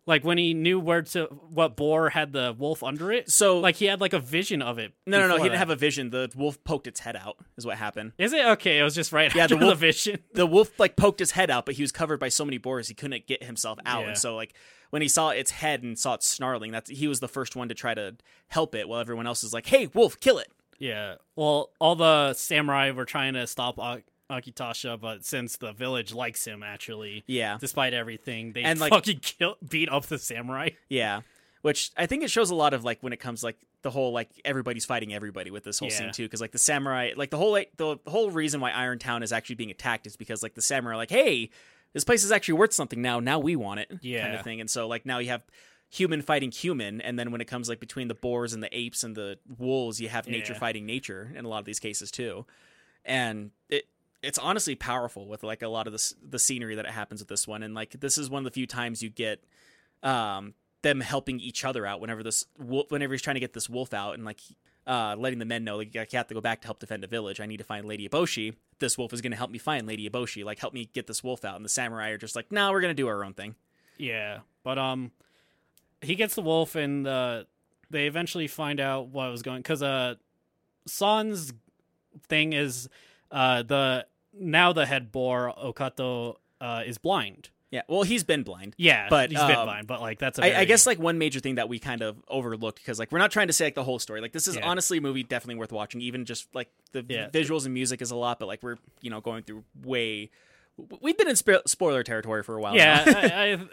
Like 0.05 0.25
when 0.25 0.37
he 0.37 0.53
knew 0.53 0.79
where 0.81 1.01
to 1.01 1.25
what 1.49 1.77
boar 1.77 2.09
had 2.09 2.33
the 2.33 2.53
wolf 2.57 2.83
under 2.83 3.11
it. 3.11 3.31
so 3.31 3.59
Like 3.59 3.77
he 3.77 3.85
had 3.85 4.01
like 4.01 4.11
a 4.13 4.19
vision 4.19 4.61
of 4.61 4.77
it. 4.77 4.91
no, 5.07 5.19
no, 5.19 5.27
no, 5.29 5.35
he 5.37 5.43
didn't 5.43 5.53
that. 5.53 5.57
have 5.59 5.69
a 5.69 5.75
vision. 5.77 6.09
The 6.09 6.29
wolf 6.35 6.61
poked 6.65 6.87
its 6.87 6.99
head 6.99 7.15
out. 7.15 7.37
Is 7.57 7.65
what 7.65 7.77
happened. 7.77 8.11
Is 8.17 8.33
it 8.33 8.45
okay? 8.45 8.79
It 8.79 8.83
was 8.83 8.95
just 8.95 9.13
right 9.13 9.33
Yeah, 9.33 9.43
after 9.43 9.55
the 9.55 9.59
the, 9.61 9.65
wolf- 9.67 9.77
vision. 9.79 10.19
the 10.33 10.45
wolf 10.45 10.77
like 10.77 10.97
poked 10.97 11.19
his 11.19 11.31
head 11.31 11.49
out, 11.49 11.65
but 11.65 11.75
he 11.75 11.83
was 11.83 11.91
covered 11.93 12.19
by 12.19 12.27
so 12.29 12.43
many 12.43 12.57
boars 12.57 12.89
he 12.89 12.93
couldn't 12.93 13.27
get 13.27 13.43
himself 13.43 13.79
out. 13.85 14.01
Yeah. 14.01 14.07
And 14.09 14.17
so 14.17 14.35
like 14.35 14.53
when 14.89 15.01
he 15.01 15.07
saw 15.07 15.29
its 15.29 15.51
head 15.51 15.83
and 15.83 15.97
saw 15.97 16.15
it 16.15 16.23
snarling, 16.23 16.71
that's 16.73 16.89
he 16.89 17.07
was 17.07 17.19
the 17.21 17.29
first 17.29 17.55
one 17.55 17.69
to 17.69 17.73
try 17.73 17.93
to 17.93 18.15
help 18.49 18.75
it, 18.75 18.89
while 18.89 18.99
everyone 18.99 19.25
else 19.25 19.43
is 19.43 19.53
like, 19.53 19.65
"Hey, 19.67 19.87
wolf, 19.93 20.19
kill 20.19 20.37
it!" 20.37 20.51
Yeah. 20.79 21.15
Well, 21.37 21.69
all 21.79 21.95
the 21.95 22.33
samurai 22.33 22.91
were 22.91 23.05
trying 23.05 23.35
to 23.35 23.47
stop 23.47 23.79
Ak- 23.79 24.03
Akitasha, 24.39 24.99
but 24.99 25.23
since 25.25 25.57
the 25.57 25.71
village 25.73 26.13
likes 26.13 26.45
him, 26.45 26.63
actually, 26.63 27.23
Yeah, 27.27 27.57
despite 27.59 27.93
everything, 27.93 28.53
they 28.53 28.63
And, 28.63 28.79
like- 28.79 28.91
fucking 28.91 29.19
kill, 29.19 29.57
beat 29.67 29.89
up 29.89 30.05
the 30.07 30.17
samurai. 30.17 30.69
yeah. 30.89 31.21
Which 31.61 31.91
I 31.95 32.05
think 32.07 32.23
it 32.23 32.29
shows 32.29 32.49
a 32.49 32.55
lot 32.55 32.73
of 32.73 32.83
like 32.83 33.01
when 33.01 33.13
it 33.13 33.21
comes 33.21 33.41
like 33.43 33.57
the 33.83 33.89
whole 33.91 34.11
like 34.11 34.29
everybody's 34.43 34.85
fighting 34.85 35.13
everybody 35.13 35.49
with 35.49 35.63
this 35.63 35.79
whole 35.79 35.89
Yeah. 35.89 35.97
scene 35.97 36.11
too, 36.11 36.23
because 36.23 36.41
like 36.41 36.51
the 36.51 36.57
samurai, 36.57 37.11
like 37.15 37.29
the 37.29 37.37
whole 37.37 37.51
like, 37.51 37.71
the 37.77 37.97
whole 38.07 38.31
reason 38.31 38.59
why 38.59 38.71
Iron 38.71 38.99
Town 38.99 39.23
is 39.23 39.31
actually 39.31 39.55
being 39.55 39.71
attacked 39.71 40.05
is 40.05 40.15
because 40.17 40.43
like 40.43 40.55
the 40.55 40.61
samurai 40.61 40.95
are 40.95 40.97
like, 40.97 41.09
"Hey, 41.09 41.49
this 41.93 42.03
place 42.03 42.23
is 42.25 42.31
actually 42.33 42.55
worth 42.55 42.73
something 42.73 43.01
now. 43.01 43.19
Now 43.21 43.39
we 43.39 43.55
want 43.55 43.79
it." 43.79 43.91
yeah, 44.01 44.23
kind 44.23 44.35
of 44.35 44.41
thing. 44.43 44.59
And 44.59 44.69
so 44.69 44.87
like 44.89 45.05
now 45.05 45.19
you 45.19 45.29
have 45.29 45.43
human 45.89 46.21
fighting 46.21 46.51
human 46.51 46.99
and 46.99 47.17
then 47.19 47.31
when 47.31 47.39
it 47.39 47.45
comes 47.45 47.69
like 47.69 47.79
between 47.79 48.07
the 48.09 48.15
boars 48.15 48.51
and 48.51 48.63
the 48.63 48.77
apes 48.77 49.03
and 49.03 49.15
the 49.15 49.37
wolves 49.59 50.01
you 50.01 50.09
have 50.09 50.27
nature 50.27 50.53
Yeah. 50.53 50.59
fighting 50.59 50.85
nature 50.87 51.31
in 51.35 51.45
a 51.45 51.47
lot 51.47 51.59
of 51.59 51.65
these 51.65 51.79
cases 51.79 52.09
too 52.09 52.47
and 53.05 53.51
it 53.69 53.85
it's 54.23 54.39
honestly 54.39 54.73
powerful 54.73 55.27
with 55.27 55.43
like 55.43 55.61
a 55.61 55.67
lot 55.67 55.85
of 55.85 55.93
this 55.93 56.15
the 56.27 56.39
scenery 56.39 56.75
that 56.75 56.85
it 56.85 56.91
happens 56.91 57.21
with 57.21 57.27
this 57.27 57.47
one 57.47 57.61
and 57.61 57.75
like 57.75 57.91
this 57.99 58.17
is 58.17 58.29
one 58.29 58.39
of 58.39 58.45
the 58.45 58.51
few 58.51 58.65
times 58.65 59.03
you 59.03 59.09
get 59.09 59.43
um 60.01 60.53
them 60.81 61.01
helping 61.01 61.39
each 61.39 61.63
other 61.63 61.85
out 61.85 62.01
whenever 62.01 62.23
this 62.23 62.45
wolf 62.57 62.89
whenever 62.89 63.13
he's 63.13 63.21
trying 63.21 63.35
to 63.35 63.39
get 63.39 63.53
this 63.53 63.69
wolf 63.69 63.93
out 63.93 64.15
and 64.15 64.25
like 64.25 64.39
uh, 64.85 65.15
letting 65.17 65.39
the 65.39 65.45
men 65.45 65.63
know 65.63 65.77
like 65.77 65.95
I 65.95 66.05
have 66.17 66.27
to 66.27 66.33
go 66.33 66.41
back 66.41 66.61
to 66.61 66.67
help 66.67 66.79
defend 66.79 67.05
a 67.05 67.07
village. 67.07 67.39
I 67.39 67.45
need 67.45 67.57
to 67.57 67.63
find 67.63 67.85
Lady 67.85 68.07
Eboshi. 68.07 68.55
This 68.79 68.97
wolf 68.97 69.13
is 69.13 69.21
going 69.21 69.31
to 69.31 69.37
help 69.37 69.49
me 69.49 69.57
find 69.57 69.87
Lady 69.87 70.09
Eboshi. 70.09 70.43
Like 70.43 70.59
help 70.59 70.73
me 70.73 70.89
get 70.93 71.07
this 71.07 71.23
wolf 71.23 71.45
out. 71.45 71.55
And 71.55 71.63
the 71.63 71.69
samurai 71.69 72.09
are 72.09 72.17
just 72.17 72.35
like, 72.35 72.51
no, 72.51 72.69
we're 72.69 72.81
going 72.81 72.93
to 72.93 73.01
do 73.01 73.07
our 73.07 73.23
own 73.23 73.33
thing. 73.33 73.55
Yeah, 73.97 74.39
but 74.63 74.77
um, 74.77 75.11
he 76.01 76.15
gets 76.15 76.35
the 76.35 76.41
wolf, 76.41 76.75
and 76.75 77.07
uh, 77.07 77.43
they 77.89 78.07
eventually 78.07 78.47
find 78.47 78.79
out 78.79 79.07
what 79.07 79.31
was 79.31 79.41
going 79.41 79.59
because 79.59 79.81
uh, 79.81 80.15
San's 80.85 81.53
thing 82.27 82.53
is 82.53 82.87
uh 83.31 83.63
the 83.63 84.05
now 84.37 84.73
the 84.73 84.85
head 84.85 85.11
boar 85.11 85.53
Okato 85.61 86.35
uh 86.61 86.83
is 86.85 86.97
blind. 86.97 87.49
Yeah. 87.71 87.81
Well, 87.87 88.03
he's 88.03 88.23
been 88.23 88.43
blind. 88.43 88.75
Yeah, 88.77 89.07
But, 89.09 89.31
he's 89.31 89.39
been 89.39 89.55
um, 89.55 89.65
blind, 89.65 89.87
but 89.87 89.99
like 89.99 90.19
that's 90.19 90.37
a 90.37 90.43
I, 90.43 90.45
I 90.45 90.51
very- 90.51 90.65
guess 90.67 90.85
like 90.85 90.99
one 90.99 91.17
major 91.17 91.39
thing 91.39 91.55
that 91.55 91.67
we 91.69 91.79
kind 91.79 92.03
of 92.03 92.17
overlooked 92.27 92.77
because 92.77 92.99
like 92.99 93.11
we're 93.11 93.17
not 93.17 93.31
trying 93.31 93.47
to 93.47 93.53
say 93.53 93.65
like 93.65 93.73
the 93.73 93.83
whole 93.83 93.97
story. 93.97 94.21
Like 94.21 94.31
this 94.31 94.47
is 94.47 94.55
Yeah. 94.57 94.67
honestly 94.69 94.99
a 94.99 95.01
movie 95.01 95.23
definitely 95.23 95.55
worth 95.55 95.71
watching. 95.71 95.99
Even 96.01 96.25
just 96.25 96.47
like 96.53 96.69
the 96.91 97.03
Yeah. 97.09 97.29
visuals 97.29 97.65
and 97.65 97.73
music 97.73 97.99
is 98.03 98.11
a 98.11 98.15
lot, 98.15 98.37
but 98.39 98.47
like 98.47 98.61
we're 98.61 98.77
you 99.01 99.09
know 99.09 99.21
going 99.21 99.41
through 99.43 99.63
way 99.83 100.29
we've 101.01 101.17
been 101.17 101.27
in 101.29 101.35
spo- 101.35 101.67
spoiler 101.67 102.03
territory 102.03 102.43
for 102.43 102.55
a 102.55 102.61
while. 102.61 102.75
Yeah. 102.75 103.03
I, 103.07 103.53
I, 103.53 103.67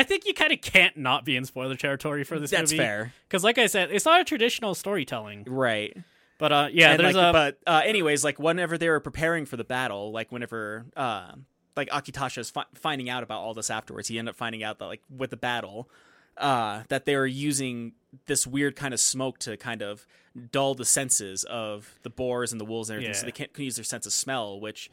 I 0.00 0.02
think 0.02 0.26
you 0.26 0.34
kind 0.34 0.52
of 0.52 0.60
can't 0.60 0.96
not 0.96 1.24
be 1.24 1.36
in 1.36 1.44
spoiler 1.46 1.74
territory 1.76 2.24
for 2.24 2.38
this 2.38 2.50
that's 2.50 2.70
movie. 2.72 2.82
fair. 2.82 3.12
Because, 3.26 3.42
like 3.44 3.56
I 3.56 3.66
said, 3.66 3.90
it's 3.90 4.04
not 4.04 4.20
a 4.20 4.24
traditional 4.24 4.74
storytelling. 4.74 5.44
Right. 5.48 5.96
But 6.38 6.52
uh, 6.52 6.68
yeah, 6.72 6.92
And, 6.92 7.00
there's 7.00 7.16
like, 7.16 7.30
a 7.30 7.32
but 7.32 7.58
uh, 7.66 7.82
anyways, 7.84 8.24
like 8.24 8.38
whenever 8.38 8.78
they 8.78 8.88
were 8.88 9.00
preparing 9.00 9.44
for 9.44 9.56
the 9.56 9.64
battle, 9.64 10.12
like 10.12 10.30
whenever 10.30 10.86
uh, 10.96 11.32
like 11.76 11.88
Akitasha's 11.90 12.50
fi- 12.50 12.66
finding 12.74 13.10
out 13.10 13.22
about 13.22 13.40
all 13.40 13.54
this 13.54 13.70
afterwards, 13.70 14.08
he 14.08 14.18
ended 14.18 14.30
up 14.30 14.36
finding 14.36 14.62
out 14.62 14.78
that 14.78 14.86
like 14.86 15.02
with 15.10 15.30
the 15.30 15.36
battle, 15.36 15.90
uh, 16.36 16.82
that 16.88 17.04
they 17.04 17.16
were 17.16 17.26
using 17.26 17.92
this 18.26 18.46
weird 18.46 18.76
kind 18.76 18.94
of 18.94 19.00
smoke 19.00 19.38
to 19.40 19.56
kind 19.56 19.82
of 19.82 20.06
dull 20.52 20.74
the 20.74 20.84
senses 20.84 21.42
of 21.44 21.98
the 22.04 22.10
boars 22.10 22.52
and 22.52 22.60
the 22.60 22.64
wolves 22.64 22.88
and 22.88 22.96
everything, 22.96 23.14
so 23.14 23.26
they 23.26 23.32
can't 23.32 23.52
can 23.52 23.64
use 23.64 23.76
their 23.76 23.84
sense 23.84 24.06
of 24.06 24.12
smell, 24.12 24.60
which 24.60 24.90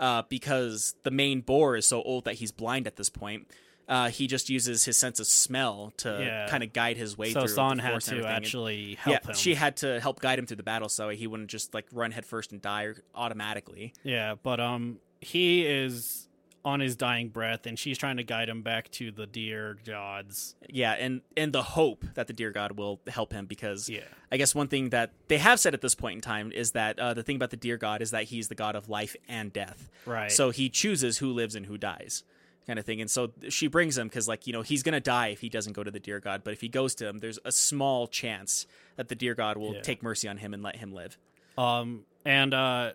uh, 0.00 0.22
because 0.28 0.96
the 1.04 1.10
main 1.12 1.40
boar 1.40 1.76
is 1.76 1.86
so 1.86 2.02
old 2.02 2.24
that 2.24 2.34
he's 2.34 2.50
blind 2.50 2.86
at 2.88 2.96
this 2.96 3.08
point. 3.08 3.48
Uh, 3.88 4.10
he 4.10 4.26
just 4.26 4.50
uses 4.50 4.84
his 4.84 4.96
sense 4.98 5.18
of 5.18 5.26
smell 5.26 5.92
to 5.96 6.18
Yeah. 6.20 6.46
kind 6.48 6.62
of 6.62 6.72
guide 6.74 6.96
his 6.98 7.16
way 7.16 7.32
so 7.32 7.40
through. 7.40 7.48
San 7.48 7.78
the 7.78 7.82
had 7.82 8.00
to. 8.02 8.16
And- 8.18 8.26
actually 8.26 8.96
help 8.96 9.22
yeah, 9.24 9.28
him. 9.30 9.34
she 9.34 9.54
had 9.54 9.76
to 9.78 9.98
help 10.00 10.20
guide 10.20 10.38
him 10.38 10.46
through 10.46 10.58
the 10.58 10.62
battle 10.62 10.88
so 10.90 11.08
he 11.08 11.26
wouldn't 11.26 11.48
just 11.50 11.72
like 11.72 11.86
run 11.92 12.10
headfirst 12.10 12.52
and 12.52 12.60
die 12.60 12.88
automatically. 13.14 13.92
Yeah, 14.02 14.34
but 14.42 14.60
um, 14.60 14.98
he 15.20 15.66
is 15.66 16.28
on 16.64 16.80
his 16.80 16.96
dying 16.96 17.28
breath, 17.28 17.64
and 17.66 17.78
she's 17.78 17.96
trying 17.96 18.16
to 18.18 18.24
guide 18.24 18.48
him 18.48 18.62
back 18.62 18.90
to 18.90 19.10
the 19.10 19.26
deer 19.26 19.78
gods. 19.86 20.54
Yeah, 20.68 20.92
and 20.92 21.22
and 21.36 21.52
the 21.52 21.62
hope 21.62 22.04
that 22.14 22.26
the 22.26 22.32
deer 22.32 22.50
god 22.50 22.72
will 22.72 23.00
help 23.06 23.32
him 23.32 23.46
because 23.46 23.88
Yeah. 23.88 24.00
I 24.30 24.36
guess 24.36 24.54
one 24.54 24.68
thing 24.68 24.90
that 24.90 25.12
they 25.28 25.38
have 25.38 25.60
said 25.60 25.72
at 25.72 25.80
this 25.80 25.94
point 25.94 26.16
in 26.16 26.20
time 26.20 26.52
is 26.52 26.72
that 26.72 26.98
uh, 26.98 27.14
the 27.14 27.22
thing 27.22 27.36
about 27.36 27.50
the 27.50 27.56
deer 27.56 27.76
god 27.78 28.02
is 28.02 28.10
that 28.10 28.24
he's 28.24 28.48
the 28.48 28.54
god 28.54 28.76
of 28.76 28.88
life 28.88 29.16
and 29.28 29.52
death. 29.52 29.88
Right. 30.04 30.30
So 30.30 30.50
he 30.50 30.68
chooses 30.68 31.18
who 31.18 31.32
lives 31.32 31.54
and 31.54 31.64
who 31.66 31.78
dies, 31.78 32.24
kind 32.68 32.78
of 32.78 32.84
thing. 32.84 33.00
And 33.00 33.10
so 33.10 33.32
she 33.48 33.66
brings 33.66 33.98
him 33.98 34.06
because 34.06 34.28
like 34.28 34.46
you 34.46 34.52
know 34.52 34.62
he's 34.62 34.84
gonna 34.84 35.00
die 35.00 35.28
if 35.28 35.40
he 35.40 35.48
doesn't 35.48 35.72
go 35.72 35.82
to 35.82 35.90
the 35.90 35.98
deer 35.98 36.20
god, 36.20 36.42
but 36.44 36.52
if 36.52 36.60
he 36.60 36.68
goes 36.68 36.94
to 36.96 37.08
him, 37.08 37.18
there's 37.18 37.40
a 37.44 37.50
small 37.50 38.06
chance 38.06 38.66
that 38.96 39.08
the 39.08 39.16
deer 39.16 39.34
god 39.34 39.56
will 39.56 39.74
Yeah. 39.74 39.80
take 39.80 40.02
mercy 40.02 40.28
on 40.28 40.36
him 40.36 40.54
and 40.54 40.62
let 40.62 40.76
him 40.76 40.92
live. 40.92 41.18
Um, 41.56 42.04
and 42.24 42.54
uh, 42.54 42.92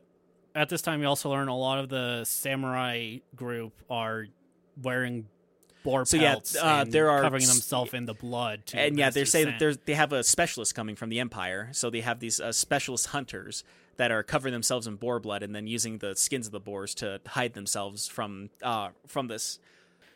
at 0.56 0.70
this 0.70 0.82
time, 0.82 1.02
we 1.02 1.06
also 1.06 1.30
learn 1.30 1.50
a 1.50 1.58
lot 1.58 1.80
of 1.80 1.90
the 1.90 2.24
samurai 2.24 3.18
group 3.36 3.74
are 3.90 4.28
wearing 4.82 5.28
boar 5.84 6.06
So, 6.06 6.16
yeah, 6.18 6.34
pelts 6.34 6.56
uh, 6.56 6.66
and 6.66 6.92
there 6.92 7.10
are 7.10 7.22
covering 7.22 7.46
themselves 7.46 7.94
in 7.94 8.06
the 8.06 8.14
blood. 8.14 8.66
To 8.68 8.80
and 8.80 8.98
yeah, 8.98 9.08
best 9.08 9.16
they 9.16 9.26
say 9.26 9.44
that 9.44 9.60
there's 9.60 9.78
they 9.86 9.96
have 9.96 10.14
a 10.14 10.24
specialist 10.24 10.76
coming 10.76 10.96
from 10.96 11.10
the 11.10 11.20
Empire, 11.20 11.70
so 11.74 11.90
they 11.90 12.02
have 12.02 12.20
these 12.20 12.40
uh, 12.40 12.52
specialist 12.52 13.08
hunters 13.08 13.64
that 13.98 14.12
are 14.12 14.24
covering 14.24 14.52
themselves 14.54 14.88
in 14.88 14.96
boar 14.96 15.20
blood 15.20 15.44
and 15.44 15.56
then 15.56 15.68
using 15.68 16.00
the 16.00 16.16
skins 16.16 16.46
of 16.48 16.52
the 16.52 16.60
boars 16.60 16.96
to 16.96 17.22
hide 17.28 17.54
themselves 17.54 18.08
from 18.08 18.50
uh 18.62 18.90
from 19.08 19.28
this 19.28 19.60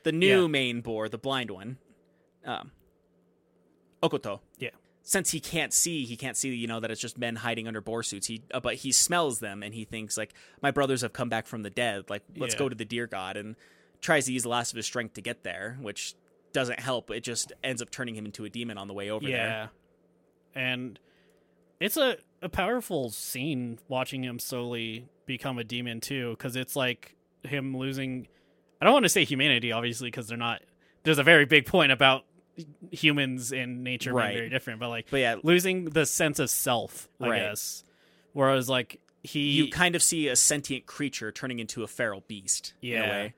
the 0.04 0.12
new 0.12 0.42
Yeah. 0.44 0.48
main 0.48 0.82
boar, 0.82 1.10
the 1.10 1.18
blind 1.18 1.52
one, 1.52 1.78
um, 2.46 2.72
Okkoto. 4.02 4.40
Yeah. 4.58 4.70
Since 5.04 5.32
he 5.32 5.40
can't 5.40 5.74
see, 5.74 6.06
he 6.06 6.16
can't 6.18 6.36
see, 6.38 6.54
you 6.54 6.68
know, 6.68 6.80
that 6.80 6.92
it's 6.92 7.02
just 7.02 7.18
men 7.18 7.38
hiding 7.38 7.68
under 7.68 7.82
boar 7.82 8.04
suits. 8.04 8.28
He, 8.28 8.44
uh, 8.54 8.60
but 8.60 8.76
he 8.76 8.92
smells 8.92 9.40
them 9.40 9.64
and 9.64 9.74
he 9.74 9.86
thinks 9.86 10.18
like, 10.18 10.34
my 10.62 10.72
brothers 10.72 11.02
have 11.02 11.14
come 11.14 11.30
back 11.30 11.48
from 11.48 11.64
the 11.64 11.70
dead. 11.70 12.10
Like, 12.10 12.24
let's 12.36 12.54
Yeah. 12.54 12.60
go 12.60 12.70
to 12.70 12.76
the 12.76 12.86
deer 12.86 13.08
god 13.08 13.38
and 13.38 13.56
tries 14.02 14.26
to 14.26 14.34
use 14.34 14.44
the 14.44 14.50
last 14.50 14.72
of 14.72 14.78
his 14.78 14.86
strength 14.86 15.14
to 15.16 15.22
get 15.22 15.44
there, 15.44 15.78
which 15.82 16.14
doesn't 16.54 16.80
help. 16.80 17.10
It 17.10 17.22
just 17.22 17.54
ends 17.64 17.82
up 17.82 17.90
turning 17.90 18.16
him 18.16 18.26
into 18.26 18.46
a 18.46 18.50
demon 18.50 18.78
on 18.78 18.88
the 18.88 18.94
way 18.94 19.10
over 19.10 19.26
there. 19.26 19.34
yeah, 19.36 19.68
and 20.62 21.00
it's 21.80 21.98
a 21.98 22.18
a 22.42 22.50
powerful 22.50 23.10
scene 23.10 23.80
watching 23.88 24.24
him 24.24 24.40
slowly 24.40 25.08
become 25.26 25.58
a 25.58 25.64
demon 25.64 26.00
too, 26.02 26.32
because 26.32 26.56
it's 26.56 26.76
like 26.76 27.16
him 27.44 27.76
losing. 27.76 28.28
I 28.82 28.86
don't 28.86 28.94
want 28.94 29.06
to 29.06 29.10
say 29.10 29.24
humanity, 29.24 29.72
obviously, 29.72 30.08
because 30.10 30.28
they're 30.28 30.38
not. 30.38 30.62
There's 31.04 31.18
a 31.20 31.24
very 31.24 31.46
big 31.46 31.66
point 31.66 31.92
about 31.92 32.24
humans 32.92 33.52
and 33.52 33.84
nature 33.84 34.14
Right. 34.14 34.28
being 34.30 34.38
very 34.40 34.50
different, 34.50 34.80
but 34.80 34.90
like 34.90 35.08
But 35.10 35.20
yeah, 35.20 35.36
losing 35.44 35.86
the 35.86 36.06
sense 36.06 36.40
of 36.40 36.50
self, 36.50 37.08
I 37.22 37.28
Right. 37.30 37.42
guess. 37.42 37.84
Whereas 38.34 38.70
like 38.70 39.00
he 39.24 39.52
you 39.52 39.70
kind 39.70 39.96
of 39.96 40.04
see 40.04 40.28
a 40.28 40.36
sentient 40.36 40.86
creature 40.86 41.32
turning 41.32 41.60
into 41.60 41.84
a 41.84 41.88
feral 41.88 42.24
beast 42.28 42.74
in 42.82 42.90
a 42.90 42.94
Yeah. 42.94 43.10
way. 43.12 43.34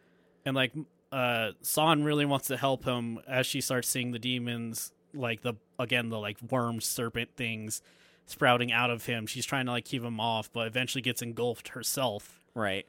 and 0.45 0.55
like 0.55 0.71
uh 1.11 1.51
San 1.61 2.03
really 2.03 2.25
wants 2.25 2.47
to 2.47 2.57
help 2.57 2.85
him 2.85 3.19
as 3.27 3.45
she 3.47 3.61
starts 3.61 3.87
seeing 3.89 4.11
the 4.11 4.19
demons 4.19 4.91
like 5.13 5.41
the 5.41 5.55
again 5.79 6.09
the 6.09 6.19
like 6.19 6.37
worm 6.49 6.79
serpent 6.81 7.29
things 7.35 7.81
sprouting 8.29 8.71
out 8.71 8.89
of 8.89 9.05
him. 9.05 9.25
She's 9.27 9.45
trying 9.45 9.65
to 9.65 9.71
like 9.71 9.85
keep 9.85 10.03
him 10.03 10.19
off, 10.19 10.51
but 10.53 10.67
eventually 10.67 11.01
gets 11.01 11.21
engulfed 11.21 11.69
herself. 11.69 12.39
Right. 12.53 12.85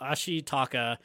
Ashitaka 0.00 0.96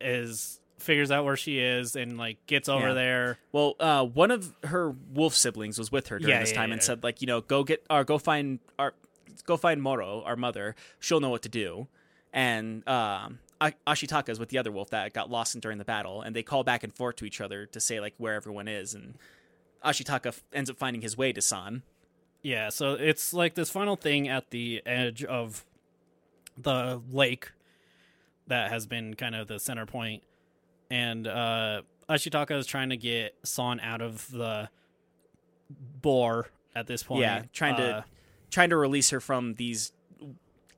is 0.00 0.60
figures 0.78 1.10
out 1.10 1.26
where 1.26 1.36
she 1.36 1.58
is 1.58 1.94
and 1.94 2.16
like 2.16 2.38
gets 2.46 2.68
over 2.68 2.88
Yeah. 2.88 2.94
there. 2.94 3.38
Well, 3.52 3.74
uh, 3.78 4.04
one 4.06 4.30
of 4.30 4.54
her 4.64 4.90
wolf 4.90 5.34
siblings 5.34 5.78
was 5.78 5.92
with 5.92 6.08
her 6.08 6.18
during 6.18 6.30
Yeah, 6.34 6.40
this 6.40 6.52
yeah, 6.52 6.56
time 6.56 6.72
and 6.72 6.82
said, 6.82 7.02
like, 7.02 7.20
you 7.20 7.26
know, 7.26 7.42
go 7.42 7.64
get 7.64 7.84
or 7.90 8.02
go 8.04 8.16
find 8.18 8.60
our 8.78 8.94
go 9.44 9.56
find 9.58 9.82
Moro, 9.82 10.22
our 10.22 10.36
mother. 10.36 10.74
She'll 10.98 11.20
know 11.20 11.28
what 11.30 11.42
to 11.42 11.48
do. 11.50 11.88
And 12.32 12.86
um, 12.88 13.40
Ashitaka 13.60 14.30
is 14.30 14.38
with 14.38 14.48
the 14.48 14.56
other 14.58 14.72
wolf 14.72 14.88
that 14.90 15.12
got 15.12 15.28
lost 15.30 15.54
in 15.54 15.60
during 15.60 15.76
the 15.78 15.84
battle, 15.84 16.22
and 16.22 16.34
they 16.34 16.42
call 16.42 16.64
back 16.64 16.82
and 16.82 16.94
forth 16.94 17.16
to 17.16 17.24
each 17.26 17.40
other 17.42 17.66
to 17.66 17.80
say 17.80 18.00
like 18.00 18.14
where 18.16 18.34
everyone 18.34 18.68
is. 18.68 18.94
And 18.94 19.18
Ashitaka 19.84 20.26
f- 20.28 20.42
ends 20.52 20.70
up 20.70 20.78
finding 20.78 21.02
his 21.02 21.16
way 21.16 21.32
to 21.32 21.42
San. 21.42 21.82
Yeah, 22.42 22.70
so 22.70 22.94
it's 22.94 23.34
like 23.34 23.54
this 23.54 23.70
final 23.70 23.96
thing 23.96 24.28
at 24.28 24.50
the 24.50 24.82
edge 24.86 25.22
of 25.24 25.64
the 26.56 27.00
lake 27.10 27.52
that 28.46 28.70
has 28.70 28.86
been 28.86 29.14
kind 29.14 29.34
of 29.34 29.46
the 29.48 29.58
center 29.60 29.86
point, 29.86 30.22
and 30.90 31.26
uh, 31.26 31.82
Ashitaka 32.08 32.52
is 32.58 32.66
trying 32.66 32.90
to 32.90 32.96
get 32.96 33.36
San 33.44 33.78
out 33.80 34.00
of 34.00 34.30
the 34.30 34.68
boar 36.02 36.48
at 36.74 36.86
this 36.86 37.02
point. 37.02 37.22
Yeah, 37.22 37.42
trying 37.52 37.76
to- 37.76 37.96
Uh, 37.98 38.02
trying 38.50 38.70
to 38.70 38.76
release 38.76 39.10
her 39.10 39.20
from 39.20 39.54
these 39.54 39.92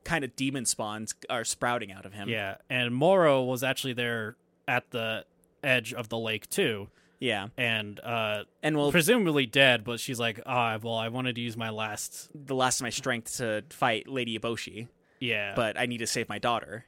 kind 0.03 0.23
of 0.23 0.35
demon 0.35 0.65
spawns 0.65 1.15
are 1.29 1.43
sprouting 1.43 1.91
out 1.91 2.05
of 2.05 2.13
him. 2.13 2.29
yeah, 2.29 2.57
and 2.69 2.93
Moro 2.93 3.41
was 3.41 3.63
actually 3.63 3.93
there 3.93 4.35
at 4.67 4.91
the 4.91 5.25
edge 5.63 5.93
of 5.93 6.09
the 6.09 6.17
lake 6.19 6.49
too, 6.49 6.89
Yeah. 7.23 7.47
and 7.57 7.99
uh, 8.01 8.43
And 8.61 8.77
well, 8.77 8.91
presumably 8.91 9.45
dead. 9.45 9.83
But 9.85 9.99
she's 10.01 10.19
like, 10.19 10.41
ah, 10.45 10.77
well, 10.83 10.95
I 10.95 11.07
wanted 11.07 11.35
to 11.35 11.41
use 11.41 11.55
my 11.55 11.69
last. 11.69 12.29
the 12.35 12.55
last 12.55 12.81
of 12.81 12.83
my 12.83 12.89
strength 12.89 13.37
to 13.37 13.63
fight 13.69 14.07
Lady 14.09 14.37
Eboshi, 14.37 14.87
Yeah, 15.19 15.53
but 15.55 15.79
I 15.79 15.85
need 15.85 15.99
to 15.99 16.07
save 16.07 16.27
my 16.27 16.37
daughter 16.39 16.85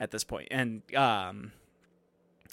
at 0.00 0.10
this 0.10 0.24
point. 0.24 0.48
And 0.50 0.82
um 0.94 1.52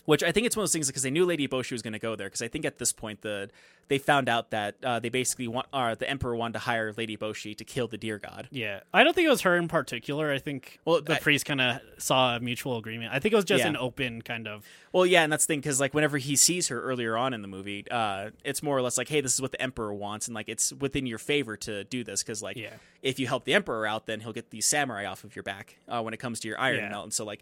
which 0.05 0.23
I 0.23 0.31
think 0.31 0.47
it's 0.47 0.55
one 0.55 0.61
of 0.61 0.65
those 0.65 0.73
things 0.73 0.87
because 0.87 1.03
they 1.03 1.11
knew 1.11 1.25
Lady 1.25 1.47
Boshi 1.47 1.71
was 1.73 1.81
going 1.81 1.93
to 1.93 1.99
go 1.99 2.15
there 2.15 2.27
because 2.27 2.41
I 2.41 2.47
think 2.47 2.65
at 2.65 2.77
this 2.79 2.91
point 2.91 3.21
the 3.21 3.49
they 3.87 3.97
found 3.97 4.29
out 4.29 4.51
that 4.51 4.75
uh, 4.83 4.99
they 4.99 5.09
basically 5.09 5.47
want 5.49 5.67
uh, 5.73 5.95
the 5.95 6.09
emperor 6.09 6.33
wanted 6.35 6.53
to 6.53 6.59
hire 6.59 6.93
Lady 6.95 7.17
Boshi 7.17 7.55
to 7.57 7.65
kill 7.65 7.87
the 7.89 7.97
deer 7.97 8.17
god. 8.19 8.47
Yeah, 8.49 8.79
I 8.93 9.03
don't 9.03 9.13
think 9.13 9.25
it 9.27 9.29
was 9.29 9.41
her 9.41 9.57
in 9.57 9.67
particular. 9.67 10.31
I 10.31 10.37
think 10.39 10.79
Well, 10.85 11.01
the 11.01 11.15
I- 11.15 11.19
priest 11.19 11.45
kind 11.45 11.59
of 11.59 11.81
saw 11.97 12.37
a 12.37 12.39
mutual 12.39 12.77
agreement. 12.77 13.13
I 13.13 13.19
think 13.19 13.33
it 13.33 13.35
was 13.35 13.43
just 13.45 13.63
Yeah. 13.63 13.69
an 13.69 13.77
open 13.77 14.21
kind 14.21 14.47
of. 14.47 14.65
Well, 14.93 15.05
yeah, 15.05 15.23
and 15.23 15.31
that's 15.31 15.45
the 15.45 15.53
thing 15.53 15.59
because 15.59 15.79
like 15.81 15.93
whenever 15.93 16.17
he 16.17 16.35
sees 16.37 16.69
her 16.69 16.81
earlier 16.81 17.17
on 17.17 17.33
in 17.33 17.41
the 17.41 17.47
movie, 17.49 17.85
uh, 17.91 18.29
it's 18.45 18.63
more 18.63 18.77
or 18.77 18.81
less 18.81 18.97
like, 18.97 19.09
hey, 19.09 19.19
this 19.21 19.33
is 19.33 19.41
what 19.41 19.51
the 19.51 19.61
emperor 19.61 19.93
wants, 19.93 20.27
and 20.27 20.35
like 20.35 20.47
it's 20.49 20.71
within 20.73 21.05
your 21.05 21.17
favor 21.19 21.57
to 21.57 21.83
do 21.83 22.03
this 22.03 22.23
because 22.23 22.41
like 22.41 22.55
Yeah. 22.57 22.73
if 23.01 23.19
you 23.19 23.27
help 23.27 23.43
the 23.43 23.53
emperor 23.53 23.85
out, 23.85 24.05
then 24.05 24.21
he'll 24.21 24.33
get 24.33 24.51
the 24.51 24.61
samurai 24.61 25.05
off 25.05 25.23
of 25.25 25.35
your 25.35 25.43
back 25.43 25.75
uh, 25.89 26.01
when 26.01 26.13
it 26.13 26.17
comes 26.17 26.39
to 26.41 26.47
your 26.47 26.59
iron 26.59 26.77
Yeah. 26.77 26.89
melt, 26.89 27.03
and 27.03 27.13
so 27.13 27.25
like 27.25 27.41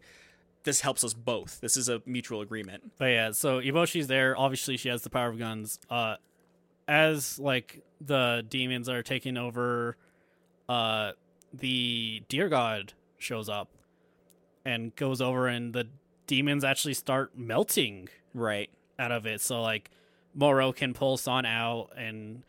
this 0.63 0.81
helps 0.81 1.03
us 1.03 1.13
both. 1.13 1.59
This 1.61 1.77
is 1.77 1.89
a 1.89 2.01
mutual 2.05 2.41
agreement. 2.41 2.91
But 2.97 3.05
yeah, 3.05 3.31
so 3.31 3.59
Eboshi's 3.61 4.07
there. 4.07 4.37
Obviously, 4.37 4.77
she 4.77 4.89
has 4.89 5.01
the 5.03 5.09
power 5.09 5.29
of 5.29 5.39
guns. 5.39 5.79
Uh, 5.89 6.15
as 6.87 7.39
like 7.39 7.81
the 8.01 8.43
demons 8.47 8.89
are 8.89 9.03
taking 9.03 9.37
over, 9.37 9.95
uh, 10.67 11.11
the 11.53 12.23
deer 12.29 12.49
god 12.49 12.93
shows 13.17 13.49
up 13.49 13.69
and 14.65 14.95
goes 14.95 15.21
over, 15.21 15.47
and 15.47 15.73
the 15.73 15.87
demons 16.27 16.63
actually 16.63 16.93
start 16.93 17.37
melting 17.37 18.07
Right. 18.33 18.69
out 18.99 19.11
of 19.11 19.25
it. 19.25 19.41
So 19.41 19.61
like 19.61 19.89
Moro 20.35 20.71
can 20.71 20.93
pull 20.93 21.17
San 21.17 21.45
out 21.45 21.89
and 21.97 22.43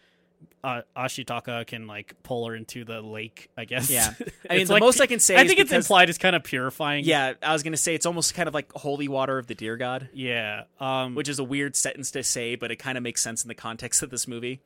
uh, 0.63 0.83
Ashitaka 0.97 1.67
can 1.67 1.87
like 1.87 2.15
pull 2.23 2.47
her 2.47 2.55
into 2.55 2.85
the 2.85 3.01
lake, 3.01 3.49
I 3.57 3.65
guess. 3.65 3.89
Yeah. 3.91 4.13
I 4.51 4.57
mean, 4.59 4.67
the 4.67 4.75
like- 4.75 4.81
most 4.81 5.01
I 5.01 5.07
can 5.07 5.19
say 5.21 5.37
I 5.37 5.43
is 5.43 5.49
think 5.49 5.61
it's 5.61 5.71
because- 5.71 5.85
implied 5.87 6.09
it's 6.11 6.19
kind 6.19 6.37
of 6.37 6.45
purifying. 6.45 7.05
Yeah, 7.05 7.33
I 7.43 7.53
was 7.53 7.63
gonna 7.63 7.77
say 7.77 7.95
it's 7.95 8.07
almost 8.07 8.35
kind 8.35 8.47
of 8.49 8.55
like 8.55 8.71
holy 8.73 9.09
water 9.09 9.39
of 9.39 9.47
the 9.47 9.55
deer 9.55 9.77
god, 9.77 10.09
Yeah. 10.13 10.65
Um 10.79 11.15
which 11.15 11.29
is 11.29 11.39
a 11.39 11.45
weird 11.45 11.77
sentence 11.77 12.11
to 12.13 12.23
say, 12.23 12.57
but 12.57 12.71
it 12.71 12.77
kind 12.77 12.97
of 12.99 13.03
makes 13.05 13.23
sense 13.23 13.43
in 13.43 13.49
the 13.49 13.55
context 13.55 14.03
of 14.03 14.11
this 14.11 14.29
movie. 14.29 14.61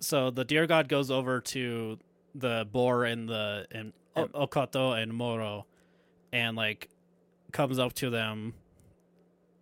so 0.00 0.30
the 0.30 0.44
deer 0.44 0.66
god 0.66 0.88
goes 0.88 1.10
over 1.10 1.40
to 1.40 1.98
the 2.34 2.66
boar 2.72 3.04
and 3.04 3.28
the 3.28 3.66
and 3.70 3.92
o- 4.16 4.46
Okkoto 4.46 5.00
and 5.00 5.12
Moro 5.12 5.66
and 6.32 6.56
like 6.56 6.88
comes 7.52 7.78
up 7.78 7.92
to 7.92 8.08
them 8.08 8.54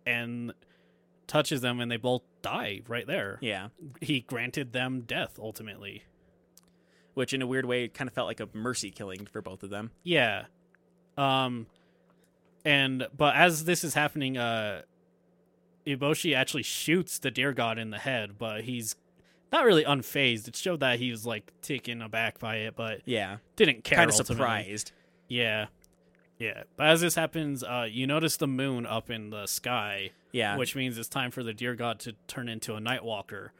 and 0.05 0.53
touches 1.27 1.61
them 1.61 1.79
and 1.79 1.91
they 1.91 1.97
both 1.97 2.21
die 2.41 2.81
right 2.87 3.05
there. 3.07 3.37
Yeah, 3.41 3.69
He 4.01 4.21
granted 4.21 4.73
them 4.73 5.01
death 5.01 5.37
ultimately. 5.39 6.03
which 7.13 7.33
in 7.33 7.41
a 7.41 7.47
weird 7.47 7.65
way 7.65 7.87
kind 7.89 8.07
of 8.07 8.13
felt 8.13 8.27
like 8.27 8.39
a 8.39 8.47
mercy 8.53 8.89
killing 8.89 9.25
for 9.25 9.41
both 9.41 9.63
of 9.63 9.69
them. 9.69 9.91
Yeah. 10.03 10.45
Um 11.17 11.67
and 12.63 13.07
but 13.15 13.35
as 13.35 13.65
this 13.65 13.83
is 13.83 13.93
happening, 13.95 14.37
uh, 14.37 14.83
Eboshi 15.85 16.35
actually 16.35 16.63
shoots 16.63 17.19
the 17.19 17.31
deer 17.31 17.51
god 17.53 17.77
in 17.77 17.89
the 17.89 17.97
head, 17.97 18.37
but 18.37 18.63
he's 18.63 18.95
not 19.51 19.65
really 19.65 19.83
unfazed. 19.83 20.47
It 20.47 20.55
showed 20.55 20.79
that 20.81 20.99
he 20.99 21.11
was 21.11 21.25
like 21.25 21.51
taken 21.61 22.01
aback 22.01 22.39
by 22.39 22.57
it, 22.57 22.75
but 22.75 23.01
Yeah. 23.05 23.37
didn't 23.55 23.83
care. 23.83 23.97
Kind 23.97 24.09
of 24.09 24.15
surprised. 24.15 24.91
Yeah, 25.27 25.67
yeah. 26.41 26.63
But 26.75 26.87
as 26.87 27.01
this 27.01 27.15
happens, 27.15 27.63
uh, 27.63 27.87
you 27.89 28.07
notice 28.07 28.35
the 28.37 28.47
moon 28.47 28.85
up 28.85 29.09
in 29.09 29.29
the 29.29 29.45
sky, 29.45 30.11
Yeah. 30.31 30.57
which 30.57 30.75
means 30.75 30.97
it's 30.97 31.07
time 31.07 31.29
for 31.31 31.43
the 31.43 31.53
deer 31.53 31.75
god 31.75 31.99
to 31.99 32.13
turn 32.27 32.49
into 32.49 32.73
a 32.75 32.79
night 32.79 33.03
walker. 33.03 33.53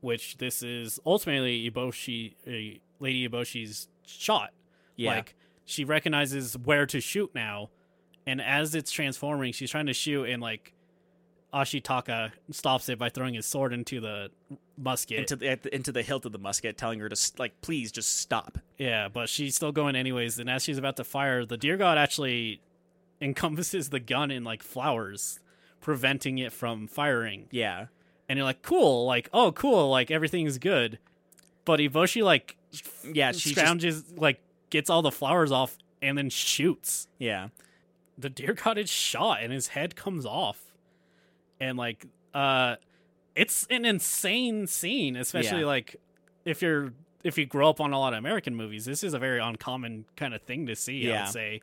Which 0.00 0.36
this 0.38 0.62
is 0.62 0.98
ultimately 1.06 1.70
Eboshi, 1.70 2.34
uh, 2.46 2.78
Lady 3.00 3.26
Eboshi's 3.28 3.88
shot. 4.06 4.52
yeah. 4.96 5.16
Like 5.16 5.34
she 5.64 5.84
recognizes 5.84 6.58
where 6.58 6.84
to 6.86 7.00
shoot 7.00 7.30
now, 7.34 7.70
and 8.26 8.40
as 8.42 8.74
it's 8.74 8.90
transforming, 8.92 9.52
she's 9.52 9.70
trying 9.70 9.86
to 9.86 9.94
shoot, 9.94 10.24
and 10.24 10.42
like 10.42 10.73
Ashitaka 11.54 12.32
stops 12.50 12.88
it 12.88 12.98
by 12.98 13.08
throwing 13.08 13.34
his 13.34 13.46
sword 13.46 13.72
into 13.72 14.00
the 14.00 14.30
musket. 14.76 15.18
into 15.20 15.36
the 15.36 15.58
the- 15.62 15.74
into 15.74 15.92
the 15.92 16.02
hilt 16.02 16.26
of 16.26 16.32
the 16.32 16.38
musket, 16.38 16.76
telling 16.76 16.98
her 17.00 17.08
to 17.08 17.32
like, 17.38 17.60
please 17.62 17.92
just 17.92 18.18
stop. 18.18 18.58
yeah, 18.78 19.08
but 19.08 19.28
she's 19.28 19.54
still 19.54 19.72
going 19.72 19.94
anyways. 19.96 20.38
And 20.38 20.50
as 20.50 20.64
she's 20.64 20.78
about 20.78 20.96
to 20.96 21.04
fire, 21.04 21.44
the 21.46 21.56
deer 21.56 21.76
god 21.76 21.96
actually 21.96 22.60
encompasses 23.20 23.90
the 23.90 24.00
gun 24.00 24.30
in 24.30 24.44
like 24.44 24.62
flowers, 24.62 25.38
preventing 25.80 26.38
it 26.38 26.52
from 26.52 26.86
firing. 26.88 27.46
Yeah. 27.50 27.86
And 28.28 28.36
you're 28.38 28.44
like, 28.44 28.62
cool, 28.62 29.06
like 29.06 29.28
oh 29.32 29.52
cool, 29.52 29.88
like 29.90 30.10
everything's 30.10 30.58
good. 30.58 30.98
But 31.64 31.80
Eboshi 31.80 32.22
like 32.24 32.56
Yeah. 33.12 33.32
She 33.32 33.54
just, 33.54 34.18
like 34.18 34.40
gets 34.70 34.90
all 34.90 35.02
the 35.02 35.12
flowers 35.12 35.52
off, 35.52 35.78
and 36.02 36.18
then 36.18 36.30
shoots. 36.30 37.06
yeah. 37.18 37.48
the 38.18 38.28
deer 38.28 38.54
god 38.54 38.76
is 38.78 38.90
shot 38.90 39.42
and 39.42 39.52
his 39.52 39.68
head 39.68 39.94
comes 39.96 40.26
off 40.26 40.72
and 41.64 41.78
like 41.78 42.06
uh 42.34 42.76
it's 43.34 43.66
an 43.70 43.84
insane 43.84 44.66
scene 44.66 45.16
especially 45.16 45.60
Yeah. 45.60 45.66
like 45.66 45.96
if 46.44 46.62
you're 46.62 46.92
if 47.22 47.38
you 47.38 47.46
grow 47.46 47.68
up 47.70 47.80
on 47.80 47.92
a 47.92 47.98
lot 47.98 48.12
of 48.12 48.18
american 48.18 48.54
movies 48.54 48.84
this 48.84 49.02
is 49.02 49.14
a 49.14 49.18
very 49.18 49.40
uncommon 49.40 50.04
kind 50.16 50.34
of 50.34 50.42
thing 50.42 50.66
to 50.66 50.76
see 50.76 51.06
i 51.08 51.12
Yeah. 51.12 51.24
would 51.24 51.32
say 51.32 51.60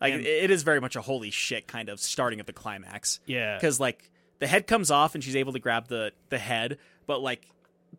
Like 0.00 0.12
And- 0.14 0.26
it 0.26 0.50
is 0.50 0.62
very 0.62 0.80
much 0.80 0.94
a 0.96 1.00
holy 1.00 1.30
shit 1.30 1.66
kind 1.66 1.88
of 1.88 1.98
starting 2.00 2.38
of 2.40 2.46
the 2.46 2.52
climax. 2.52 3.20
yeah 3.26 3.56
because 3.56 3.80
like 3.80 4.10
the 4.38 4.46
head 4.46 4.66
comes 4.66 4.90
off 4.90 5.14
and 5.14 5.24
she's 5.24 5.36
able 5.36 5.52
to 5.54 5.58
grab 5.58 5.88
the 5.88 6.12
the 6.28 6.38
head, 6.38 6.76
but 7.06 7.20
like 7.22 7.46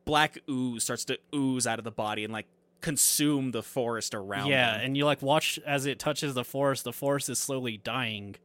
black 0.05 0.37
ooze 0.47 0.83
starts 0.83 1.05
to 1.05 1.17
ooze 1.33 1.65
out 1.65 1.79
of 1.79 1.85
the 1.85 1.91
body 1.91 2.23
and 2.23 2.31
like 2.31 2.45
consume 2.81 3.49
the 3.51 3.63
forest 3.63 4.13
around. 4.13 4.47
yeah 4.47 4.73
them. 4.77 4.85
and 4.85 4.97
you 4.97 5.03
like 5.05 5.23
watch 5.23 5.59
as 5.65 5.87
it 5.87 5.97
touches 5.97 6.35
the 6.35 6.43
forest 6.43 6.83
the 6.83 6.93
forest 6.93 7.27
is 7.29 7.39
slowly 7.39 7.77
dying 7.77 8.35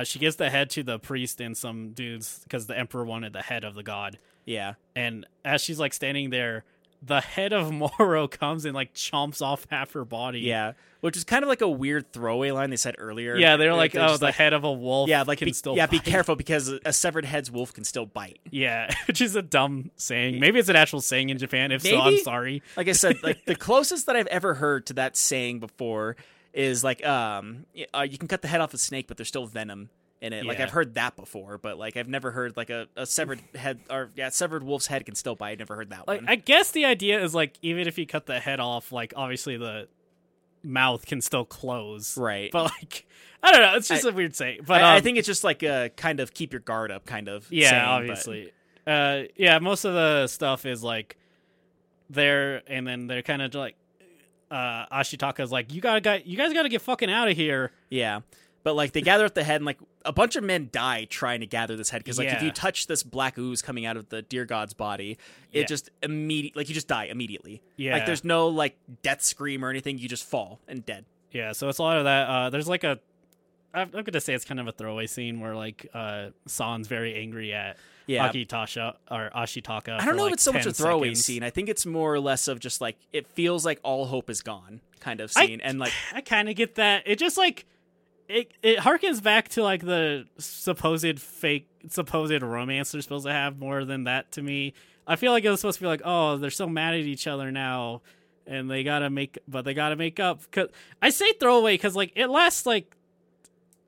uh, 0.00 0.04
she 0.04 0.18
gives 0.18 0.36
the 0.36 0.50
head 0.50 0.70
to 0.70 0.82
the 0.82 0.98
priest 0.98 1.40
and 1.40 1.56
some 1.56 1.90
dudes 1.90 2.40
because 2.44 2.66
the 2.66 2.78
emperor 2.78 3.04
wanted 3.04 3.32
the 3.32 3.42
head 3.42 3.64
of 3.64 3.74
the 3.74 3.82
god 3.82 4.18
yeah, 4.44 4.74
and 4.94 5.26
as 5.44 5.60
she's 5.60 5.80
like 5.80 5.92
standing 5.92 6.30
there 6.30 6.64
the 7.02 7.20
head 7.20 7.52
of 7.52 7.72
moro 7.98 8.28
comes 8.28 8.64
and 8.64 8.74
like 8.74 8.94
chomps 8.94 9.42
off 9.42 9.66
half 9.70 9.92
her 9.92 10.04
body 10.04 10.40
yeah, 10.40 10.72
which 11.00 11.16
is 11.16 11.24
kind 11.24 11.42
of 11.42 11.48
like 11.48 11.60
a 11.60 11.68
weird 11.68 12.12
throwaway 12.12 12.50
line 12.50 12.70
they 12.70 12.76
said 12.76 12.94
earlier. 12.98 13.36
Yeah, 13.36 13.56
they're 13.56 13.74
like, 13.74 13.94
oh, 13.94 14.08
just 14.08 14.20
the 14.20 14.32
head 14.32 14.52
of 14.52 14.64
a 14.64 14.72
wolf. 14.72 15.08
yeah, 15.08 15.22
like 15.22 15.38
can 15.38 15.46
be, 15.46 15.52
still 15.52 15.76
yeah, 15.76 15.86
be 15.86 15.98
careful 15.98 16.36
because 16.36 16.68
a 16.84 16.92
severed 16.92 17.24
head's 17.24 17.50
wolf 17.50 17.72
can 17.72 17.84
still 17.84 18.06
bite. 18.06 18.40
Yeah, 18.50 18.92
which 19.06 19.20
is 19.20 19.36
a 19.36 19.42
dumb 19.42 19.90
saying. 19.96 20.40
Maybe 20.40 20.58
it's 20.58 20.68
an 20.68 20.76
actual 20.76 21.00
saying 21.00 21.30
in 21.30 21.38
Japan. 21.38 21.70
If 21.72 21.82
so, 21.82 22.00
I'm 22.00 22.18
sorry. 22.18 22.62
Like 22.76 22.88
I 22.88 22.92
said, 22.92 23.22
like 23.22 23.44
the 23.46 23.56
closest 23.56 24.06
that 24.06 24.16
I've 24.16 24.26
ever 24.28 24.54
heard 24.54 24.86
to 24.86 24.94
that 24.94 25.16
saying 25.16 25.60
before 25.60 26.16
is 26.56 26.82
like, 26.82 27.04
um, 27.06 27.66
uh, 27.94 28.00
you 28.00 28.16
can 28.18 28.26
cut 28.28 28.40
the 28.42 28.48
head 28.48 28.60
off 28.60 28.72
a 28.74 28.78
snake, 28.78 29.06
but 29.06 29.18
there's 29.18 29.28
still 29.28 29.46
venom 29.46 29.90
in 30.22 30.32
it. 30.32 30.46
Like 30.46 30.58
I've 30.58 30.70
heard 30.70 30.94
that 30.94 31.14
before, 31.14 31.58
but 31.58 31.78
like 31.78 31.96
I've 31.98 32.08
never 32.08 32.30
heard 32.30 32.56
like 32.56 32.70
a, 32.70 32.88
a 32.96 33.04
severed 33.04 33.40
head 33.54 33.78
or 33.90 34.10
yeah, 34.16 34.30
severed 34.30 34.62
wolf's 34.64 34.86
head 34.86 35.04
can 35.04 35.14
still 35.14 35.34
bite. 35.34 35.50
I've 35.50 35.58
never 35.58 35.76
heard 35.76 35.90
that 35.90 36.08
Like, 36.08 36.22
one. 36.22 36.28
I 36.30 36.36
guess 36.36 36.70
the 36.70 36.86
idea 36.86 37.22
is 37.22 37.34
like, 37.34 37.54
even 37.60 37.86
if 37.86 37.98
you 37.98 38.06
cut 38.06 38.24
the 38.24 38.40
head 38.40 38.58
off, 38.58 38.90
like 38.90 39.12
obviously 39.14 39.58
the 39.58 39.88
mouth 40.64 41.04
can 41.04 41.20
still 41.20 41.44
close. 41.44 42.16
right. 42.16 42.50
But 42.50 42.64
like, 42.64 43.06
I 43.42 43.52
don't 43.52 43.60
know. 43.60 43.74
It's 43.76 43.88
just 43.88 44.06
a 44.06 44.10
weird 44.12 44.34
saying. 44.34 44.60
But 44.66 44.82
I, 44.82 44.94
I 44.94 44.96
um, 44.96 45.02
think 45.02 45.18
it's 45.18 45.26
just 45.26 45.44
like 45.44 45.62
a 45.62 45.90
kind 45.94 46.20
of 46.20 46.32
keep 46.32 46.52
your 46.54 46.60
guard 46.60 46.90
up 46.90 47.04
kind 47.04 47.28
of. 47.28 47.46
yeah, 47.52 47.70
saying, 47.70 47.82
but- 47.82 47.88
obviously. 47.90 48.52
Uh, 48.86 49.22
yeah, 49.36 49.58
most 49.58 49.84
of 49.84 49.92
the 49.94 50.26
stuff 50.28 50.64
is 50.64 50.82
like 50.82 51.16
there, 52.08 52.62
and 52.66 52.86
then 52.86 53.08
they're 53.08 53.22
kind 53.22 53.42
of 53.42 53.52
like, 53.54 53.74
uh, 54.50 54.86
Ashitaka's 54.86 55.50
like, 55.52 55.72
you 55.72 55.80
gotta, 55.80 56.00
got, 56.00 56.26
you 56.26 56.36
guys 56.36 56.52
gotta 56.52 56.68
get 56.68 56.82
fucking 56.82 57.10
out 57.10 57.28
of 57.28 57.36
here. 57.36 57.72
yeah. 57.90 58.20
But 58.62 58.74
like 58.74 58.90
they 58.90 59.00
gather 59.00 59.24
up 59.24 59.32
the 59.34 59.44
head 59.44 59.56
and 59.56 59.64
like 59.64 59.78
a 60.04 60.12
bunch 60.12 60.34
of 60.34 60.42
men 60.42 60.70
die 60.72 61.04
trying 61.08 61.38
to 61.38 61.46
gather 61.46 61.76
this 61.76 61.88
head 61.88 62.02
because 62.02 62.18
like 62.18 62.26
if 62.30 62.42
you 62.42 62.50
touch 62.50 62.88
this 62.88 63.04
black 63.04 63.38
ooze 63.38 63.62
coming 63.62 63.86
out 63.86 63.96
of 63.96 64.08
the 64.08 64.22
deer 64.22 64.44
god's 64.44 64.74
body, 64.74 65.18
it 65.52 65.60
Yeah. 65.60 65.66
just 65.66 65.90
immediate 66.02 66.56
like 66.56 66.68
you 66.68 66.74
just 66.74 66.88
die 66.88 67.04
immediately. 67.04 67.62
Yeah. 67.76 67.92
Like 67.92 68.06
there's 68.06 68.24
no 68.24 68.48
like 68.48 68.76
death 69.02 69.22
scream 69.22 69.64
or 69.64 69.70
anything. 69.70 69.98
You 69.98 70.08
just 70.08 70.24
fall 70.24 70.58
and 70.66 70.84
dead. 70.84 71.04
Yeah, 71.30 71.52
so 71.52 71.68
it's 71.68 71.78
a 71.78 71.82
lot 71.82 71.98
of 71.98 72.04
that. 72.06 72.28
Uh, 72.28 72.50
there's 72.50 72.66
like 72.66 72.82
a, 72.82 72.98
I'm, 73.76 73.90
I'm 73.94 74.04
gonna 74.04 74.20
say 74.20 74.34
it's 74.34 74.44
kind 74.44 74.58
of 74.58 74.66
a 74.66 74.72
throwaway 74.72 75.06
scene 75.06 75.40
where 75.40 75.54
like 75.54 75.86
uh, 75.94 76.28
San's 76.46 76.88
very 76.88 77.14
angry 77.14 77.52
at 77.52 77.76
Yeah. 78.06 78.28
Akitasha 78.28 78.94
or 79.10 79.30
Ashitaka. 79.34 80.00
I 80.00 80.04
don't 80.04 80.16
know 80.16 80.24
like, 80.24 80.30
if 80.30 80.34
it's 80.34 80.42
so 80.42 80.52
much 80.52 80.66
a 80.66 80.72
throwaway 80.72 81.08
seconds. 81.08 81.24
scene. 81.24 81.42
I 81.42 81.50
think 81.50 81.68
it's 81.68 81.86
more 81.86 82.12
or 82.14 82.20
less 82.20 82.48
of 82.48 82.58
just 82.58 82.80
like 82.80 82.96
it 83.12 83.26
feels 83.28 83.64
like 83.64 83.78
all 83.82 84.06
hope 84.06 84.30
is 84.30 84.42
gone 84.42 84.80
kind 85.00 85.20
of 85.20 85.32
I- 85.36 85.46
scene. 85.46 85.60
and 85.60 85.78
like 85.78 85.92
I 86.14 86.20
kind 86.22 86.48
of 86.48 86.56
get 86.56 86.76
that. 86.76 87.02
It 87.06 87.18
just 87.18 87.36
like 87.36 87.66
it 88.28 88.50
it 88.62 88.78
harkens 88.78 89.22
back 89.22 89.48
to 89.50 89.62
like 89.62 89.84
the 89.84 90.24
supposed 90.38 91.20
fake 91.20 91.68
supposed 91.88 92.42
romance 92.42 92.90
they're 92.90 93.00
supposed 93.02 93.26
to 93.26 93.32
have 93.32 93.58
more 93.58 93.84
than 93.84 94.04
that 94.04 94.32
to 94.32 94.42
me. 94.42 94.74
I 95.06 95.14
feel 95.14 95.30
like 95.30 95.44
it 95.44 95.50
was 95.50 95.60
supposed 95.60 95.78
to 95.78 95.84
be 95.84 95.86
like, 95.86 96.02
oh, 96.04 96.36
they're 96.36 96.50
so 96.50 96.68
mad 96.68 96.94
at 96.94 97.00
each 97.00 97.28
other 97.28 97.52
now, 97.52 98.02
and 98.44 98.68
they 98.68 98.82
gotta 98.82 99.08
make, 99.08 99.38
but 99.46 99.64
they 99.64 99.72
gotta 99.72 99.94
make 99.94 100.18
up. 100.18 100.40
Cause 100.50 100.66
I 101.00 101.10
say 101.10 101.32
throwaway 101.34 101.74
because 101.74 101.94
like 101.94 102.12
it 102.16 102.26
lasts 102.26 102.66
like 102.66 102.95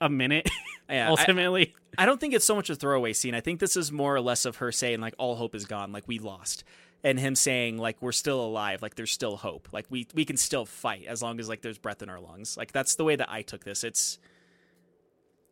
a 0.01 0.09
minute 0.09 0.49
yeah, 0.89 1.11
ultimately. 1.11 1.75
I 1.97 2.07
don't 2.07 2.21
think 2.21 2.35
it's 2.35 2.45
so 2.45 2.55
much 2.55 2.71
a 2.71 2.75
throwaway 2.75 3.13
scene. 3.13 3.35
I 3.35 3.41
think 3.41 3.61
this 3.61 3.77
is 3.77 3.93
more 3.93 4.15
or 4.15 4.21
less 4.21 4.45
of 4.45 4.57
her 4.57 4.73
saying 4.73 5.01
like 5.01 5.15
all 5.19 5.37
hope 5.37 5.55
is 5.55 5.67
gone, 5.67 5.93
like 5.93 6.05
we 6.07 6.19
lost, 6.19 6.65
and 7.05 7.19
him 7.19 7.35
saying 7.35 7.79
like 7.79 8.01
we're 8.01 8.13
still 8.13 8.41
alive, 8.41 8.83
like 8.83 8.95
there's 8.95 9.13
still 9.13 9.37
hope, 9.37 9.69
like 9.73 9.87
we 9.91 10.07
we 10.15 10.25
can 10.25 10.37
still 10.37 10.65
fight 10.65 11.05
as 11.07 11.23
long 11.23 11.39
as 11.41 11.49
like 11.49 11.63
there's 11.63 11.79
breath 11.79 12.03
in 12.03 12.09
our 12.09 12.21
lungs. 12.21 12.57
Like 12.57 12.73
that's 12.73 12.95
the 12.95 13.05
way 13.05 13.17
that 13.17 13.31
I 13.31 13.43
took 13.43 13.65
this. 13.65 13.85
It's 13.85 14.19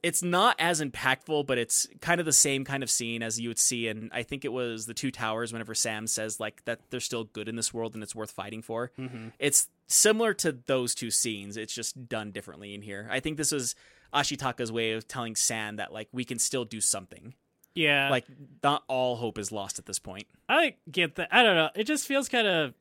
it's 0.02 0.22
not 0.22 0.54
as 0.60 0.80
impactful, 0.80 1.46
but 1.46 1.58
it's 1.58 1.88
kind 2.00 2.20
of 2.20 2.26
the 2.26 2.32
same 2.32 2.64
kind 2.64 2.84
of 2.84 2.90
scene 2.90 3.22
as 3.22 3.40
you 3.40 3.48
would 3.48 3.58
see 3.58 3.88
and 3.88 4.10
I 4.12 4.22
think 4.22 4.44
it 4.44 4.52
was 4.52 4.86
the 4.86 4.94
Two 4.94 5.10
Towers 5.10 5.52
whenever 5.52 5.74
Sam 5.74 6.06
says 6.06 6.38
like 6.38 6.64
that 6.64 6.80
there's 6.90 7.04
still 7.04 7.24
good 7.24 7.48
in 7.48 7.56
this 7.56 7.74
world 7.74 7.94
and 7.94 8.02
it's 8.02 8.14
worth 8.14 8.30
fighting 8.30 8.62
for. 8.62 8.92
Mm-hmm. 8.98 9.28
It's 9.38 9.68
similar 9.88 10.32
to 10.34 10.52
those 10.52 10.94
two 10.94 11.10
scenes. 11.10 11.56
It's 11.56 11.74
just 11.74 12.08
done 12.08 12.30
differently 12.30 12.72
in 12.74 12.82
here. 12.82 13.08
I 13.10 13.20
think 13.20 13.36
this 13.36 13.52
is 13.52 13.74
Ashitaka's 14.14 14.72
way 14.72 14.92
of 14.92 15.06
telling 15.08 15.36
San 15.36 15.76
that 15.76 15.92
like 15.92 16.08
we 16.12 16.24
can 16.24 16.38
still 16.38 16.64
do 16.64 16.80
something. 16.80 17.34
Yeah, 17.74 18.08
Like 18.08 18.24
not 18.62 18.84
all 18.88 19.16
hope 19.16 19.38
is 19.38 19.52
lost 19.52 19.78
at 19.78 19.84
this 19.84 19.98
point. 19.98 20.26
I 20.48 20.76
get 20.90 21.16
that. 21.16 21.28
I 21.30 21.42
don't 21.42 21.56
know. 21.56 21.68
It 21.74 21.84
just 21.84 22.06
feels 22.06 22.26
kind 22.28 22.46
of 22.46 22.72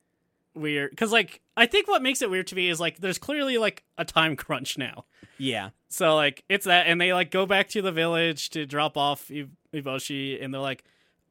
weird 0.54 0.88
because, 0.90 1.12
like, 1.12 1.42
I 1.54 1.66
think 1.66 1.86
what 1.86 2.00
makes 2.00 2.22
it 2.22 2.30
weird 2.30 2.46
to 2.46 2.54
me 2.54 2.70
is 2.70 2.80
like 2.80 2.96
there's 2.96 3.18
clearly 3.18 3.58
like 3.58 3.84
a 3.98 4.06
time 4.06 4.36
crunch 4.36 4.78
now. 4.78 5.04
Yeah. 5.36 5.70
So 5.90 6.14
like 6.16 6.44
it's 6.48 6.64
that, 6.64 6.86
and 6.86 6.98
they 6.98 7.12
like 7.12 7.30
go 7.30 7.44
back 7.44 7.68
to 7.70 7.82
the 7.82 7.92
village 7.92 8.48
to 8.50 8.64
drop 8.64 8.96
off 8.96 9.30
Eboshi, 9.74 10.42
and 10.42 10.52
they're 10.52 10.60
like, 10.60 10.82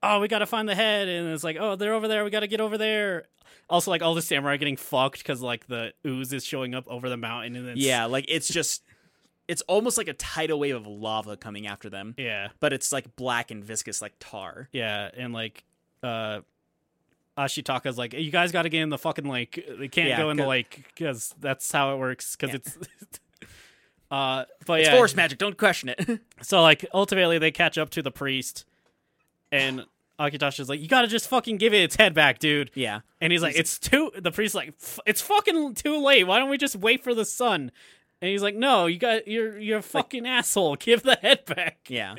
"Oh, 0.04 0.20
we 0.20 0.28
gotta 0.28 0.46
find 0.46 0.70
the 0.70 0.76
head," 0.76 1.08
and 1.08 1.30
it's 1.34 1.44
like, 1.44 1.58
"Oh, 1.60 1.76
they're 1.76 1.94
over 1.94 2.08
there. 2.08 2.24
We 2.24 2.30
gotta 2.30 2.48
get 2.48 2.62
over 2.62 2.78
there." 2.78 3.26
Also, 3.68 3.90
like 3.90 4.04
all 4.04 4.14
the 4.14 4.22
samurai 4.22 4.58
getting 4.58 4.78
fucked 4.78 5.20
because 5.20 5.42
like 5.42 5.66
the 5.68 5.92
ooze 6.06 6.32
is 6.32 6.46
showing 6.46 6.76
up 6.76 6.86
over 6.88 7.10
the 7.10 7.18
mountain, 7.18 7.56
and 7.56 7.78
Yeah, 7.78 8.06
like 8.06 8.26
it's 8.28 8.48
just 8.48 8.84
it's 9.48 9.62
almost 9.64 9.98
like 9.98 10.08
a 10.08 10.14
tidal 10.14 10.60
wave 10.60 10.76
of 10.76 10.88
lava 10.88 11.38
coming 11.38 11.68
after 11.68 11.90
them. 11.90 12.16
yeah, 12.18 12.50
But 12.60 12.74
it's 12.74 12.92
like 12.92 13.16
black 13.16 13.52
and 13.52 13.64
viscous 13.64 14.02
like 14.02 14.14
tar. 14.20 14.70
yeah, 14.72 15.10
and 15.16 15.34
like 15.34 15.64
uh. 16.04 16.42
Ashitaka's 17.38 17.98
like, 17.98 18.14
you 18.14 18.32
guys 18.32 18.54
got 18.54 18.62
to 18.62 18.70
get 18.70 18.82
in 18.82 18.88
the 18.88 18.98
fucking 18.98 19.26
like 19.26 19.62
They 19.78 19.90
can't 19.90 20.08
Yeah, 20.08 20.16
go 20.18 20.30
in 20.30 20.38
the 20.38 20.48
lake 20.48 20.86
because 20.96 21.36
that's 21.42 21.70
how 21.70 21.94
it 21.94 21.98
works. 21.98 22.38
Because 22.38 22.52
Yeah. 22.54 22.56
it's, 22.56 22.78
uh, 24.12 24.46
but 24.66 24.80
It's 24.80 24.88
yeah, 24.90 24.96
forest 24.96 25.18
magic, 25.18 25.38
don't 25.38 25.58
question 25.58 25.90
it. 25.90 26.22
So 26.42 26.62
like 26.62 26.86
ultimately 26.94 27.38
they 27.38 27.52
catch 27.52 27.78
up 27.78 27.90
to 27.92 28.02
the 28.02 28.10
priest 28.12 28.64
and 29.52 29.84
Akitasha's 30.20 30.70
like, 30.70 30.80
You 30.80 30.88
gotta 30.88 31.08
just 31.10 31.28
fucking 31.28 31.58
give 31.58 31.74
it 31.74 31.84
its 31.84 31.98
head 31.98 32.14
back, 32.14 32.40
dude. 32.40 32.72
yeah. 32.74 33.02
And 33.20 33.34
he's 33.34 33.42
like, 33.42 33.58
It's 33.58 33.80
too 33.80 34.12
the 34.18 34.32
priest's 34.32 34.56
like, 34.56 34.70
"F- 34.82 35.00
It's 35.06 35.20
fucking 35.22 35.74
too 35.76 36.02
late. 36.02 36.24
Why 36.26 36.40
don't 36.40 36.50
we 36.50 36.58
just 36.58 36.78
wait 36.78 37.04
for 37.04 37.14
the 37.14 37.26
sun? 37.26 37.70
And 38.26 38.32
he's 38.32 38.42
like, 38.42 38.56
No, 38.56 38.88
you 38.88 38.98
got 38.98 39.28
you're 39.28 39.58
you're 39.60 39.78
a 39.78 39.84
fucking 39.84 40.26
asshole. 40.26 40.76
Give 40.80 41.04
the 41.04 41.16
head 41.22 41.46
back. 41.46 41.78
Yeah. 41.88 42.16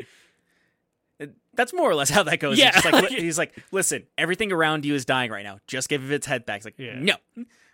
That's 1.54 1.72
more 1.72 1.90
or 1.90 1.94
less 1.94 2.10
how 2.10 2.22
that 2.24 2.38
goes. 2.38 2.58
Yeah. 2.58 2.72
He's, 2.74 2.84
like, 2.84 3.10
li- 3.10 3.16
he's 3.20 3.38
like, 3.38 3.64
listen, 3.72 4.02
everything 4.18 4.52
around 4.52 4.84
you 4.84 4.94
is 4.94 5.06
dying 5.06 5.30
right 5.30 5.42
now. 5.42 5.58
Just 5.66 5.88
give 5.88 6.04
it 6.04 6.14
its 6.14 6.26
head 6.26 6.44
back. 6.44 6.58
It's 6.58 6.64
like, 6.66 6.78
Yeah. 6.78 6.98
no. 7.00 7.14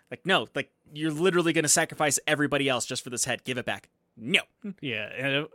Like, 0.09 0.25
no. 0.25 0.47
Like, 0.55 0.71
you're 0.93 1.11
literally 1.11 1.51
going 1.51 1.63
to 1.63 1.69
sacrifice 1.69 2.17
everybody 2.25 2.69
else 2.69 2.85
just 2.85 3.03
for 3.03 3.09
this 3.09 3.25
head. 3.25 3.43
Give 3.43 3.57
it 3.57 3.65
back. 3.65 3.89
no. 4.15 4.39
Yeah, 4.79 5.09
and 5.17 5.47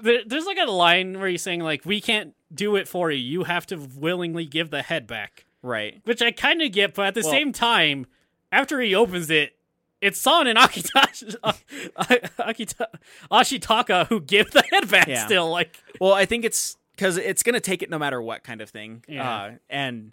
there, 0.00 0.20
there's 0.26 0.46
like 0.46 0.58
a 0.58 0.68
line 0.68 1.18
where 1.20 1.28
he's 1.28 1.42
saying 1.42 1.60
like, 1.60 1.84
"We 1.86 2.00
can't 2.00 2.34
do 2.52 2.74
it 2.74 2.88
for 2.88 3.10
you. 3.12 3.18
You 3.22 3.44
have 3.44 3.66
to 3.66 3.76
willingly 3.76 4.44
give 4.46 4.70
the 4.70 4.82
head 4.82 5.06
back," 5.06 5.44
Right. 5.62 6.00
which 6.04 6.20
I 6.20 6.32
kind 6.32 6.60
of 6.62 6.72
get, 6.72 6.94
but 6.94 7.06
at 7.06 7.14
the 7.14 7.20
Well- 7.22 7.30
same 7.30 7.52
time, 7.52 8.06
after 8.50 8.80
he 8.80 8.92
opens 8.96 9.30
it. 9.30 9.56
It's 10.02 10.20
San 10.20 10.46
and 10.48 10.58
Akita- 10.58 11.38
Akita- 12.38 12.86
Ashitaka 13.30 14.06
who 14.08 14.20
give 14.20 14.50
the 14.50 14.62
head 14.70 14.90
back 14.90 15.06
Yeah. 15.08 15.24
still. 15.26 15.48
Like, 15.50 15.82
Well, 16.00 16.12
I 16.12 16.24
think 16.26 16.44
it's 16.44 16.76
because 16.94 17.16
it's 17.16 17.42
gonna 17.42 17.60
take 17.60 17.82
it 17.82 17.88
no 17.90 17.98
matter 17.98 18.20
what 18.20 18.42
kind 18.44 18.60
of 18.60 18.68
thing. 18.70 19.04
Yeah. 19.08 19.34
Uh, 19.34 19.50
and 19.70 20.12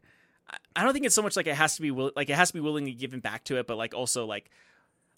I- 0.75 0.83
don't 0.83 0.93
think 0.93 1.05
it's 1.05 1.15
so 1.15 1.21
much 1.21 1.35
like 1.35 1.47
it 1.47 1.55
has 1.55 1.75
to 1.75 1.81
be 1.81 1.91
will- 1.91 2.11
like 2.15 2.29
it 2.29 2.35
has 2.35 2.49
to 2.49 2.53
be 2.53 2.59
willingly 2.59 2.93
given 2.93 3.19
back 3.19 3.43
to 3.45 3.57
it, 3.57 3.67
but 3.67 3.77
like 3.77 3.93
also 3.93 4.25
like 4.25 4.49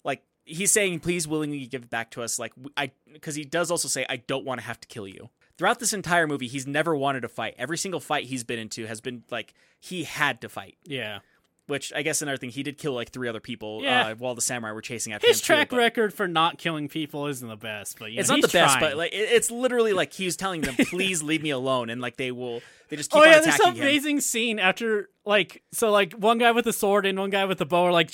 like 0.04 0.22
he's 0.44 0.72
saying 0.72 1.00
please 1.00 1.28
willingly 1.28 1.66
give 1.66 1.82
it 1.84 1.90
back 1.90 2.10
to 2.12 2.22
us. 2.22 2.38
Like 2.38 2.52
I 2.76 2.90
because 3.12 3.34
he 3.34 3.44
does 3.44 3.70
also 3.70 3.88
say 3.88 4.06
I 4.08 4.16
don't 4.16 4.44
want 4.44 4.60
to 4.60 4.66
have 4.66 4.80
to 4.80 4.88
kill 4.88 5.06
you. 5.06 5.28
Throughout 5.58 5.78
this 5.80 5.92
entire 5.92 6.26
movie, 6.26 6.48
he's 6.48 6.66
never 6.66 6.96
wanted 6.96 7.20
to 7.20 7.28
fight. 7.28 7.54
Every 7.58 7.76
single 7.78 8.00
fight 8.00 8.24
he's 8.24 8.42
been 8.42 8.58
into 8.58 8.86
has 8.86 9.00
been 9.02 9.22
like 9.30 9.52
he 9.78 10.04
had 10.04 10.40
to 10.40 10.48
fight. 10.48 10.76
yeah. 10.84 11.18
Which 11.68 11.92
I 11.94 12.02
guess 12.02 12.20
another 12.22 12.36
thing, 12.38 12.50
he 12.50 12.64
did 12.64 12.76
kill 12.76 12.92
like 12.92 13.10
three 13.10 13.28
other 13.28 13.38
people 13.40 13.82
Yeah. 13.84 14.08
uh, 14.08 14.14
while 14.16 14.34
the 14.34 14.42
samurai 14.42 14.72
were 14.72 14.80
chasing 14.82 15.12
after 15.12 15.28
His 15.28 15.36
him. 15.38 15.42
too, 15.42 15.46
track 15.46 15.68
but- 15.70 15.76
record 15.76 16.12
for 16.12 16.26
not 16.26 16.58
killing 16.58 16.88
people 16.88 17.28
isn't 17.28 17.46
the 17.48 17.56
best, 17.56 18.00
but 18.00 18.10
you 18.10 18.18
It's 18.18 18.28
know, 18.28 18.34
not 18.34 18.42
the 18.42 18.48
he's 18.48 18.52
best, 18.52 18.78
trying. 18.78 18.90
but 18.90 18.96
like 18.98 19.12
it, 19.12 19.28
it's 19.30 19.48
literally 19.50 19.92
like 19.92 20.12
he's 20.12 20.36
telling 20.36 20.62
them, 20.62 20.74
"Please 20.90 21.22
leave 21.22 21.40
me 21.42 21.50
alone," 21.50 21.88
and 21.88 22.00
like 22.00 22.16
they 22.16 22.32
will, 22.32 22.62
they 22.88 22.96
just 22.96 23.12
keep 23.12 23.20
oh 23.20 23.22
on 23.24 23.30
yeah, 23.30 23.40
there's 23.40 23.54
some 23.56 23.76
him. 23.76 23.80
amazing 23.82 24.20
scene 24.20 24.58
after 24.58 25.08
like 25.24 25.62
so 25.72 25.92
like 25.92 26.14
one 26.14 26.38
guy 26.38 26.50
with 26.50 26.66
a 26.66 26.72
sword 26.72 27.06
and 27.06 27.16
one 27.16 27.30
guy 27.30 27.44
with 27.44 27.60
a 27.60 27.64
bow 27.64 27.84
are 27.84 27.92
like 27.92 28.10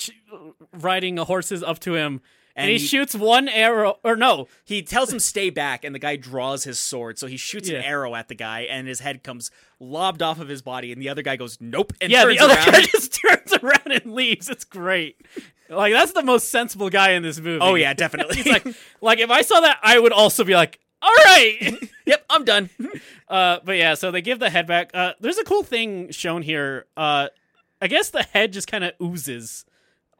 riding 0.79 1.17
horses 1.17 1.63
up 1.63 1.79
to 1.79 1.95
him, 1.95 2.21
and, 2.55 2.63
And 2.65 2.71
he, 2.71 2.77
he- 2.77 2.85
shoots 2.85 3.15
one 3.15 3.47
arrow 3.47 3.97
or 4.03 4.15
no, 4.15 4.47
He 4.65 4.81
tells 4.81 5.11
him 5.13 5.19
stay 5.19 5.49
back, 5.49 5.83
and 5.83 5.93
the 5.95 5.99
guy 5.99 6.15
draws 6.15 6.63
his 6.63 6.79
sword, 6.79 7.17
so 7.19 7.27
he 7.27 7.37
shoots 7.37 7.69
Yeah. 7.69 7.79
an 7.79 7.83
arrow 7.85 8.15
at 8.15 8.27
the 8.27 8.35
guy, 8.35 8.61
and 8.61 8.87
his 8.87 8.99
head 8.99 9.23
comes 9.23 9.49
lobbed 9.79 10.21
off 10.21 10.39
of 10.39 10.47
his 10.49 10.61
body, 10.61 10.91
and 10.91 11.01
the 11.01 11.09
other 11.09 11.21
guy 11.21 11.35
goes 11.35 11.57
nope, 11.61 11.93
and 12.01 12.11
yeah, 12.11 12.23
turns 12.23 12.37
the 12.37 12.43
other 12.43 12.53
around. 12.55 12.71
guy 12.71 12.81
just 12.91 13.13
turns 13.21 13.53
around 13.53 13.91
and 13.91 14.13
leaves. 14.13 14.49
It's 14.49 14.65
great. 14.65 15.21
Like 15.69 15.93
that's 15.93 16.11
the 16.13 16.23
most 16.23 16.49
sensible 16.49 16.89
guy 16.89 17.11
in 17.11 17.23
this 17.23 17.39
movie. 17.39 17.59
oh 17.61 17.75
yeah, 17.75 17.93
definitely. 17.93 18.35
he's 18.41 18.47
like 18.47 18.65
like 19.01 19.19
if 19.19 19.29
I 19.29 19.41
saw 19.43 19.59
that, 19.61 19.77
I 19.83 19.99
would 19.99 20.11
also 20.11 20.43
be 20.43 20.55
like, 20.55 20.79
all 21.01 21.13
right. 21.25 21.77
yep, 22.05 22.25
I'm 22.29 22.43
done. 22.43 22.69
Uh, 23.29 23.59
but 23.63 23.77
yeah, 23.77 23.93
so 23.93 24.09
they 24.11 24.21
give 24.21 24.39
the 24.39 24.49
head 24.49 24.65
back. 24.67 24.89
Uh, 24.93 25.13
there's 25.19 25.37
a 25.37 25.43
cool 25.43 25.63
thing 25.63 26.11
shown 26.11 26.41
here. 26.41 26.87
Uh, 26.97 27.27
I 27.81 27.87
guess 27.87 28.09
the 28.09 28.23
head 28.23 28.51
just 28.51 28.67
kind 28.67 28.83
of 28.83 28.93
oozes 29.01 29.63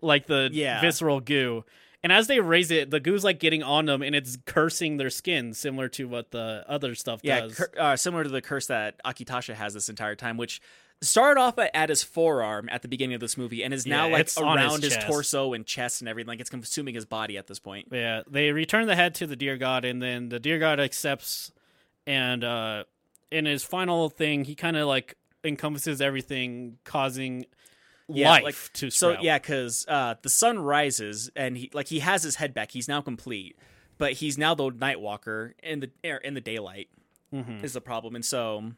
like 0.02 0.28
the 0.28 0.50
Yeah. 0.54 0.80
visceral 0.82 1.20
goo, 1.20 1.66
and 2.04 2.12
as 2.14 2.28
they 2.28 2.40
raise 2.40 2.72
it, 2.72 2.90
the 2.92 3.00
goo's 3.00 3.24
like 3.24 3.40
getting 3.40 3.64
on 3.64 3.86
them, 3.86 4.02
and 4.02 4.16
it's 4.16 4.38
cursing 4.46 4.98
their 4.98 5.10
skin, 5.10 5.54
similar 5.54 5.90
to 5.90 6.08
what 6.08 6.32
the 6.32 6.64
other 6.68 6.96
stuff 6.96 7.20
yeah, 7.24 7.42
does. 7.42 7.56
cur- 7.56 7.72
uh, 7.78 7.96
similar 7.96 8.24
to 8.24 8.30
the 8.30 8.42
curse 8.42 8.68
that 8.68 9.02
Akitasha 9.04 9.54
has 9.54 9.74
this 9.74 9.90
entire 9.90 10.16
time, 10.16 10.38
which 10.38 10.62
started 11.02 11.40
off 11.40 11.58
at, 11.58 11.90
his 11.90 12.04
forearm 12.04 12.70
at 12.70 12.82
the 12.82 12.88
beginning 12.88 13.16
of 13.16 13.22
this 13.22 13.38
movie, 13.38 13.64
and 13.64 13.74
is 13.74 13.86
now 13.86 14.08
Yeah, 14.08 14.14
like 14.14 14.30
on 14.38 14.58
his 14.58 14.66
around 14.68 14.84
his, 14.84 14.98
torso 14.98 15.54
and 15.54 15.66
chest 15.66 16.02
and 16.02 16.10
everything. 16.10 16.28
Like 16.28 16.40
it's 16.40 16.50
consuming 16.50 16.96
his 16.96 17.06
body 17.06 17.38
at 17.38 17.48
this 17.48 17.60
point. 17.60 17.88
yeah, 17.92 18.22
they 18.30 18.52
return 18.52 18.88
the 18.88 18.96
head 18.96 19.16
to 19.16 19.28
the 19.28 19.36
deer 19.36 19.58
god, 19.58 19.86
and 19.86 20.02
then 20.02 20.30
the 20.30 20.40
deer 20.40 20.60
god 20.60 20.80
accepts, 20.80 21.52
and 22.08 22.44
uh, 22.44 22.84
in 23.32 23.46
his 23.46 23.64
final 23.64 24.10
thing, 24.10 24.46
he 24.46 24.56
kind 24.56 24.78
of 24.78 24.88
like 24.88 25.16
encompasses 25.44 26.02
everything, 26.02 26.78
causing 26.84 27.46
Yeah, 28.12 28.30
life 28.32 28.44
like- 28.44 28.74
to 28.74 28.90
So 28.90 29.20
yeah, 29.22 29.38
because 29.40 29.86
uh, 29.88 30.16
the 30.22 30.30
sun 30.30 30.60
rises 30.60 31.30
and 31.36 31.56
he 31.58 31.70
like 31.74 31.88
he 31.88 32.00
has 32.00 32.24
his 32.24 32.36
head 32.36 32.54
back. 32.54 32.72
He's 32.72 32.88
now 32.88 33.02
complete, 33.02 33.58
but 33.98 34.14
he's 34.14 34.38
now 34.38 34.56
the 34.56 34.70
Night 34.70 35.00
Walker 35.00 35.56
in 35.62 35.80
the 35.82 35.92
air 36.04 36.18
in 36.18 36.34
the 36.34 36.42
daylight 36.42 36.90
Mhm. 37.34 37.64
is 37.64 37.74
the 37.74 37.82
problem. 37.82 38.16
And 38.16 38.26
so, 38.26 38.72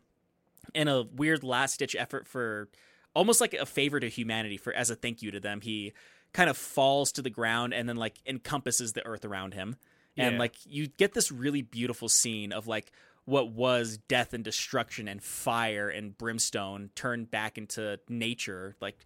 in 0.74 0.88
a 0.88 1.04
weird 1.04 1.44
last 1.44 1.80
ditch 1.80 1.96
effort 1.96 2.28
for 2.28 2.70
almost 3.16 3.40
like 3.42 3.54
a 3.54 3.66
favor 3.66 4.00
to 4.00 4.10
humanity 4.10 4.58
for 4.58 4.74
as 4.74 4.90
a 4.90 4.96
thank 4.96 5.22
you 5.22 5.32
to 5.32 5.40
them, 5.40 5.62
he 5.62 5.94
kind 6.34 6.50
of 6.50 6.58
falls 6.58 7.12
to 7.14 7.22
the 7.22 7.30
ground 7.30 7.74
and 7.74 7.88
then 7.90 7.96
like 7.98 8.20
encompasses 8.26 8.94
the 8.94 9.06
earth 9.06 9.26
around 9.26 9.54
him. 9.54 9.76
And 10.18 10.34
Yeah. 10.34 10.40
like 10.40 10.56
you 10.66 10.88
get 10.88 11.14
this 11.14 11.32
really 11.32 11.62
beautiful 11.62 12.10
scene 12.10 12.52
of 12.52 12.68
like 12.68 12.92
what 13.26 13.50
was 13.52 13.98
death 14.08 14.34
and 14.34 14.44
destruction 14.44 15.08
and 15.08 15.22
fire 15.24 15.88
and 15.90 16.18
brimstone 16.18 16.90
turned 16.96 17.30
back 17.32 17.58
into 17.58 18.00
nature, 18.10 18.76
like 18.82 18.98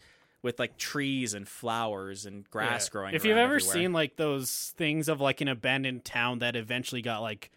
with 0.45 0.59
like 0.59 0.77
trees 0.77 1.33
and 1.33 1.45
flowers 1.47 2.25
and 2.25 2.49
grass 2.49 2.85
Yeah. 2.87 2.91
growing. 2.91 3.15
If 3.15 3.25
you've 3.25 3.35
ever 3.35 3.55
everywhere. 3.55 3.73
seen 3.73 3.91
like 3.93 4.15
those 4.15 4.73
things 4.77 5.09
of 5.09 5.19
like 5.19 5.41
an 5.41 5.47
abandoned 5.49 6.05
town 6.05 6.39
that 6.39 6.55
eventually 6.55 7.01
got 7.01 7.19
like 7.21 7.51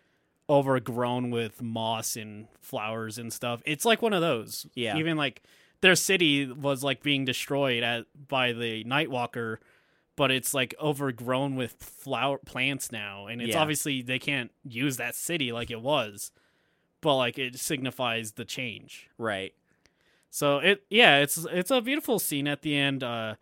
overgrown 0.50 1.30
with 1.30 1.60
moss 1.62 2.16
and 2.16 2.48
flowers 2.60 3.18
and 3.18 3.32
stuff, 3.32 3.62
it's 3.66 3.84
like 3.84 4.00
one 4.02 4.12
of 4.12 4.20
those. 4.22 4.66
Yeah. 4.74 4.96
Even 4.96 5.16
like 5.16 5.42
their 5.80 5.94
city 5.94 6.46
was 6.50 6.82
like 6.82 7.02
being 7.02 7.24
destroyed 7.24 7.82
at 7.82 8.06
by 8.28 8.52
the 8.52 8.82
Nightwalker, 8.84 9.58
but 10.16 10.30
it's 10.30 10.54
like 10.54 10.74
overgrown 10.80 11.54
with 11.56 11.72
flower 11.74 12.38
plants 12.38 12.90
now, 12.90 13.26
and 13.26 13.40
it's 13.40 13.50
Yeah. 13.54 13.60
obviously 13.60 14.02
they 14.02 14.18
can't 14.18 14.50
use 14.64 14.96
that 14.96 15.14
city 15.14 15.52
like 15.52 15.70
it 15.70 15.80
was, 15.82 16.32
but 17.00 17.16
like 17.16 17.38
it 17.38 17.58
signifies 17.58 18.32
the 18.32 18.44
change. 18.44 19.08
right? 19.18 19.52
So 20.30 20.58
it 20.58 20.84
yeah, 20.90 21.18
it's 21.18 21.38
it's 21.50 21.70
a 21.70 21.80
beautiful 21.80 22.18
scene 22.18 22.46
at 22.48 22.62
the 22.62 22.76
end. 22.76 23.02
Uh, 23.02 23.34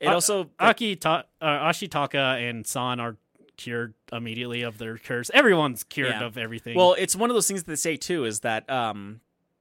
It 0.00 0.08
Uh, 0.08 0.14
also 0.14 0.50
Aki 0.58 0.96
Ta- 0.96 1.24
uh, 1.40 1.46
Ashitaka 1.70 2.48
and 2.50 2.66
San 2.66 3.00
are 3.00 3.16
cured 3.56 3.94
immediately 4.12 4.62
of 4.62 4.78
their 4.78 4.98
curse. 4.98 5.30
Everyone's 5.32 5.84
cured 5.84 6.10
Yeah. 6.10 6.24
of 6.24 6.36
everything. 6.36 6.76
Well, 6.76 6.94
it's 6.98 7.14
one 7.16 7.30
of 7.30 7.34
those 7.34 7.46
things 7.46 7.62
that 7.62 7.70
they 7.70 7.76
say 7.76 7.96
too 7.96 8.24
is 8.24 8.40
that 8.40 8.68
um, 8.68 9.20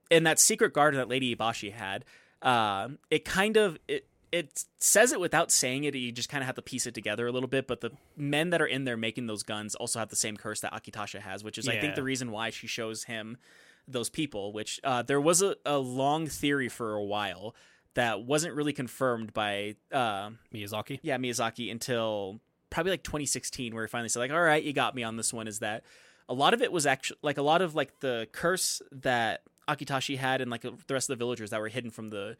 in 0.09 0.23
that 0.23 0.39
secret 0.39 0.73
garden 0.73 0.97
that 0.97 1.07
Lady 1.07 1.35
Ibashi 1.35 1.71
had, 1.71 2.03
uh, 2.41 2.89
it 3.11 3.23
kind 3.25 3.55
of 3.57 3.77
it 3.87 4.07
it 4.31 4.65
says 4.79 5.11
it 5.11 5.19
without 5.19 5.51
saying 5.51 5.83
it. 5.83 5.93
You 5.95 6.11
just 6.11 6.27
kind 6.27 6.41
of 6.41 6.47
have 6.47 6.55
to 6.55 6.61
piece 6.63 6.87
it 6.87 6.95
together 6.95 7.27
a 7.27 7.31
little 7.31 7.47
bit. 7.47 7.67
But 7.67 7.81
the 7.81 7.91
men 8.17 8.49
that 8.49 8.61
are 8.61 8.65
in 8.67 8.83
there 8.83 8.97
making 8.97 9.27
those 9.27 9.43
guns 9.43 9.75
also 9.75 9.99
have 9.99 10.09
the 10.09 10.15
same 10.15 10.37
curse 10.37 10.59
that 10.61 10.73
Akitasha 10.73 11.19
has, 11.19 11.43
which 11.43 11.57
is 11.59 11.67
I 11.69 11.79
think 11.79 11.93
the 11.95 12.03
reason 12.03 12.31
why 12.31 12.49
she 12.49 12.65
shows 12.67 13.03
him 13.03 13.37
those 13.87 14.09
people. 14.09 14.53
Which 14.53 14.79
uh, 14.83 15.01
there 15.03 15.21
was 15.21 15.41
a, 15.41 15.55
a 15.65 15.77
long 15.77 16.27
theory 16.27 16.69
for 16.69 16.93
a 16.95 17.03
while 17.03 17.55
that 17.95 18.23
wasn't 18.23 18.55
really 18.55 18.73
confirmed 18.73 19.33
by 19.33 19.75
uh, 19.91 20.31
Miyazaki. 20.53 20.99
yeah 21.03 21.17
Miyazaki 21.17 21.71
until 21.71 22.39
probably 22.71 22.91
like 22.91 23.03
2016 23.03 23.75
where 23.75 23.83
he 23.85 23.87
finally 23.87 24.09
said 24.09 24.19
like 24.19 24.31
all 24.31 24.41
right 24.41 24.63
you 24.63 24.73
got 24.73 24.95
me 24.95 25.03
on 25.03 25.15
this 25.15 25.31
one 25.31 25.47
is 25.47 25.59
that 25.59 25.83
a 26.27 26.33
lot 26.33 26.55
of 26.55 26.61
it 26.63 26.71
was 26.71 26.87
actually 26.87 27.19
like 27.21 27.37
a 27.37 27.43
lot 27.43 27.61
of 27.61 27.75
like 27.75 27.99
the 27.99 28.27
curse 28.31 28.81
that 28.91 29.41
Akitashi 29.69 30.17
had 30.17 30.41
and 30.41 30.49
like 30.49 30.61
the 30.63 30.73
rest 30.93 31.07
of 31.07 31.19
the 31.19 31.23
villagers 31.23 31.51
that 31.51 31.61
were 31.61 31.67
hidden 31.67 31.91
from 31.91 32.09
the 32.09 32.35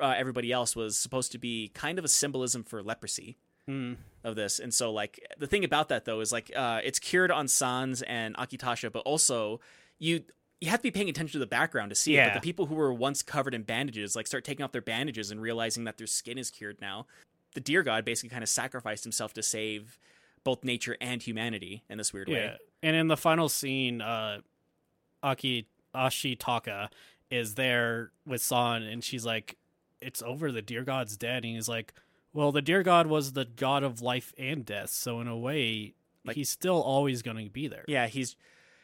uh, 0.00 0.14
everybody 0.16 0.50
else 0.50 0.74
was 0.74 0.98
supposed 0.98 1.30
to 1.32 1.38
be 1.38 1.68
kind 1.74 1.98
of 1.98 2.04
a 2.06 2.08
symbolism 2.08 2.64
for 2.64 2.82
leprosy 2.82 3.36
Hmm. 3.66 3.92
of 4.24 4.34
this 4.34 4.58
and 4.58 4.72
so 4.72 4.90
like 4.90 5.20
the 5.38 5.46
thing 5.46 5.62
about 5.62 5.90
that 5.90 6.06
though 6.06 6.20
is 6.20 6.32
like 6.32 6.50
uh 6.56 6.80
it's 6.82 6.98
cured 6.98 7.30
on 7.30 7.46
Sans 7.46 8.00
and 8.00 8.34
Akitasha 8.38 8.90
but 8.90 9.00
also 9.00 9.60
you 9.98 10.22
you 10.60 10.68
have 10.70 10.80
to 10.80 10.82
be 10.84 10.90
paying 10.90 11.08
attention 11.08 11.32
to 11.32 11.38
the 11.38 11.46
background 11.46 11.90
to 11.90 11.94
see 11.94 12.16
it 12.16 12.24
but 12.26 12.34
the 12.34 12.40
people 12.40 12.66
who 12.66 12.74
were 12.74 12.92
once 12.92 13.22
covered 13.22 13.54
in 13.54 13.62
bandages 13.62 14.14
like 14.14 14.26
start 14.26 14.44
taking 14.44 14.62
off 14.64 14.72
their 14.72 14.82
bandages 14.82 15.30
and 15.30 15.40
realizing 15.40 15.84
that 15.84 15.96
their 15.98 16.06
skin 16.06 16.36
is 16.38 16.50
cured 16.50 16.78
now 16.80 17.06
the 17.54 17.60
deer 17.60 17.82
god 17.82 18.04
basically 18.04 18.28
kind 18.28 18.42
of 18.42 18.48
sacrificed 18.48 19.02
himself 19.04 19.32
to 19.32 19.42
save 19.42 19.98
both 20.44 20.62
nature 20.64 20.96
and 21.00 21.22
humanity 21.22 21.82
in 21.88 21.98
this 21.98 22.12
weird 22.12 22.28
Yeah. 22.28 22.34
way 22.34 22.56
And 22.82 22.96
in 22.96 23.08
the 23.08 23.16
final 23.16 23.48
scene, 23.50 24.00
uh, 24.00 24.40
Aki 25.22 25.66
Ashitaka 25.94 26.88
is 27.30 27.54
there 27.54 28.10
with 28.26 28.40
San, 28.42 28.82
and 28.84 29.04
she's 29.04 29.26
like, 29.26 29.56
"It's 30.00 30.22
over. 30.22 30.50
The 30.50 30.62
deer 30.62 30.82
god's 30.82 31.16
dead." 31.18 31.44
And 31.44 31.54
he's 31.54 31.68
like, 31.68 31.92
"Well, 32.32 32.52
the 32.52 32.62
deer 32.62 32.82
god 32.82 33.06
was 33.06 33.32
the 33.34 33.44
god 33.44 33.82
of 33.82 34.00
life 34.00 34.32
and 34.38 34.64
death, 34.64 34.88
so 34.90 35.20
in 35.20 35.28
a 35.28 35.36
way, 35.36 35.92
Like- 36.24 36.36
he's 36.36 36.48
still 36.48 36.80
always 36.80 37.20
going 37.22 37.44
to 37.44 37.50
be 37.50 37.68
there." 37.68 37.84
yeah 37.86 38.06
he's 38.06 38.34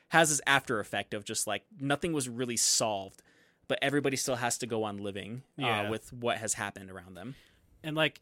has 0.09 0.29
this 0.31 0.41
after 0.47 0.79
effect 0.81 1.15
of 1.15 1.25
just 1.25 1.47
like 1.47 1.63
nothing 1.81 2.13
was 2.13 2.29
really 2.29 2.57
solved 2.57 3.23
but 3.69 3.79
everybody 3.83 4.17
still 4.17 4.37
has 4.37 4.57
to 4.59 4.67
go 4.67 4.85
on 4.85 4.99
living 4.99 5.43
Yeah. 5.57 5.83
uh, 5.83 5.91
with 5.91 6.13
what 6.13 6.39
has 6.39 6.55
happened 6.55 6.89
around 6.89 7.15
them. 7.17 7.35
And 7.83 7.97
like 7.97 8.21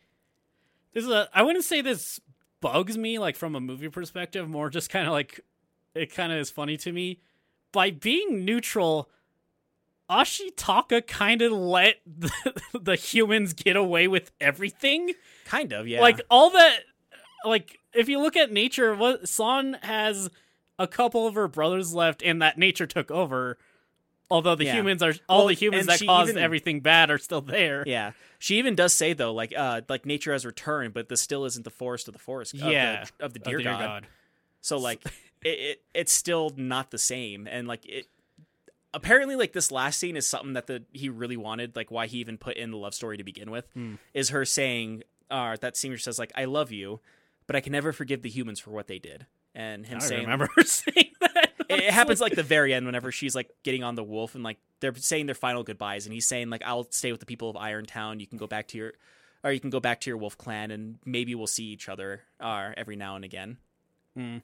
this 0.94 1.05
is 1.05 1.11
a 1.11 1.28
i 1.35 1.43
wouldn't 1.43 1.65
say 1.65 1.81
this 1.82 2.19
bugs 2.62 2.97
me 2.97 3.19
like 3.19 3.36
from 3.36 3.55
a 3.55 3.61
movie 3.61 3.90
perspective 3.90 4.48
more 4.48 4.70
just 4.70 4.89
kind 4.89 5.06
of 5.06 5.12
like 5.12 5.40
it 5.94 6.15
kind 6.15 6.32
of 6.32 6.39
is 6.39 6.51
funny 6.51 6.77
to 6.78 6.93
me. 6.93 7.20
By 7.73 7.90
being 7.90 8.44
neutral 8.44 9.11
ashitaka 10.11 11.06
kind 11.06 11.43
of 11.43 11.52
let 11.52 11.97
the, 12.06 12.31
the 12.81 12.97
humans 12.97 13.52
get 13.52 13.77
away 13.77 14.09
with 14.09 14.31
everything. 14.40 15.12
Kind 15.44 15.73
of 15.73 15.86
yeah. 15.89 16.01
Like 16.01 16.20
all 16.31 16.51
that 16.51 16.78
like 17.44 17.78
if 17.94 18.09
you 18.09 18.19
look 18.20 18.36
at 18.36 18.51
nature 18.52 18.94
what 18.94 19.28
san 19.28 19.74
has 19.82 20.31
a 20.79 20.87
couple 20.87 21.27
of 21.27 21.35
her 21.35 21.49
brothers 21.49 21.95
left 21.95 22.23
and 22.23 22.41
that 22.43 22.59
nature 22.59 22.87
took 22.87 23.11
over 23.11 23.57
although 24.31 24.55
the 24.55 24.65
Yeah. 24.65 24.75
humans 24.77 25.03
are 25.03 25.15
all 25.29 25.41
Well, 25.41 25.49
the 25.49 25.55
humans 25.55 25.87
that 25.87 26.01
caused 26.01 26.31
even- 26.31 26.43
everything 26.43 26.81
bad 26.81 27.11
are 27.11 27.19
still 27.19 27.41
there 27.43 27.85
Yeah, 27.87 28.13
she 28.39 28.59
even 28.59 28.75
does 28.75 28.93
say 28.93 29.13
though, 29.13 29.33
like, 29.33 29.53
uh, 29.57 29.83
like 29.89 30.05
nature 30.07 30.33
has 30.33 30.45
returned, 30.47 30.95
but 30.95 31.09
this 31.09 31.21
still 31.23 31.45
isn't 31.45 31.63
the 31.63 31.71
forest 31.71 32.09
of 32.09 32.15
the 32.15 32.19
forest. 32.19 32.55
Of 32.55 32.61
Yeah, 32.61 33.05
the, 33.19 33.25
of 33.25 33.35
the 33.35 33.41
A 33.41 33.45
deer, 33.45 33.61
god. 33.63 34.07
So 34.63 34.79
like 34.79 35.05
it, 35.45 35.49
it 35.59 35.83
it's 35.93 36.13
still 36.13 36.51
not 36.57 36.91
the 36.91 36.99
same 36.99 37.47
and 37.47 37.69
like 37.69 37.85
it 37.87 38.07
apparently 38.93 39.37
like 39.37 39.53
this 39.53 39.71
last 39.71 39.99
scene 39.99 40.17
is 40.17 40.27
something 40.27 40.55
that 40.55 40.67
the 40.67 40.83
he 40.93 41.09
really 41.09 41.37
wanted 41.37 41.77
like 41.77 41.91
why 41.91 42.07
he 42.07 42.19
even 42.19 42.39
put 42.39 42.57
in 42.57 42.71
the 42.71 42.77
love 42.77 42.95
story 42.95 43.17
to 43.17 43.25
begin 43.25 43.51
with 43.51 43.67
Hmm. 43.75 43.95
is 44.15 44.31
her 44.31 44.45
saying 44.45 45.03
uh 45.31 45.57
that 45.61 45.77
scene 45.77 45.91
where 45.91 45.99
she 45.99 46.05
says 46.05 46.19
like 46.19 46.33
I 46.35 46.45
love 46.47 46.73
you 46.73 47.01
but 47.47 47.57
I 47.57 47.61
can 47.61 47.73
never 47.73 47.93
forgive 47.93 48.23
the 48.23 48.31
humans 48.31 48.59
for 48.61 48.71
what 48.71 48.87
they 48.87 48.99
did 48.99 49.27
and 49.55 49.87
him 49.87 49.97
I 49.99 50.01
saying 50.01 50.23
remember 50.23 50.49
saying 50.65 51.13
that. 51.21 51.53
it, 51.69 51.81
it 51.81 51.91
happens 51.95 52.21
like 52.21 52.35
the 52.35 52.43
very 52.43 52.75
end 52.75 52.87
whenever 52.87 53.13
she's 53.13 53.35
like 53.35 53.51
getting 53.63 53.83
on 53.85 53.95
the 53.95 54.03
wolf 54.05 54.35
and 54.35 54.43
like 54.45 54.59
they're 54.81 54.95
saying 54.97 55.27
their 55.27 55.35
final 55.35 55.63
goodbyes 55.63 56.07
and 56.07 56.13
he's 56.13 56.27
saying 56.27 56.51
like 56.51 56.63
I'll 56.65 56.87
stay 56.91 57.11
with 57.13 57.21
the 57.21 57.27
people 57.27 57.49
of 57.51 57.57
Irontown 57.57 58.21
you 58.21 58.27
can 58.27 58.39
go 58.39 58.47
back 58.47 58.69
to 58.69 58.79
your 58.79 58.93
or 59.43 59.53
you 59.53 59.61
can 59.61 59.71
go 59.71 59.81
back 59.81 60.01
to 60.03 60.11
your 60.11 60.17
wolf 60.17 60.37
clan 60.39 60.71
and 60.71 60.99
maybe 61.05 61.35
we'll 61.35 61.47
see 61.47 61.65
each 61.67 61.89
other 61.89 62.23
uh, 62.41 62.71
every 62.77 62.97
now 62.97 63.17
and 63.17 63.25
again 63.25 63.59
Hmm. 64.15 64.39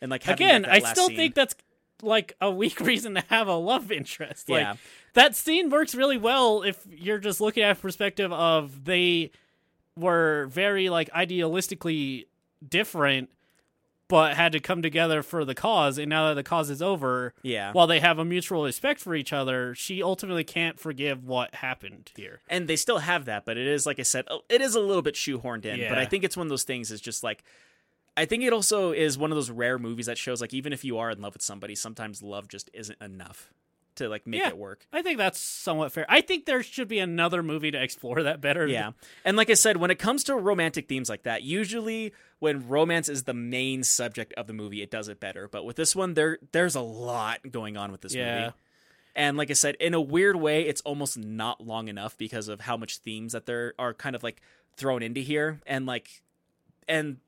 and 0.00 0.10
like 0.10 0.26
Again, 0.26 0.62
like, 0.62 0.82
I 0.84 0.92
still 0.92 1.08
scene. 1.08 1.16
think 1.16 1.34
that's 1.34 1.54
like 2.02 2.34
a 2.40 2.50
weak 2.50 2.80
reason 2.92 3.14
to 3.14 3.20
have 3.28 3.48
a 3.48 3.54
love 3.54 3.92
interest. 3.92 4.48
Like, 4.48 4.60
Yeah. 4.62 4.74
that 5.14 5.36
scene 5.36 5.68
works 5.70 5.94
really 5.94 6.16
well 6.16 6.62
if 6.62 6.78
you're 6.88 7.18
just 7.18 7.40
looking 7.40 7.62
at 7.62 7.78
perspective 7.80 8.32
of 8.32 8.84
they 8.84 9.30
were 9.96 10.46
very 10.50 10.88
like 10.88 11.10
idealistically 11.10 12.26
different 12.66 13.30
but 14.10 14.34
had 14.36 14.52
to 14.52 14.60
come 14.60 14.82
together 14.82 15.22
for 15.22 15.44
the 15.44 15.54
cause 15.54 15.96
and 15.96 16.10
now 16.10 16.28
that 16.28 16.34
the 16.34 16.42
cause 16.42 16.68
is 16.68 16.82
over 16.82 17.32
yeah. 17.42 17.72
while 17.72 17.86
they 17.86 18.00
have 18.00 18.18
a 18.18 18.24
mutual 18.24 18.64
respect 18.64 19.00
for 19.00 19.14
each 19.14 19.32
other 19.32 19.74
she 19.74 20.02
ultimately 20.02 20.44
can't 20.44 20.78
forgive 20.78 21.24
what 21.24 21.54
happened 21.54 22.10
here. 22.16 22.40
And 22.48 22.68
they 22.68 22.76
still 22.76 22.98
have 22.98 23.24
that 23.24 23.44
but 23.44 23.56
it 23.56 23.66
is 23.66 23.86
like 23.86 23.98
i 23.98 24.02
said 24.02 24.26
it 24.48 24.60
is 24.60 24.74
a 24.74 24.80
little 24.80 25.02
bit 25.02 25.14
shoehorned 25.14 25.64
in 25.64 25.88
but 25.88 25.98
i 25.98 26.04
think 26.04 26.24
it's 26.24 26.36
one 26.36 26.46
of 26.46 26.50
those 26.50 26.64
things 26.64 26.90
is 26.90 27.00
just 27.00 27.22
like 27.22 27.44
i 28.16 28.24
think 28.24 28.42
it 28.42 28.52
also 28.52 28.92
is 28.92 29.16
one 29.16 29.30
of 29.30 29.36
those 29.36 29.50
rare 29.50 29.78
movies 29.78 30.06
that 30.06 30.18
shows 30.18 30.40
like 30.40 30.52
even 30.52 30.72
if 30.72 30.84
you 30.84 30.98
are 30.98 31.10
in 31.10 31.20
love 31.20 31.34
with 31.34 31.42
somebody 31.42 31.74
sometimes 31.74 32.22
love 32.22 32.48
just 32.48 32.68
isn't 32.74 33.00
enough 33.00 33.52
to 34.00 34.08
like 34.08 34.26
make 34.26 34.40
Yeah. 34.40 34.48
it 34.48 34.58
work. 34.58 34.86
I 34.92 35.00
think 35.00 35.16
that's 35.16 35.38
somewhat 35.38 35.92
fair. 35.92 36.04
I 36.08 36.20
think 36.20 36.44
there 36.44 36.62
should 36.62 36.88
be 36.88 36.98
another 36.98 37.42
movie 37.42 37.70
to 37.70 37.80
explore 37.82 38.22
that 38.24 38.40
better. 38.40 38.66
Yeah. 38.66 38.90
And 39.24 39.36
like 39.36 39.48
i 39.48 39.54
said 39.54 39.76
when 39.78 39.90
it 39.90 39.98
comes 39.98 40.24
to 40.24 40.34
romantic 40.34 40.88
themes 40.88 41.08
like 41.08 41.22
that 41.22 41.42
usually 41.42 42.12
when 42.40 42.68
romance 42.68 43.08
is 43.08 43.22
the 43.24 43.34
main 43.34 43.82
subject 43.84 44.32
of 44.34 44.46
the 44.46 44.52
movie 44.52 44.82
it 44.82 44.90
does 44.90 45.08
it 45.08 45.20
better. 45.20 45.48
But 45.48 45.64
with 45.64 45.76
this 45.76 45.94
one 45.94 46.14
there 46.14 46.38
there's 46.52 46.74
a 46.74 46.80
lot 46.80 47.38
going 47.50 47.76
on 47.76 47.92
with 47.92 48.00
this 48.00 48.14
Yeah. 48.14 48.40
movie. 48.40 48.52
And 49.14 49.36
like 49.36 49.50
i 49.50 49.54
said 49.54 49.76
in 49.80 49.94
a 49.94 50.00
weird 50.00 50.36
way 50.36 50.62
it's 50.66 50.80
almost 50.82 51.16
not 51.18 51.60
long 51.64 51.88
enough 51.88 52.18
because 52.18 52.48
of 52.48 52.60
how 52.62 52.76
much 52.76 52.98
themes 52.98 53.32
that 53.32 53.46
there 53.46 53.74
are 53.78 53.94
kind 53.94 54.16
of 54.16 54.22
like 54.22 54.40
thrown 54.76 55.02
into 55.02 55.20
here. 55.20 55.60
And 55.66 55.86
like 55.86 56.22
and 56.88 57.18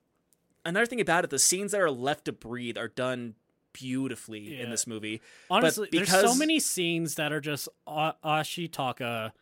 another 0.64 0.86
thing 0.86 1.00
about 1.00 1.24
it 1.24 1.30
the 1.30 1.38
scenes 1.38 1.72
that 1.72 1.80
are 1.80 1.90
left 1.90 2.24
to 2.26 2.32
breathe 2.32 2.78
are 2.78 2.88
done 2.88 3.34
beautifully 3.72 4.60
in 4.60 4.70
this 4.70 4.86
movie 4.86 5.20
Honestly, 5.50 5.88
there's 5.92 6.10
so 6.10 6.34
many 6.34 6.60
scenes 6.60 7.14
that 7.16 7.32
are 7.32 7.40
just 7.40 7.68
A- 7.86 8.14
Ashitaka 8.24 9.32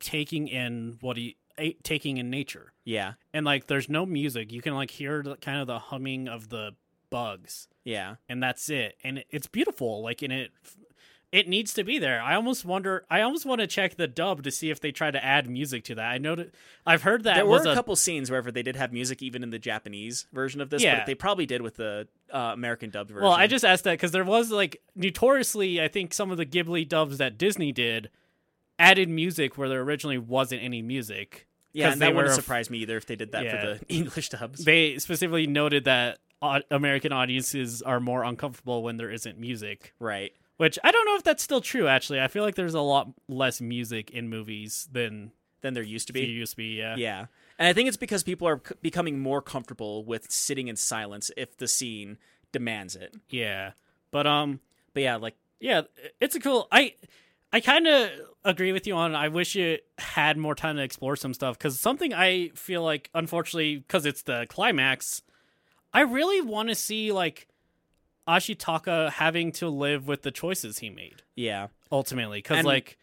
taking 0.00 0.48
in 0.48 0.98
what 1.00 1.16
he 1.16 1.36
a- 1.58 1.76
taking 1.82 2.16
in 2.16 2.30
nature, 2.30 2.72
yeah 2.84 3.14
and 3.34 3.44
like 3.44 3.66
there's 3.66 3.88
no 3.88 4.06
music. 4.06 4.52
You 4.52 4.62
can 4.62 4.74
like 4.74 4.90
hear 4.90 5.22
the, 5.22 5.36
kind 5.36 5.60
of 5.60 5.66
the 5.66 5.78
humming 5.78 6.28
of 6.28 6.48
the 6.48 6.72
bugs, 7.10 7.68
yeah 7.84 8.16
and 8.28 8.42
that's 8.42 8.68
it. 8.70 8.96
And 9.04 9.18
it, 9.18 9.26
it's 9.30 9.46
beautiful. 9.46 10.02
Like, 10.02 10.22
and 10.22 10.32
it 10.32 10.50
it 11.32 11.48
needs 11.48 11.72
to 11.74 11.82
be 11.82 11.98
there. 11.98 12.20
I 12.20 12.34
almost 12.34 12.64
wonder. 12.64 13.04
I 13.10 13.22
almost 13.22 13.46
want 13.46 13.62
to 13.62 13.66
check 13.66 13.96
the 13.96 14.06
dub 14.06 14.42
to 14.42 14.50
see 14.50 14.68
if 14.70 14.80
they 14.80 14.92
try 14.92 15.10
to 15.10 15.24
add 15.24 15.48
music 15.48 15.82
to 15.84 15.94
that. 15.94 16.04
I 16.04 16.18
know. 16.18 16.36
I've 16.86 17.02
heard 17.02 17.24
that 17.24 17.36
there 17.36 17.46
were 17.46 17.62
a 17.62 17.74
couple 17.74 17.96
scenes 17.96 18.30
wherever 18.30 18.52
they 18.52 18.62
did 18.62 18.76
have 18.76 18.92
music 18.92 19.22
even 19.22 19.42
in 19.42 19.48
the 19.50 19.58
japanese 19.58 20.26
version 20.32 20.60
of 20.60 20.68
this 20.70 20.82
Yeah. 20.82 20.98
but 20.98 21.06
they 21.06 21.14
probably 21.14 21.46
did 21.46 21.62
with 21.62 21.76
the 21.76 22.06
uh, 22.30 22.50
american 22.52 22.90
dubbed 22.90 23.10
version 23.10 23.22
Well, 23.24 23.32
I 23.32 23.46
just 23.46 23.64
asked 23.64 23.84
that 23.84 23.92
because 23.92 24.10
there 24.12 24.24
was 24.24 24.50
like 24.50 24.82
notoriously, 24.94 25.80
I 25.80 25.88
think 25.88 26.12
some 26.12 26.30
of 26.30 26.36
the 26.38 26.44
Ghibli 26.46 26.88
dubs 26.88 27.18
that 27.18 27.38
Disney 27.38 27.72
did 27.72 28.10
added 28.78 29.08
music 29.08 29.56
where 29.56 29.68
there 29.68 29.80
originally 29.82 30.18
wasn't 30.18 30.62
any 30.62 30.82
music. 30.82 31.46
yeah 31.72 31.92
and 31.92 32.00
they 32.00 32.06
that 32.06 32.14
wouldn't 32.14 32.34
surprise 32.34 32.68
me 32.68 32.78
either 32.78 32.96
if 32.96 33.06
they 33.06 33.16
did 33.16 33.32
that 33.32 33.44
Yeah. 33.44 33.60
for 33.60 33.66
the 33.78 33.80
english 33.94 34.28
dubs 34.30 34.64
They 34.64 34.98
specifically 34.98 35.46
noted 35.46 35.84
that 35.84 36.18
American 36.70 37.12
audiences 37.12 37.80
are 37.82 38.00
more 38.00 38.24
uncomfortable 38.24 38.82
when 38.82 38.96
there 38.96 39.10
isn't 39.10 39.38
music. 39.38 39.94
right 40.00 40.32
Which 40.62 40.78
I 40.84 40.92
don't 40.92 41.06
know 41.06 41.16
if 41.16 41.24
that's 41.24 41.42
still 41.42 41.60
true. 41.60 41.88
Actually, 41.88 42.20
I 42.20 42.28
feel 42.28 42.44
like 42.44 42.54
there's 42.54 42.74
a 42.74 42.80
lot 42.80 43.08
less 43.28 43.60
music 43.60 44.10
in 44.10 44.28
movies 44.28 44.88
than 44.92 45.32
than 45.60 45.74
there 45.74 45.82
used 45.82 46.06
to 46.06 46.12
there 46.12 46.22
be 46.22 46.28
used 46.28 46.52
to 46.52 46.56
be. 46.56 46.78
Yeah. 46.78 46.96
yeah 46.96 47.26
and 47.58 47.68
i 47.68 47.72
think 47.72 47.86
it's 47.86 47.96
because 47.96 48.24
people 48.24 48.48
are 48.48 48.60
c- 48.66 48.74
becoming 48.82 49.20
more 49.20 49.40
comfortable 49.40 50.04
with 50.04 50.28
sitting 50.30 50.66
in 50.66 50.74
silence 50.74 51.30
if 51.36 51.56
the 51.56 51.68
scene 51.68 52.18
demands 52.50 52.96
it 52.96 53.14
Yeah. 53.28 53.72
But 54.10 54.26
um, 54.26 54.60
but 54.94 55.02
yeah 55.02 55.16
like 55.16 55.36
yeah, 55.62 55.82
it's 56.20 56.34
a 56.34 56.40
cool. 56.40 56.68
I 56.72 56.94
I 57.52 57.60
kind 57.60 57.86
of 57.86 58.10
agree 58.44 58.72
with 58.72 58.86
you 58.86 58.94
on. 58.94 59.14
I 59.14 59.28
wish 59.28 59.54
it 59.56 59.86
had 59.98 60.36
more 60.36 60.54
time 60.56 60.76
to 60.76 60.82
explore 60.82 61.16
some 61.16 61.34
stuff 61.34 61.56
because 61.56 61.78
something 61.78 62.12
I 62.12 62.48
feel 62.54 62.82
like, 62.82 63.10
unfortunately, 63.14 63.76
because 63.76 64.04
it's 64.04 64.22
the 64.22 64.46
climax, 64.48 65.22
I 65.92 66.00
really 66.00 66.40
want 66.40 66.68
to 66.70 66.74
see 66.74 67.12
like 67.12 67.46
Ashitaka 68.28 69.10
having 69.10 69.52
to 69.52 69.68
live 69.68 70.06
with 70.06 70.22
the 70.22 70.30
choices 70.30 70.78
he 70.78 70.90
made 70.90 71.22
yeah 71.34 71.68
ultimately. 71.90 72.38
Because 72.38 72.64
like 72.64 72.98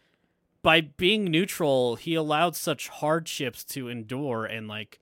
by 0.62 0.82
being 0.82 1.24
neutral, 1.24 1.96
he 1.96 2.14
allowed 2.14 2.54
such 2.56 2.88
hardships 2.88 3.64
to 3.64 3.88
endure, 3.88 4.44
and 4.44 4.68
like 4.68 5.00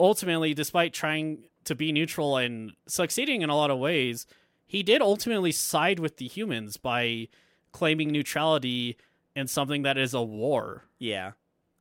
ultimately, 0.00 0.54
despite 0.54 0.92
trying 0.92 1.44
to 1.64 1.74
be 1.74 1.92
neutral 1.92 2.36
and 2.36 2.72
succeeding 2.86 3.42
in 3.42 3.50
a 3.50 3.56
lot 3.56 3.70
of 3.70 3.78
ways, 3.78 4.26
he 4.66 4.82
did 4.82 5.02
ultimately 5.02 5.52
side 5.52 5.98
with 5.98 6.16
the 6.16 6.26
humans 6.26 6.76
by 6.76 7.28
claiming 7.72 8.10
neutrality 8.10 8.96
in 9.36 9.46
something 9.46 9.82
that 9.82 9.98
is 9.98 10.14
a 10.14 10.22
war 10.22 10.84
yeah 10.98 11.32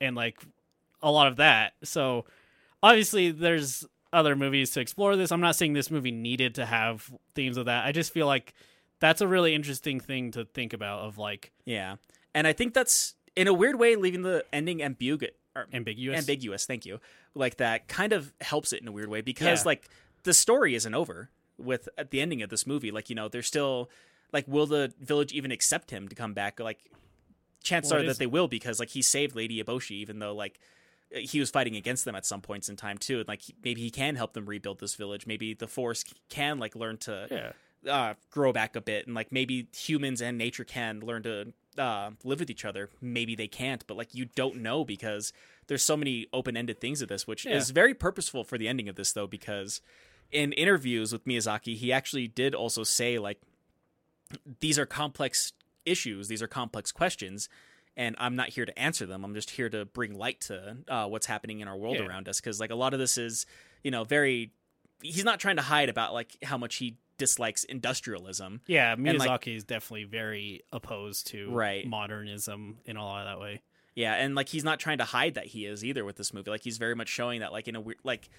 and 0.01 0.15
like 0.15 0.41
a 1.01 1.11
lot 1.11 1.27
of 1.27 1.37
that. 1.37 1.73
So 1.83 2.25
obviously 2.83 3.31
there's 3.31 3.85
other 4.13 4.35
movies 4.35 4.71
to 4.71 4.79
explore 4.79 5.15
this. 5.15 5.31
I'm 5.31 5.41
not 5.41 5.55
saying 5.55 5.73
this 5.73 5.91
movie 5.91 6.11
needed 6.11 6.55
to 6.55 6.65
have 6.65 7.11
themes 7.35 7.57
of 7.57 7.65
that. 7.65 7.85
I 7.85 7.91
just 7.91 8.11
feel 8.13 8.25
like 8.27 8.53
that's 8.99 9.21
a 9.21 9.27
really 9.27 9.53
interesting 9.53 9.99
thing 9.99 10.31
to 10.31 10.45
think 10.45 10.73
about 10.73 11.01
of 11.01 11.19
like 11.19 11.51
yeah 11.65 11.97
and 12.33 12.47
i 12.47 12.51
think 12.53 12.73
that's 12.73 13.13
in 13.35 13.47
a 13.47 13.53
weird 13.53 13.77
way 13.77 13.95
leaving 13.95 14.23
the 14.23 14.43
ending 14.51 14.81
ambiguous 14.81 15.33
ambiguous. 15.71 16.17
ambiguous 16.17 16.65
thank 16.65 16.83
you 16.83 16.99
like 17.35 17.57
that 17.57 17.87
kind 17.87 18.11
of 18.11 18.33
helps 18.41 18.73
it 18.73 18.81
in 18.81 18.87
a 18.87 18.91
weird 18.91 19.07
way 19.07 19.21
because 19.21 19.59
Yeah. 19.61 19.67
like 19.67 19.87
the 20.23 20.33
story 20.33 20.73
isn't 20.73 20.95
over 20.95 21.29
with 21.59 21.87
at 21.95 22.09
the 22.09 22.21
ending 22.21 22.41
of 22.41 22.49
this 22.49 22.65
movie 22.65 22.89
like 22.89 23.07
you 23.07 23.15
know 23.15 23.27
there's 23.27 23.45
still 23.45 23.87
like 24.33 24.47
will 24.47 24.65
the 24.65 24.91
village 24.99 25.31
even 25.31 25.51
accept 25.51 25.91
him 25.91 26.07
to 26.07 26.15
come 26.15 26.33
back 26.33 26.59
like 26.59 26.79
chances 27.63 27.91
Well, 27.91 28.01
are 28.01 28.05
that 28.07 28.17
they 28.17 28.25
will 28.25 28.47
because 28.47 28.79
like 28.79 28.89
he 28.89 29.03
saved 29.03 29.35
lady 29.35 29.63
eboshi 29.63 29.91
even 29.91 30.17
though 30.17 30.33
like 30.33 30.59
he 31.11 31.39
was 31.39 31.49
fighting 31.49 31.75
against 31.75 32.05
them 32.05 32.15
at 32.15 32.25
some 32.25 32.41
points 32.41 32.69
in 32.69 32.75
time 32.75 32.97
too 32.97 33.19
and 33.19 33.27
like 33.27 33.41
maybe 33.63 33.81
he 33.81 33.89
can 33.89 34.15
help 34.15 34.33
them 34.33 34.45
rebuild 34.45 34.79
this 34.79 34.95
village 34.95 35.25
maybe 35.25 35.53
the 35.53 35.67
force 35.67 36.03
can 36.29 36.59
like 36.59 36.75
learn 36.75 36.97
to 36.97 37.27
yeah. 37.85 37.91
uh, 37.91 38.13
grow 38.31 38.51
back 38.51 38.75
a 38.75 38.81
bit, 38.81 39.05
and 39.05 39.15
like 39.15 39.31
maybe 39.31 39.67
humans 39.75 40.21
and 40.21 40.37
nature 40.37 40.63
can 40.63 40.99
learn 40.99 41.23
to 41.23 41.53
uh, 41.77 42.09
live 42.23 42.39
with 42.39 42.49
each 42.49 42.65
other. 42.65 42.89
Maybe 43.01 43.35
they 43.35 43.47
can't, 43.47 43.85
but 43.87 43.95
like 43.97 44.13
you 44.13 44.25
don't 44.35 44.57
know 44.57 44.83
because 44.83 45.31
there's 45.67 45.83
so 45.83 45.95
many 45.95 46.27
open-ended 46.33 46.81
things 46.81 47.01
of 47.01 47.07
this, 47.09 47.27
which 47.27 47.45
Yeah. 47.45 47.55
is 47.55 47.69
very 47.69 47.93
purposeful 47.93 48.43
for 48.43 48.57
the 48.57 48.67
ending 48.67 48.89
of 48.89 48.95
this, 48.95 49.13
though, 49.13 49.27
because 49.27 49.79
in 50.31 50.53
interviews 50.53 51.13
with 51.13 51.25
Miyazaki, 51.25 51.75
he 51.75 51.93
actually 51.93 52.27
did 52.27 52.55
also 52.55 52.83
say 52.83 53.19
like 53.19 53.39
these 54.59 54.77
are 54.79 54.85
complex 54.85 55.53
issues, 55.85 56.27
these 56.27 56.41
are 56.41 56.47
complex 56.47 56.91
questions. 56.91 57.47
And 57.97 58.15
I'm 58.19 58.35
not 58.37 58.49
here 58.49 58.63
to 58.65 58.79
answer 58.79 59.05
them. 59.05 59.25
I'm 59.25 59.33
just 59.33 59.49
here 59.49 59.69
to 59.69 59.83
bring 59.83 60.13
light 60.17 60.39
to 60.41 60.77
uh, 60.87 61.07
what's 61.07 61.25
happening 61.25 61.59
in 61.59 61.67
our 61.67 61.75
world 61.75 61.97
Yeah. 61.97 62.05
around 62.05 62.29
us. 62.29 62.39
Because 62.39 62.59
like 62.59 62.69
a 62.71 62.75
lot 62.75 62.93
of 62.93 62.99
this 62.99 63.17
is, 63.17 63.45
you 63.83 63.91
know, 63.91 64.03
very. 64.05 64.51
He's 65.01 65.25
not 65.25 65.39
trying 65.39 65.57
to 65.57 65.61
hide 65.63 65.89
about 65.89 66.13
like 66.13 66.37
how 66.43 66.57
much 66.57 66.75
he 66.77 66.97
dislikes 67.17 67.63
industrialism. 67.63 68.61
Yeah, 68.67 68.93
And, 68.93 69.17
like- 69.17 69.29
Miyazaki 69.41 69.55
is 69.55 69.63
definitely 69.63 70.03
very 70.05 70.61
opposed 70.71 71.27
to 71.27 71.49
Right. 71.51 71.85
modernism 71.87 72.77
in 72.85 72.95
a 72.97 73.03
lot 73.03 73.25
of 73.25 73.33
that 73.33 73.39
way. 73.41 73.61
Yeah, 73.95 74.13
and 74.13 74.35
like 74.35 74.49
he's 74.49 74.63
not 74.63 74.79
trying 74.79 74.99
to 74.99 75.03
hide 75.05 75.33
that 75.33 75.47
he 75.47 75.65
is 75.65 75.83
either 75.83 76.05
with 76.05 76.17
this 76.17 76.31
movie. 76.31 76.51
Like 76.51 76.63
he's 76.63 76.77
very 76.77 76.93
much 76.95 77.09
showing 77.09 77.39
that 77.39 77.51
like 77.51 77.67
in 77.67 77.75
a 77.75 77.81
weird 77.81 77.97
like 78.03 78.29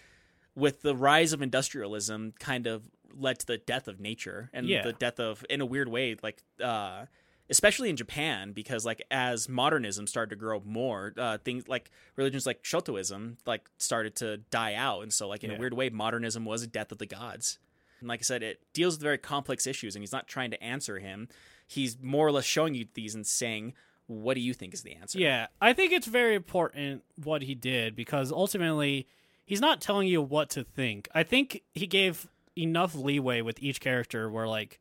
with 0.55 0.82
the 0.82 0.94
rise 0.94 1.32
of 1.32 1.43
industrialism 1.43 2.32
kind 2.39 2.68
of 2.68 2.89
led 3.12 3.40
to 3.40 3.47
the 3.47 3.59
death 3.59 3.89
of 3.89 3.98
nature 3.98 4.51
and 4.52 4.68
Yeah. 4.68 4.82
the 4.82 4.93
death 4.93 5.18
of 5.18 5.44
in 5.51 5.60
a 5.60 5.66
weird 5.66 5.89
way 5.89 6.14
like 6.22 6.43
uh 6.62 7.06
especially 7.50 7.90
in 7.90 7.96
Japan 7.96 8.52
because 8.52 8.84
like 8.84 9.02
as 9.10 9.48
modernism 9.48 10.06
started 10.06 10.30
to 10.30 10.36
grow 10.36 10.62
more 10.64 11.12
uh 11.16 11.38
things 11.38 11.68
like 11.68 11.90
religions 12.16 12.46
like 12.46 12.60
Shintoism 12.62 13.38
like 13.46 13.68
started 13.78 14.14
to 14.16 14.38
die 14.50 14.74
out 14.74 15.02
and 15.02 15.12
so 15.12 15.28
like 15.28 15.44
in 15.44 15.50
a 15.50 15.58
weird 15.58 15.74
way 15.74 15.88
modernism 15.90 16.44
was 16.44 16.62
a 16.62 16.66
death 16.66 16.92
of 16.92 16.98
the 16.98 17.06
gods. 17.06 17.58
And 18.00 18.08
like 18.08 18.20
I 18.20 18.22
said 18.22 18.42
it 18.42 18.60
deals 18.72 18.94
with 18.94 19.02
very 19.02 19.18
complex 19.18 19.66
issues 19.66 19.96
and 19.96 20.02
he's 20.02 20.12
not 20.12 20.28
trying 20.28 20.50
to 20.50 20.62
answer 20.62 20.98
him. 20.98 21.28
He's 21.66 21.98
more 22.00 22.26
or 22.26 22.32
less 22.32 22.44
showing 22.44 22.74
you 22.74 22.86
these 22.94 23.14
and 23.14 23.26
saying 23.26 23.74
what 24.06 24.34
do 24.34 24.40
you 24.40 24.54
think 24.54 24.72
is 24.72 24.82
the 24.82 24.94
answer? 24.94 25.18
Yeah, 25.18 25.48
I 25.60 25.74
think 25.74 25.92
it's 25.92 26.06
very 26.06 26.34
important 26.34 27.04
what 27.22 27.42
he 27.42 27.54
did 27.54 27.94
because 27.94 28.32
ultimately 28.32 29.06
he's 29.44 29.60
not 29.60 29.82
telling 29.82 30.08
you 30.08 30.22
what 30.22 30.48
to 30.50 30.64
think. 30.64 31.08
I 31.14 31.22
think 31.22 31.62
he 31.74 31.86
gave 31.86 32.26
enough 32.56 32.94
leeway 32.94 33.42
with 33.42 33.62
each 33.62 33.80
character 33.80 34.30
where 34.30 34.48
like 34.48 34.80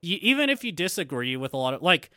you, 0.00 0.18
even 0.20 0.50
if 0.50 0.64
you 0.64 0.72
disagree 0.72 1.36
with 1.36 1.52
a 1.52 1.56
lot 1.56 1.74
of 1.74 1.82
like 1.82 2.10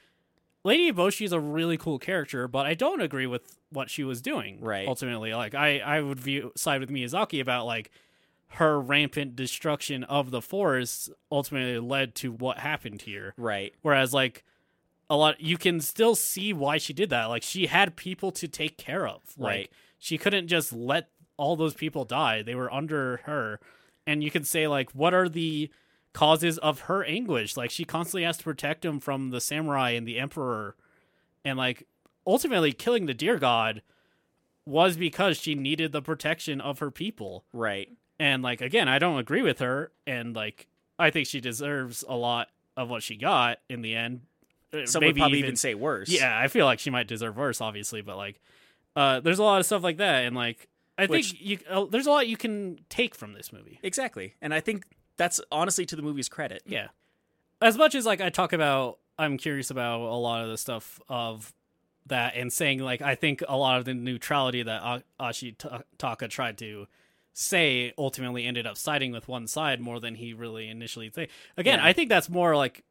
Lady 0.63 0.91
Eboshi 0.91 1.25
is 1.25 1.31
a 1.33 1.39
really 1.39 1.77
cool 1.77 1.99
character, 1.99 2.47
but 2.47 2.65
I 2.65 2.73
don't 2.73 3.01
agree 3.01 3.27
with 3.27 3.57
what 3.69 3.89
she 3.89 4.03
was 4.03 4.21
doing. 4.21 4.61
Right. 4.61 4.87
Ultimately, 4.87 5.33
like 5.33 5.53
I 5.55 5.79
I 5.79 6.01
would 6.01 6.19
view 6.19 6.51
side 6.55 6.79
with 6.79 6.89
Miyazaki 6.89 7.41
about 7.41 7.65
like 7.65 7.91
her 8.47 8.79
rampant 8.79 9.35
destruction 9.35 10.03
of 10.03 10.29
the 10.31 10.41
forest 10.41 11.09
ultimately 11.31 11.79
led 11.79 12.13
to 12.15 12.31
what 12.31 12.59
happened 12.59 13.01
here. 13.01 13.33
Right. 13.35 13.73
Whereas 13.81 14.13
like 14.13 14.43
a 15.09 15.17
lot 15.17 15.41
you 15.41 15.57
can 15.57 15.81
still 15.81 16.15
see 16.15 16.53
why 16.53 16.77
she 16.77 16.93
did 16.93 17.09
that. 17.09 17.25
Like 17.25 17.43
she 17.43 17.65
had 17.67 17.95
people 17.95 18.31
to 18.33 18.47
take 18.47 18.77
care 18.77 19.07
of. 19.07 19.21
Like 19.37 19.49
Right. 19.49 19.71
she 19.99 20.17
couldn't 20.17 20.47
just 20.47 20.71
let 20.71 21.09
all 21.35 21.55
those 21.55 21.73
people 21.73 22.05
die. 22.05 22.41
They 22.43 22.55
were 22.55 22.71
under 22.71 23.17
her. 23.25 23.59
And 24.05 24.23
you 24.23 24.29
could 24.31 24.45
say 24.47 24.67
like 24.67 24.91
what 24.91 25.13
are 25.13 25.27
the 25.27 25.69
causes 26.13 26.57
of 26.59 26.81
her 26.81 27.03
anguish? 27.03 27.57
Like 27.57 27.71
she 27.71 27.83
constantly 27.85 28.23
has 28.23 28.37
to 28.37 28.43
protect 28.43 28.85
him 28.85 28.99
from 28.99 29.29
the 29.31 29.41
samurai 29.41 29.91
and 29.91 30.07
the 30.07 30.19
emperor. 30.19 30.75
And 31.43 31.57
like 31.57 31.87
ultimately 32.25 32.71
killing 32.71 33.05
the 33.05 33.13
deer 33.13 33.37
god 33.37 33.81
was 34.65 34.95
because 34.95 35.37
she 35.37 35.55
needed 35.55 35.91
the 35.91 36.01
protection 36.01 36.61
of 36.61 36.79
her 36.79 36.91
people. 36.91 37.43
Right. 37.51 37.89
And 38.19 38.41
like 38.43 38.61
again, 38.61 38.87
I 38.87 38.99
don't 38.99 39.19
agree 39.19 39.41
with 39.41 39.59
her 39.59 39.91
and 40.07 40.35
like 40.35 40.67
I 40.97 41.09
think 41.09 41.27
she 41.27 41.41
deserves 41.41 42.03
a 42.07 42.15
lot 42.15 42.49
of 42.77 42.89
what 42.89 43.03
she 43.03 43.15
got 43.17 43.59
in 43.69 43.81
the 43.81 43.95
end. 43.95 44.21
Uh, 44.73 44.85
Some 44.85 45.01
would 45.01 45.07
maybe 45.09 45.19
probably 45.19 45.39
even, 45.39 45.55
say 45.55 45.73
worse. 45.75 46.09
yeah, 46.09 46.37
I 46.39 46.47
feel 46.47 46.65
like 46.65 46.79
she 46.79 46.89
might 46.89 47.07
deserve 47.07 47.37
worse, 47.37 47.61
obviously, 47.61 48.01
but 48.01 48.17
like, 48.17 48.39
uh, 48.95 49.19
there's 49.19 49.39
a 49.39 49.43
lot 49.43 49.59
of 49.59 49.65
stuff 49.65 49.83
like 49.83 49.97
that, 49.97 50.25
and 50.25 50.35
like, 50.35 50.67
I 50.97 51.05
Which- 51.07 51.31
think 51.31 51.41
you 51.41 51.59
uh, 51.69 51.85
there's 51.85 52.07
a 52.07 52.11
lot 52.11 52.27
you 52.27 52.37
can 52.37 52.79
take 52.89 53.13
from 53.15 53.33
this 53.33 53.51
movie. 53.53 53.79
Exactly. 53.83 54.35
And 54.41 54.53
I 54.53 54.59
think 54.61 54.85
that's 55.17 55.39
honestly 55.51 55.85
to 55.87 55.95
the 55.95 56.01
movie's 56.01 56.29
credit. 56.29 56.63
Yeah, 56.65 56.87
as 57.61 57.77
much 57.77 57.95
as 57.95 58.05
like 58.05 58.21
I 58.21 58.29
talk 58.29 58.53
about, 58.53 58.99
I'm 59.17 59.37
curious 59.37 59.69
about 59.69 60.01
a 60.01 60.15
lot 60.17 60.43
of 60.43 60.49
the 60.49 60.57
stuff 60.57 60.99
of 61.09 61.53
that, 62.07 62.35
and 62.35 62.51
saying 62.51 62.79
like 62.79 63.01
I 63.01 63.15
think 63.15 63.43
a 63.47 63.57
lot 63.57 63.77
of 63.79 63.85
the 63.85 63.93
neutrality 63.93 64.63
that 64.63 64.81
A- 64.83 65.03
Ashitaka 65.19 66.29
tried 66.29 66.57
to 66.59 66.87
say 67.33 67.93
ultimately 67.97 68.45
ended 68.45 68.67
up 68.67 68.77
siding 68.77 69.11
with 69.11 69.27
one 69.27 69.47
side 69.47 69.79
more 69.79 69.99
than 69.99 70.15
he 70.15 70.33
really 70.33 70.67
initially 70.69 71.09
think. 71.09 71.31
Again, 71.57 71.79
Yeah. 71.79 71.85
I 71.85 71.93
think 71.93 72.09
that's 72.09 72.29
more 72.29 72.55
like 72.55 72.83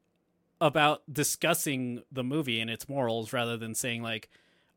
about 0.61 1.03
discussing 1.13 2.03
the 2.11 2.25
movie 2.25 2.61
and 2.61 2.69
its 2.71 2.89
morals 2.89 3.33
rather 3.33 3.57
than 3.57 3.75
saying 3.75 4.01
like 4.03 4.29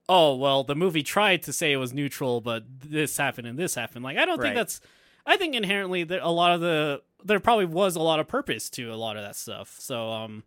oh 0.09 0.35
well 0.35 0.63
the 0.63 0.75
movie 0.75 1.03
tried 1.03 1.43
to 1.43 1.53
say 1.53 1.71
it 1.71 1.77
was 1.77 1.93
neutral 1.93 2.41
but 2.41 2.63
this 2.81 3.17
happened 3.17 3.45
and 3.47 3.57
this 3.59 3.75
happened 3.75 4.03
like 4.03 4.17
i 4.17 4.25
don't 4.25 4.39
Right. 4.39 4.47
think 4.47 4.55
that's 4.55 4.81
i 5.27 5.37
think 5.37 5.53
inherently 5.53 6.03
that 6.03 6.21
a 6.23 6.29
lot 6.29 6.53
of 6.53 6.61
the 6.61 7.01
there 7.25 7.39
probably 7.39 7.65
was 7.65 7.95
a 7.95 8.01
lot 8.01 8.19
of 8.19 8.27
purpose 8.27 8.69
to 8.71 8.93
a 8.93 8.95
lot 8.95 9.17
of 9.17 9.23
that 9.23 9.35
stuff. 9.35 9.75
So 9.79 10.11
um 10.11 10.43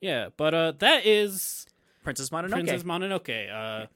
yeah 0.00 0.28
but 0.36 0.54
uh 0.54 0.72
that 0.78 1.04
is 1.06 1.66
Princess 2.02 2.30
Mononoke. 2.30 2.50
princess 2.52 2.82
mononoke. 2.84 3.52
Uh 3.52 3.86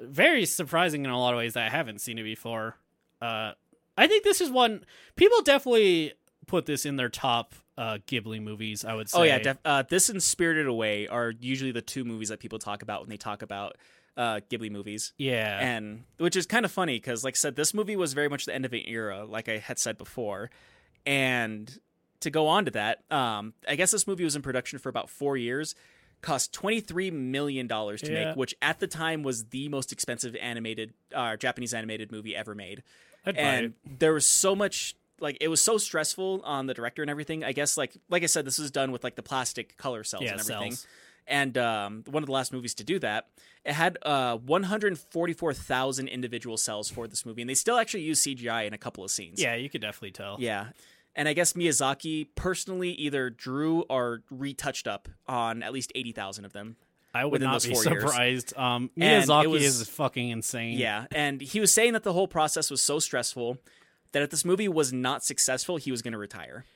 very 0.00 0.44
surprising 0.46 1.04
in 1.04 1.10
a 1.10 1.18
lot 1.18 1.34
of 1.34 1.38
ways 1.38 1.54
that 1.54 1.66
i 1.66 1.70
haven't 1.70 2.00
seen 2.00 2.18
it 2.18 2.24
before. 2.24 2.76
Uh 3.22 3.52
i 3.96 4.06
think 4.06 4.24
this 4.24 4.40
is 4.40 4.50
one 4.50 4.84
people 5.16 5.40
definitely 5.42 6.12
put 6.46 6.66
this 6.66 6.84
in 6.86 6.96
their 6.96 7.08
top 7.08 7.54
uh 7.76 7.98
ghibli 8.06 8.40
movies 8.40 8.84
i 8.84 8.94
would 8.94 9.08
say 9.08 9.18
Oh 9.18 9.22
yeah, 9.22 9.38
def- 9.38 9.58
uh, 9.64 9.82
this 9.88 10.08
and 10.08 10.22
Spirited 10.22 10.66
Away 10.66 11.06
are 11.08 11.32
usually 11.40 11.72
the 11.72 11.82
two 11.82 12.04
movies 12.04 12.28
that 12.30 12.38
people 12.40 12.58
talk 12.58 12.82
about 12.82 13.00
when 13.02 13.10
they 13.10 13.16
talk 13.16 13.42
about 13.42 13.76
uh, 14.16 14.40
Ghibli 14.50 14.68
movies, 14.68 15.12
yeah. 15.16 15.60
And 15.60 16.02
which 16.16 16.34
is 16.34 16.44
kind 16.44 16.64
of 16.64 16.72
funny 16.72 16.96
because, 16.96 17.22
like 17.22 17.34
I 17.34 17.38
said, 17.38 17.54
this 17.54 17.72
movie 17.72 17.94
was 17.94 18.14
very 18.14 18.28
much 18.28 18.46
the 18.46 18.54
end 18.54 18.64
of 18.64 18.72
an 18.72 18.82
era, 18.84 19.24
like 19.24 19.48
I 19.48 19.58
had 19.58 19.78
said 19.78 19.96
before, 19.96 20.50
and 21.06 21.78
to 22.20 22.30
go 22.30 22.46
on 22.48 22.64
to 22.64 22.70
that, 22.72 23.04
um, 23.10 23.54
I 23.68 23.76
guess 23.76 23.90
this 23.90 24.06
movie 24.06 24.24
was 24.24 24.34
in 24.36 24.42
production 24.42 24.78
for 24.78 24.88
about 24.88 25.08
four 25.08 25.36
years, 25.36 25.74
cost 26.20 26.52
twenty 26.52 26.80
three 26.80 27.10
million 27.10 27.66
dollars 27.66 28.00
to 28.02 28.12
Yeah. 28.12 28.24
make, 28.26 28.36
which 28.36 28.54
at 28.60 28.80
the 28.80 28.86
time 28.88 29.22
was 29.22 29.46
the 29.46 29.68
most 29.68 29.92
expensive 29.92 30.34
animated 30.36 30.92
uh, 31.14 31.36
Japanese 31.36 31.72
animated 31.74 32.10
movie 32.10 32.34
ever 32.34 32.54
made 32.54 32.82
I'd 33.24 33.36
and 33.36 33.74
there 33.98 34.12
was 34.12 34.26
so 34.26 34.54
much 34.56 34.96
like 35.20 35.36
it 35.40 35.48
was 35.48 35.60
so 35.62 35.78
stressful 35.78 36.40
on 36.44 36.66
the 36.66 36.74
director 36.74 37.02
and 37.02 37.10
everything 37.10 37.42
i 37.42 37.50
guess 37.50 37.76
like 37.76 37.96
like 38.08 38.22
i 38.22 38.26
said 38.26 38.44
this 38.44 38.56
was 38.58 38.70
done 38.70 38.92
with 38.92 39.02
like 39.02 39.16
the 39.16 39.22
plastic 39.22 39.76
color 39.76 40.04
cells 40.04 40.22
Yeah, 40.22 40.30
and 40.32 40.40
everything 40.40 40.72
cells. 40.72 40.86
And 41.28 41.56
um, 41.58 42.02
one 42.10 42.22
of 42.22 42.26
the 42.26 42.32
last 42.32 42.52
movies 42.52 42.74
to 42.74 42.84
do 42.84 42.98
that 42.98 43.28
it 43.64 43.74
had 43.74 43.98
uh, 44.02 44.36
144000 44.38 46.08
individual 46.08 46.56
cells 46.56 46.88
for 46.90 47.06
this 47.06 47.24
movie 47.26 47.42
and 47.42 47.48
they 47.50 47.54
still 47.54 47.78
actually 47.78 48.02
use 48.02 48.22
cgi 48.22 48.66
in 48.66 48.72
a 48.74 48.78
couple 48.78 49.04
of 49.04 49.10
scenes 49.10 49.40
Yeah, 49.40 49.54
you 49.54 49.68
could 49.70 49.80
definitely 49.80 50.12
tell. 50.12 50.36
yeah 50.38 50.68
and 51.14 51.28
i 51.28 51.32
guess 51.32 51.52
miyazaki 51.54 52.28
personally 52.34 52.90
either 52.92 53.30
drew 53.30 53.82
or 53.82 54.22
retouched 54.30 54.86
up 54.86 55.08
on 55.26 55.62
at 55.62 55.72
least 55.72 55.92
80000 55.94 56.44
of 56.44 56.52
them 56.52 56.76
I 57.14 57.24
would 57.24 57.40
not 57.40 57.62
be 57.64 57.74
surprised. 57.74 58.54
Um, 58.56 58.90
Miyazaki 58.96 59.46
was- 59.46 59.62
is 59.80 59.88
fucking 59.88 60.28
insane. 60.28 60.78
Yeah, 60.78 61.06
and 61.10 61.40
he 61.40 61.58
was 61.58 61.72
saying 61.72 61.94
that 61.94 62.02
the 62.04 62.12
whole 62.12 62.28
process 62.28 62.70
was 62.70 62.82
so 62.82 62.98
stressful 62.98 63.56
that 64.12 64.22
if 64.22 64.28
this 64.28 64.44
movie 64.44 64.68
was 64.68 64.92
not 64.92 65.24
successful, 65.24 65.78
he 65.78 65.90
was 65.90 66.02
going 66.02 66.12
to 66.12 66.18
retire. 66.18 66.66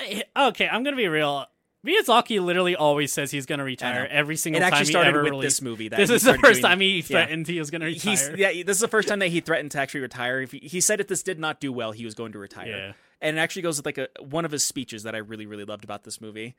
Eh, 0.00 0.22
Okay, 0.36 0.66
I'm 0.66 0.82
gonna 0.82 0.96
be 0.96 1.06
real. 1.06 1.46
Miyazaki 1.86 2.40
literally 2.42 2.76
always 2.76 3.12
says 3.12 3.30
he's 3.32 3.46
gonna 3.46 3.64
retire 3.64 4.06
every 4.10 4.36
single 4.36 4.60
It 4.60 4.64
time 4.64 4.72
actually 4.74 4.86
he 4.86 4.92
started 4.92 5.08
ever 5.10 5.22
with 5.24 5.30
released- 5.32 5.56
this 5.56 5.62
movie. 5.62 5.88
That 5.88 5.96
This 5.96 6.10
is 6.10 6.22
the 6.22 6.38
first 6.38 6.60
time 6.62 6.80
he 6.80 6.96
yeah. 6.98 7.02
threatened 7.02 7.48
he 7.48 7.58
was 7.58 7.70
gonna 7.70 7.86
retire. 7.86 8.10
He's 8.10 8.30
yeah. 8.36 8.62
This 8.64 8.76
is 8.76 8.80
the 8.80 8.88
first 8.88 9.08
time 9.08 9.18
that 9.18 9.28
he 9.28 9.40
threatened 9.40 9.72
to 9.72 9.78
actually 9.78 10.00
retire. 10.02 10.40
If 10.42 10.52
he, 10.52 10.58
he 10.60 10.80
said 10.80 11.00
if 11.00 11.08
this 11.08 11.22
did 11.24 11.40
not 11.40 11.58
do 11.60 11.72
well, 11.72 11.90
he 11.92 12.04
was 12.04 12.14
going 12.14 12.32
to 12.32 12.38
retire. 12.38 12.66
Yeah. 12.68 12.92
And 13.20 13.36
it 13.36 13.40
actually 13.40 13.62
goes 13.62 13.78
with 13.78 13.86
like 13.86 13.98
a 13.98 14.08
one 14.20 14.44
of 14.44 14.52
his 14.52 14.64
speeches 14.64 15.02
that 15.02 15.14
I 15.14 15.18
really 15.18 15.46
really 15.46 15.64
loved 15.64 15.82
about 15.82 16.04
this 16.04 16.20
movie. 16.20 16.54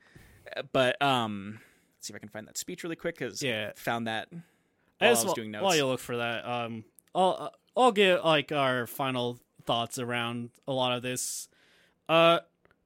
But 0.74 1.02
um, 1.02 1.60
let's 1.98 2.08
see 2.08 2.12
if 2.14 2.16
I 2.16 2.20
can 2.20 2.30
find 2.30 2.46
that 2.48 2.58
speech 2.58 2.84
really 2.84 2.98
quick 2.98 3.18
because 3.18 3.42
Yeah. 3.42 3.72
I 3.76 3.80
found 3.80 4.08
that 4.08 4.28
while 4.32 4.42
I 5.00 5.06
I, 5.08 5.10
just 5.12 5.26
was 5.26 5.34
doing 5.36 5.52
notes. 5.52 5.64
While 5.64 5.76
you 5.78 5.86
look 5.86 6.00
for 6.02 6.18
that, 6.18 6.46
um, 6.46 6.84
I'll 7.16 7.54
I'll 7.78 7.92
get 7.94 8.26
like 8.26 8.52
our 8.52 8.88
final 8.88 9.40
thoughts 9.66 9.98
around 10.00 10.50
a 10.68 10.74
lot 10.74 10.92
of 10.98 11.02
this. 11.02 11.48
Uh, 12.10 12.40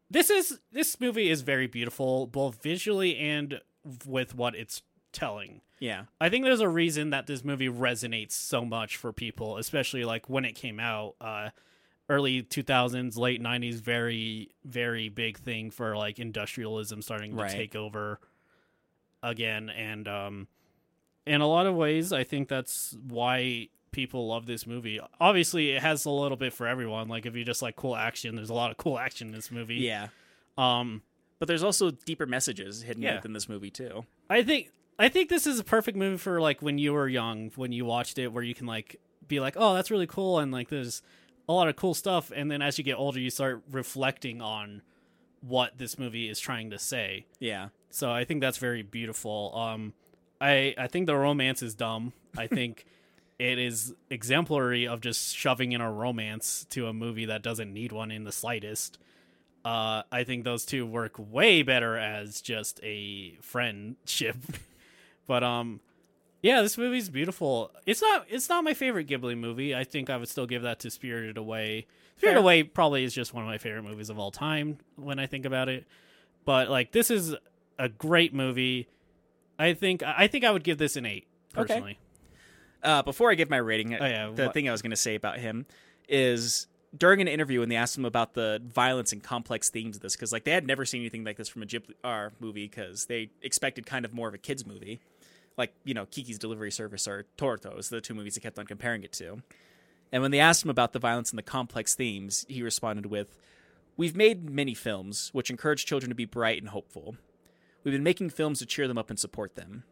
this 0.10 0.30
is 0.30 0.60
this 0.72 1.00
movie 1.00 1.30
is 1.30 1.42
very 1.42 1.68
beautiful, 1.68 2.28
both 2.28 2.62
visually 2.62 3.18
and 3.18 3.60
with 4.06 4.34
what 4.36 4.56
it's 4.56 4.82
telling. 5.14 5.62
yeah, 5.80 6.04
I 6.20 6.30
think 6.30 6.44
there's 6.46 6.60
a 6.62 6.70
reason 6.70 7.10
that 7.12 7.28
this 7.28 7.44
movie 7.44 7.70
resonates 7.70 8.32
so 8.34 8.64
much 8.66 8.98
for 8.98 9.12
people, 9.14 9.58
especially 9.58 10.04
like 10.06 10.30
when 10.30 10.46
it 10.46 10.54
came 10.54 10.80
out. 10.80 11.16
Uh, 11.22 11.50
early 12.10 12.42
2000s, 12.42 13.18
late 13.18 13.42
90s, 13.44 13.76
very 13.82 14.50
very 14.64 15.10
big 15.10 15.38
thing 15.38 15.70
for 15.72 15.98
like 15.98 16.20
industrialism 16.20 17.02
starting 17.02 17.32
to 17.36 17.44
Right. 17.44 17.52
take 17.52 17.76
over 17.76 18.20
again, 19.24 19.70
and 19.70 20.08
um, 20.08 20.48
in 21.26 21.42
a 21.42 21.48
lot 21.48 21.66
of 21.66 21.76
ways, 21.76 22.14
I 22.14 22.24
think 22.24 22.48
that's 22.48 22.96
why 23.08 23.70
people 23.98 24.28
love 24.28 24.45
this 24.45 24.65
movie. 24.65 24.99
Obviously, 25.19 25.72
it 25.72 25.82
has 25.82 26.06
a 26.06 26.10
little 26.10 26.38
bit 26.38 26.53
for 26.53 26.65
everyone. 26.68 27.10
Like 27.10 27.26
if 27.26 27.36
you 27.36 27.44
just 27.44 27.61
like 27.61 27.76
cool 27.76 27.95
action, 27.98 28.36
there's 28.38 28.49
a 28.49 28.53
lot 28.53 28.72
of 28.72 28.78
cool 28.78 28.98
action 28.98 29.28
in 29.28 29.34
this 29.34 29.52
movie. 29.52 29.76
yeah. 29.76 30.07
Um, 30.57 31.02
But 31.40 31.48
there's 31.48 31.64
also 31.64 31.91
deeper 31.91 32.26
messages 32.26 32.84
hidden 32.84 33.03
Yeah. 33.03 33.15
within 33.15 33.34
this 33.34 33.49
movie 33.49 33.69
too. 33.72 34.06
I 34.30 34.41
think 34.44 34.72
I 34.99 35.10
think 35.10 35.30
this 35.30 35.45
is 35.45 35.60
a 35.60 35.64
perfect 35.64 35.98
movie 35.98 36.18
for 36.18 36.40
like 36.41 36.61
when 36.61 36.78
you 36.78 36.94
were 36.94 37.07
young, 37.10 37.52
when 37.56 37.72
you 37.72 37.86
watched 37.86 38.18
it, 38.18 38.32
where 38.32 38.44
you 38.44 38.56
can 38.56 38.65
like 38.68 38.95
be 39.28 39.40
like, 39.40 39.56
oh, 39.57 39.74
that's 39.76 39.91
really 39.91 40.07
cool, 40.07 40.40
and 40.40 40.52
like 40.52 40.69
there's 40.69 41.02
a 41.49 41.53
lot 41.53 41.68
of 41.68 41.76
cool 41.76 41.94
stuff, 41.94 42.32
and 42.36 42.49
then 42.52 42.61
as 42.61 42.78
you 42.78 42.84
get 42.84 42.95
older, 42.98 43.19
you 43.19 43.30
start 43.30 43.61
reflecting 43.72 44.41
on 44.41 44.82
what 45.41 45.78
this 45.78 45.98
movie 45.99 46.28
is 46.30 46.40
trying 46.40 46.69
to 46.72 46.80
say. 46.80 47.26
Yeah, 47.40 47.69
So 47.90 48.11
I 48.11 48.24
think 48.26 48.41
that's 48.41 48.57
very 48.57 48.82
beautiful. 48.84 49.53
Um, 49.56 49.94
I 50.41 50.74
I 50.78 50.88
think 50.88 51.06
the 51.07 51.15
romance 51.15 51.61
is 51.61 51.76
dumb. 51.76 52.14
I 52.38 52.48
think 52.48 52.86
it 53.40 53.60
is 53.60 53.94
exemplary 54.10 54.88
of 54.88 55.02
just 55.02 55.36
shoving 55.36 55.72
in 55.72 55.82
a 55.82 55.92
romance 55.92 56.66
to 56.72 56.88
a 56.88 56.94
movie 56.94 57.26
that 57.26 57.44
doesn't 57.44 57.72
need 57.72 57.92
one 57.92 58.12
in 58.12 58.24
the 58.24 58.32
slightest. 58.32 58.98
Uh, 59.64 60.04
I 60.12 60.24
think 60.24 60.44
those 60.44 60.66
two 60.66 60.86
work 60.86 61.16
way 61.18 61.62
better 61.62 61.98
as 61.98 62.42
just 62.42 62.80
a 62.84 63.38
friendship. 63.42 64.38
but 65.28 65.44
um, 65.44 65.82
yeah, 66.42 66.62
this 66.62 66.78
movie's 66.78 67.10
beautiful. 67.10 67.72
It's 67.86 68.02
not 68.02 68.26
it's 68.30 68.50
not 68.50 68.64
my 68.64 68.74
favorite 68.74 69.08
Ghibli 69.08 69.38
movie. 69.38 69.76
I 69.76 69.84
think 69.84 70.10
I 70.10 70.18
would 70.18 70.30
still 70.30 70.48
give 70.48 70.64
that 70.64 70.80
to 70.80 70.90
Spirited 70.90 71.38
Away. 71.38 71.86
Spirited 72.18 72.38
Fair. 72.38 72.42
Away 72.42 72.64
probably 72.64 73.04
is 73.04 73.14
just 73.14 73.34
one 73.34 73.44
of 73.44 73.50
my 73.50 73.58
favorite 73.58 73.84
movies 73.84 74.10
of 74.10 74.18
all 74.18 74.32
time 74.32 74.78
when 74.96 75.20
I 75.20 75.28
think 75.28 75.46
about 75.46 75.70
it. 75.70 75.86
But 76.46 76.70
like 76.70 76.92
this 76.92 77.12
is 77.12 77.36
a 77.78 77.90
great 77.90 78.34
movie. 78.34 78.88
I 79.60 79.74
think 79.74 80.02
I 80.02 80.28
think 80.28 80.44
I 80.44 80.52
would 80.52 80.64
give 80.64 80.78
this 80.78 80.96
an 80.96 81.06
eight 81.06 81.28
Okay. 81.56 81.98
Uh, 82.84 83.02
before 83.02 83.32
I 83.32 83.36
give 83.36 83.49
my 83.49 83.58
rating, 83.58 83.94
Oh, 83.95 84.06
yeah, 84.06 84.30
the 84.34 84.45
what- 84.45 84.54
thing 84.54 84.68
I 84.70 84.72
was 84.72 84.82
going 84.82 84.91
to 84.91 84.95
say 84.98 85.16
about 85.16 85.40
him 85.40 85.66
is 86.08 86.68
during 86.95 87.20
an 87.22 87.28
interview 87.28 87.60
when 87.60 87.70
they 87.70 87.76
asked 87.76 87.98
him 87.98 88.06
about 88.06 88.34
the 88.34 88.62
violence 88.66 89.12
and 89.12 89.22
complex 89.22 89.70
themes 89.70 89.98
of 89.98 90.02
this, 90.02 90.16
because 90.16 90.32
like 90.32 90.44
they 90.45 90.52
had 90.52 90.66
never 90.66 90.86
seen 90.86 91.02
anything 91.02 91.24
like 91.24 91.38
this 91.38 91.49
from 91.49 91.64
a 91.64 91.66
Ghibli 91.66 91.94
uh, 92.04 92.30
movie, 92.40 92.68
because 92.68 93.06
they 93.06 93.30
expected 93.41 93.86
kind 93.86 94.06
of 94.06 94.14
more 94.14 94.28
of 94.28 94.34
a 94.34 94.38
kids 94.38 94.66
movie, 94.66 94.99
like 95.58 95.74
you 95.84 95.94
know 95.94 96.06
Kiki's 96.06 96.40
Delivery 96.40 96.72
Service 96.72 97.08
or 97.08 97.26
Totoro's, 97.38 97.90
the 97.90 97.99
two 98.02 98.14
movies 98.14 98.36
they 98.36 98.41
kept 98.41 98.58
on 98.58 98.66
comparing 98.66 99.04
it 99.04 99.12
to. 99.14 99.41
And 100.12 100.22
when 100.22 100.32
they 100.32 100.40
asked 100.40 100.64
him 100.64 100.70
about 100.70 100.94
the 100.94 100.99
violence 100.99 101.32
and 101.32 101.38
the 101.38 101.44
complex 101.44 101.94
themes, 101.94 102.45
he 102.48 102.64
responded 102.64 103.08
with, 103.08 103.36
We've 103.98 104.16
made 104.16 104.49
many 104.49 104.74
films 104.74 105.30
which 105.34 105.49
encourage 105.49 105.86
children 105.86 106.10
to 106.10 106.16
be 106.16 106.26
bright 106.26 106.60
and 106.62 106.70
hopeful. 106.70 107.18
We've 107.84 107.94
been 107.94 108.04
making 108.04 108.30
films 108.30 108.60
to 108.60 108.66
cheer 108.66 108.88
them 108.88 108.98
up 108.98 109.10
and 109.10 109.20
support 109.20 109.56
them. 109.56 109.84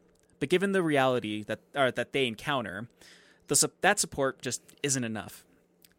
But 0.45 0.51
given 0.51 0.73
the 0.73 0.83
reality 0.83 1.43
that 1.45 1.59
uh, 1.73 1.89
that 1.89 2.13
they 2.13 2.27
encounter, 2.27 2.87
the, 3.47 3.71
that 3.81 3.97
support 3.97 4.43
just 4.43 4.61
isn't 4.83 5.03
enough. 5.03 5.43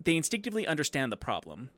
They 0.00 0.16
instinctively 0.16 0.68
understand 0.68 1.10
the 1.10 1.16
problem. 1.16 1.70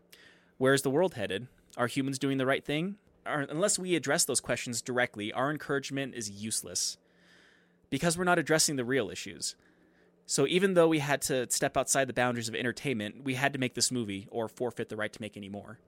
Where 0.59 0.75
is 0.75 0.83
the 0.83 0.91
world 0.91 1.15
headed? 1.15 1.47
Are 1.79 1.87
humans 1.87 2.19
doing 2.19 2.37
the 2.37 2.45
right 2.45 2.63
thing? 2.63 2.97
Or, 3.25 3.47
unless 3.49 3.79
we 3.79 3.97
address 3.97 4.27
those 4.27 4.43
questions 4.43 4.83
directly, 4.83 5.33
our 5.33 5.51
encouragement 5.51 6.15
is 6.15 6.29
useless 6.29 6.99
because 7.89 8.19
we're 8.19 8.25
not 8.25 8.39
addressing 8.39 8.77
the 8.77 8.85
real 8.85 9.09
issues. 9.09 9.57
So 10.27 10.47
even 10.47 10.75
though 10.75 10.89
we 10.89 10.99
had 10.99 11.23
to 11.23 11.51
step 11.51 11.75
outside 11.75 12.07
the 12.07 12.13
boundaries 12.13 12.51
of 12.51 12.55
entertainment, 12.55 13.25
we 13.25 13.33
had 13.33 13.55
to 13.55 13.59
make 13.59 13.77
this 13.77 13.91
movie 13.91 14.29
or 14.31 14.47
forfeit 14.47 14.91
the 14.91 14.97
right 14.97 15.15
to 15.15 15.23
make 15.23 15.39
any 15.39 15.49
more. 15.49 15.79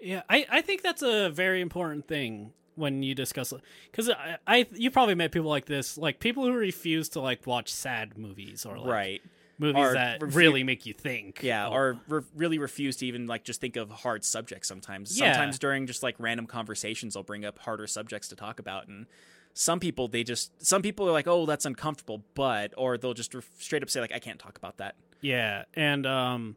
Yeah, 0.00 0.22
I, 0.28 0.46
I 0.50 0.62
think 0.62 0.82
that's 0.82 1.02
a 1.02 1.30
very 1.30 1.60
important 1.60 2.08
thing 2.08 2.54
when 2.74 3.02
you 3.02 3.14
discuss 3.14 3.52
because 3.90 4.10
I, 4.10 4.38
I 4.46 4.66
you 4.72 4.90
probably 4.90 5.14
met 5.14 5.32
people 5.32 5.48
like 5.50 5.66
this 5.66 5.98
like 5.98 6.20
people 6.20 6.44
who 6.44 6.52
refuse 6.52 7.08
to 7.10 7.20
like 7.20 7.46
watch 7.46 7.72
sad 7.72 8.16
movies 8.16 8.64
or 8.64 8.78
like 8.78 8.90
right. 8.90 9.22
movies 9.58 9.82
Or 9.84 9.92
that 9.94 10.20
refu- 10.20 10.34
really 10.34 10.64
make 10.64 10.86
you 10.86 10.92
think 10.94 11.42
Yeah, 11.42 11.68
or, 11.68 11.90
or 11.90 12.00
re- 12.08 12.26
really 12.34 12.58
refuse 12.58 12.96
to 12.96 13.06
even 13.06 13.26
like 13.26 13.44
just 13.44 13.60
think 13.60 13.76
of 13.76 13.90
hard 13.90 14.24
subjects 14.24 14.68
sometimes. 14.68 15.18
Yeah. 15.18 15.32
Sometimes 15.32 15.58
during 15.58 15.86
just 15.86 16.02
like 16.02 16.16
random 16.18 16.46
conversations 16.46 17.16
I'll 17.16 17.22
bring 17.22 17.44
up 17.44 17.58
harder 17.58 17.86
subjects 17.86 18.28
to 18.28 18.36
talk 18.36 18.58
about 18.58 18.88
and 18.88 19.06
some 19.54 19.80
people 19.80 20.08
they 20.08 20.24
just 20.24 20.50
some 20.64 20.80
people 20.80 21.06
are 21.06 21.12
like, 21.12 21.26
"Oh, 21.28 21.44
that's 21.44 21.66
uncomfortable," 21.66 22.24
but 22.34 22.72
or 22.76 22.96
they'll 22.96 23.12
just 23.12 23.34
ref- 23.34 23.50
straight 23.58 23.82
up 23.82 23.90
say 23.90 24.00
like, 24.00 24.10
"I 24.12 24.18
can't 24.18 24.38
talk 24.38 24.56
about 24.56 24.78
that." 24.78 24.94
yeah 25.20 25.64
and 25.74 26.04
um 26.06 26.56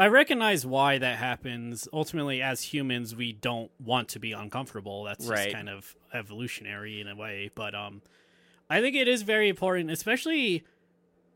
I 0.00 0.08
recognize 0.08 0.64
why 0.64 0.96
that 0.96 1.18
happens. 1.18 1.86
Ultimately, 1.92 2.40
as 2.40 2.62
humans, 2.62 3.14
we 3.14 3.34
don't 3.34 3.70
want 3.78 4.08
to 4.08 4.18
be 4.18 4.32
uncomfortable. 4.32 5.04
That's 5.04 5.26
just 5.26 5.52
kind 5.52 5.68
of 5.68 5.94
evolutionary 6.14 7.02
in 7.02 7.06
a 7.06 7.14
way. 7.14 7.50
But 7.54 7.74
um, 7.74 8.00
I 8.70 8.80
think 8.80 8.96
it 8.96 9.08
is 9.08 9.20
very 9.20 9.50
important, 9.50 9.90
especially 9.90 10.64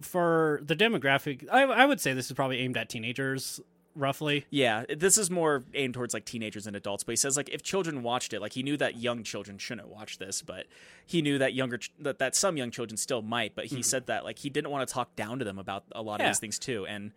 for 0.01 0.63
the 0.65 0.75
demographic. 0.75 1.47
I, 1.53 1.65
I 1.65 1.85
would 1.85 2.01
say 2.01 2.15
this 2.15 2.29
is 2.29 2.33
probably 2.33 2.61
aimed 2.61 2.79
at 2.79 2.89
teenagers, 2.89 3.61
roughly. 3.95 4.47
Yeah, 4.49 4.85
this 4.89 5.19
is 5.19 5.31
more 5.31 5.65
aimed 5.75 5.93
towards 5.93 6.15
like 6.15 6.25
teenagers 6.25 6.67
and 6.67 6.75
adults, 6.75 7.05
but 7.05 7.13
he 7.13 7.17
says 7.17 7.37
like 7.37 7.51
if 7.51 7.63
children 7.63 8.03
watched 8.03 8.33
it, 8.33 8.41
like 8.41 8.55
he 8.55 8.63
knew 8.63 8.79
that 8.79 8.97
young 8.97 9.25
children 9.25 9.59
shouldn't 9.59 9.89
watch 9.89 10.17
this, 10.17 10.41
but 10.41 10.65
he 11.05 11.21
knew 11.21 11.37
that 11.37 11.53
younger 11.53 11.77
ch- 11.77 11.93
that, 11.99 12.19
that 12.19 12.35
some 12.35 12.57
young 12.57 12.71
children 12.71 12.97
still 12.97 13.21
might, 13.21 13.55
but 13.55 13.67
he 13.67 13.83
said 13.83 14.07
that 14.07 14.25
like 14.25 14.39
he 14.39 14.49
didn't 14.49 14.71
want 14.71 14.89
to 14.89 14.95
talk 14.95 15.15
down 15.17 15.39
to 15.39 15.45
them 15.45 15.59
about 15.59 15.85
a 15.93 16.01
lot. 16.01 16.19
Yeah. 16.19 16.27
of 16.27 16.31
these 16.31 16.39
things 16.39 16.59
too. 16.59 16.87
And 16.87 17.13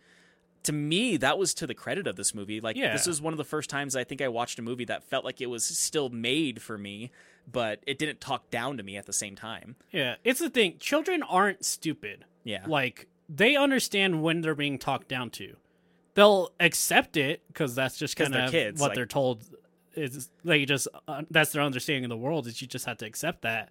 to 0.63 0.73
me, 0.73 1.17
that 1.17 1.37
was 1.37 1.53
to 1.55 1.67
the 1.67 1.73
credit 1.73 2.07
of 2.07 2.15
this 2.15 2.33
movie. 2.35 2.59
Like 2.59 2.75
Yeah. 2.75 2.91
this 2.93 3.07
was 3.07 3.21
one 3.21 3.33
of 3.33 3.37
the 3.37 3.43
first 3.45 3.69
times 3.69 3.95
I 3.95 4.03
think 4.03 4.21
I 4.21 4.27
watched 4.27 4.59
a 4.59 4.61
movie 4.61 4.85
that 4.85 5.03
felt 5.03 5.23
like 5.25 5.39
it 5.41 5.45
was 5.47 5.63
still 5.65 6.09
made 6.09 6.61
for 6.61 6.77
me, 6.77 7.11
but 7.51 7.79
it 7.87 7.97
didn't 7.97 8.19
talk 8.19 8.49
down 8.49 8.77
to 8.77 8.83
me 8.83 8.97
at 8.97 9.05
the 9.05 9.13
same 9.13 9.35
time. 9.35 9.75
Yeah, 9.91 10.15
it's 10.23 10.39
the 10.39 10.49
thing. 10.49 10.77
Children 10.79 11.23
aren't 11.23 11.63
stupid. 11.63 12.25
Yeah. 12.43 12.65
Like 12.67 13.07
they 13.29 13.55
understand 13.55 14.21
when 14.23 14.41
they're 14.41 14.55
being 14.55 14.77
talked 14.77 15.07
down 15.07 15.29
to. 15.31 15.55
They'll 16.15 16.51
accept 16.59 17.15
it 17.15 17.43
because 17.47 17.75
that's 17.75 17.97
just 17.97 18.15
kind 18.15 18.35
of 18.35 18.51
kids, 18.51 18.81
what 18.81 18.89
like- 18.89 18.95
they're 18.95 19.05
told. 19.05 19.43
Is 19.95 20.29
they 20.45 20.65
just 20.65 20.87
uh, 21.07 21.23
that's 21.31 21.51
their 21.53 21.63
understanding 21.63 22.03
of 22.05 22.09
the 22.09 22.17
world. 22.17 22.45
Is 22.47 22.61
you 22.61 22.67
just 22.67 22.85
have 22.85 22.97
to 22.97 23.05
accept 23.05 23.41
that. 23.41 23.69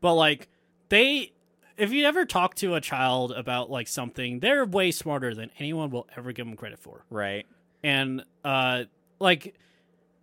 But 0.00 0.14
like 0.14 0.48
they, 0.88 1.32
if 1.80 1.92
you 1.92 2.04
ever 2.06 2.24
talk 2.24 2.54
to 2.56 2.74
a 2.74 2.80
child 2.80 3.32
about 3.32 3.70
like 3.70 3.88
something, 3.88 4.40
they're 4.40 4.64
way 4.64 4.90
smarter 4.90 5.34
than 5.34 5.50
anyone 5.58 5.90
will 5.90 6.06
ever 6.16 6.32
give 6.32 6.46
them 6.46 6.56
credit 6.56 6.78
for 6.78 7.04
Right. 7.10 7.46
and 7.82 8.24
uh 8.44 8.84
like 9.18 9.54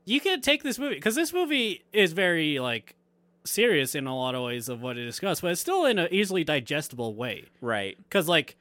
you 0.06 0.20
can 0.20 0.42
take 0.42 0.64
this 0.64 0.80
movie 0.80 0.96
because 0.96 1.16
this 1.16 1.34
movie 1.34 1.84
is 1.92 2.14
very 2.14 2.60
like 2.60 2.96
serious 3.44 3.96
in 3.96 4.08
a 4.08 4.16
lot 4.16 4.36
of 4.36 4.44
ways 4.44 4.70
of 4.70 4.82
what 4.82 4.98
it 4.98 5.06
discussed 5.06 5.42
but 5.42 5.52
it's 5.52 5.62
still 5.62 5.86
in 5.86 5.98
an 6.00 6.08
easily 6.12 6.44
digestible 6.44 7.14
way 7.16 7.46
Right. 7.62 7.98
because 8.04 8.28
like 8.28 8.56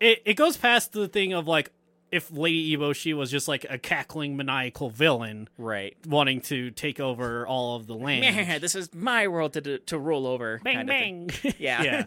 it, 0.00 0.22
it 0.24 0.34
goes 0.34 0.56
past 0.56 0.92
the 0.92 1.08
thing 1.08 1.32
of 1.32 1.46
like 1.46 1.70
if 2.12 2.30
lady 2.32 2.76
eboshi 2.76 3.14
was 3.16 3.30
just 3.30 3.46
like 3.48 3.64
a 3.70 3.78
cackling 3.78 4.36
maniacal 4.36 4.90
villain 4.90 5.48
Right. 5.58 5.96
wanting 6.06 6.40
to 6.42 6.70
take 6.70 6.98
over 7.00 7.46
all 7.46 7.76
of 7.76 7.86
the 7.86 7.94
land 7.94 8.60
this 8.62 8.74
is 8.74 8.92
my 8.94 9.28
world 9.28 9.52
to 9.54 9.78
to 9.78 9.98
roll 9.98 10.26
over. 10.26 10.60
bang 10.64 10.74
kind 10.74 10.90
of 10.90 10.94
bang 10.94 11.30
Yeah. 11.58 11.82
yeah 11.82 12.04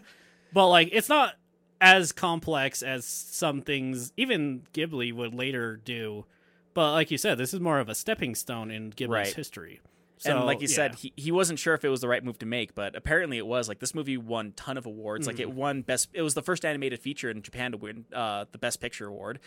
but 0.52 0.68
like 0.68 0.88
it's 0.92 1.08
not 1.08 1.34
as 1.80 2.12
complex 2.12 2.82
as 2.82 3.04
some 3.04 3.60
things 3.62 4.12
even 4.16 4.62
ghibli 4.72 5.12
would 5.12 5.34
later 5.34 5.76
do 5.76 6.24
but 6.72 6.92
like 6.92 7.10
you 7.10 7.18
said 7.18 7.36
this 7.38 7.52
is 7.54 7.60
more 7.60 7.78
of 7.78 7.88
a 7.88 7.94
stepping 7.94 8.34
stone 8.34 8.70
in 8.70 8.90
ghibli's 8.92 9.08
Right. 9.08 9.34
history 9.34 9.80
so, 10.16 10.36
and 10.36 10.46
like 10.46 10.62
you 10.62 10.68
yeah. 10.68 10.74
said, 10.76 10.94
he, 10.94 11.12
he 11.16 11.32
wasn't 11.32 11.58
sure 11.58 11.74
if 11.74 11.84
it 11.84 11.90
was 11.90 12.00
the 12.00 12.08
right 12.08 12.24
move 12.24 12.38
to 12.38 12.46
make, 12.46 12.74
but 12.74 12.96
apparently 12.96 13.36
it 13.36 13.46
was. 13.46 13.68
Like 13.68 13.80
this 13.80 13.94
movie 13.94 14.16
won 14.16 14.52
ton 14.52 14.78
of 14.78 14.86
awards. 14.86 15.26
Like 15.26 15.38
it 15.38 15.48
Mm-hmm. 15.48 15.56
won 15.58 15.82
best. 15.82 16.08
It 16.14 16.22
was 16.22 16.32
the 16.32 16.40
first 16.40 16.64
animated 16.64 17.00
feature 17.00 17.28
in 17.28 17.42
Japan 17.42 17.72
to 17.72 17.76
win 17.76 18.04
uh, 18.10 18.46
the 18.50 18.56
Best 18.56 18.80
Picture 18.80 19.06
award. 19.08 19.38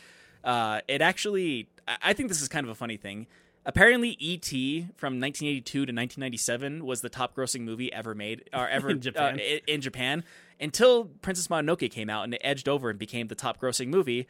Uh, 0.43 0.81
it 0.87 1.01
actually, 1.01 1.67
I 2.01 2.13
think 2.13 2.29
this 2.29 2.41
is 2.41 2.47
kind 2.47 2.65
of 2.65 2.69
a 2.69 2.75
funny 2.75 2.97
thing. 2.97 3.27
Apparently, 3.65 4.15
E.T. 4.19 4.87
from 4.95 5.19
1982 5.19 5.71
to 5.71 5.81
1997 5.81 6.85
was 6.85 7.01
the 7.01 7.09
top-grossing 7.09 7.61
movie 7.61 7.91
ever 7.91 8.15
made, 8.15 8.49
or 8.53 8.67
ever 8.69 8.91
In 8.91 9.01
Japan. 9.01 9.39
uh, 9.39 9.57
in 9.67 9.81
Japan, 9.81 10.23
until 10.59 11.05
Princess 11.05 11.47
Mononoke 11.49 11.91
came 11.91 12.09
out 12.09 12.23
and 12.23 12.33
it 12.33 12.41
edged 12.43 12.69
over 12.69 12.89
and 12.89 12.97
became 12.97 13.27
the 13.27 13.35
top-grossing 13.35 13.89
movie 13.89 14.25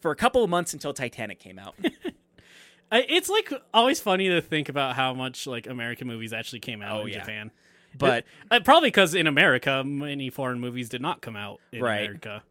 for 0.00 0.10
a 0.10 0.16
couple 0.16 0.42
of 0.42 0.50
months 0.50 0.72
until 0.72 0.92
Titanic 0.92 1.38
came 1.38 1.58
out. 1.58 1.74
It's 2.94 3.30
like 3.30 3.50
always 3.72 4.00
funny 4.00 4.28
to 4.28 4.42
think 4.42 4.68
about 4.68 4.96
how 4.96 5.14
much 5.14 5.46
like 5.46 5.66
american 5.66 6.06
movies 6.06 6.34
actually 6.34 6.60
came 6.60 6.82
out 6.82 7.00
Oh, 7.00 7.06
in 7.06 7.08
yeah. 7.14 7.20
japan 7.20 7.50
But 7.96 8.24
uh, 8.50 8.60
probably 8.60 8.88
because 8.88 9.14
in 9.14 9.26
america 9.26 9.82
many 9.82 10.28
foreign 10.28 10.60
movies 10.60 10.90
did 10.90 11.00
not 11.00 11.22
come 11.22 11.34
out 11.34 11.58
in 11.72 11.80
Right. 11.82 12.02
america 12.02 12.42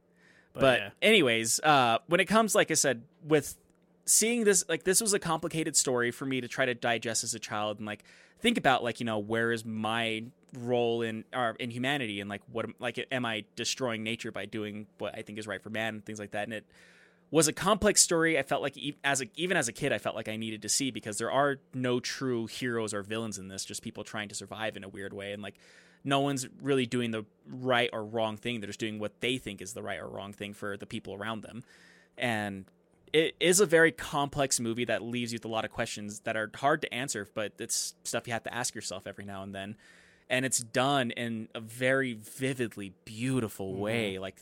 but, 0.53 0.61
but 0.61 0.80
yeah. 0.80 0.90
anyways 1.02 1.60
uh 1.61 1.98
when 2.07 2.19
it 2.19 2.26
comes 2.26 2.53
like 2.56 2.72
i 2.72 2.73
said 2.73 3.03
with 3.23 3.56
seeing 4.06 4.44
this 4.44 4.64
like 4.68 4.84
this 4.84 5.02
was 5.02 5.14
a 5.14 5.19
complicated 5.19 5.76
story 5.76 6.11
for 6.11 6.26
me 6.26 6.41
to 6.41 6.48
try 6.48 6.65
to 6.65 6.73
digest 6.73 7.23
as 7.23 7.34
a 7.34 7.40
child 7.40 7.78
and 7.78 7.86
like 7.86 8.03
think 8.40 8.57
about 8.57 8.84
like 8.84 8.99
you 8.99 9.06
know 9.06 9.19
where 9.19 9.52
is 9.52 9.64
my 9.64 10.23
role 10.57 11.02
in 11.02 11.23
or 11.34 11.56
in 11.60 11.72
humanity 11.72 12.19
and 12.19 12.30
like 12.30 12.41
what 12.52 12.65
am- 12.65 12.76
like 12.80 13.06
am 13.11 13.26
i 13.26 13.44
destroying 13.56 14.03
nature 14.03 14.32
by 14.32 14.45
doing 14.45 14.86
what 14.98 15.15
i 15.18 15.22
think 15.22 15.40
is 15.40 15.48
right 15.48 15.61
for 15.61 15.69
man 15.69 15.95
and 15.95 16.06
things 16.06 16.19
like 16.19 16.32
that. 16.32 16.44
And 16.44 16.53
it 16.53 16.65
was 17.30 17.48
a 17.48 17.53
complex 17.53 18.02
story. 18.02 18.38
I 18.38 18.44
felt 18.44 18.61
like 18.61 18.78
as 19.06 19.22
a, 19.22 19.26
even 19.36 19.56
as 19.56 19.69
a 19.69 19.72
kid 19.72 19.94
i 19.94 19.98
felt 19.98 20.15
like 20.15 20.28
i 20.28 20.36
needed 20.36 20.64
to 20.64 20.69
see 20.69 20.91
because 20.91 21.18
there 21.18 21.32
are 21.32 21.57
no 21.73 21.99
true 21.99 22.48
heroes 22.48 22.94
or 22.94 23.03
villains 23.03 23.38
in 23.38 23.48
this 23.48 23.64
just 23.64 23.82
people 23.82 24.03
trying 24.03 24.28
to 24.30 24.36
survive 24.36 24.76
in 24.76 24.84
a 24.84 24.90
weird 24.90 25.14
way. 25.14 25.32
And 25.32 25.41
like 25.41 25.56
no 26.03 26.19
one's 26.19 26.48
really 26.61 26.86
doing 26.86 27.11
the 27.11 27.26
right 27.48 27.90
or 27.94 28.03
wrong 28.03 28.38
thing. 28.38 28.60
They're 28.60 28.68
just 28.68 28.80
doing 28.80 28.99
what 28.99 29.19
they 29.22 29.38
think 29.38 29.61
is 29.61 29.73
the 29.73 29.84
right 29.84 29.99
or 29.99 30.07
wrong 30.07 30.34
thing 30.34 30.53
for 30.53 30.78
the 30.78 30.86
people 30.86 31.14
around 31.14 31.44
them. 31.44 31.64
And 32.18 32.65
it 33.14 33.36
is 33.40 33.60
a 33.60 33.65
very 33.65 33.91
complex 33.91 34.60
movie 34.60 34.86
that 34.86 35.02
leaves 35.03 35.34
you 35.34 35.36
with 35.38 35.45
a 35.45 35.49
lot 35.49 35.65
of 35.65 35.72
questions 35.72 36.22
that 36.22 36.38
are 36.38 36.49
hard 36.56 36.82
to 36.82 36.94
answer 36.94 37.28
but 37.34 37.52
it's 37.60 37.94
stuff 38.06 38.26
you 38.26 38.32
have 38.32 38.44
to 38.44 38.53
ask 38.53 38.73
yourself 38.73 39.06
every 39.06 39.26
now 39.26 39.44
and 39.44 39.53
then. 39.53 39.76
And 40.30 40.45
it's 40.45 40.60
done 40.60 41.11
in 41.11 41.49
a 41.53 41.60
very 41.60 42.14
vividly 42.14 42.94
beautiful 43.03 43.76
way. 43.76 44.18
Like 44.18 44.38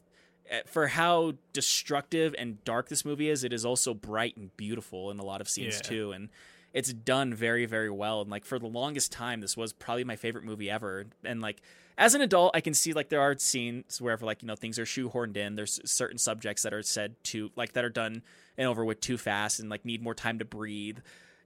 eh, 0.50 0.62
for 0.68 0.88
how 0.88 1.34
destructive 1.52 2.36
and 2.38 2.64
dark 2.64 2.90
this 2.90 3.04
movie 3.04 3.30
is 3.30 3.44
it 3.44 3.54
is 3.54 3.66
also 3.66 3.94
bright 3.96 4.38
and 4.38 4.56
beautiful 4.56 5.10
in 5.10 5.18
a 5.20 5.26
lot 5.26 5.42
of 5.42 5.50
scenes 5.50 5.76
Yeah. 5.84 5.90
too. 5.90 6.12
And 6.12 6.30
it's 6.74 6.94
done 6.94 7.34
very 7.34 7.66
very 7.66 7.90
well. 7.90 8.22
And 8.22 8.30
like 8.30 8.46
for 8.46 8.60
the 8.60 8.68
longest 8.68 9.12
time 9.12 9.42
this 9.42 9.56
was 9.58 9.74
probably 9.74 10.04
my 10.04 10.16
favorite 10.16 10.44
movie 10.44 10.70
ever. 10.70 11.06
And 11.24 11.42
like 11.42 11.62
as 11.98 12.14
an 12.16 12.22
adult 12.22 12.56
i 12.56 12.62
can 12.62 12.74
see 12.74 12.94
like 12.94 13.10
there 13.10 13.20
are 13.20 13.38
scenes 13.38 14.00
wherever 14.00 14.26
like 14.26 14.42
you 14.42 14.48
know 14.48 14.56
things 14.56 14.80
are 14.80 14.86
shoehorned 14.86 15.36
in 15.36 15.56
there's 15.56 15.82
certain 15.84 16.18
subjects 16.18 16.64
that 16.64 16.74
are 16.74 16.82
said 16.82 17.14
to 17.26 17.52
like 17.58 17.74
that 17.74 17.84
are 17.84 17.90
done 17.90 18.22
and 18.58 18.68
over 18.68 18.86
with 18.86 19.02
too 19.02 19.18
fast 19.18 19.60
and 19.60 19.70
like 19.70 19.84
need 19.84 20.02
more 20.02 20.16
time 20.16 20.40
to 20.40 20.46
breathe. 20.46 21.00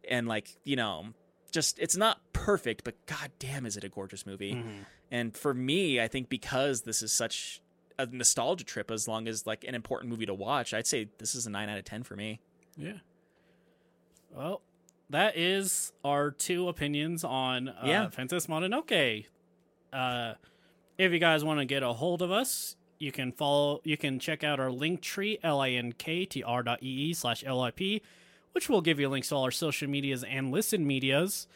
And 0.08 0.28
like 0.28 0.56
you 0.64 0.76
know 0.76 1.08
just 1.52 1.80
it's 1.80 1.96
not 1.98 2.20
perfect 2.34 2.84
but 2.84 3.04
god 3.08 3.32
damn 3.40 3.66
is 3.66 3.78
it 3.78 3.84
a 3.84 3.90
gorgeous 3.90 4.26
movie. 4.28 4.54
Mhm. 4.54 4.86
and 5.12 5.36
for 5.36 5.54
me 5.54 6.00
i 6.02 6.08
think 6.08 6.30
because 6.30 6.82
this 6.82 7.02
is 7.02 7.12
such 7.12 7.62
a 7.98 8.06
nostalgia 8.08 8.64
trip 8.66 8.90
as 8.92 9.08
long 9.08 9.28
as 9.28 9.46
like 9.48 9.64
an 9.64 9.74
important 9.76 10.10
movie 10.12 10.26
to 10.26 10.34
watch 10.34 10.74
i'd 10.74 10.86
say 10.88 11.08
this 11.20 11.34
is 11.36 11.46
a 11.48 11.50
9 11.50 11.70
out 11.70 11.78
of 11.78 11.86
10 11.86 12.04
for 12.04 12.16
me. 12.16 12.40
Yeah. 12.78 12.98
Well, 14.32 14.62
that 15.10 15.38
is 15.38 15.92
our 16.04 16.32
two 16.32 16.68
opinions 16.70 17.24
on 17.24 17.70
uh, 17.70 17.82
Yeah. 17.86 18.06
Princess 18.08 18.48
Mononoke. 18.48 19.26
Uh, 19.92 20.34
if 20.98 21.12
you 21.12 21.20
guys 21.20 21.44
want 21.44 21.60
to 21.60 21.66
get 21.66 21.84
a 21.84 21.94
hold 21.94 22.22
of 22.22 22.32
us, 22.32 22.76
you 23.00 23.12
can 23.12 23.32
follow. 23.32 23.82
You 23.84 23.98
can 23.98 24.20
check 24.20 24.44
out 24.44 24.60
our 24.60 24.72
link 24.72 25.02
tree 25.02 25.38
l 25.44 25.60
i 25.62 25.72
n 25.72 25.92
k 25.94 26.26
t 26.26 26.42
r 26.44 26.64
dot 26.64 26.82
e 26.82 27.10
e 27.10 27.14
slash 27.14 27.44
l 27.46 27.62
i 27.62 27.72
p, 27.72 28.02
which 28.54 28.70
will 28.70 28.82
give 28.82 29.00
you 29.00 29.10
links 29.10 29.30
to 29.30 29.36
all 29.36 29.44
our 29.44 29.52
social 29.52 29.90
medias 29.90 30.24
and 30.24 30.52
listen 30.52 30.86
medias. 30.88 31.48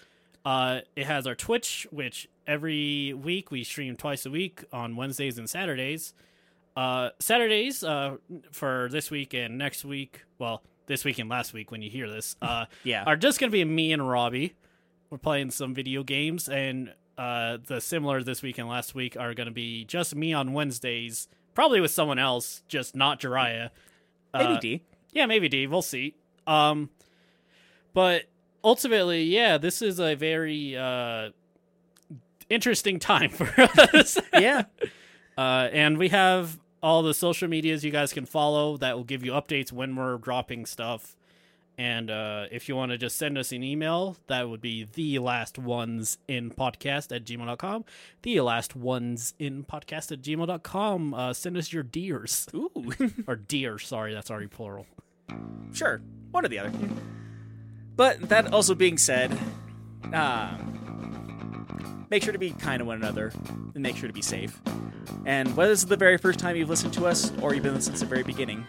Uh, 0.45 0.81
it 0.95 1.05
has 1.05 1.25
our 1.27 1.35
Twitch, 1.35 1.87
which 1.91 2.27
every 2.45 3.13
week 3.13 3.51
we 3.51 3.63
stream 3.63 3.95
twice 3.95 4.25
a 4.25 4.29
week 4.29 4.63
on 4.71 4.95
Wednesdays 4.95 5.37
and 5.37 5.49
Saturdays. 5.49 6.13
Uh, 6.75 7.09
Saturdays 7.19 7.83
uh, 7.83 8.17
for 8.51 8.87
this 8.91 9.09
week 9.09 9.33
and 9.33 9.57
next 9.57 9.83
week. 9.83 10.23
Well, 10.37 10.61
this 10.87 11.05
week 11.05 11.19
and 11.19 11.29
last 11.29 11.53
week 11.53 11.69
when 11.71 11.81
you 11.81 11.89
hear 11.89 12.09
this, 12.09 12.35
uh, 12.41 12.65
Yeah. 12.83 13.03
are 13.05 13.15
just 13.15 13.39
gonna 13.39 13.51
be 13.51 13.63
me 13.63 13.93
and 13.93 14.07
Robbie. 14.07 14.55
We're 15.09 15.17
playing 15.19 15.51
some 15.51 15.73
video 15.73 16.03
games, 16.03 16.49
and 16.49 16.93
uh, 17.17 17.57
the 17.65 17.79
similar 17.79 18.21
this 18.23 18.41
week 18.41 18.57
and 18.57 18.67
last 18.67 18.93
week 18.95 19.15
are 19.17 19.33
gonna 19.33 19.51
be 19.51 19.85
just 19.85 20.15
me 20.15 20.33
on 20.33 20.51
Wednesdays, 20.53 21.27
probably 21.53 21.79
with 21.79 21.91
someone 21.91 22.19
else, 22.19 22.61
just 22.67 22.95
not 22.95 23.19
Jeriah. 23.21 23.69
Maybe 24.33 24.53
Uh, 24.53 24.59
D. 24.59 24.81
yeah, 25.13 25.25
maybe 25.25 25.47
D. 25.47 25.65
We'll 25.67 25.81
see. 25.81 26.15
Um, 26.45 26.89
but 27.93 28.23
ultimately, 28.63 29.23
yeah, 29.23 29.57
this 29.57 29.81
is 29.81 29.99
a 29.99 30.13
very 30.15 30.75
uh, 30.77 31.29
interesting 32.49 32.99
time 32.99 33.29
for 33.29 33.49
us. 33.93 34.17
Yeah. 34.33 34.63
uh, 35.37 35.69
and 35.71 35.97
we 35.97 36.09
have 36.09 36.59
all 36.87 37.03
the 37.03 37.13
social 37.13 37.49
medias 37.49 37.83
you 37.83 37.91
guys 37.91 38.13
can 38.13 38.25
follow 38.25 38.77
that 38.77 38.95
will 38.95 39.03
give 39.03 39.21
you 39.25 39.33
updates 39.33 39.73
when 39.73 39.93
we're 39.93 40.17
dropping 40.17 40.65
stuff. 40.65 41.17
And 41.77 42.09
uh, 42.09 42.45
if 42.49 42.69
you 42.69 42.77
want 42.77 42.93
to 42.93 42.97
just 42.97 43.17
send 43.17 43.37
us 43.37 43.51
an 43.51 43.61
email, 43.61 44.15
that 44.27 44.47
would 44.47 44.61
be 44.61 44.87
the 44.93 45.19
last 45.19 45.59
ones 45.59 46.17
in 46.29 46.49
podcast 46.49 47.13
at 47.13 47.25
gmail.com. 47.25 47.83
The 48.21 48.39
last 48.39 48.73
ones 48.73 49.33
in 49.37 49.65
podcast 49.65 50.13
at 50.13 50.21
gmail.com. 50.21 51.13
Uh, 51.13 51.33
send 51.33 51.57
us 51.57 51.73
your 51.73 51.83
deers. 51.83 52.47
Ooh. 52.55 52.93
or 53.27 53.35
deer, 53.35 53.77
sorry, 53.79 54.13
that's 54.13 54.31
already 54.31 54.47
plural. 54.47 54.85
sure. 55.73 56.01
One 56.31 56.45
or 56.45 56.47
the 56.47 56.59
other. 56.59 56.71
But 57.97 58.29
that 58.29 58.53
also 58.53 58.75
being 58.75 58.97
said, 58.97 59.37
uh, 60.13 60.57
make 62.09 62.23
sure 62.23 62.33
to 62.33 62.39
be 62.39 62.51
kind 62.51 62.79
to 62.79 62.85
one 62.85 62.97
another 62.97 63.31
and 63.73 63.83
make 63.83 63.95
sure 63.97 64.07
to 64.07 64.13
be 64.13 64.21
safe. 64.21 64.59
And 65.25 65.55
whether 65.57 65.71
this 65.71 65.79
is 65.79 65.87
the 65.87 65.97
very 65.97 66.17
first 66.17 66.39
time 66.39 66.55
you've 66.55 66.69
listened 66.69 66.93
to 66.93 67.05
us 67.05 67.31
or 67.41 67.53
you've 67.53 67.63
been 67.63 67.73
listening 67.73 67.95
since 67.97 68.01
the 68.01 68.05
very 68.05 68.23
beginning, 68.23 68.65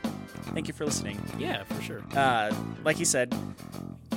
thank 0.54 0.68
you 0.68 0.74
for 0.74 0.84
listening. 0.84 1.20
Yeah, 1.38 1.62
for 1.64 1.80
sure. 1.82 2.02
uh, 2.16 2.54
like 2.84 2.98
you 2.98 3.04
said, 3.04 3.34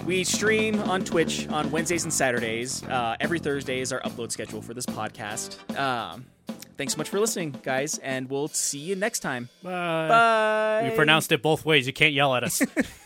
we 0.06 0.23
stream 0.23 0.80
on 0.81 1.03
Twitch 1.03 1.48
on 1.49 1.69
Wednesdays 1.72 2.03
and 2.03 2.14
Saturdays. 2.14 2.84
Uh, 2.84 3.15
every 3.19 3.39
Thursday 3.39 3.80
is 3.81 3.91
our 3.93 4.02
upload 4.02 4.31
schedule 4.31 4.61
for 4.61 4.73
this 4.73 4.85
podcast. 4.88 5.77
Um, 5.77 6.26
thanks 6.77 6.93
so 6.93 6.98
much 6.98 7.10
for 7.10 7.19
listening, 7.19 7.56
guys, 7.61 7.99
and 7.99 8.27
we'll 8.30 8.48
see 8.48 8.80
you 8.80 8.95
next 8.95 9.19
time. 9.19 9.49
Bye. 9.61 10.07
Bye. 10.07 10.89
We 10.89 10.95
pronounced 10.95 11.31
it 11.31 11.43
both 11.43 11.65
ways. 11.65 11.85
You 11.85 11.93
can't 11.93 12.14
yell 12.14 12.34
at 12.34 12.43
us. 12.43 12.61